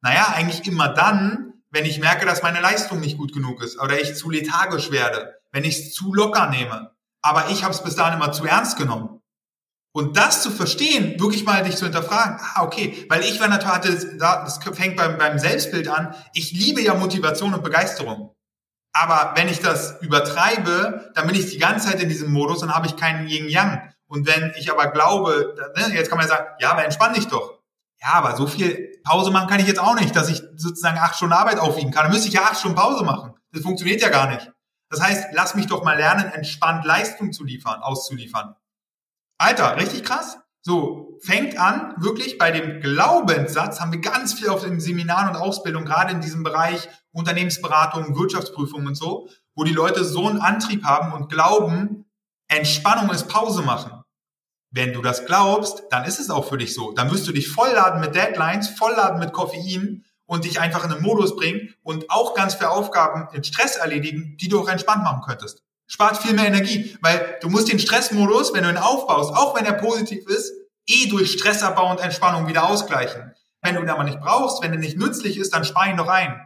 Naja, 0.01 0.33
eigentlich 0.33 0.65
immer 0.65 0.89
dann, 0.89 1.53
wenn 1.69 1.85
ich 1.85 1.99
merke, 1.99 2.25
dass 2.25 2.41
meine 2.41 2.61
Leistung 2.61 2.99
nicht 2.99 3.17
gut 3.17 3.33
genug 3.33 3.61
ist 3.61 3.79
oder 3.79 3.99
ich 3.99 4.15
zu 4.15 4.29
lethargisch 4.29 4.91
werde, 4.91 5.35
wenn 5.51 5.63
ich 5.63 5.79
es 5.79 5.93
zu 5.93 6.13
locker 6.13 6.49
nehme. 6.49 6.91
aber 7.21 7.49
ich 7.49 7.63
habe 7.63 7.73
es 7.73 7.83
bis 7.83 7.95
dahin 7.95 8.17
immer 8.17 8.31
zu 8.31 8.45
ernst 8.45 8.77
genommen. 8.77 9.21
Und 9.91 10.17
das 10.17 10.41
zu 10.41 10.51
verstehen, 10.51 11.19
wirklich 11.19 11.43
mal 11.43 11.63
dich 11.63 11.75
zu 11.75 11.85
hinterfragen, 11.85 12.37
ah, 12.39 12.63
okay, 12.63 13.05
weil 13.09 13.23
ich 13.23 13.39
war 13.39 13.47
natürlich, 13.47 14.05
das 14.17 14.59
fängt 14.73 14.95
beim, 14.95 15.17
beim 15.17 15.39
Selbstbild 15.39 15.87
an, 15.87 16.15
ich 16.33 16.51
liebe 16.51 16.81
ja 16.81 16.93
Motivation 16.93 17.53
und 17.53 17.63
Begeisterung. 17.63 18.35
Aber 19.01 19.31
wenn 19.37 19.47
ich 19.47 19.61
das 19.61 20.01
übertreibe, 20.01 21.11
dann 21.15 21.25
bin 21.25 21.33
ich 21.33 21.49
die 21.49 21.57
ganze 21.57 21.87
Zeit 21.87 22.01
in 22.01 22.09
diesem 22.09 22.33
Modus 22.33 22.61
und 22.63 22.75
habe 22.75 22.85
ich 22.85 22.97
keinen 22.97 23.29
Yin-Yang. 23.29 23.93
Und 24.07 24.27
wenn 24.27 24.53
ich 24.57 24.69
aber 24.69 24.87
glaube, 24.87 25.55
ne, 25.77 25.95
jetzt 25.95 26.09
kann 26.09 26.17
man 26.17 26.27
ja 26.27 26.35
sagen, 26.35 26.47
ja, 26.59 26.71
aber 26.71 26.83
entspann 26.83 27.13
dich 27.13 27.27
doch. 27.27 27.59
Ja, 28.01 28.15
aber 28.15 28.35
so 28.35 28.45
viel 28.45 28.99
Pause 29.05 29.31
machen 29.31 29.47
kann 29.47 29.61
ich 29.61 29.67
jetzt 29.67 29.79
auch 29.79 29.95
nicht, 29.95 30.13
dass 30.17 30.27
ich 30.27 30.43
sozusagen 30.57 30.97
acht 30.97 31.15
Stunden 31.15 31.33
Arbeit 31.33 31.59
aufwiegen 31.59 31.91
kann. 31.91 32.03
Dann 32.03 32.11
müsste 32.11 32.27
ich 32.27 32.33
ja 32.33 32.41
acht 32.41 32.59
Stunden 32.59 32.75
Pause 32.75 33.05
machen. 33.05 33.35
Das 33.53 33.61
funktioniert 33.61 34.01
ja 34.01 34.09
gar 34.09 34.27
nicht. 34.27 34.51
Das 34.89 34.99
heißt, 35.01 35.29
lass 35.31 35.55
mich 35.55 35.67
doch 35.67 35.83
mal 35.85 35.95
lernen, 35.95 36.29
entspannt 36.33 36.83
Leistung 36.83 37.31
zu 37.31 37.45
liefern, 37.45 37.81
auszuliefern. 37.81 38.55
Alter, 39.37 39.77
richtig 39.77 40.03
krass. 40.03 40.39
So, 40.61 41.17
fängt 41.21 41.57
an, 41.57 41.93
wirklich 41.97 42.37
bei 42.37 42.51
dem 42.51 42.81
Glaubenssatz 42.81 43.79
haben 43.79 43.93
wir 43.93 44.01
ganz 44.01 44.33
viel 44.33 44.49
auf 44.49 44.63
dem 44.63 44.79
Seminar 44.79 45.29
und 45.29 45.37
Ausbildung, 45.37 45.85
gerade 45.85 46.11
in 46.11 46.21
diesem 46.21 46.43
Bereich 46.43 46.89
Unternehmensberatung, 47.11 48.17
Wirtschaftsprüfung 48.17 48.85
und 48.85 48.95
so, 48.95 49.29
wo 49.55 49.63
die 49.63 49.73
Leute 49.73 50.03
so 50.03 50.27
einen 50.27 50.39
Antrieb 50.39 50.83
haben 50.83 51.13
und 51.13 51.29
glauben, 51.29 52.05
Entspannung 52.49 53.09
ist 53.11 53.27
Pause 53.29 53.61
machen. 53.61 54.03
Wenn 54.71 54.93
du 54.93 55.01
das 55.01 55.25
glaubst, 55.25 55.83
dann 55.89 56.05
ist 56.05 56.19
es 56.19 56.29
auch 56.29 56.47
für 56.47 56.57
dich 56.57 56.73
so. 56.73 56.91
Dann 56.91 57.11
wirst 57.11 57.27
du 57.27 57.31
dich 57.31 57.49
vollladen 57.49 58.01
mit 58.01 58.13
Deadlines, 58.13 58.69
vollladen 58.69 59.19
mit 59.19 59.33
Koffein 59.33 60.05
und 60.25 60.45
dich 60.45 60.59
einfach 60.59 60.83
in 60.85 60.91
einen 60.91 61.01
Modus 61.01 61.35
bringen 61.35 61.73
und 61.81 62.11
auch 62.11 62.35
ganz 62.35 62.55
viele 62.55 62.69
Aufgaben 62.69 63.33
in 63.33 63.43
Stress 63.43 63.77
erledigen, 63.77 64.37
die 64.39 64.47
du 64.47 64.59
auch 64.59 64.69
entspannt 64.69 65.03
machen 65.03 65.23
könntest. 65.25 65.63
Spart 65.91 66.21
viel 66.21 66.33
mehr 66.33 66.45
Energie, 66.45 66.95
weil 67.01 67.39
du 67.41 67.49
musst 67.49 67.71
den 67.71 67.79
Stressmodus, 67.79 68.53
wenn 68.53 68.63
du 68.63 68.69
ihn 68.69 68.77
aufbaust, 68.77 69.35
auch 69.35 69.55
wenn 69.55 69.65
er 69.65 69.73
positiv 69.73 70.25
ist, 70.27 70.53
eh 70.87 71.07
durch 71.09 71.31
Stressabbau 71.31 71.89
und 71.89 71.99
Entspannung 71.99 72.47
wieder 72.47 72.69
ausgleichen. 72.69 73.33
Wenn 73.63 73.73
du 73.73 73.81
ihn 73.81 73.89
aber 73.89 74.03
nicht 74.03 74.19
brauchst, 74.19 74.61
wenn 74.61 74.71
er 74.71 74.77
nicht 74.77 74.99
nützlich 74.99 75.37
ist, 75.37 75.51
dann 75.51 75.65
spar 75.65 75.89
ihn 75.89 75.97
doch 75.97 76.07
ein. 76.07 76.39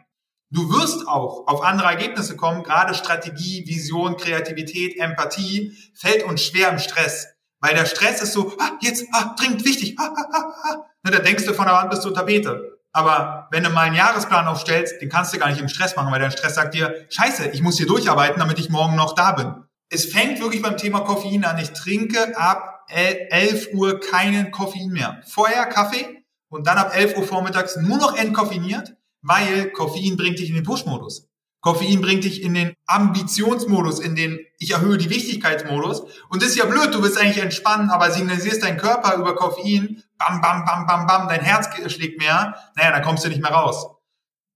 Du 0.49 0.71
wirst 0.71 1.07
auch 1.09 1.45
auf 1.47 1.61
andere 1.61 1.89
Ergebnisse 1.89 2.37
kommen, 2.37 2.63
gerade 2.63 2.93
Strategie, 2.93 3.67
Vision, 3.67 4.15
Kreativität, 4.15 4.97
Empathie 4.97 5.75
fällt 5.93 6.23
uns 6.23 6.41
schwer 6.41 6.69
im 6.69 6.79
Stress. 6.79 7.27
Weil 7.59 7.75
der 7.75 7.85
Stress 7.85 8.21
ist 8.21 8.31
so, 8.31 8.53
ah, 8.59 8.77
jetzt, 8.81 9.05
ah, 9.11 9.35
dringend 9.37 9.65
wichtig, 9.65 9.97
ah, 9.99 10.13
ah, 10.15 10.25
ah, 10.31 10.53
ah. 10.63 10.85
Da 11.03 11.19
denkst 11.19 11.45
du 11.45 11.53
von 11.53 11.65
der 11.65 11.75
Wand 11.75 11.89
bis 11.89 11.99
zur 11.99 12.13
Tapete. 12.13 12.72
Aber 12.93 13.47
wenn 13.51 13.63
du 13.63 13.69
mal 13.69 13.81
einen 13.81 13.95
Jahresplan 13.95 14.47
aufstellst, 14.47 15.01
den 15.01 15.09
kannst 15.09 15.33
du 15.33 15.39
gar 15.39 15.49
nicht 15.49 15.59
im 15.59 15.67
Stress 15.67 15.95
machen, 15.95 16.11
weil 16.11 16.19
dein 16.19 16.31
Stress 16.31 16.55
sagt 16.55 16.73
dir, 16.73 17.05
scheiße, 17.09 17.49
ich 17.49 17.61
muss 17.61 17.77
hier 17.77 17.87
durcharbeiten, 17.87 18.39
damit 18.39 18.59
ich 18.59 18.69
morgen 18.69 18.95
noch 18.95 19.15
da 19.15 19.31
bin. 19.31 19.55
Es 19.89 20.05
fängt 20.05 20.39
wirklich 20.39 20.61
beim 20.61 20.77
Thema 20.77 21.01
Koffein 21.01 21.43
an. 21.43 21.57
Ich 21.57 21.71
trinke 21.71 22.37
ab 22.37 22.85
11 22.87 23.73
Uhr 23.73 23.99
keinen 23.99 24.51
Koffein 24.51 24.89
mehr. 24.89 25.21
Vorher 25.27 25.65
Kaffee 25.65 26.23
und 26.49 26.67
dann 26.67 26.77
ab 26.77 26.95
11 26.95 27.17
Uhr 27.17 27.23
vormittags 27.23 27.75
nur 27.77 27.97
noch 27.97 28.15
entkoffiniert 28.15 28.95
weil 29.23 29.71
Koffein 29.71 30.17
bringt 30.17 30.37
dich 30.37 30.49
in 30.49 30.55
den 30.55 30.63
Push-Modus. 30.63 31.27
Koffein 31.64 32.01
bringt 32.01 32.26
dich 32.26 32.43
in 32.43 32.53
den 32.53 32.76
Ambitionsmodus, 32.88 34.01
in 34.01 34.18
den 34.18 34.38
ich 34.59 34.72
erhöhe 34.72 34.97
die 34.97 35.09
Wichtigkeitsmodus. 35.09 36.01
Und 36.28 36.41
das 36.41 36.49
ist 36.49 36.57
ja 36.57 36.66
blöd, 36.66 36.93
du 36.93 37.01
willst 37.01 37.18
eigentlich 37.18 37.41
entspannen, 37.41 37.89
aber 37.89 38.11
signalisierst 38.11 38.61
deinen 38.61 38.78
Körper 38.78 39.16
über 39.16 39.34
Koffein, 39.34 40.03
bam, 40.18 40.41
bam, 40.41 40.66
bam, 40.66 40.86
bam, 40.86 41.07
bam, 41.07 41.30
dein 41.30 41.39
Herz 41.39 41.70
schlägt 41.89 42.20
mehr, 42.20 42.53
naja, 42.76 42.91
dann 42.91 43.01
kommst 43.01 43.24
du 43.24 43.30
nicht 43.30 43.41
mehr 43.41 43.53
raus. 43.53 43.88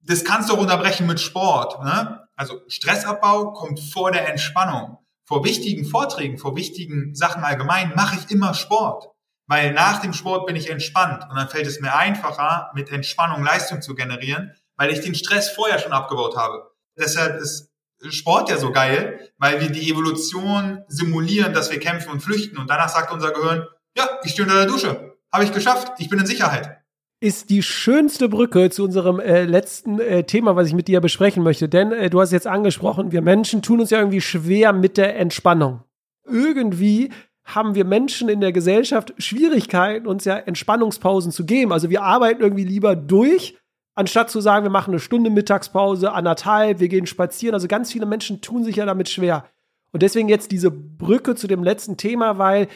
Das 0.01 0.25
kannst 0.25 0.49
du 0.49 0.55
auch 0.55 0.59
unterbrechen 0.59 1.07
mit 1.07 1.21
Sport. 1.21 1.81
Ne? 1.81 2.27
Also 2.35 2.59
Stressabbau 2.67 3.53
kommt 3.53 3.79
vor 3.79 4.11
der 4.11 4.27
Entspannung. 4.27 4.97
Vor 5.23 5.45
wichtigen 5.45 5.85
Vorträgen, 5.85 6.37
vor 6.37 6.57
wichtigen 6.57 7.15
Sachen 7.15 7.45
allgemein 7.45 7.93
mache 7.95 8.17
ich 8.19 8.29
immer 8.29 8.53
Sport. 8.53 9.07
Weil 9.45 9.71
nach 9.71 10.01
dem 10.01 10.11
Sport 10.11 10.45
bin 10.45 10.57
ich 10.57 10.69
entspannt 10.69 11.25
und 11.29 11.37
dann 11.37 11.47
fällt 11.47 11.67
es 11.67 11.79
mir 11.79 11.95
einfacher, 11.95 12.69
mit 12.75 12.91
Entspannung 12.91 13.45
Leistung 13.45 13.81
zu 13.81 13.95
generieren, 13.95 14.51
weil 14.75 14.91
ich 14.91 14.99
den 14.99 15.15
Stress 15.15 15.49
vorher 15.51 15.79
schon 15.79 15.93
abgebaut 15.93 16.35
habe. 16.35 16.69
Deshalb 16.97 17.41
ist 17.41 17.69
Sport 18.09 18.49
ja 18.49 18.57
so 18.57 18.71
geil, 18.71 19.19
weil 19.37 19.59
wir 19.59 19.69
die 19.69 19.89
Evolution 19.89 20.83
simulieren, 20.87 21.53
dass 21.53 21.71
wir 21.71 21.79
kämpfen 21.79 22.11
und 22.11 22.21
flüchten 22.21 22.57
und 22.57 22.69
danach 22.69 22.89
sagt 22.89 23.11
unser 23.11 23.31
Gehirn, 23.31 23.65
ja, 23.97 24.07
ich 24.23 24.31
stehe 24.31 24.45
unter 24.47 24.59
der 24.59 24.67
Dusche, 24.67 25.15
habe 25.31 25.43
ich 25.43 25.51
geschafft, 25.51 25.93
ich 25.97 26.09
bin 26.09 26.19
in 26.19 26.25
Sicherheit. 26.25 26.77
Ist 27.19 27.49
die 27.49 27.63
schönste 27.63 28.29
Brücke 28.29 28.69
zu 28.69 28.83
unserem 28.83 29.19
äh, 29.19 29.43
letzten 29.45 29.99
äh, 29.99 30.23
Thema, 30.23 30.55
was 30.55 30.67
ich 30.67 30.75
mit 30.75 30.87
dir 30.87 31.01
besprechen 31.01 31.41
möchte. 31.41 31.67
Denn 31.67 31.91
äh, 31.91 32.11
du 32.11 32.21
hast 32.21 32.31
jetzt 32.31 32.45
angesprochen, 32.45 33.11
wir 33.11 33.23
Menschen 33.23 33.63
tun 33.63 33.79
uns 33.79 33.89
ja 33.89 33.97
irgendwie 33.97 34.21
schwer 34.21 34.71
mit 34.71 34.97
der 34.97 35.17
Entspannung. 35.17 35.81
Irgendwie 36.25 37.09
haben 37.43 37.73
wir 37.73 37.85
Menschen 37.85 38.29
in 38.29 38.39
der 38.39 38.51
Gesellschaft 38.51 39.15
Schwierigkeiten, 39.17 40.05
uns 40.05 40.25
ja 40.25 40.37
Entspannungspausen 40.37 41.31
zu 41.31 41.45
geben. 41.45 41.73
Also 41.73 41.89
wir 41.89 42.03
arbeiten 42.03 42.41
irgendwie 42.41 42.65
lieber 42.65 42.95
durch, 42.95 43.57
anstatt 43.97 44.29
zu 44.29 44.41
sagen, 44.41 44.63
wir 44.63 44.69
machen 44.69 44.91
eine 44.91 44.99
Stunde 44.99 45.29
Mittagspause, 45.29 46.11
anderthalb, 46.13 46.79
wir 46.79 46.87
gehen 46.87 47.07
spazieren. 47.07 47.55
Also 47.55 47.67
ganz 47.67 47.91
viele 47.91 48.05
Menschen 48.05 48.41
tun 48.41 48.63
sich 48.63 48.75
ja 48.75 48.85
damit 48.85 49.09
schwer. 49.09 49.45
Und 49.91 50.03
deswegen 50.03 50.29
jetzt 50.29 50.51
diese 50.51 50.69
Brücke 50.69 51.35
zu 51.35 51.47
dem 51.47 51.63
letzten 51.63 51.97
Thema, 51.97 52.37
weil 52.37 52.67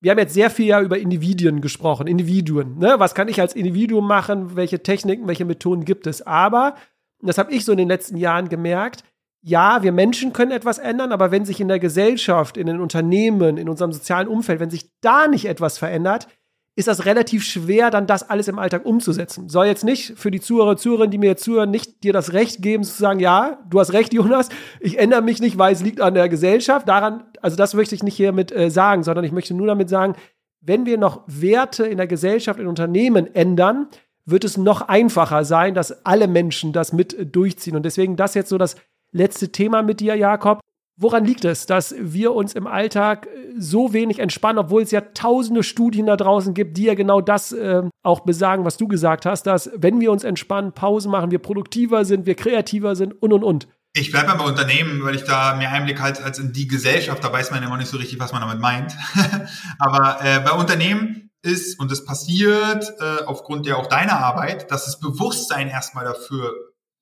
wir 0.00 0.10
haben 0.10 0.18
jetzt 0.18 0.34
sehr 0.34 0.50
viel 0.50 0.66
ja 0.66 0.82
über 0.82 0.98
Individuen 0.98 1.60
gesprochen, 1.60 2.06
Individuen. 2.06 2.78
Ne? 2.78 2.96
Was 2.98 3.14
kann 3.14 3.28
ich 3.28 3.40
als 3.40 3.54
Individuum 3.54 4.06
machen? 4.06 4.54
Welche 4.54 4.82
Techniken, 4.82 5.26
welche 5.26 5.44
Methoden 5.44 5.84
gibt 5.84 6.06
es? 6.06 6.20
Aber, 6.26 6.74
das 7.22 7.38
habe 7.38 7.52
ich 7.52 7.64
so 7.64 7.72
in 7.72 7.78
den 7.78 7.88
letzten 7.88 8.16
Jahren 8.16 8.48
gemerkt, 8.48 9.04
ja, 9.44 9.82
wir 9.82 9.92
Menschen 9.92 10.32
können 10.32 10.52
etwas 10.52 10.78
ändern, 10.78 11.12
aber 11.12 11.30
wenn 11.30 11.44
sich 11.44 11.60
in 11.60 11.68
der 11.68 11.78
Gesellschaft, 11.78 12.56
in 12.56 12.66
den 12.66 12.80
Unternehmen, 12.80 13.56
in 13.56 13.68
unserem 13.68 13.92
sozialen 13.92 14.28
Umfeld, 14.28 14.60
wenn 14.60 14.70
sich 14.70 14.90
da 15.00 15.26
nicht 15.26 15.46
etwas 15.46 15.78
verändert, 15.78 16.28
ist 16.74 16.88
das 16.88 17.04
relativ 17.04 17.44
schwer, 17.44 17.90
dann 17.90 18.06
das 18.06 18.28
alles 18.28 18.48
im 18.48 18.58
Alltag 18.58 18.86
umzusetzen. 18.86 19.48
Soll 19.50 19.66
jetzt 19.66 19.84
nicht 19.84 20.18
für 20.18 20.30
die 20.30 20.40
Zuhörer, 20.40 20.76
Zuhörerinnen, 20.76 21.10
die 21.10 21.18
mir 21.18 21.30
jetzt 21.30 21.44
zuhören, 21.44 21.70
nicht 21.70 22.02
dir 22.02 22.14
das 22.14 22.32
Recht 22.32 22.62
geben, 22.62 22.82
zu 22.82 22.96
sagen, 22.96 23.20
ja, 23.20 23.58
du 23.68 23.78
hast 23.78 23.92
recht, 23.92 24.14
Jonas, 24.14 24.48
ich 24.80 24.98
ändere 24.98 25.20
mich 25.20 25.40
nicht, 25.40 25.58
weil 25.58 25.74
es 25.74 25.82
liegt 25.82 26.00
an 26.00 26.14
der 26.14 26.30
Gesellschaft. 26.30 26.88
Daran, 26.88 27.24
also 27.42 27.56
das 27.56 27.74
möchte 27.74 27.94
ich 27.94 28.02
nicht 28.02 28.16
hiermit 28.16 28.52
äh, 28.52 28.70
sagen, 28.70 29.02
sondern 29.02 29.24
ich 29.24 29.32
möchte 29.32 29.52
nur 29.52 29.66
damit 29.66 29.90
sagen, 29.90 30.14
wenn 30.62 30.86
wir 30.86 30.96
noch 30.96 31.22
Werte 31.26 31.84
in 31.86 31.98
der 31.98 32.06
Gesellschaft, 32.06 32.58
in 32.58 32.66
Unternehmen 32.66 33.34
ändern, 33.34 33.88
wird 34.24 34.44
es 34.44 34.56
noch 34.56 34.82
einfacher 34.82 35.44
sein, 35.44 35.74
dass 35.74 36.06
alle 36.06 36.28
Menschen 36.28 36.72
das 36.72 36.94
mit 36.94 37.12
äh, 37.12 37.26
durchziehen. 37.26 37.76
Und 37.76 37.84
deswegen 37.84 38.16
das 38.16 38.34
jetzt 38.34 38.48
so 38.48 38.56
das 38.56 38.76
letzte 39.10 39.52
Thema 39.52 39.82
mit 39.82 40.00
dir, 40.00 40.14
Jakob. 40.14 40.60
Woran 40.96 41.24
liegt 41.24 41.44
es, 41.44 41.66
dass 41.66 41.94
wir 41.98 42.32
uns 42.34 42.52
im 42.54 42.66
Alltag 42.66 43.26
äh, 43.26 43.54
so 43.58 43.92
wenig 43.92 44.18
entspannen, 44.18 44.58
obwohl 44.58 44.82
es 44.82 44.90
ja 44.90 45.00
tausende 45.00 45.62
Studien 45.62 46.06
da 46.06 46.16
draußen 46.16 46.54
gibt, 46.54 46.76
die 46.76 46.84
ja 46.84 46.94
genau 46.94 47.20
das 47.20 47.52
äh, 47.52 47.82
auch 48.02 48.20
besagen, 48.20 48.64
was 48.64 48.76
du 48.76 48.88
gesagt 48.88 49.26
hast, 49.26 49.44
dass 49.44 49.70
wenn 49.74 50.00
wir 50.00 50.12
uns 50.12 50.24
entspannen, 50.24 50.72
Pausen 50.72 51.10
machen, 51.10 51.30
wir 51.30 51.38
produktiver 51.38 52.04
sind, 52.04 52.26
wir 52.26 52.34
kreativer 52.34 52.94
sind 52.94 53.14
und 53.22 53.32
und 53.32 53.42
und. 53.42 53.68
Ich 53.94 54.10
bleibe 54.10 54.34
bei 54.34 54.44
Unternehmen, 54.44 55.04
weil 55.04 55.14
ich 55.14 55.24
da 55.24 55.54
mehr 55.54 55.70
Einblick 55.70 56.00
halt 56.00 56.22
als 56.22 56.38
in 56.38 56.52
die 56.52 56.66
Gesellschaft, 56.66 57.22
da 57.22 57.30
weiß 57.30 57.50
man 57.50 57.62
immer 57.62 57.76
nicht 57.76 57.90
so 57.90 57.98
richtig, 57.98 58.18
was 58.18 58.32
man 58.32 58.40
damit 58.40 58.58
meint. 58.58 58.96
Aber 59.78 60.18
äh, 60.22 60.40
bei 60.40 60.52
Unternehmen 60.52 61.30
ist, 61.42 61.78
und 61.78 61.90
das 61.90 62.04
passiert 62.04 62.90
äh, 63.00 63.24
aufgrund 63.24 63.66
ja 63.66 63.76
auch 63.76 63.88
deiner 63.88 64.18
Arbeit, 64.18 64.70
dass 64.70 64.86
das 64.86 64.98
Bewusstsein 64.98 65.68
erstmal 65.68 66.04
dafür 66.04 66.54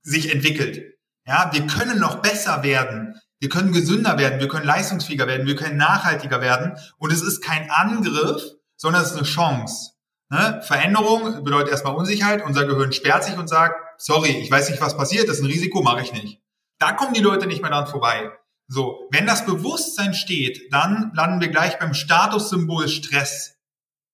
sich 0.03 0.35
entwickelt. 0.35 0.83
Ja, 1.27 1.51
wir 1.53 1.67
können 1.67 2.01
noch 2.01 2.17
besser 2.17 2.63
werden. 2.63 3.15
Wir 3.41 3.49
können 3.49 3.73
gesünder 3.73 4.19
werden. 4.19 4.39
Wir 4.39 4.49
können 4.49 4.67
leistungsfähiger 4.67 5.27
werden. 5.27 5.47
Wir 5.47 5.57
können 5.57 5.79
nachhaltiger 5.79 6.41
werden. 6.41 6.79
Und 6.99 7.13
es 7.13 7.23
ist 7.23 7.43
kein 7.43 7.71
Angriff, 7.71 8.43
sondern 8.77 9.03
es 9.03 9.13
ist 9.13 9.17
eine 9.17 9.27
Chance. 9.27 9.93
Ne? 10.29 10.61
Veränderung 10.63 11.43
bedeutet 11.43 11.71
erstmal 11.71 11.95
Unsicherheit. 11.97 12.45
Unser 12.45 12.67
Gehirn 12.67 12.93
sperrt 12.93 13.25
sich 13.25 13.37
und 13.37 13.49
sagt, 13.49 13.75
sorry, 13.99 14.31
ich 14.31 14.51
weiß 14.51 14.69
nicht, 14.71 14.81
was 14.81 14.97
passiert. 14.97 15.29
Das 15.29 15.39
ist 15.39 15.43
ein 15.43 15.51
Risiko, 15.51 15.83
mache 15.83 16.03
ich 16.03 16.13
nicht. 16.13 16.41
Da 16.79 16.93
kommen 16.93 17.15
die 17.15 17.21
Leute 17.21 17.47
nicht 17.47 17.63
mehr 17.63 17.71
dran 17.71 17.87
vorbei. 17.87 18.31
So, 18.69 19.09
wenn 19.11 19.27
das 19.27 19.47
Bewusstsein 19.47 20.15
steht, 20.15 20.73
dann 20.73 21.11
landen 21.15 21.41
wir 21.41 21.49
gleich 21.49 21.79
beim 21.79 21.95
Statussymbol 21.95 22.89
Stress. 22.89 23.57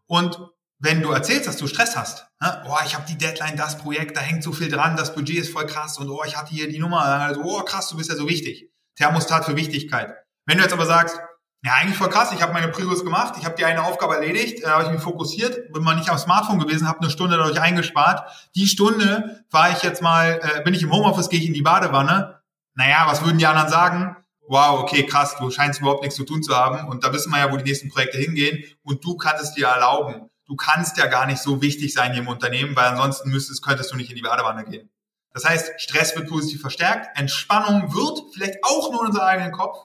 Und 0.07 0.39
wenn 0.79 1.03
du 1.03 1.11
erzählst, 1.11 1.47
dass 1.47 1.57
du 1.57 1.67
Stress 1.67 1.97
hast, 1.97 2.27
ne? 2.41 2.65
oh, 2.67 2.77
ich 2.87 2.95
habe 2.95 3.07
die 3.07 3.19
Deadline, 3.19 3.57
das 3.57 3.77
Projekt, 3.77 4.17
da 4.17 4.21
hängt 4.21 4.43
so 4.43 4.53
viel 4.53 4.71
dran, 4.71 4.97
das 4.97 5.15
Budget 5.15 5.39
ist 5.39 5.53
voll 5.53 5.67
krass 5.67 5.99
und 5.99 6.09
oh, 6.09 6.23
ich 6.25 6.37
hatte 6.37 6.55
hier 6.55 6.69
die 6.69 6.79
Nummer, 6.79 7.03
also, 7.03 7.43
oh, 7.43 7.63
krass, 7.63 7.89
du 7.89 7.97
bist 7.97 8.09
ja 8.09 8.17
so 8.17 8.29
wichtig. 8.29 8.71
Thermostat 8.97 9.45
für 9.45 9.57
Wichtigkeit. 9.57 10.15
Wenn 10.47 10.59
du 10.59 10.63
jetzt 10.63 10.73
aber 10.73 10.87
sagst, 10.87 11.19
ja, 11.65 11.73
eigentlich 11.75 11.97
voll 11.97 12.11
krass, 12.11 12.33
ich 12.33 12.43
habe 12.43 12.53
meine 12.53 12.69
Prios 12.69 13.03
gemacht, 13.03 13.35
ich 13.39 13.45
habe 13.45 13.57
die 13.57 13.65
eine 13.65 13.85
Aufgabe 13.85 14.15
erledigt, 14.15 14.63
da 14.63 14.73
habe 14.73 14.85
ich 14.85 14.91
mich 14.91 15.01
fokussiert, 15.01 15.73
bin 15.73 15.83
mal 15.83 15.97
nicht 15.97 16.11
am 16.11 16.19
Smartphone 16.19 16.59
gewesen, 16.59 16.87
habe 16.87 17.01
eine 17.01 17.11
Stunde 17.11 17.37
dadurch 17.37 17.61
eingespart. 17.61 18.31
Die 18.55 18.67
Stunde 18.67 19.45
war 19.51 19.71
ich 19.71 19.83
jetzt 19.83 20.03
mal, 20.03 20.41
äh, 20.43 20.63
bin 20.63 20.75
ich 20.75 20.83
im 20.83 20.93
Homeoffice, 20.93 21.29
gehe 21.29 21.41
ich 21.41 21.47
in 21.47 21.55
die 21.55 21.63
Badewanne. 21.63 22.41
Naja, 22.75 23.05
was 23.07 23.25
würden 23.25 23.39
die 23.39 23.47
anderen 23.47 23.69
sagen? 23.69 24.17
Wow, 24.49 24.81
okay, 24.81 25.05
krass, 25.05 25.37
du 25.41 25.51
scheinst 25.51 25.81
überhaupt 25.81 26.03
nichts 26.03 26.17
zu 26.17 26.25
tun 26.25 26.43
zu 26.43 26.55
haben 26.55 26.87
und 26.89 27.03
da 27.03 27.13
wissen 27.13 27.33
wir 27.33 27.39
ja, 27.39 27.51
wo 27.51 27.57
die 27.57 27.65
nächsten 27.65 27.89
Projekte 27.89 28.19
hingehen 28.19 28.63
und 28.85 29.05
du 29.05 29.17
kannst 29.17 29.43
es 29.43 29.55
dir 29.55 29.67
erlauben 29.67 30.31
du 30.47 30.57
kannst 30.57 30.97
ja 30.97 31.07
gar 31.07 31.27
nicht 31.27 31.43
so 31.43 31.61
wichtig 31.61 31.93
sein 31.93 32.13
hier 32.13 32.23
im 32.23 32.29
Unternehmen, 32.29 32.75
weil 32.77 32.87
ansonsten 32.87 33.31
müsstest, 33.31 33.63
könntest 33.63 33.93
du 33.93 33.97
nicht 33.97 34.11
in 34.11 34.17
die 34.17 34.23
Badewanne 34.23 34.65
gehen. 34.65 34.91
Das 35.37 35.45
heißt, 35.45 35.73
Stress 35.77 36.17
wird 36.17 36.31
positiv 36.31 36.63
verstärkt, 36.63 37.15
Entspannung 37.19 37.93
wird 37.93 38.23
vielleicht 38.33 38.57
auch 38.63 38.91
nur 38.91 39.03
in 39.03 39.09
unserem 39.09 39.27
eigenen 39.27 39.53
Kopf 39.53 39.77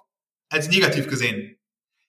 als 0.49 0.69
negativ 0.69 1.09
gesehen. 1.09 1.57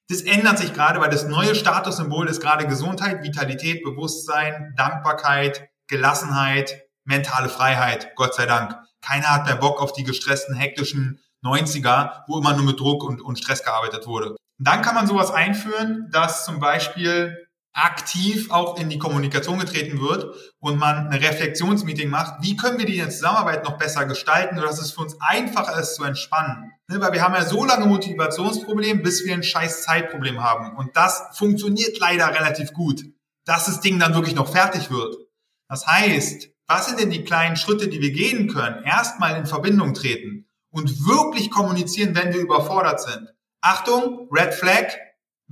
Das 0.09 0.23
ändert 0.23 0.59
sich 0.59 0.73
gerade, 0.73 1.01
weil 1.01 1.11
das 1.11 1.27
neue 1.27 1.57
Statussymbol 1.57 2.29
ist 2.29 2.41
gerade 2.41 2.69
Gesundheit, 2.69 3.25
Vitalität, 3.25 3.83
Bewusstsein, 3.83 4.75
Dankbarkeit, 4.77 5.69
Gelassenheit, 5.89 6.85
mentale 7.03 7.49
Freiheit, 7.49 8.15
Gott 8.15 8.33
sei 8.37 8.47
Dank. 8.47 8.77
Keiner 9.01 9.31
hat 9.31 9.47
mehr 9.47 9.57
Bock 9.57 9.83
auf 9.83 9.93
die 9.93 10.05
gestressten, 10.05 10.55
hektischen 10.55 11.19
90er, 11.43 12.23
wo 12.29 12.39
immer 12.39 12.55
nur 12.55 12.65
mit 12.65 12.79
Druck 12.79 13.03
und, 13.03 13.21
und 13.21 13.41
Stress 13.41 13.65
gearbeitet 13.65 14.07
wurde. 14.07 14.37
dann 14.59 14.83
kann 14.83 14.95
man 14.95 15.09
sowas 15.09 15.33
einführen, 15.33 16.09
dass 16.13 16.45
zum 16.45 16.61
Beispiel 16.61 17.49
aktiv 17.75 18.51
auch 18.51 18.79
in 18.79 18.91
die 18.91 18.99
Kommunikation 18.99 19.59
getreten 19.59 20.01
wird 20.01 20.35
und 20.59 20.79
man 20.79 21.09
eine 21.09 21.21
Reflexionsmeeting 21.21 22.11
macht, 22.11 22.43
wie 22.43 22.57
können 22.57 22.79
wir 22.79 22.87
die 22.87 23.03
Zusammenarbeit 23.09 23.65
noch 23.65 23.79
besser 23.79 24.05
gestalten, 24.05 24.57
sodass 24.57 24.81
es 24.81 24.93
für 24.93 25.01
uns 25.01 25.17
einfacher 25.21 25.81
ist 25.81 25.97
zu 25.97 26.05
entspannen. 26.05 26.73
Ne, 26.89 27.01
weil 27.01 27.13
wir 27.13 27.23
haben 27.23 27.35
ja 27.35 27.45
so 27.45 27.65
lange 27.65 27.87
Motivationsproblem, 27.87 29.03
bis 29.03 29.25
wir 29.25 29.35
ein 29.35 29.43
scheiß 29.43 29.85
Zeitproblem 29.85 30.43
haben. 30.43 30.77
Und 30.77 30.97
das 30.97 31.23
funktioniert 31.35 31.99
leider 31.99 32.29
relativ 32.29 32.73
gut, 32.73 33.05
dass 33.47 33.67
das 33.67 33.81
Ding 33.81 33.99
dann 33.99 34.15
wirklich 34.15 34.35
noch 34.35 34.51
fertig 34.51 34.91
wird. 34.91 35.17
Das 35.69 35.87
heißt, 35.87 36.51
was 36.67 36.87
sind 36.87 37.01
denn 37.01 37.11
die 37.11 37.25
kleinen 37.25 37.57
Schritte, 37.57 37.89
die 37.89 38.01
wir 38.01 38.13
gehen 38.13 38.49
können? 38.53 38.85
Erstmal 38.85 39.37
in 39.37 39.47
Verbindung 39.47 39.95
treten 39.95 40.47
und 40.71 41.07
wirklich 41.07 41.51
kommunizieren, 41.51 42.15
wenn 42.15 42.33
wir 42.33 42.41
überfordert 42.41 43.01
sind. 43.01 43.33
Achtung, 43.63 44.29
Red 44.31 44.55
Flag, 44.55 44.93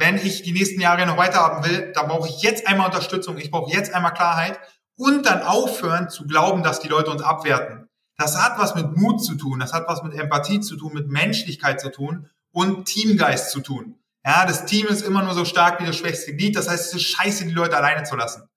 wenn 0.01 0.17
ich 0.17 0.43
die 0.43 0.53
nächsten 0.53 0.81
Jahre 0.81 1.07
noch 1.07 1.19
weiterhaben 1.19 1.65
will, 1.65 1.93
dann 1.95 2.09
brauche 2.09 2.29
ich 2.29 2.43
jetzt 2.43 2.67
einmal 2.67 2.87
Unterstützung, 2.87 3.39
ich 3.39 3.51
brauche 3.51 3.71
jetzt 3.71 3.95
einmal 3.95 4.15
Klarheit 4.15 4.59
und 4.97 5.27
dann 5.27 5.43
aufhören 5.43 6.09
zu 6.09 6.27
glauben, 6.27 6.63
dass 6.63 6.81
die 6.81 6.89
Leute 6.89 7.11
uns 7.11 7.23
abwerten. 7.23 7.87
Das 8.17 8.37
hat 8.37 8.59
was 8.59 8.75
mit 8.75 8.97
Mut 8.97 9.23
zu 9.23 9.35
tun, 9.35 9.61
das 9.61 9.73
hat 9.73 9.89
was 9.89 10.03
mit 10.03 10.15
Empathie 10.15 10.61
zu 10.61 10.77
tun, 10.77 10.95
mit 10.95 11.09
Menschlichkeit 11.09 11.81
zu 11.81 11.91
tun 11.91 12.29
und 12.53 12.87
Teamgeist 12.87 13.51
zu 13.51 13.61
tun. 13.61 13.97
Ja, 14.25 14.45
das 14.47 14.67
Team 14.67 14.87
ist 14.87 15.03
immer 15.03 15.23
nur 15.23 15.35
so 15.35 15.45
stark 15.45 15.81
wie 15.81 15.87
das 15.87 15.97
schwächste 15.97 16.35
Glied, 16.35 16.57
das 16.57 16.69
heißt, 16.69 16.87
es 16.87 16.95
ist 16.95 17.03
scheiße, 17.03 17.47
die 17.47 17.53
Leute 17.53 17.77
alleine 17.77 18.03
zu 18.03 18.17
lassen. 18.17 18.49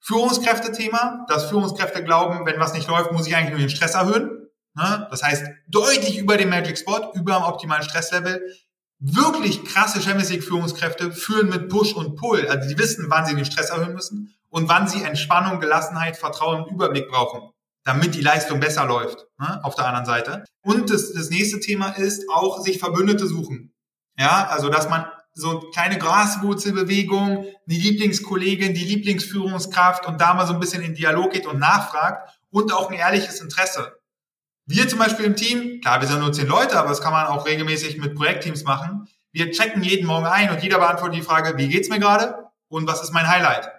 Führungskräfte-Thema, 0.00 1.26
dass 1.28 1.48
Führungskräfte 1.48 2.04
glauben, 2.04 2.46
wenn 2.46 2.60
was 2.60 2.72
nicht 2.72 2.88
läuft, 2.88 3.12
muss 3.12 3.26
ich 3.26 3.34
eigentlich 3.34 3.50
nur 3.50 3.58
den 3.58 3.70
Stress 3.70 3.94
erhöhen. 3.94 4.48
Ne? 4.74 5.08
Das 5.10 5.22
heißt, 5.22 5.44
deutlich 5.68 6.18
über 6.18 6.36
dem 6.36 6.50
Magic 6.50 6.78
Spot, 6.78 7.12
über 7.14 7.34
dem 7.34 7.42
optimalen 7.42 7.82
Stresslevel 7.82 8.40
wirklich 9.00 9.64
krasse 9.64 10.00
Champions 10.00 10.30
League 10.30 10.44
Führungskräfte 10.44 11.12
führen 11.12 11.48
mit 11.48 11.68
Push 11.68 11.94
und 11.94 12.16
Pull. 12.16 12.46
Also 12.48 12.68
die 12.68 12.78
wissen, 12.78 13.06
wann 13.08 13.26
sie 13.26 13.34
den 13.34 13.44
Stress 13.44 13.70
erhöhen 13.70 13.94
müssen 13.94 14.34
und 14.50 14.68
wann 14.68 14.88
sie 14.88 15.02
Entspannung, 15.02 15.60
Gelassenheit, 15.60 16.16
Vertrauen 16.16 16.62
und 16.62 16.72
Überblick 16.72 17.08
brauchen, 17.08 17.50
damit 17.84 18.14
die 18.14 18.20
Leistung 18.20 18.60
besser 18.60 18.86
läuft. 18.86 19.26
Ne? 19.38 19.60
Auf 19.64 19.74
der 19.74 19.86
anderen 19.86 20.06
Seite. 20.06 20.44
Und 20.62 20.90
das, 20.90 21.12
das 21.12 21.30
nächste 21.30 21.60
Thema 21.60 21.90
ist 21.90 22.24
auch 22.30 22.60
sich 22.60 22.78
Verbündete 22.78 23.26
suchen. 23.26 23.72
Ja, 24.18 24.48
also 24.48 24.68
dass 24.68 24.88
man 24.88 25.06
so 25.32 25.60
kleine 25.70 25.98
Graswurzelbewegung, 25.98 27.46
die 27.66 27.78
Lieblingskollegin, 27.78 28.74
die 28.74 28.84
Lieblingsführungskraft 28.84 30.06
und 30.06 30.20
da 30.20 30.34
mal 30.34 30.46
so 30.46 30.54
ein 30.54 30.60
bisschen 30.60 30.82
in 30.82 30.94
Dialog 30.94 31.32
geht 31.32 31.46
und 31.46 31.60
nachfragt 31.60 32.36
und 32.50 32.72
auch 32.72 32.90
ein 32.90 32.98
ehrliches 32.98 33.40
Interesse. 33.40 33.97
Wir 34.70 34.86
zum 34.86 34.98
Beispiel 34.98 35.24
im 35.24 35.34
Team, 35.34 35.80
klar, 35.80 36.02
wir 36.02 36.06
sind 36.06 36.20
nur 36.20 36.30
zehn 36.30 36.46
Leute, 36.46 36.78
aber 36.78 36.90
das 36.90 37.00
kann 37.00 37.14
man 37.14 37.26
auch 37.26 37.46
regelmäßig 37.46 37.96
mit 37.96 38.14
Projektteams 38.14 38.64
machen. 38.64 39.08
Wir 39.32 39.50
checken 39.50 39.82
jeden 39.82 40.06
Morgen 40.06 40.26
ein 40.26 40.50
und 40.50 40.62
jeder 40.62 40.76
beantwortet 40.78 41.16
die 41.16 41.22
Frage, 41.22 41.56
wie 41.56 41.68
geht's 41.68 41.88
mir 41.88 41.98
gerade 41.98 42.50
und 42.68 42.86
was 42.86 43.02
ist 43.02 43.14
mein 43.14 43.26
Highlight? 43.26 43.70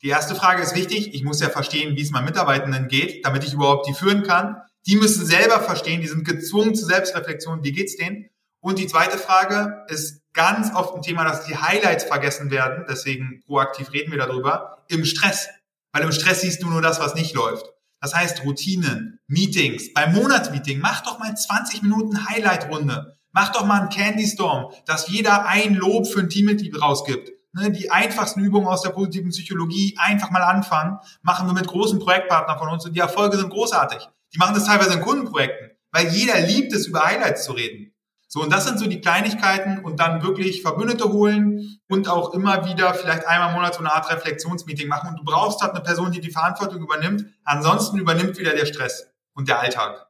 Die 0.00 0.08
erste 0.08 0.36
Frage 0.36 0.62
ist 0.62 0.76
wichtig. 0.76 1.12
Ich 1.12 1.24
muss 1.24 1.40
ja 1.40 1.48
verstehen, 1.48 1.96
wie 1.96 2.02
es 2.02 2.12
meinen 2.12 2.26
Mitarbeitenden 2.26 2.86
geht, 2.86 3.26
damit 3.26 3.42
ich 3.42 3.52
überhaupt 3.52 3.88
die 3.88 3.94
führen 3.94 4.22
kann. 4.22 4.62
Die 4.86 4.94
müssen 4.94 5.26
selber 5.26 5.58
verstehen, 5.58 6.02
die 6.02 6.06
sind 6.06 6.24
gezwungen 6.24 6.76
zur 6.76 6.86
Selbstreflexion, 6.86 7.64
wie 7.64 7.72
geht's 7.72 7.96
denen? 7.96 8.30
Und 8.60 8.78
die 8.78 8.86
zweite 8.86 9.18
Frage 9.18 9.84
ist 9.88 10.22
ganz 10.34 10.72
oft 10.72 10.94
ein 10.94 11.02
Thema, 11.02 11.24
dass 11.24 11.46
die 11.46 11.56
Highlights 11.56 12.04
vergessen 12.04 12.52
werden. 12.52 12.84
Deswegen 12.88 13.42
proaktiv 13.44 13.92
reden 13.92 14.12
wir 14.12 14.18
darüber. 14.18 14.84
Im 14.86 15.04
Stress. 15.04 15.48
Weil 15.90 16.04
im 16.04 16.12
Stress 16.12 16.42
siehst 16.42 16.62
du 16.62 16.70
nur 16.70 16.80
das, 16.80 17.00
was 17.00 17.16
nicht 17.16 17.34
läuft. 17.34 17.66
Das 18.00 18.14
heißt 18.14 18.44
Routinen, 18.44 19.20
Meetings. 19.26 19.92
Beim 19.92 20.14
Monatsmeeting 20.14 20.80
mach 20.80 21.02
doch 21.02 21.18
mal 21.18 21.36
20 21.36 21.82
Minuten 21.82 22.28
Highlight-Runde. 22.28 23.18
Mach 23.32 23.52
doch 23.52 23.64
mal 23.64 23.80
einen 23.80 23.88
Candy 23.88 24.26
Storm, 24.26 24.72
dass 24.86 25.08
jeder 25.08 25.46
ein 25.46 25.74
Lob 25.74 26.06
für 26.06 26.20
ein 26.20 26.28
Teammitglied 26.28 26.80
rausgibt. 26.80 27.30
Ne, 27.52 27.70
die 27.70 27.90
einfachsten 27.90 28.40
Übungen 28.40 28.66
aus 28.68 28.82
der 28.82 28.90
positiven 28.90 29.30
Psychologie 29.30 29.96
einfach 29.98 30.30
mal 30.30 30.42
anfangen, 30.42 30.98
machen 31.22 31.48
wir 31.48 31.54
mit 31.54 31.66
großen 31.66 31.98
Projektpartnern 31.98 32.58
von 32.58 32.68
uns 32.68 32.84
und 32.84 32.94
die 32.94 33.00
Erfolge 33.00 33.36
sind 33.36 33.50
großartig. 33.50 34.06
Die 34.34 34.38
machen 34.38 34.54
das 34.54 34.66
teilweise 34.66 34.94
in 34.94 35.00
Kundenprojekten, 35.00 35.70
weil 35.90 36.08
jeder 36.08 36.40
liebt 36.40 36.72
es, 36.74 36.86
über 36.86 37.04
Highlights 37.04 37.44
zu 37.44 37.52
reden. 37.52 37.94
So, 38.30 38.42
und 38.42 38.52
das 38.52 38.66
sind 38.66 38.78
so 38.78 38.86
die 38.86 39.00
Kleinigkeiten 39.00 39.78
und 39.78 40.00
dann 40.00 40.22
wirklich 40.22 40.60
Verbündete 40.60 41.10
holen 41.10 41.80
und 41.88 42.08
auch 42.08 42.34
immer 42.34 42.66
wieder 42.66 42.92
vielleicht 42.92 43.26
einmal 43.26 43.48
im 43.48 43.54
Monat 43.54 43.74
so 43.74 43.80
eine 43.80 43.90
Art 43.90 44.12
Reflexionsmeeting 44.12 44.86
machen. 44.86 45.08
Und 45.08 45.16
du 45.18 45.24
brauchst 45.24 45.62
halt 45.62 45.72
eine 45.72 45.82
Person, 45.82 46.12
die 46.12 46.20
die 46.20 46.30
Verantwortung 46.30 46.82
übernimmt. 46.82 47.24
Ansonsten 47.44 47.96
übernimmt 47.96 48.38
wieder 48.38 48.54
der 48.54 48.66
Stress 48.66 49.10
und 49.32 49.48
der 49.48 49.60
Alltag. 49.60 50.08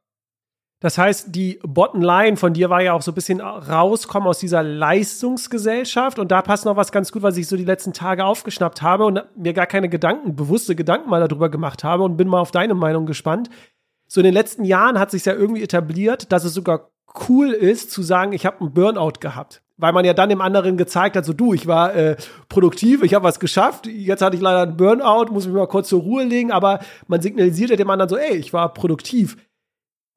Das 0.81 0.97
heißt, 0.97 1.27
die 1.29 1.59
Bottomline 1.63 2.35
von 2.35 2.53
dir 2.53 2.69
war 2.69 2.81
ja 2.81 2.91
auch 2.91 3.01
so 3.01 3.11
ein 3.11 3.15
bisschen 3.15 3.39
rauskommen 3.39 4.27
aus 4.27 4.39
dieser 4.39 4.63
Leistungsgesellschaft. 4.63 6.19
Und 6.19 6.29
da 6.29 6.41
passt 6.41 6.65
noch 6.65 6.75
was 6.75 6.91
ganz 6.91 7.13
gut, 7.13 7.21
was 7.21 7.37
ich 7.37 7.47
so 7.47 7.55
die 7.55 7.65
letzten 7.65 7.93
Tage 7.93 8.25
aufgeschnappt 8.25 8.81
habe 8.81 9.05
und 9.05 9.23
mir 9.37 9.53
gar 9.53 9.65
keine 9.65 9.87
Gedanken, 9.87 10.35
bewusste 10.35 10.75
Gedanken 10.75 11.09
mal 11.09 11.25
darüber 11.25 11.47
gemacht 11.47 11.85
habe 11.85 12.03
und 12.03 12.17
bin 12.17 12.27
mal 12.27 12.41
auf 12.41 12.51
deine 12.51 12.75
Meinung 12.75 13.05
gespannt. 13.05 13.49
So 14.07 14.19
in 14.19 14.25
den 14.25 14.33
letzten 14.33 14.65
Jahren 14.65 14.99
hat 14.99 15.11
sich 15.11 15.23
ja 15.23 15.33
irgendwie 15.33 15.63
etabliert, 15.63 16.33
dass 16.33 16.43
es 16.43 16.53
sogar 16.53 16.89
cool 17.27 17.51
ist, 17.51 17.91
zu 17.91 18.01
sagen, 18.01 18.33
ich 18.33 18.45
habe 18.45 18.61
einen 18.61 18.73
Burnout 18.73 19.19
gehabt. 19.19 19.61
Weil 19.77 19.93
man 19.93 20.03
ja 20.03 20.13
dann 20.13 20.27
dem 20.27 20.41
anderen 20.41 20.75
gezeigt 20.75 21.15
hat, 21.15 21.23
so 21.23 21.31
du, 21.31 21.53
ich 21.53 21.65
war 21.65 21.95
äh, 21.95 22.17
produktiv, 22.49 23.01
ich 23.01 23.13
habe 23.13 23.23
was 23.23 23.39
geschafft, 23.39 23.87
jetzt 23.87 24.21
hatte 24.21 24.35
ich 24.35 24.41
leider 24.41 24.63
einen 24.63 24.75
Burnout, 24.75 25.31
muss 25.31 25.45
mich 25.45 25.55
mal 25.55 25.67
kurz 25.67 25.87
zur 25.87 26.01
Ruhe 26.01 26.25
legen, 26.25 26.51
aber 26.51 26.79
man 27.07 27.21
signalisiert 27.21 27.69
ja 27.69 27.77
dem 27.77 27.89
anderen 27.89 28.09
so, 28.09 28.17
ey, 28.17 28.35
ich 28.35 28.51
war 28.51 28.73
produktiv. 28.73 29.37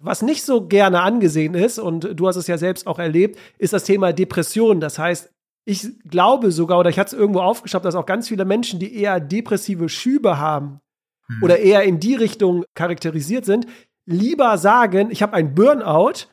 Was 0.01 0.21
nicht 0.21 0.43
so 0.43 0.67
gerne 0.67 1.01
angesehen 1.01 1.55
ist, 1.55 1.79
und 1.79 2.19
du 2.19 2.27
hast 2.27 2.35
es 2.35 2.49
ja 2.49 2.59
selbst 2.59 2.89
auch 2.89 2.99
erlebt, 2.99 3.39
ist 3.59 3.73
das 3.73 3.85
Thema 3.85 4.13
Depression. 4.13 4.81
Das 4.81 4.99
heißt, 4.99 5.31
ich 5.65 5.97
glaube 6.09 6.51
sogar, 6.51 6.81
oder 6.81 6.91
ich 6.91 6.99
hatte 6.99 7.15
es 7.15 7.21
irgendwo 7.21 7.41
aufgeschnappt, 7.41 7.85
dass 7.85 7.95
auch 7.95 8.07
ganz 8.07 8.29
viele 8.29 8.45
Menschen, 8.45 8.81
die 8.81 8.97
eher 8.97 9.21
depressive 9.21 9.89
Schübe 9.89 10.39
haben 10.39 10.81
hm. 11.29 11.43
oder 11.43 11.59
eher 11.59 11.85
in 11.85 12.01
die 12.01 12.17
Richtung 12.17 12.65
charakterisiert 12.75 13.45
sind, 13.45 13.67
lieber 14.07 14.59
sagen, 14.59 15.11
ich 15.11 15.23
habe 15.23 15.35
einen 15.35 15.55
Burnout, 15.55 16.27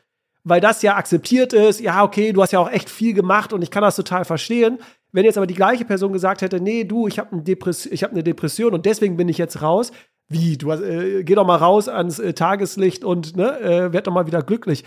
weil 0.50 0.60
das 0.60 0.82
ja 0.82 0.96
akzeptiert 0.96 1.52
ist, 1.52 1.80
ja, 1.80 2.02
okay, 2.02 2.32
du 2.32 2.42
hast 2.42 2.50
ja 2.50 2.58
auch 2.58 2.70
echt 2.70 2.90
viel 2.90 3.14
gemacht 3.14 3.52
und 3.52 3.62
ich 3.62 3.70
kann 3.70 3.82
das 3.82 3.96
total 3.96 4.24
verstehen. 4.24 4.78
Wenn 5.12 5.24
jetzt 5.24 5.36
aber 5.36 5.46
die 5.46 5.54
gleiche 5.54 5.84
Person 5.84 6.12
gesagt 6.12 6.42
hätte, 6.42 6.60
nee, 6.60 6.84
du, 6.84 7.06
ich 7.06 7.18
habe 7.18 7.36
ein 7.36 7.44
Depress 7.44 7.86
hab 7.86 8.10
eine 8.10 8.22
Depression 8.22 8.74
und 8.74 8.84
deswegen 8.84 9.16
bin 9.16 9.28
ich 9.28 9.38
jetzt 9.38 9.62
raus, 9.62 9.92
wie, 10.28 10.56
du 10.56 10.70
äh, 10.72 11.24
geh 11.24 11.34
doch 11.34 11.46
mal 11.46 11.56
raus 11.56 11.88
ans 11.88 12.18
äh, 12.18 12.34
Tageslicht 12.34 13.04
und 13.04 13.36
ne, 13.36 13.60
äh, 13.60 13.92
werd 13.92 14.06
doch 14.06 14.12
mal 14.12 14.26
wieder 14.26 14.42
glücklich. 14.42 14.84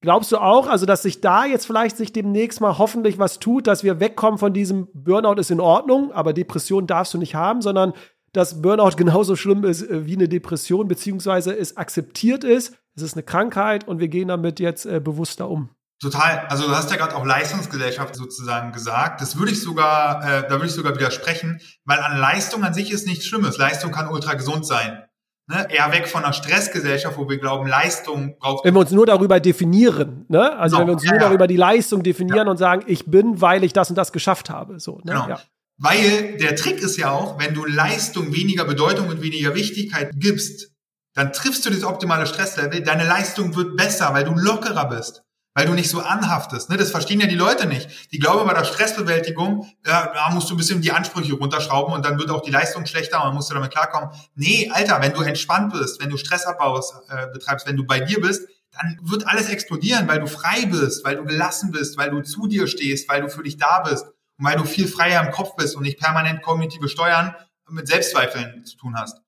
Glaubst 0.00 0.30
du 0.32 0.38
auch, 0.38 0.68
also 0.68 0.86
dass 0.86 1.02
sich 1.02 1.20
da 1.20 1.44
jetzt 1.44 1.66
vielleicht 1.66 1.96
sich 1.96 2.12
demnächst 2.12 2.60
mal 2.60 2.78
hoffentlich 2.78 3.18
was 3.18 3.38
tut, 3.38 3.66
dass 3.66 3.84
wir 3.84 4.00
wegkommen 4.00 4.38
von 4.38 4.52
diesem 4.52 4.88
Burnout 4.92 5.40
ist 5.40 5.50
in 5.50 5.60
Ordnung, 5.60 6.12
aber 6.12 6.32
Depression 6.32 6.86
darfst 6.86 7.14
du 7.14 7.18
nicht 7.18 7.34
haben, 7.34 7.62
sondern 7.62 7.94
dass 8.32 8.62
Burnout 8.62 8.90
genauso 8.96 9.34
schlimm 9.34 9.64
ist 9.64 9.82
äh, 9.82 10.06
wie 10.06 10.14
eine 10.14 10.28
Depression, 10.28 10.86
beziehungsweise 10.86 11.56
es 11.56 11.76
akzeptiert 11.76 12.44
ist, 12.44 12.76
es 12.96 13.02
ist 13.02 13.14
eine 13.14 13.22
Krankheit 13.22 13.86
und 13.86 13.98
wir 13.98 14.08
gehen 14.08 14.28
damit 14.28 14.60
jetzt 14.60 14.86
äh, 14.86 15.00
bewusster 15.00 15.48
um. 15.48 15.70
Total. 16.00 16.46
Also 16.48 16.66
du 16.66 16.74
hast 16.74 16.90
ja 16.90 16.96
gerade 16.96 17.16
auch 17.16 17.24
Leistungsgesellschaft 17.24 18.14
sozusagen 18.14 18.72
gesagt. 18.72 19.20
Das 19.20 19.38
würde 19.38 19.52
ich 19.52 19.62
sogar, 19.62 20.22
äh, 20.22 20.42
da 20.42 20.50
würde 20.50 20.66
ich 20.66 20.72
sogar 20.72 20.94
widersprechen, 20.94 21.60
weil 21.84 21.98
an 22.00 22.18
Leistung 22.18 22.62
an 22.64 22.74
sich 22.74 22.92
ist 22.92 23.06
nichts 23.06 23.26
Schlimmes. 23.26 23.58
Leistung 23.58 23.90
kann 23.90 24.08
ultra 24.08 24.34
gesund 24.34 24.66
sein. 24.66 25.04
Ne? 25.46 25.66
Eher 25.70 25.92
weg 25.92 26.08
von 26.08 26.24
einer 26.24 26.32
Stressgesellschaft, 26.32 27.18
wo 27.18 27.28
wir 27.28 27.38
glauben, 27.38 27.66
Leistung 27.66 28.36
braucht. 28.38 28.64
Wenn 28.64 28.74
wir 28.74 28.80
uns 28.80 28.90
nur 28.92 29.06
darüber 29.06 29.40
definieren, 29.40 30.24
ne? 30.28 30.56
Also 30.56 30.76
genau. 30.76 30.80
wenn 30.80 30.86
wir 30.88 30.92
uns 30.94 31.04
ja, 31.04 31.10
nur 31.10 31.20
ja. 31.20 31.26
darüber 31.26 31.46
die 31.46 31.56
Leistung 31.56 32.02
definieren 32.02 32.46
ja. 32.46 32.50
und 32.50 32.56
sagen, 32.56 32.82
ich 32.86 33.06
bin, 33.06 33.40
weil 33.42 33.62
ich 33.62 33.74
das 33.74 33.90
und 33.90 33.96
das 33.96 34.12
geschafft 34.12 34.48
habe. 34.48 34.80
So, 34.80 35.00
ne? 35.04 35.12
Genau. 35.26 35.38
Weil 35.76 36.38
der 36.38 36.56
Trick 36.56 36.80
ist 36.80 36.96
ja 36.96 37.10
auch, 37.10 37.38
wenn 37.38 37.52
du 37.52 37.64
Leistung 37.64 38.34
weniger 38.34 38.64
Bedeutung 38.64 39.08
und 39.08 39.22
weniger 39.22 39.54
Wichtigkeit 39.54 40.12
gibst, 40.14 40.73
dann 41.14 41.32
triffst 41.32 41.64
du 41.64 41.70
das 41.70 41.84
optimale 41.84 42.26
Stresslevel, 42.26 42.82
deine 42.82 43.04
Leistung 43.04 43.54
wird 43.56 43.76
besser, 43.76 44.12
weil 44.12 44.24
du 44.24 44.34
lockerer 44.34 44.88
bist, 44.88 45.22
weil 45.54 45.66
du 45.66 45.72
nicht 45.72 45.88
so 45.88 46.00
anhaftest. 46.00 46.68
Ne? 46.70 46.76
Das 46.76 46.90
verstehen 46.90 47.20
ja 47.20 47.26
die 47.26 47.36
Leute 47.36 47.66
nicht. 47.66 48.12
Die 48.12 48.18
glauben 48.18 48.46
bei 48.46 48.54
der 48.54 48.64
Stressbewältigung, 48.64 49.68
ja, 49.86 50.12
da 50.12 50.30
musst 50.30 50.50
du 50.50 50.54
ein 50.54 50.56
bisschen 50.56 50.82
die 50.82 50.90
Ansprüche 50.90 51.34
runterschrauben 51.34 51.94
und 51.94 52.04
dann 52.04 52.18
wird 52.18 52.30
auch 52.30 52.42
die 52.42 52.50
Leistung 52.50 52.84
schlechter 52.86 53.18
und 53.18 53.28
dann 53.28 53.34
musst 53.34 53.50
du 53.50 53.54
damit 53.54 53.70
klarkommen. 53.70 54.10
Nee, 54.34 54.70
Alter, 54.72 55.00
wenn 55.00 55.12
du 55.12 55.22
entspannt 55.22 55.72
bist, 55.72 56.02
wenn 56.02 56.10
du 56.10 56.16
Stressabbau 56.16 56.78
äh, 57.08 57.28
betreibst, 57.32 57.66
wenn 57.66 57.76
du 57.76 57.86
bei 57.86 58.00
dir 58.00 58.20
bist, 58.20 58.48
dann 58.72 58.98
wird 59.02 59.28
alles 59.28 59.48
explodieren, 59.48 60.08
weil 60.08 60.18
du 60.18 60.26
frei 60.26 60.66
bist, 60.66 61.04
weil 61.04 61.16
du 61.16 61.24
gelassen 61.24 61.70
bist, 61.70 61.96
weil 61.96 62.10
du 62.10 62.22
zu 62.22 62.48
dir 62.48 62.66
stehst, 62.66 63.08
weil 63.08 63.22
du 63.22 63.28
für 63.28 63.44
dich 63.44 63.56
da 63.56 63.80
bist 63.80 64.04
und 64.36 64.44
weil 64.44 64.56
du 64.56 64.64
viel 64.64 64.88
freier 64.88 65.24
im 65.24 65.30
Kopf 65.30 65.54
bist 65.54 65.76
und 65.76 65.84
nicht 65.84 66.00
permanent 66.00 66.42
kognitive 66.42 66.88
Steuern 66.88 67.36
mit 67.68 67.86
Selbstzweifeln 67.86 68.64
zu 68.64 68.76
tun 68.76 68.96
hast. 68.96 69.23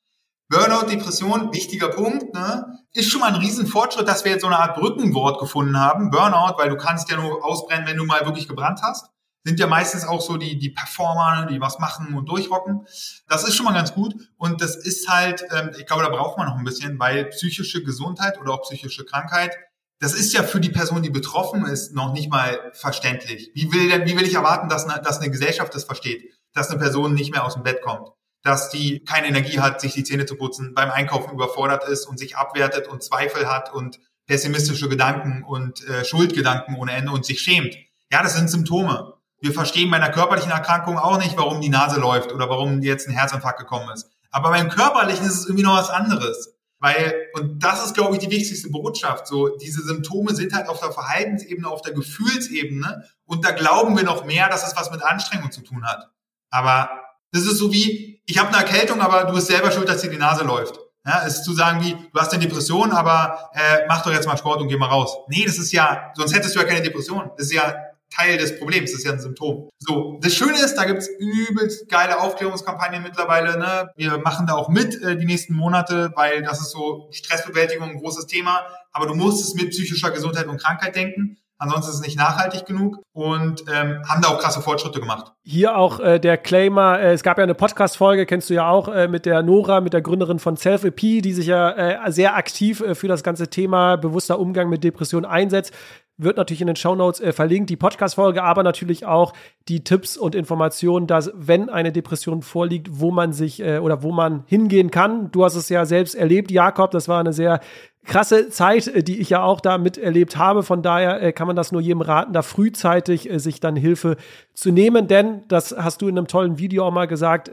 Burnout, 0.48 0.88
Depression, 0.88 1.52
wichtiger 1.52 1.88
Punkt, 1.88 2.32
ne? 2.32 2.78
ist 2.92 3.10
schon 3.10 3.20
mal 3.20 3.32
ein 3.32 3.40
Riesenfortschritt, 3.40 4.06
dass 4.06 4.24
wir 4.24 4.32
jetzt 4.32 4.42
so 4.42 4.46
eine 4.46 4.58
Art 4.58 4.76
Brückenwort 4.76 5.40
gefunden 5.40 5.78
haben. 5.78 6.10
Burnout, 6.10 6.56
weil 6.56 6.70
du 6.70 6.76
kannst 6.76 7.10
ja 7.10 7.16
nur 7.16 7.44
ausbrennen, 7.44 7.86
wenn 7.86 7.96
du 7.96 8.04
mal 8.04 8.24
wirklich 8.24 8.48
gebrannt 8.48 8.80
hast. 8.82 9.06
sind 9.44 9.60
ja 9.60 9.66
meistens 9.66 10.06
auch 10.06 10.20
so 10.20 10.36
die, 10.36 10.58
die 10.58 10.70
Performer, 10.70 11.46
die 11.46 11.60
was 11.60 11.78
machen 11.78 12.14
und 12.14 12.28
durchrocken. 12.28 12.86
Das 13.28 13.46
ist 13.46 13.54
schon 13.54 13.66
mal 13.66 13.74
ganz 13.74 13.92
gut. 13.92 14.14
Und 14.36 14.60
das 14.60 14.76
ist 14.76 15.08
halt, 15.08 15.44
ähm, 15.52 15.72
ich 15.78 15.86
glaube, 15.86 16.04
da 16.04 16.08
braucht 16.08 16.38
man 16.38 16.48
noch 16.48 16.56
ein 16.56 16.64
bisschen, 16.64 16.98
weil 16.98 17.26
psychische 17.26 17.82
Gesundheit 17.82 18.40
oder 18.40 18.54
auch 18.54 18.62
psychische 18.62 19.04
Krankheit, 19.04 19.56
das 19.98 20.14
ist 20.14 20.32
ja 20.32 20.42
für 20.42 20.60
die 20.60 20.70
Person, 20.70 21.02
die 21.02 21.10
betroffen 21.10 21.64
ist, 21.66 21.94
noch 21.94 22.12
nicht 22.12 22.30
mal 22.30 22.70
verständlich. 22.72 23.50
Wie 23.54 23.72
will 23.72 23.88
denn, 23.88 24.06
wie 24.06 24.16
will 24.16 24.26
ich 24.26 24.34
erwarten, 24.34 24.68
dass 24.68 24.86
eine, 24.86 25.02
dass 25.02 25.18
eine 25.18 25.30
Gesellschaft 25.30 25.74
das 25.74 25.84
versteht? 25.84 26.32
Dass 26.54 26.70
eine 26.70 26.78
Person 26.78 27.14
nicht 27.14 27.32
mehr 27.32 27.44
aus 27.44 27.54
dem 27.54 27.62
Bett 27.62 27.82
kommt? 27.82 28.08
Dass 28.42 28.70
die 28.70 29.04
keine 29.04 29.26
Energie 29.26 29.60
hat, 29.60 29.80
sich 29.80 29.94
die 29.94 30.04
Zähne 30.04 30.26
zu 30.26 30.36
putzen, 30.36 30.74
beim 30.74 30.90
Einkaufen 30.90 31.32
überfordert 31.32 31.88
ist 31.88 32.06
und 32.06 32.18
sich 32.18 32.36
abwertet 32.36 32.86
und 32.86 33.02
Zweifel 33.02 33.50
hat 33.50 33.72
und 33.72 33.98
pessimistische 34.26 34.88
Gedanken 34.88 35.42
und 35.42 35.84
äh, 35.88 36.04
Schuldgedanken 36.04 36.76
ohne 36.76 36.92
Ende 36.92 37.12
und 37.12 37.24
sich 37.24 37.40
schämt. 37.40 37.76
Ja, 38.10 38.22
das 38.22 38.34
sind 38.34 38.50
Symptome. 38.50 39.14
Wir 39.40 39.52
verstehen 39.52 39.90
bei 39.90 39.96
einer 39.96 40.10
körperlichen 40.10 40.50
Erkrankung 40.50 40.98
auch 40.98 41.18
nicht, 41.18 41.36
warum 41.36 41.60
die 41.60 41.68
Nase 41.68 42.00
läuft 42.00 42.32
oder 42.32 42.48
warum 42.48 42.82
jetzt 42.82 43.08
ein 43.08 43.14
Herzinfarkt 43.14 43.58
gekommen 43.58 43.90
ist. 43.92 44.10
Aber 44.30 44.50
beim 44.50 44.68
körperlichen 44.68 45.26
ist 45.26 45.34
es 45.34 45.46
irgendwie 45.46 45.64
noch 45.64 45.76
was 45.76 45.90
anderes. 45.90 46.56
Weil, 46.78 47.14
und 47.34 47.62
das 47.62 47.84
ist, 47.84 47.94
glaube 47.94 48.14
ich, 48.14 48.20
die 48.20 48.30
wichtigste 48.30 48.68
Botschaft. 48.68 49.26
So, 49.26 49.56
diese 49.56 49.82
Symptome 49.82 50.34
sind 50.34 50.52
halt 50.52 50.68
auf 50.68 50.80
der 50.80 50.92
Verhaltensebene, 50.92 51.68
auf 51.68 51.82
der 51.82 51.94
Gefühlsebene. 51.94 53.04
Und 53.24 53.44
da 53.44 53.52
glauben 53.52 53.96
wir 53.96 54.04
noch 54.04 54.24
mehr, 54.24 54.48
dass 54.48 54.66
es 54.66 54.76
was 54.76 54.90
mit 54.90 55.02
Anstrengung 55.02 55.50
zu 55.50 55.62
tun 55.62 55.86
hat. 55.86 56.10
Aber 56.50 56.90
das 57.32 57.42
ist 57.42 57.58
so 57.58 57.72
wie, 57.72 58.15
ich 58.26 58.38
habe 58.38 58.48
eine 58.48 58.58
Erkältung, 58.58 59.00
aber 59.00 59.24
du 59.24 59.34
bist 59.34 59.46
selber 59.46 59.70
schuld, 59.70 59.88
dass 59.88 60.02
dir 60.02 60.10
die 60.10 60.18
Nase 60.18 60.44
läuft. 60.44 60.78
Ja, 61.06 61.22
es 61.24 61.36
ist 61.36 61.44
zu 61.44 61.52
sagen 61.52 61.84
wie, 61.84 61.92
du 61.92 62.20
hast 62.20 62.32
eine 62.32 62.42
Depression, 62.42 62.90
aber 62.90 63.50
äh, 63.54 63.86
mach 63.86 64.02
doch 64.02 64.12
jetzt 64.12 64.26
mal 64.26 64.36
Sport 64.36 64.60
und 64.60 64.68
geh 64.68 64.76
mal 64.76 64.88
raus. 64.88 65.16
Nee, 65.28 65.44
das 65.46 65.56
ist 65.56 65.70
ja, 65.72 66.12
sonst 66.16 66.34
hättest 66.34 66.56
du 66.56 66.58
ja 66.58 66.66
keine 66.66 66.82
Depression. 66.82 67.30
Das 67.36 67.46
ist 67.46 67.52
ja 67.52 67.76
Teil 68.10 68.38
des 68.38 68.58
Problems, 68.58 68.90
das 68.90 69.00
ist 69.00 69.06
ja 69.06 69.12
ein 69.12 69.20
Symptom. 69.20 69.68
So, 69.78 70.18
das 70.20 70.34
Schöne 70.34 70.58
ist, 70.58 70.74
da 70.74 70.84
gibt's 70.84 71.08
übelst 71.18 71.88
geile 71.88 72.20
Aufklärungskampagnen 72.20 73.02
mittlerweile. 73.02 73.58
Ne? 73.58 73.90
Wir 73.96 74.18
machen 74.18 74.46
da 74.46 74.54
auch 74.54 74.68
mit 74.68 75.00
äh, 75.02 75.16
die 75.16 75.26
nächsten 75.26 75.54
Monate, 75.54 76.12
weil 76.16 76.42
das 76.42 76.60
ist 76.60 76.70
so 76.70 77.08
Stressbewältigung 77.12 77.90
ein 77.90 77.98
großes 77.98 78.26
Thema. 78.26 78.64
Aber 78.92 79.06
du 79.06 79.14
musst 79.14 79.44
es 79.44 79.54
mit 79.54 79.70
psychischer 79.70 80.10
Gesundheit 80.10 80.46
und 80.46 80.60
Krankheit 80.60 80.96
denken. 80.96 81.38
Ansonsten 81.58 81.90
ist 81.90 81.96
es 81.96 82.06
nicht 82.06 82.18
nachhaltig 82.18 82.66
genug 82.66 82.98
und 83.12 83.64
ähm, 83.72 84.02
haben 84.06 84.20
da 84.20 84.28
auch 84.28 84.38
krasse 84.38 84.60
Fortschritte 84.60 85.00
gemacht. 85.00 85.32
Hier 85.42 85.76
auch 85.76 86.00
äh, 86.00 86.18
der 86.18 86.36
Claimer, 86.36 87.00
äh, 87.00 87.12
es 87.12 87.22
gab 87.22 87.38
ja 87.38 87.44
eine 87.44 87.54
Podcast-Folge, 87.54 88.26
kennst 88.26 88.50
du 88.50 88.54
ja 88.54 88.68
auch, 88.68 88.88
äh, 88.88 89.08
mit 89.08 89.24
der 89.24 89.42
Nora, 89.42 89.80
mit 89.80 89.94
der 89.94 90.02
Gründerin 90.02 90.38
von 90.38 90.56
Self-EP, 90.56 91.22
die 91.22 91.32
sich 91.32 91.46
ja 91.46 91.70
äh, 91.70 92.12
sehr 92.12 92.36
aktiv 92.36 92.80
äh, 92.80 92.94
für 92.94 93.08
das 93.08 93.22
ganze 93.22 93.48
Thema 93.48 93.96
bewusster 93.96 94.38
Umgang 94.38 94.68
mit 94.68 94.84
Depressionen 94.84 95.24
einsetzt 95.24 95.72
wird 96.18 96.36
natürlich 96.36 96.60
in 96.60 96.66
den 96.66 96.76
Shownotes 96.76 97.20
äh, 97.20 97.32
verlinkt, 97.32 97.70
die 97.70 97.76
Podcast-Folge, 97.76 98.42
aber 98.42 98.62
natürlich 98.62 99.06
auch 99.06 99.32
die 99.68 99.84
Tipps 99.84 100.16
und 100.16 100.34
Informationen, 100.34 101.06
dass, 101.06 101.30
wenn 101.34 101.68
eine 101.68 101.92
Depression 101.92 102.42
vorliegt, 102.42 102.88
wo 103.00 103.10
man 103.10 103.32
sich 103.32 103.60
äh, 103.60 103.78
oder 103.78 104.02
wo 104.02 104.12
man 104.12 104.44
hingehen 104.46 104.90
kann. 104.90 105.30
Du 105.30 105.44
hast 105.44 105.56
es 105.56 105.68
ja 105.68 105.84
selbst 105.84 106.14
erlebt, 106.14 106.50
Jakob, 106.50 106.90
das 106.90 107.08
war 107.08 107.20
eine 107.20 107.32
sehr 107.32 107.60
krasse 108.06 108.48
Zeit, 108.48 108.86
äh, 108.88 109.02
die 109.02 109.20
ich 109.20 109.30
ja 109.30 109.42
auch 109.42 109.60
da 109.60 109.76
miterlebt 109.78 110.36
habe. 110.36 110.62
Von 110.62 110.82
daher 110.82 111.22
äh, 111.22 111.32
kann 111.32 111.46
man 111.46 111.56
das 111.56 111.72
nur 111.72 111.82
jedem 111.82 112.00
raten, 112.00 112.32
da 112.32 112.42
frühzeitig 112.42 113.30
äh, 113.30 113.38
sich 113.38 113.60
dann 113.60 113.76
Hilfe 113.76 114.16
zu 114.54 114.70
nehmen. 114.70 115.08
Denn, 115.08 115.42
das 115.48 115.76
hast 115.76 116.00
du 116.00 116.08
in 116.08 116.16
einem 116.16 116.28
tollen 116.28 116.58
Video 116.58 116.86
auch 116.86 116.92
mal 116.92 117.06
gesagt, 117.06 117.50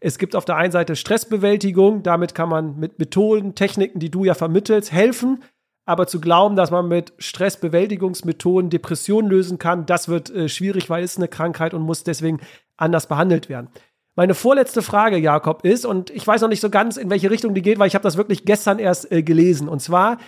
es 0.00 0.18
gibt 0.18 0.34
auf 0.34 0.44
der 0.44 0.56
einen 0.56 0.72
Seite 0.72 0.96
Stressbewältigung. 0.96 2.02
Damit 2.02 2.34
kann 2.34 2.48
man 2.48 2.78
mit 2.78 2.98
Methoden, 2.98 3.54
Techniken, 3.54 3.98
die 3.98 4.10
du 4.10 4.24
ja 4.24 4.34
vermittelst, 4.34 4.92
helfen. 4.92 5.42
Aber 5.88 6.06
zu 6.06 6.20
glauben, 6.20 6.54
dass 6.54 6.70
man 6.70 6.86
mit 6.86 7.14
Stressbewältigungsmethoden 7.16 8.68
Depressionen 8.68 9.30
lösen 9.30 9.58
kann, 9.58 9.86
das 9.86 10.06
wird 10.06 10.28
äh, 10.28 10.50
schwierig, 10.50 10.90
weil 10.90 11.02
es 11.02 11.16
eine 11.16 11.28
Krankheit 11.28 11.72
und 11.72 11.80
muss 11.80 12.04
deswegen 12.04 12.40
anders 12.76 13.06
behandelt 13.06 13.48
werden. 13.48 13.70
Meine 14.14 14.34
vorletzte 14.34 14.82
Frage, 14.82 15.16
Jakob, 15.16 15.64
ist, 15.64 15.86
und 15.86 16.10
ich 16.10 16.26
weiß 16.26 16.42
noch 16.42 16.50
nicht 16.50 16.60
so 16.60 16.68
ganz, 16.68 16.98
in 16.98 17.08
welche 17.08 17.30
Richtung 17.30 17.54
die 17.54 17.62
geht, 17.62 17.78
weil 17.78 17.88
ich 17.88 17.94
habe 17.94 18.02
das 18.02 18.18
wirklich 18.18 18.44
gestern 18.44 18.78
erst 18.78 19.10
äh, 19.10 19.22
gelesen. 19.22 19.66
Und 19.66 19.80
zwar 19.80 20.18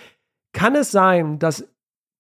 kann 0.55 0.75
es 0.77 0.93
sein, 0.93 1.39
dass 1.39 1.69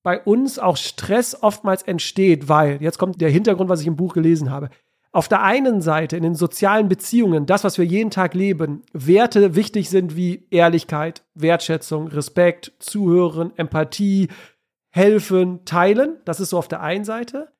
bei 0.02 0.20
uns 0.20 0.58
auch 0.58 0.76
Stress 0.76 1.42
oftmals 1.42 1.82
entsteht, 1.82 2.50
weil, 2.50 2.82
jetzt 2.82 2.98
kommt 2.98 3.22
der 3.22 3.30
Hintergrund, 3.30 3.70
was 3.70 3.80
ich 3.80 3.86
im 3.86 3.96
Buch 3.96 4.12
gelesen 4.12 4.50
habe, 4.50 4.68
auf 5.12 5.28
der 5.28 5.42
einen 5.42 5.82
Seite 5.82 6.16
in 6.16 6.22
den 6.22 6.34
sozialen 6.34 6.88
Beziehungen, 6.88 7.46
das, 7.46 7.64
was 7.64 7.78
wir 7.78 7.84
jeden 7.84 8.10
Tag 8.10 8.34
leben, 8.34 8.82
Werte 8.92 9.56
wichtig 9.56 9.90
sind 9.90 10.14
wie 10.14 10.46
Ehrlichkeit, 10.50 11.24
Wertschätzung, 11.34 12.06
Respekt, 12.08 12.72
Zuhören, 12.78 13.52
Empathie, 13.56 14.28
helfen, 14.90 15.64
teilen. 15.64 16.18
Das 16.24 16.38
ist 16.38 16.50
so 16.50 16.58
auf 16.58 16.68
der 16.68 16.80
einen 16.80 17.04
Seite. 17.04 17.52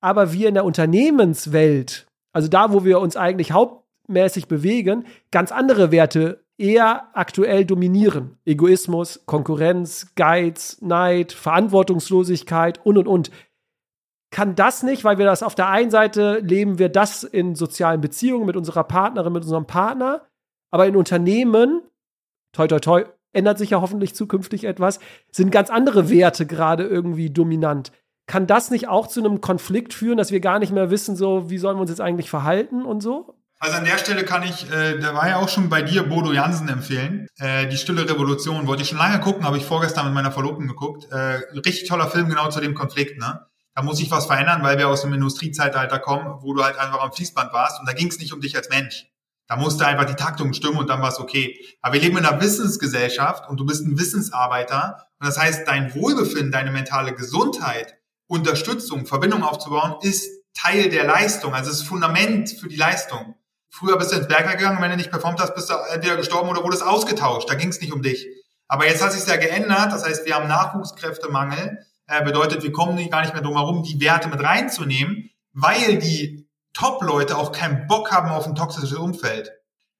Aber 0.00 0.32
wir 0.32 0.48
in 0.48 0.54
der 0.54 0.64
Unternehmenswelt, 0.64 2.06
also 2.32 2.48
da, 2.48 2.72
wo 2.72 2.84
wir 2.84 3.00
uns 3.00 3.16
eigentlich 3.16 3.52
hauptmäßig 3.52 4.48
bewegen, 4.48 5.04
ganz 5.30 5.52
andere 5.52 5.92
Werte 5.92 6.44
eher 6.58 7.08
aktuell 7.12 7.64
dominieren. 7.64 8.38
Egoismus, 8.44 9.22
Konkurrenz, 9.26 10.12
Geiz, 10.16 10.78
Neid, 10.80 11.32
Verantwortungslosigkeit 11.32 12.84
und, 12.84 12.98
und, 12.98 13.06
und 13.06 13.30
kann 14.36 14.54
das 14.54 14.82
nicht, 14.82 15.02
weil 15.02 15.16
wir 15.16 15.24
das 15.24 15.42
auf 15.42 15.54
der 15.54 15.70
einen 15.70 15.90
Seite 15.90 16.40
leben 16.40 16.78
wir 16.78 16.90
das 16.90 17.22
in 17.24 17.54
sozialen 17.54 18.02
Beziehungen 18.02 18.44
mit 18.44 18.54
unserer 18.54 18.84
Partnerin, 18.84 19.32
mit 19.32 19.44
unserem 19.44 19.66
Partner, 19.66 20.26
aber 20.70 20.86
in 20.86 20.94
Unternehmen, 20.94 21.80
toi 22.52 22.66
toi 22.66 22.78
toi, 22.78 23.04
ändert 23.32 23.56
sich 23.56 23.70
ja 23.70 23.80
hoffentlich 23.80 24.14
zukünftig 24.14 24.64
etwas, 24.64 25.00
sind 25.32 25.50
ganz 25.52 25.70
andere 25.70 26.10
Werte 26.10 26.44
gerade 26.44 26.84
irgendwie 26.84 27.30
dominant. 27.30 27.92
Kann 28.26 28.46
das 28.46 28.70
nicht 28.70 28.88
auch 28.88 29.06
zu 29.06 29.20
einem 29.20 29.40
Konflikt 29.40 29.94
führen, 29.94 30.18
dass 30.18 30.32
wir 30.32 30.40
gar 30.40 30.58
nicht 30.58 30.70
mehr 30.70 30.90
wissen, 30.90 31.16
so 31.16 31.48
wie 31.48 31.56
sollen 31.56 31.78
wir 31.78 31.80
uns 31.80 31.90
jetzt 31.90 32.02
eigentlich 32.02 32.28
verhalten 32.28 32.84
und 32.84 33.02
so? 33.02 33.38
Also 33.58 33.78
an 33.78 33.86
der 33.86 33.96
Stelle 33.96 34.22
kann 34.22 34.42
ich, 34.42 34.70
äh, 34.70 34.98
da 34.98 35.14
war 35.14 35.26
ja 35.30 35.36
auch 35.36 35.48
schon 35.48 35.70
bei 35.70 35.80
dir 35.80 36.02
Bodo 36.02 36.34
Jansen 36.34 36.68
empfehlen. 36.68 37.26
Äh, 37.38 37.68
die 37.68 37.78
Stille 37.78 38.06
Revolution 38.06 38.66
wollte 38.66 38.82
ich 38.82 38.90
schon 38.90 38.98
lange 38.98 39.18
gucken, 39.18 39.46
habe 39.46 39.56
ich 39.56 39.64
vorgestern 39.64 40.04
mit 40.04 40.12
meiner 40.12 40.30
Verlobten 40.30 40.68
geguckt. 40.68 41.10
Äh, 41.10 41.40
richtig 41.54 41.88
toller 41.88 42.10
Film 42.10 42.28
genau 42.28 42.50
zu 42.50 42.60
dem 42.60 42.74
Konflikt, 42.74 43.18
ne? 43.18 43.46
Da 43.76 43.82
muss 43.82 43.98
sich 43.98 44.10
was 44.10 44.24
verändern, 44.24 44.62
weil 44.62 44.78
wir 44.78 44.88
aus 44.88 45.02
dem 45.02 45.12
Industriezeitalter 45.12 45.98
kommen, 45.98 46.38
wo 46.40 46.54
du 46.54 46.64
halt 46.64 46.78
einfach 46.78 47.02
am 47.02 47.12
Fließband 47.12 47.52
warst 47.52 47.78
und 47.78 47.86
da 47.86 47.92
ging 47.92 48.08
es 48.08 48.18
nicht 48.18 48.32
um 48.32 48.40
dich 48.40 48.56
als 48.56 48.70
Mensch. 48.70 49.06
Da 49.48 49.56
musste 49.56 49.86
einfach 49.86 50.06
die 50.06 50.14
Taktung 50.14 50.54
stimmen 50.54 50.78
und 50.78 50.88
dann 50.88 51.02
war 51.02 51.10
es 51.10 51.20
okay. 51.20 51.60
Aber 51.82 51.92
wir 51.92 52.00
leben 52.00 52.16
in 52.16 52.24
einer 52.24 52.40
Wissensgesellschaft 52.40 53.48
und 53.50 53.60
du 53.60 53.66
bist 53.66 53.84
ein 53.84 53.98
Wissensarbeiter 53.98 55.06
und 55.20 55.26
das 55.26 55.38
heißt, 55.38 55.68
dein 55.68 55.94
Wohlbefinden, 55.94 56.50
deine 56.52 56.70
mentale 56.70 57.14
Gesundheit, 57.14 57.98
Unterstützung, 58.26 59.04
Verbindung 59.04 59.42
aufzubauen, 59.42 59.96
ist 60.00 60.26
Teil 60.54 60.88
der 60.88 61.04
Leistung, 61.04 61.54
also 61.54 61.68
das 61.70 61.82
Fundament 61.82 62.48
für 62.48 62.68
die 62.68 62.76
Leistung. 62.76 63.34
Früher 63.68 63.98
bist 63.98 64.10
du 64.10 64.16
ins 64.16 64.26
Berger 64.26 64.56
gegangen, 64.56 64.80
wenn 64.80 64.90
du 64.90 64.96
nicht 64.96 65.10
performt 65.10 65.38
hast, 65.38 65.54
bist 65.54 65.68
du 65.68 65.74
entweder 65.92 66.16
gestorben 66.16 66.48
oder 66.48 66.64
wurdest 66.64 66.82
ausgetauscht. 66.82 67.50
Da 67.50 67.54
ging 67.56 67.68
es 67.68 67.80
nicht 67.82 67.92
um 67.92 68.00
dich. 68.00 68.26
Aber 68.68 68.86
jetzt 68.86 69.04
hat 69.04 69.12
sich 69.12 69.26
ja 69.26 69.36
geändert. 69.36 69.92
Das 69.92 70.06
heißt, 70.06 70.24
wir 70.24 70.34
haben 70.34 70.48
Nachwuchskräftemangel 70.48 71.84
äh, 72.06 72.22
bedeutet, 72.24 72.62
wir 72.62 72.72
kommen 72.72 72.96
gar 73.10 73.22
nicht 73.22 73.32
mehr 73.32 73.42
drum 73.42 73.56
herum, 73.56 73.82
die 73.82 74.00
Werte 74.00 74.28
mit 74.28 74.42
reinzunehmen, 74.42 75.30
weil 75.52 75.98
die 75.98 76.48
Top-Leute 76.72 77.36
auch 77.36 77.52
keinen 77.52 77.86
Bock 77.86 78.12
haben 78.12 78.30
auf 78.30 78.46
ein 78.46 78.54
toxisches 78.54 78.92
Umfeld. 78.92 79.50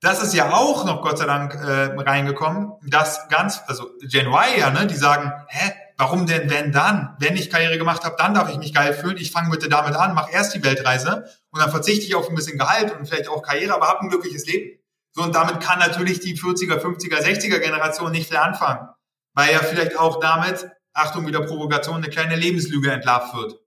Das 0.01 0.23
ist 0.23 0.35
ja 0.35 0.53
auch 0.53 0.85
noch 0.85 1.01
Gott 1.01 1.19
sei 1.19 1.25
Dank 1.25 1.55
äh, 1.55 1.99
reingekommen, 1.99 2.73
dass 2.83 3.29
ganz, 3.29 3.63
also 3.67 3.91
Gen 4.03 4.27
Y 4.27 4.59
ja, 4.59 4.71
ne, 4.71 4.87
die 4.87 4.95
sagen, 4.95 5.33
hä, 5.49 5.73
warum 5.97 6.27
denn 6.27 6.51
wenn 6.51 6.71
dann? 6.71 7.17
Wenn 7.19 7.35
ich 7.35 7.49
Karriere 7.49 7.79
gemacht 7.79 8.05
habe, 8.05 8.17
dann 8.19 8.35
darf 8.35 8.51
ich 8.51 8.59
mich 8.59 8.75
geil 8.75 8.93
fühlen. 8.93 9.17
Ich 9.17 9.33
fange 9.33 9.51
bitte 9.51 9.71
damit 9.71 9.95
an, 9.95 10.15
mach 10.15 10.31
erst 10.31 10.55
die 10.55 10.63
Weltreise 10.63 11.25
und 11.51 11.61
dann 11.61 11.71
verzichte 11.71 12.05
ich 12.05 12.15
auf 12.15 12.29
ein 12.29 12.35
bisschen 12.35 12.59
Gehalt 12.59 12.95
und 12.95 13.07
vielleicht 13.07 13.29
auch 13.29 13.43
Karriere, 13.43 13.75
aber 13.75 13.89
habe 13.89 14.01
ein 14.01 14.11
glückliches 14.11 14.47
Leben. 14.47 14.79
So, 15.13 15.23
und 15.23 15.35
damit 15.35 15.61
kann 15.61 15.79
natürlich 15.79 16.21
die 16.21 16.39
40er, 16.39 16.79
50er, 16.79 17.23
60er 17.23 17.59
Generation 17.59 18.13
nicht 18.13 18.29
viel 18.29 18.37
anfangen. 18.37 18.89
Weil 19.33 19.53
ja 19.53 19.61
vielleicht 19.61 19.99
auch 19.99 20.21
damit 20.21 20.69
Achtung, 20.97 21.27
wieder 21.27 21.43
Provokation, 21.43 21.97
eine 21.97 22.09
kleine 22.09 22.37
Lebenslüge 22.37 22.91
entlarvt 22.91 23.35
wird. 23.35 23.61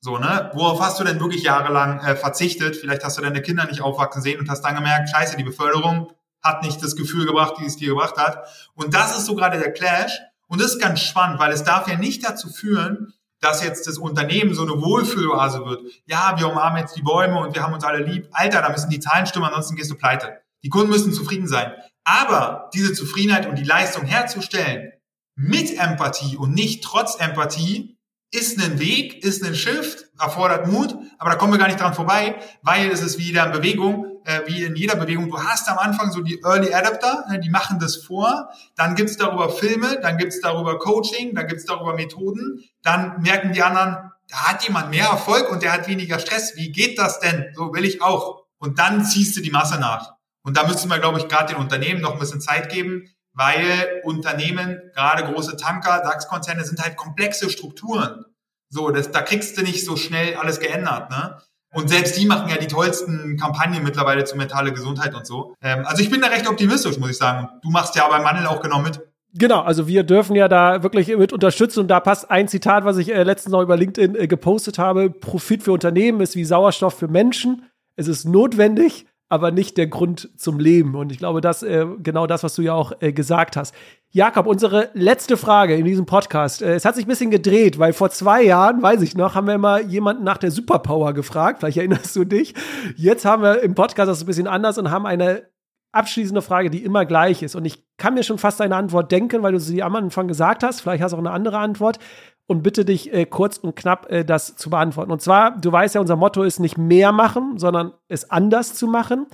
So, 0.00 0.18
ne? 0.18 0.50
Worauf 0.54 0.80
hast 0.80 0.98
du 0.98 1.04
denn 1.04 1.20
wirklich 1.20 1.44
jahrelang 1.44 2.00
äh, 2.00 2.16
verzichtet? 2.16 2.76
Vielleicht 2.76 3.04
hast 3.04 3.18
du 3.18 3.22
deine 3.22 3.40
Kinder 3.40 3.66
nicht 3.66 3.82
aufwachsen 3.82 4.20
sehen 4.20 4.40
und 4.40 4.50
hast 4.50 4.62
dann 4.62 4.74
gemerkt, 4.74 5.10
scheiße, 5.10 5.36
die 5.36 5.44
Beförderung 5.44 6.12
hat 6.42 6.64
nicht 6.64 6.82
das 6.82 6.96
Gefühl 6.96 7.24
gebracht, 7.24 7.54
die 7.60 7.66
es 7.66 7.76
dir 7.76 7.90
gebracht 7.90 8.16
hat. 8.16 8.44
Und 8.74 8.94
das 8.94 9.16
ist 9.16 9.26
so 9.26 9.36
gerade 9.36 9.60
der 9.60 9.72
Clash. 9.72 10.18
Und 10.48 10.60
das 10.60 10.72
ist 10.72 10.80
ganz 10.80 11.00
spannend, 11.00 11.38
weil 11.38 11.52
es 11.52 11.62
darf 11.62 11.86
ja 11.86 11.96
nicht 11.96 12.28
dazu 12.28 12.48
führen, 12.48 13.14
dass 13.40 13.62
jetzt 13.62 13.86
das 13.86 13.98
Unternehmen 13.98 14.54
so 14.54 14.62
eine 14.62 14.82
Wohlfühloase 14.82 15.64
wird. 15.64 15.82
Ja, 16.06 16.34
wir 16.36 16.48
umarmen 16.48 16.80
jetzt 16.80 16.96
die 16.96 17.02
Bäume 17.02 17.38
und 17.38 17.54
wir 17.54 17.62
haben 17.62 17.74
uns 17.74 17.84
alle 17.84 18.04
lieb. 18.04 18.28
Alter, 18.32 18.60
da 18.60 18.70
müssen 18.70 18.90
die 18.90 19.00
Zahlen 19.00 19.26
stimmen, 19.26 19.46
ansonsten 19.46 19.76
gehst 19.76 19.90
du 19.90 19.94
pleite. 19.94 20.40
Die 20.64 20.68
Kunden 20.68 20.90
müssen 20.90 21.12
zufrieden 21.12 21.48
sein. 21.48 21.72
Aber 22.04 22.70
diese 22.74 22.92
Zufriedenheit 22.92 23.46
und 23.46 23.56
die 23.56 23.64
Leistung 23.64 24.04
herzustellen, 24.04 24.91
mit 25.34 25.78
Empathie 25.78 26.36
und 26.36 26.54
nicht 26.54 26.84
trotz 26.84 27.16
Empathie 27.18 27.96
ist 28.32 28.58
ein 28.58 28.78
Weg, 28.78 29.22
ist 29.24 29.44
ein 29.44 29.54
Shift, 29.54 30.06
erfordert 30.18 30.66
Mut, 30.66 30.96
aber 31.18 31.30
da 31.30 31.36
kommen 31.36 31.52
wir 31.52 31.58
gar 31.58 31.66
nicht 31.66 31.78
dran 31.78 31.92
vorbei, 31.92 32.36
weil 32.62 32.90
es 32.90 33.02
ist 33.02 33.18
wie 33.18 33.30
in 33.30 33.52
Bewegung, 33.52 34.20
äh, 34.24 34.40
wie 34.46 34.64
in 34.64 34.74
jeder 34.74 34.96
Bewegung. 34.96 35.28
Du 35.28 35.38
hast 35.38 35.68
am 35.68 35.78
Anfang 35.78 36.10
so 36.10 36.22
die 36.22 36.40
Early 36.42 36.72
Adapter, 36.72 37.26
ne, 37.28 37.40
die 37.40 37.50
machen 37.50 37.78
das 37.78 37.96
vor, 37.96 38.48
dann 38.74 38.94
gibt's 38.94 39.18
darüber 39.18 39.50
Filme, 39.50 40.00
dann 40.00 40.16
gibt's 40.16 40.40
darüber 40.40 40.78
Coaching, 40.78 41.34
dann 41.34 41.46
gibt's 41.46 41.66
darüber 41.66 41.94
Methoden, 41.94 42.64
dann 42.82 43.20
merken 43.20 43.52
die 43.52 43.62
anderen, 43.62 44.10
da 44.28 44.36
hat 44.48 44.66
jemand 44.66 44.88
mehr 44.88 45.08
Erfolg 45.08 45.50
und 45.50 45.62
der 45.62 45.72
hat 45.72 45.86
weniger 45.88 46.18
Stress. 46.18 46.56
Wie 46.56 46.72
geht 46.72 46.98
das 46.98 47.20
denn? 47.20 47.52
So 47.54 47.74
will 47.74 47.84
ich 47.84 48.00
auch. 48.00 48.44
Und 48.58 48.78
dann 48.78 49.04
ziehst 49.04 49.36
du 49.36 49.42
die 49.42 49.50
Masse 49.50 49.78
nach. 49.78 50.14
Und 50.42 50.56
da 50.56 50.66
müssen 50.66 50.88
wir, 50.88 50.98
glaube 50.98 51.18
ich, 51.18 51.28
gerade 51.28 51.52
den 51.52 51.60
Unternehmen 51.60 52.00
noch 52.00 52.14
ein 52.14 52.18
bisschen 52.18 52.40
Zeit 52.40 52.70
geben, 52.70 53.08
weil 53.34 54.00
Unternehmen, 54.04 54.80
gerade 54.94 55.24
große 55.24 55.56
Tanker, 55.56 56.00
DAX-Konzerne, 56.02 56.64
sind 56.64 56.82
halt 56.82 56.96
komplexe 56.96 57.50
Strukturen. 57.50 58.24
So, 58.68 58.90
das, 58.90 59.10
da 59.10 59.22
kriegst 59.22 59.56
du 59.58 59.62
nicht 59.62 59.84
so 59.84 59.96
schnell 59.96 60.36
alles 60.36 60.60
geändert, 60.60 61.10
ne? 61.10 61.38
Und 61.74 61.88
selbst 61.88 62.18
die 62.18 62.26
machen 62.26 62.50
ja 62.50 62.58
die 62.58 62.66
tollsten 62.66 63.38
Kampagnen 63.38 63.82
mittlerweile 63.82 64.24
zur 64.24 64.36
mentale 64.36 64.72
Gesundheit 64.72 65.14
und 65.14 65.26
so. 65.26 65.54
Ähm, 65.62 65.84
also 65.86 66.02
ich 66.02 66.10
bin 66.10 66.20
da 66.20 66.28
recht 66.28 66.46
optimistisch, 66.48 66.98
muss 66.98 67.10
ich 67.10 67.16
sagen. 67.16 67.48
Du 67.62 67.70
machst 67.70 67.96
ja 67.96 68.06
beim 68.08 68.22
Mandel 68.22 68.46
auch 68.46 68.60
genau 68.60 68.80
mit. 68.80 69.00
Genau, 69.34 69.60
also 69.60 69.88
wir 69.88 70.02
dürfen 70.02 70.36
ja 70.36 70.48
da 70.48 70.82
wirklich 70.82 71.08
mit 71.16 71.32
unterstützen 71.32 71.80
und 71.80 71.88
da 71.88 72.00
passt 72.00 72.30
ein 72.30 72.48
Zitat, 72.48 72.84
was 72.84 72.98
ich 72.98 73.10
äh, 73.14 73.22
letztens 73.22 73.52
noch 73.52 73.62
über 73.62 73.78
LinkedIn 73.78 74.14
äh, 74.14 74.26
gepostet 74.26 74.78
habe. 74.78 75.08
Profit 75.08 75.62
für 75.62 75.72
Unternehmen 75.72 76.20
ist 76.20 76.36
wie 76.36 76.44
Sauerstoff 76.44 76.98
für 76.98 77.08
Menschen. 77.08 77.64
Es 77.96 78.08
ist 78.08 78.26
notwendig, 78.26 79.06
aber 79.32 79.50
nicht 79.50 79.78
der 79.78 79.86
Grund 79.86 80.28
zum 80.36 80.60
Leben. 80.60 80.94
Und 80.94 81.10
ich 81.10 81.16
glaube, 81.16 81.40
das 81.40 81.62
äh, 81.62 81.86
genau 82.02 82.26
das, 82.26 82.42
was 82.42 82.54
du 82.54 82.60
ja 82.60 82.74
auch 82.74 82.92
äh, 83.00 83.14
gesagt 83.14 83.56
hast. 83.56 83.74
Jakob, 84.10 84.46
unsere 84.46 84.90
letzte 84.92 85.38
Frage 85.38 85.74
in 85.74 85.86
diesem 85.86 86.04
Podcast. 86.04 86.60
Äh, 86.60 86.74
es 86.74 86.84
hat 86.84 86.96
sich 86.96 87.06
ein 87.06 87.08
bisschen 87.08 87.30
gedreht, 87.30 87.78
weil 87.78 87.94
vor 87.94 88.10
zwei 88.10 88.42
Jahren, 88.42 88.82
weiß 88.82 89.00
ich 89.00 89.16
noch, 89.16 89.34
haben 89.34 89.46
wir 89.46 89.54
immer 89.54 89.80
jemanden 89.80 90.22
nach 90.22 90.36
der 90.36 90.50
Superpower 90.50 91.14
gefragt. 91.14 91.60
Vielleicht 91.60 91.78
erinnerst 91.78 92.14
du 92.14 92.24
dich. 92.24 92.52
Jetzt 92.94 93.24
haben 93.24 93.42
wir 93.42 93.62
im 93.62 93.74
Podcast 93.74 94.10
das 94.10 94.20
ein 94.20 94.26
bisschen 94.26 94.46
anders 94.46 94.76
und 94.76 94.90
haben 94.90 95.06
eine 95.06 95.44
abschließende 95.92 96.42
Frage, 96.42 96.68
die 96.68 96.84
immer 96.84 97.06
gleich 97.06 97.42
ist. 97.42 97.54
Und 97.54 97.64
ich 97.64 97.86
kann 97.96 98.12
mir 98.12 98.24
schon 98.24 98.36
fast 98.36 98.60
eine 98.60 98.76
Antwort 98.76 99.10
denken, 99.10 99.42
weil 99.42 99.52
du 99.52 99.60
sie 99.60 99.82
am 99.82 99.96
Anfang 99.96 100.28
gesagt 100.28 100.62
hast. 100.62 100.82
Vielleicht 100.82 101.02
hast 101.02 101.12
du 101.12 101.16
auch 101.16 101.20
eine 101.20 101.30
andere 101.30 101.56
Antwort. 101.56 101.98
Und 102.46 102.62
bitte 102.62 102.84
dich 102.84 103.12
äh, 103.12 103.24
kurz 103.24 103.56
und 103.56 103.76
knapp 103.76 104.10
äh, 104.10 104.24
das 104.24 104.56
zu 104.56 104.68
beantworten. 104.68 105.12
Und 105.12 105.22
zwar, 105.22 105.56
du 105.58 105.70
weißt 105.70 105.94
ja, 105.94 106.00
unser 106.00 106.16
Motto 106.16 106.42
ist 106.42 106.58
nicht 106.58 106.76
mehr 106.76 107.12
machen, 107.12 107.58
sondern 107.58 107.92
es 108.08 108.30
anders 108.30 108.74
zu 108.74 108.86
machen. 108.86 109.26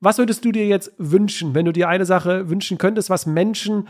Was 0.00 0.18
würdest 0.18 0.44
du 0.44 0.52
dir 0.52 0.66
jetzt 0.66 0.92
wünschen, 0.98 1.54
wenn 1.54 1.66
du 1.66 1.72
dir 1.72 1.88
eine 1.88 2.06
Sache 2.06 2.48
wünschen 2.48 2.78
könntest, 2.78 3.10
was 3.10 3.26
Menschen 3.26 3.88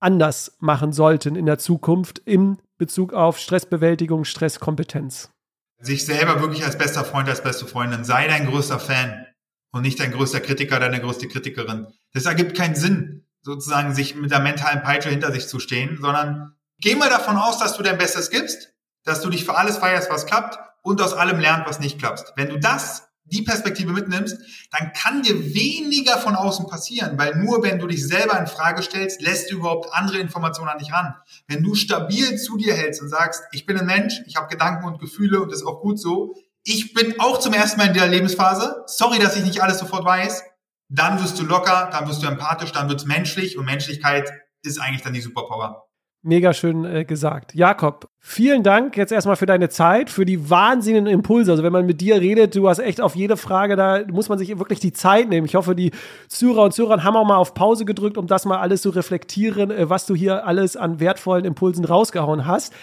anders 0.00 0.56
machen 0.60 0.92
sollten 0.92 1.36
in 1.36 1.46
der 1.46 1.58
Zukunft 1.58 2.20
im 2.24 2.58
Bezug 2.78 3.12
auf 3.12 3.38
Stressbewältigung, 3.38 4.24
Stresskompetenz? 4.24 5.30
Sich 5.78 6.04
selber 6.04 6.40
wirklich 6.40 6.64
als 6.64 6.78
bester 6.78 7.04
Freund, 7.04 7.28
als 7.28 7.42
beste 7.42 7.66
Freundin. 7.66 8.04
Sei 8.04 8.26
dein 8.26 8.46
größter 8.46 8.78
Fan 8.78 9.26
und 9.72 9.82
nicht 9.82 10.00
dein 10.00 10.12
größter 10.12 10.40
Kritiker, 10.40 10.80
deine 10.80 11.00
größte 11.00 11.28
Kritikerin. 11.28 11.86
Das 12.12 12.26
ergibt 12.26 12.56
keinen 12.56 12.74
Sinn, 12.74 13.26
sozusagen 13.42 13.94
sich 13.94 14.14
mit 14.14 14.30
der 14.30 14.40
mentalen 14.40 14.82
Peitsche 14.82 15.10
hinter 15.10 15.32
sich 15.32 15.48
zu 15.48 15.58
stehen, 15.60 15.98
sondern 16.00 16.55
geh 16.80 16.94
mal 16.94 17.10
davon 17.10 17.36
aus, 17.36 17.58
dass 17.58 17.76
du 17.76 17.82
dein 17.82 17.98
Bestes 17.98 18.30
gibst, 18.30 18.72
dass 19.04 19.20
du 19.20 19.30
dich 19.30 19.44
für 19.44 19.56
alles 19.56 19.78
feierst, 19.78 20.10
was 20.10 20.26
klappt 20.26 20.58
und 20.82 21.00
aus 21.00 21.14
allem 21.14 21.40
lernst, 21.40 21.68
was 21.68 21.80
nicht 21.80 21.98
klappt. 21.98 22.32
Wenn 22.36 22.48
du 22.48 22.58
das 22.58 23.06
die 23.24 23.42
Perspektive 23.42 23.92
mitnimmst, 23.92 24.38
dann 24.70 24.92
kann 24.92 25.22
dir 25.22 25.54
weniger 25.54 26.18
von 26.18 26.36
außen 26.36 26.66
passieren, 26.68 27.18
weil 27.18 27.34
nur 27.36 27.62
wenn 27.62 27.78
du 27.78 27.86
dich 27.86 28.06
selber 28.06 28.38
in 28.38 28.46
Frage 28.46 28.82
stellst, 28.82 29.20
lässt 29.20 29.50
du 29.50 29.56
überhaupt 29.56 29.92
andere 29.92 30.18
Informationen 30.18 30.68
an 30.68 30.78
dich 30.78 30.92
ran. 30.92 31.14
Wenn 31.48 31.62
du 31.62 31.74
stabil 31.74 32.36
zu 32.38 32.56
dir 32.56 32.74
hältst 32.74 33.02
und 33.02 33.08
sagst, 33.08 33.42
ich 33.52 33.66
bin 33.66 33.78
ein 33.78 33.86
Mensch, 33.86 34.22
ich 34.26 34.36
habe 34.36 34.48
Gedanken 34.48 34.86
und 34.86 35.00
Gefühle 35.00 35.40
und 35.40 35.50
das 35.50 35.60
ist 35.60 35.66
auch 35.66 35.80
gut 35.80 35.98
so, 35.98 36.36
ich 36.62 36.94
bin 36.94 37.18
auch 37.20 37.38
zum 37.38 37.52
ersten 37.52 37.78
Mal 37.78 37.88
in 37.88 37.94
der 37.94 38.08
Lebensphase, 38.08 38.84
sorry, 38.86 39.18
dass 39.18 39.36
ich 39.36 39.44
nicht 39.44 39.62
alles 39.62 39.78
sofort 39.78 40.04
weiß, 40.04 40.44
dann 40.88 41.20
wirst 41.20 41.38
du 41.38 41.44
locker, 41.44 41.90
dann 41.92 42.08
wirst 42.08 42.22
du 42.22 42.26
empathisch, 42.26 42.72
dann 42.72 42.88
wird's 42.88 43.04
menschlich 43.04 43.58
und 43.58 43.64
Menschlichkeit 43.64 44.32
ist 44.62 44.80
eigentlich 44.80 45.02
dann 45.02 45.12
die 45.12 45.20
Superpower. 45.20 45.85
Mega 46.26 46.52
schön 46.52 46.84
äh, 46.84 47.04
gesagt. 47.04 47.54
Jakob, 47.54 48.08
vielen 48.18 48.64
Dank 48.64 48.96
jetzt 48.96 49.12
erstmal 49.12 49.36
für 49.36 49.46
deine 49.46 49.68
Zeit, 49.68 50.10
für 50.10 50.24
die 50.24 50.50
wahnsinnigen 50.50 51.06
Impulse. 51.06 51.52
Also 51.52 51.62
wenn 51.62 51.72
man 51.72 51.86
mit 51.86 52.00
dir 52.00 52.20
redet, 52.20 52.56
du 52.56 52.68
hast 52.68 52.80
echt 52.80 53.00
auf 53.00 53.14
jede 53.14 53.36
Frage, 53.36 53.76
da 53.76 54.00
muss 54.10 54.28
man 54.28 54.36
sich 54.36 54.58
wirklich 54.58 54.80
die 54.80 54.92
Zeit 54.92 55.28
nehmen. 55.28 55.46
Ich 55.46 55.54
hoffe, 55.54 55.76
die 55.76 55.92
Zuhörer 56.26 56.64
und 56.64 56.74
Zuhörer 56.74 57.04
haben 57.04 57.14
auch 57.14 57.24
mal 57.24 57.36
auf 57.36 57.54
Pause 57.54 57.84
gedrückt, 57.84 58.18
um 58.18 58.26
das 58.26 58.44
mal 58.44 58.58
alles 58.58 58.82
zu 58.82 58.90
reflektieren, 58.90 59.70
äh, 59.70 59.88
was 59.88 60.04
du 60.06 60.16
hier 60.16 60.44
alles 60.44 60.76
an 60.76 60.98
wertvollen 60.98 61.44
Impulsen 61.44 61.84
rausgehauen 61.84 62.44
hast. 62.44 62.74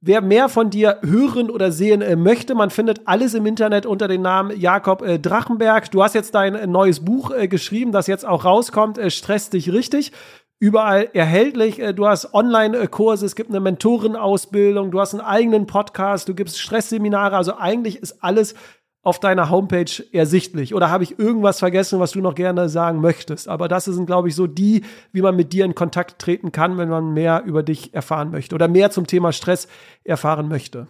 Wer 0.00 0.20
mehr 0.20 0.48
von 0.48 0.70
dir 0.70 1.00
hören 1.02 1.50
oder 1.50 1.72
sehen 1.72 2.02
äh, 2.02 2.14
möchte, 2.14 2.54
man 2.54 2.70
findet 2.70 3.08
alles 3.08 3.34
im 3.34 3.46
Internet 3.46 3.84
unter 3.84 4.06
dem 4.06 4.22
Namen 4.22 4.56
Jakob 4.60 5.02
äh, 5.02 5.18
Drachenberg. 5.18 5.90
Du 5.90 6.04
hast 6.04 6.14
jetzt 6.14 6.36
dein 6.36 6.54
äh, 6.54 6.68
neues 6.68 7.04
Buch 7.04 7.32
äh, 7.32 7.48
geschrieben, 7.48 7.90
das 7.90 8.06
jetzt 8.06 8.24
auch 8.24 8.44
rauskommt. 8.44 9.00
Stress 9.08 9.50
dich 9.50 9.72
richtig 9.72 10.12
überall 10.58 11.10
erhältlich. 11.12 11.80
Äh, 11.80 11.94
du 11.94 12.06
hast 12.06 12.32
Online-Kurse, 12.34 13.26
es 13.26 13.36
gibt 13.36 13.50
eine 13.50 13.60
Mentorenausbildung, 13.60 14.90
du 14.90 15.00
hast 15.00 15.14
einen 15.14 15.22
eigenen 15.22 15.66
Podcast, 15.66 16.28
du 16.28 16.34
gibst 16.34 16.58
Stressseminare. 16.58 17.36
Also 17.36 17.56
eigentlich 17.56 17.96
ist 17.96 18.22
alles 18.22 18.54
auf 19.02 19.20
deiner 19.20 19.50
Homepage 19.50 20.02
ersichtlich. 20.10 20.74
Oder 20.74 20.90
habe 20.90 21.04
ich 21.04 21.16
irgendwas 21.16 21.60
vergessen, 21.60 22.00
was 22.00 22.10
du 22.10 22.20
noch 22.20 22.34
gerne 22.34 22.68
sagen 22.68 23.00
möchtest? 23.00 23.48
Aber 23.48 23.68
das 23.68 23.84
sind, 23.84 24.06
glaube 24.06 24.28
ich, 24.28 24.34
so 24.34 24.48
die, 24.48 24.84
wie 25.12 25.22
man 25.22 25.36
mit 25.36 25.52
dir 25.52 25.64
in 25.64 25.76
Kontakt 25.76 26.18
treten 26.18 26.50
kann, 26.50 26.76
wenn 26.76 26.88
man 26.88 27.12
mehr 27.12 27.44
über 27.44 27.62
dich 27.62 27.94
erfahren 27.94 28.32
möchte 28.32 28.56
oder 28.56 28.66
mehr 28.66 28.90
zum 28.90 29.06
Thema 29.06 29.30
Stress 29.30 29.68
erfahren 30.02 30.48
möchte. 30.48 30.88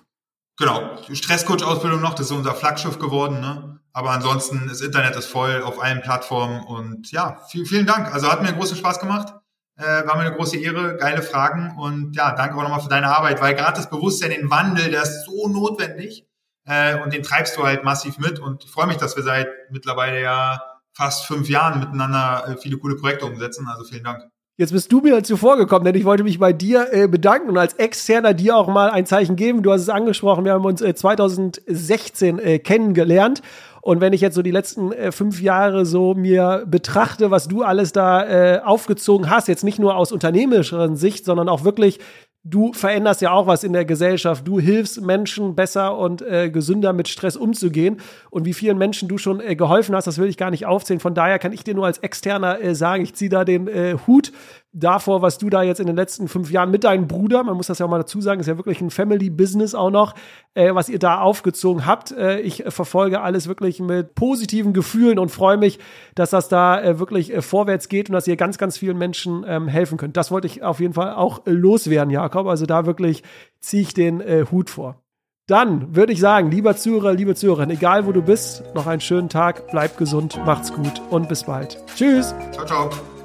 Genau, 0.58 0.96
Stresscoach-Ausbildung 1.12 2.00
noch, 2.00 2.14
das 2.14 2.30
ist 2.30 2.32
unser 2.32 2.54
Flaggschiff 2.54 2.98
geworden. 2.98 3.40
Ne? 3.40 3.80
Aber 3.92 4.12
ansonsten, 4.12 4.66
das 4.66 4.80
Internet 4.80 5.14
ist 5.16 5.26
voll 5.26 5.62
auf 5.62 5.82
allen 5.82 6.00
Plattformen 6.00 6.64
und 6.64 7.12
ja, 7.12 7.42
viel, 7.50 7.66
vielen 7.66 7.84
Dank. 7.84 8.14
Also 8.14 8.28
hat 8.32 8.42
mir 8.42 8.54
großen 8.54 8.78
Spaß 8.78 8.98
gemacht. 8.98 9.34
Äh, 9.78 10.06
war 10.06 10.16
mir 10.16 10.22
eine 10.22 10.34
große 10.34 10.56
Ehre, 10.56 10.96
geile 10.96 11.20
Fragen 11.20 11.76
und 11.78 12.16
ja, 12.16 12.34
danke 12.34 12.56
auch 12.56 12.62
nochmal 12.62 12.80
für 12.80 12.88
deine 12.88 13.14
Arbeit, 13.14 13.42
weil 13.42 13.54
gerade 13.54 13.76
das 13.76 13.90
Bewusstsein, 13.90 14.30
den 14.30 14.50
Wandel, 14.50 14.90
der 14.90 15.02
ist 15.02 15.26
so 15.26 15.48
notwendig 15.48 16.26
äh, 16.64 16.98
und 17.02 17.12
den 17.12 17.22
treibst 17.22 17.56
du 17.58 17.64
halt 17.64 17.84
massiv 17.84 18.16
mit 18.18 18.38
und 18.38 18.64
ich 18.64 18.70
freue 18.70 18.86
mich, 18.86 18.96
dass 18.96 19.16
wir 19.16 19.22
seit 19.22 19.48
mittlerweile 19.70 20.22
ja 20.22 20.62
fast 20.94 21.26
fünf 21.26 21.50
Jahren 21.50 21.80
miteinander 21.80 22.44
äh, 22.48 22.56
viele 22.56 22.78
coole 22.78 22.96
Projekte 22.96 23.26
umsetzen, 23.26 23.68
also 23.68 23.84
vielen 23.84 24.04
Dank. 24.04 24.22
Jetzt 24.58 24.72
bist 24.72 24.90
du 24.90 25.02
mir 25.02 25.22
zuvor 25.22 25.58
gekommen, 25.58 25.84
denn 25.84 25.94
ich 25.94 26.06
wollte 26.06 26.24
mich 26.24 26.38
bei 26.38 26.54
dir 26.54 26.88
äh, 26.90 27.06
bedanken 27.06 27.50
und 27.50 27.58
als 27.58 27.74
Externer 27.74 28.32
dir 28.32 28.56
auch 28.56 28.68
mal 28.68 28.88
ein 28.88 29.04
Zeichen 29.04 29.36
geben. 29.36 29.62
Du 29.62 29.70
hast 29.70 29.82
es 29.82 29.90
angesprochen, 29.90 30.46
wir 30.46 30.54
haben 30.54 30.64
uns 30.64 30.80
äh, 30.80 30.94
2016 30.94 32.38
äh, 32.38 32.58
kennengelernt 32.58 33.42
und 33.86 34.00
wenn 34.00 34.12
ich 34.12 34.20
jetzt 34.20 34.34
so 34.34 34.42
die 34.42 34.50
letzten 34.50 34.90
äh, 34.90 35.12
fünf 35.12 35.40
Jahre 35.40 35.86
so 35.86 36.14
mir 36.14 36.64
betrachte, 36.66 37.30
was 37.30 37.46
du 37.46 37.62
alles 37.62 37.92
da 37.92 38.26
äh, 38.26 38.60
aufgezogen 38.60 39.30
hast, 39.30 39.46
jetzt 39.46 39.62
nicht 39.62 39.78
nur 39.78 39.94
aus 39.94 40.10
unternehmerischer 40.10 40.96
Sicht, 40.96 41.24
sondern 41.24 41.48
auch 41.48 41.62
wirklich 41.62 42.00
du 42.42 42.72
veränderst 42.72 43.20
ja 43.22 43.32
auch 43.32 43.46
was 43.46 43.64
in 43.64 43.72
der 43.72 43.84
Gesellschaft. 43.84 44.46
Du 44.46 44.58
hilfst 44.60 45.00
Menschen 45.00 45.54
besser 45.54 45.98
und 45.98 46.22
äh, 46.22 46.50
gesünder 46.50 46.92
mit 46.92 47.08
Stress 47.08 47.36
umzugehen. 47.36 47.98
Und 48.30 48.44
wie 48.44 48.54
vielen 48.54 48.78
Menschen 48.78 49.08
du 49.08 49.18
schon 49.18 49.40
äh, 49.40 49.56
geholfen 49.56 49.94
hast, 49.94 50.06
das 50.06 50.18
will 50.18 50.28
ich 50.28 50.36
gar 50.36 50.50
nicht 50.50 50.66
aufzählen. 50.66 51.00
Von 51.00 51.14
daher 51.14 51.38
kann 51.38 51.52
ich 51.52 51.64
dir 51.64 51.74
nur 51.74 51.86
als 51.86 51.98
Externer 51.98 52.60
äh, 52.60 52.74
sagen, 52.74 53.02
ich 53.02 53.14
ziehe 53.14 53.30
da 53.30 53.44
den 53.44 53.66
äh, 53.68 53.96
Hut 54.06 54.32
davor, 54.76 55.22
was 55.22 55.38
du 55.38 55.48
da 55.48 55.62
jetzt 55.62 55.80
in 55.80 55.86
den 55.86 55.96
letzten 55.96 56.28
fünf 56.28 56.50
Jahren 56.50 56.70
mit 56.70 56.84
deinem 56.84 57.08
Bruder, 57.08 57.42
man 57.42 57.56
muss 57.56 57.66
das 57.66 57.78
ja 57.78 57.86
auch 57.86 57.90
mal 57.90 57.98
dazu 57.98 58.20
sagen, 58.20 58.40
ist 58.40 58.46
ja 58.46 58.58
wirklich 58.58 58.80
ein 58.80 58.90
Family-Business 58.90 59.74
auch 59.74 59.90
noch, 59.90 60.14
äh, 60.54 60.74
was 60.74 60.88
ihr 60.88 60.98
da 60.98 61.20
aufgezogen 61.20 61.86
habt. 61.86 62.12
Äh, 62.12 62.40
ich 62.40 62.64
verfolge 62.68 63.22
alles 63.22 63.48
wirklich 63.48 63.80
mit 63.80 64.14
positiven 64.14 64.74
Gefühlen 64.74 65.18
und 65.18 65.30
freue 65.30 65.56
mich, 65.56 65.78
dass 66.14 66.30
das 66.30 66.48
da 66.48 66.80
äh, 66.80 66.98
wirklich 66.98 67.32
äh, 67.32 67.40
vorwärts 67.40 67.88
geht 67.88 68.10
und 68.10 68.12
dass 68.12 68.28
ihr 68.28 68.36
ganz, 68.36 68.58
ganz 68.58 68.76
vielen 68.76 68.98
Menschen 68.98 69.44
ähm, 69.48 69.66
helfen 69.66 69.96
könnt. 69.96 70.16
Das 70.16 70.30
wollte 70.30 70.46
ich 70.46 70.62
auf 70.62 70.78
jeden 70.80 70.94
Fall 70.94 71.14
auch 71.14 71.40
loswerden, 71.46 72.10
Jakob. 72.10 72.46
Also 72.46 72.66
da 72.66 72.84
wirklich 72.84 73.22
ziehe 73.60 73.82
ich 73.82 73.94
den 73.94 74.20
äh, 74.20 74.44
Hut 74.50 74.68
vor. 74.68 75.02
Dann 75.48 75.94
würde 75.94 76.12
ich 76.12 76.20
sagen, 76.20 76.50
lieber 76.50 76.76
Zuhörer, 76.76 77.14
liebe 77.14 77.36
Zuhörerin, 77.36 77.70
egal 77.70 78.06
wo 78.06 78.12
du 78.12 78.20
bist, 78.20 78.64
noch 78.74 78.88
einen 78.88 79.00
schönen 79.00 79.28
Tag, 79.28 79.70
bleib 79.70 79.96
gesund, 79.96 80.40
macht's 80.44 80.72
gut 80.72 81.00
und 81.08 81.28
bis 81.28 81.44
bald. 81.44 81.78
Tschüss. 81.94 82.34
Ciao, 82.52 82.66
ciao. 82.66 83.15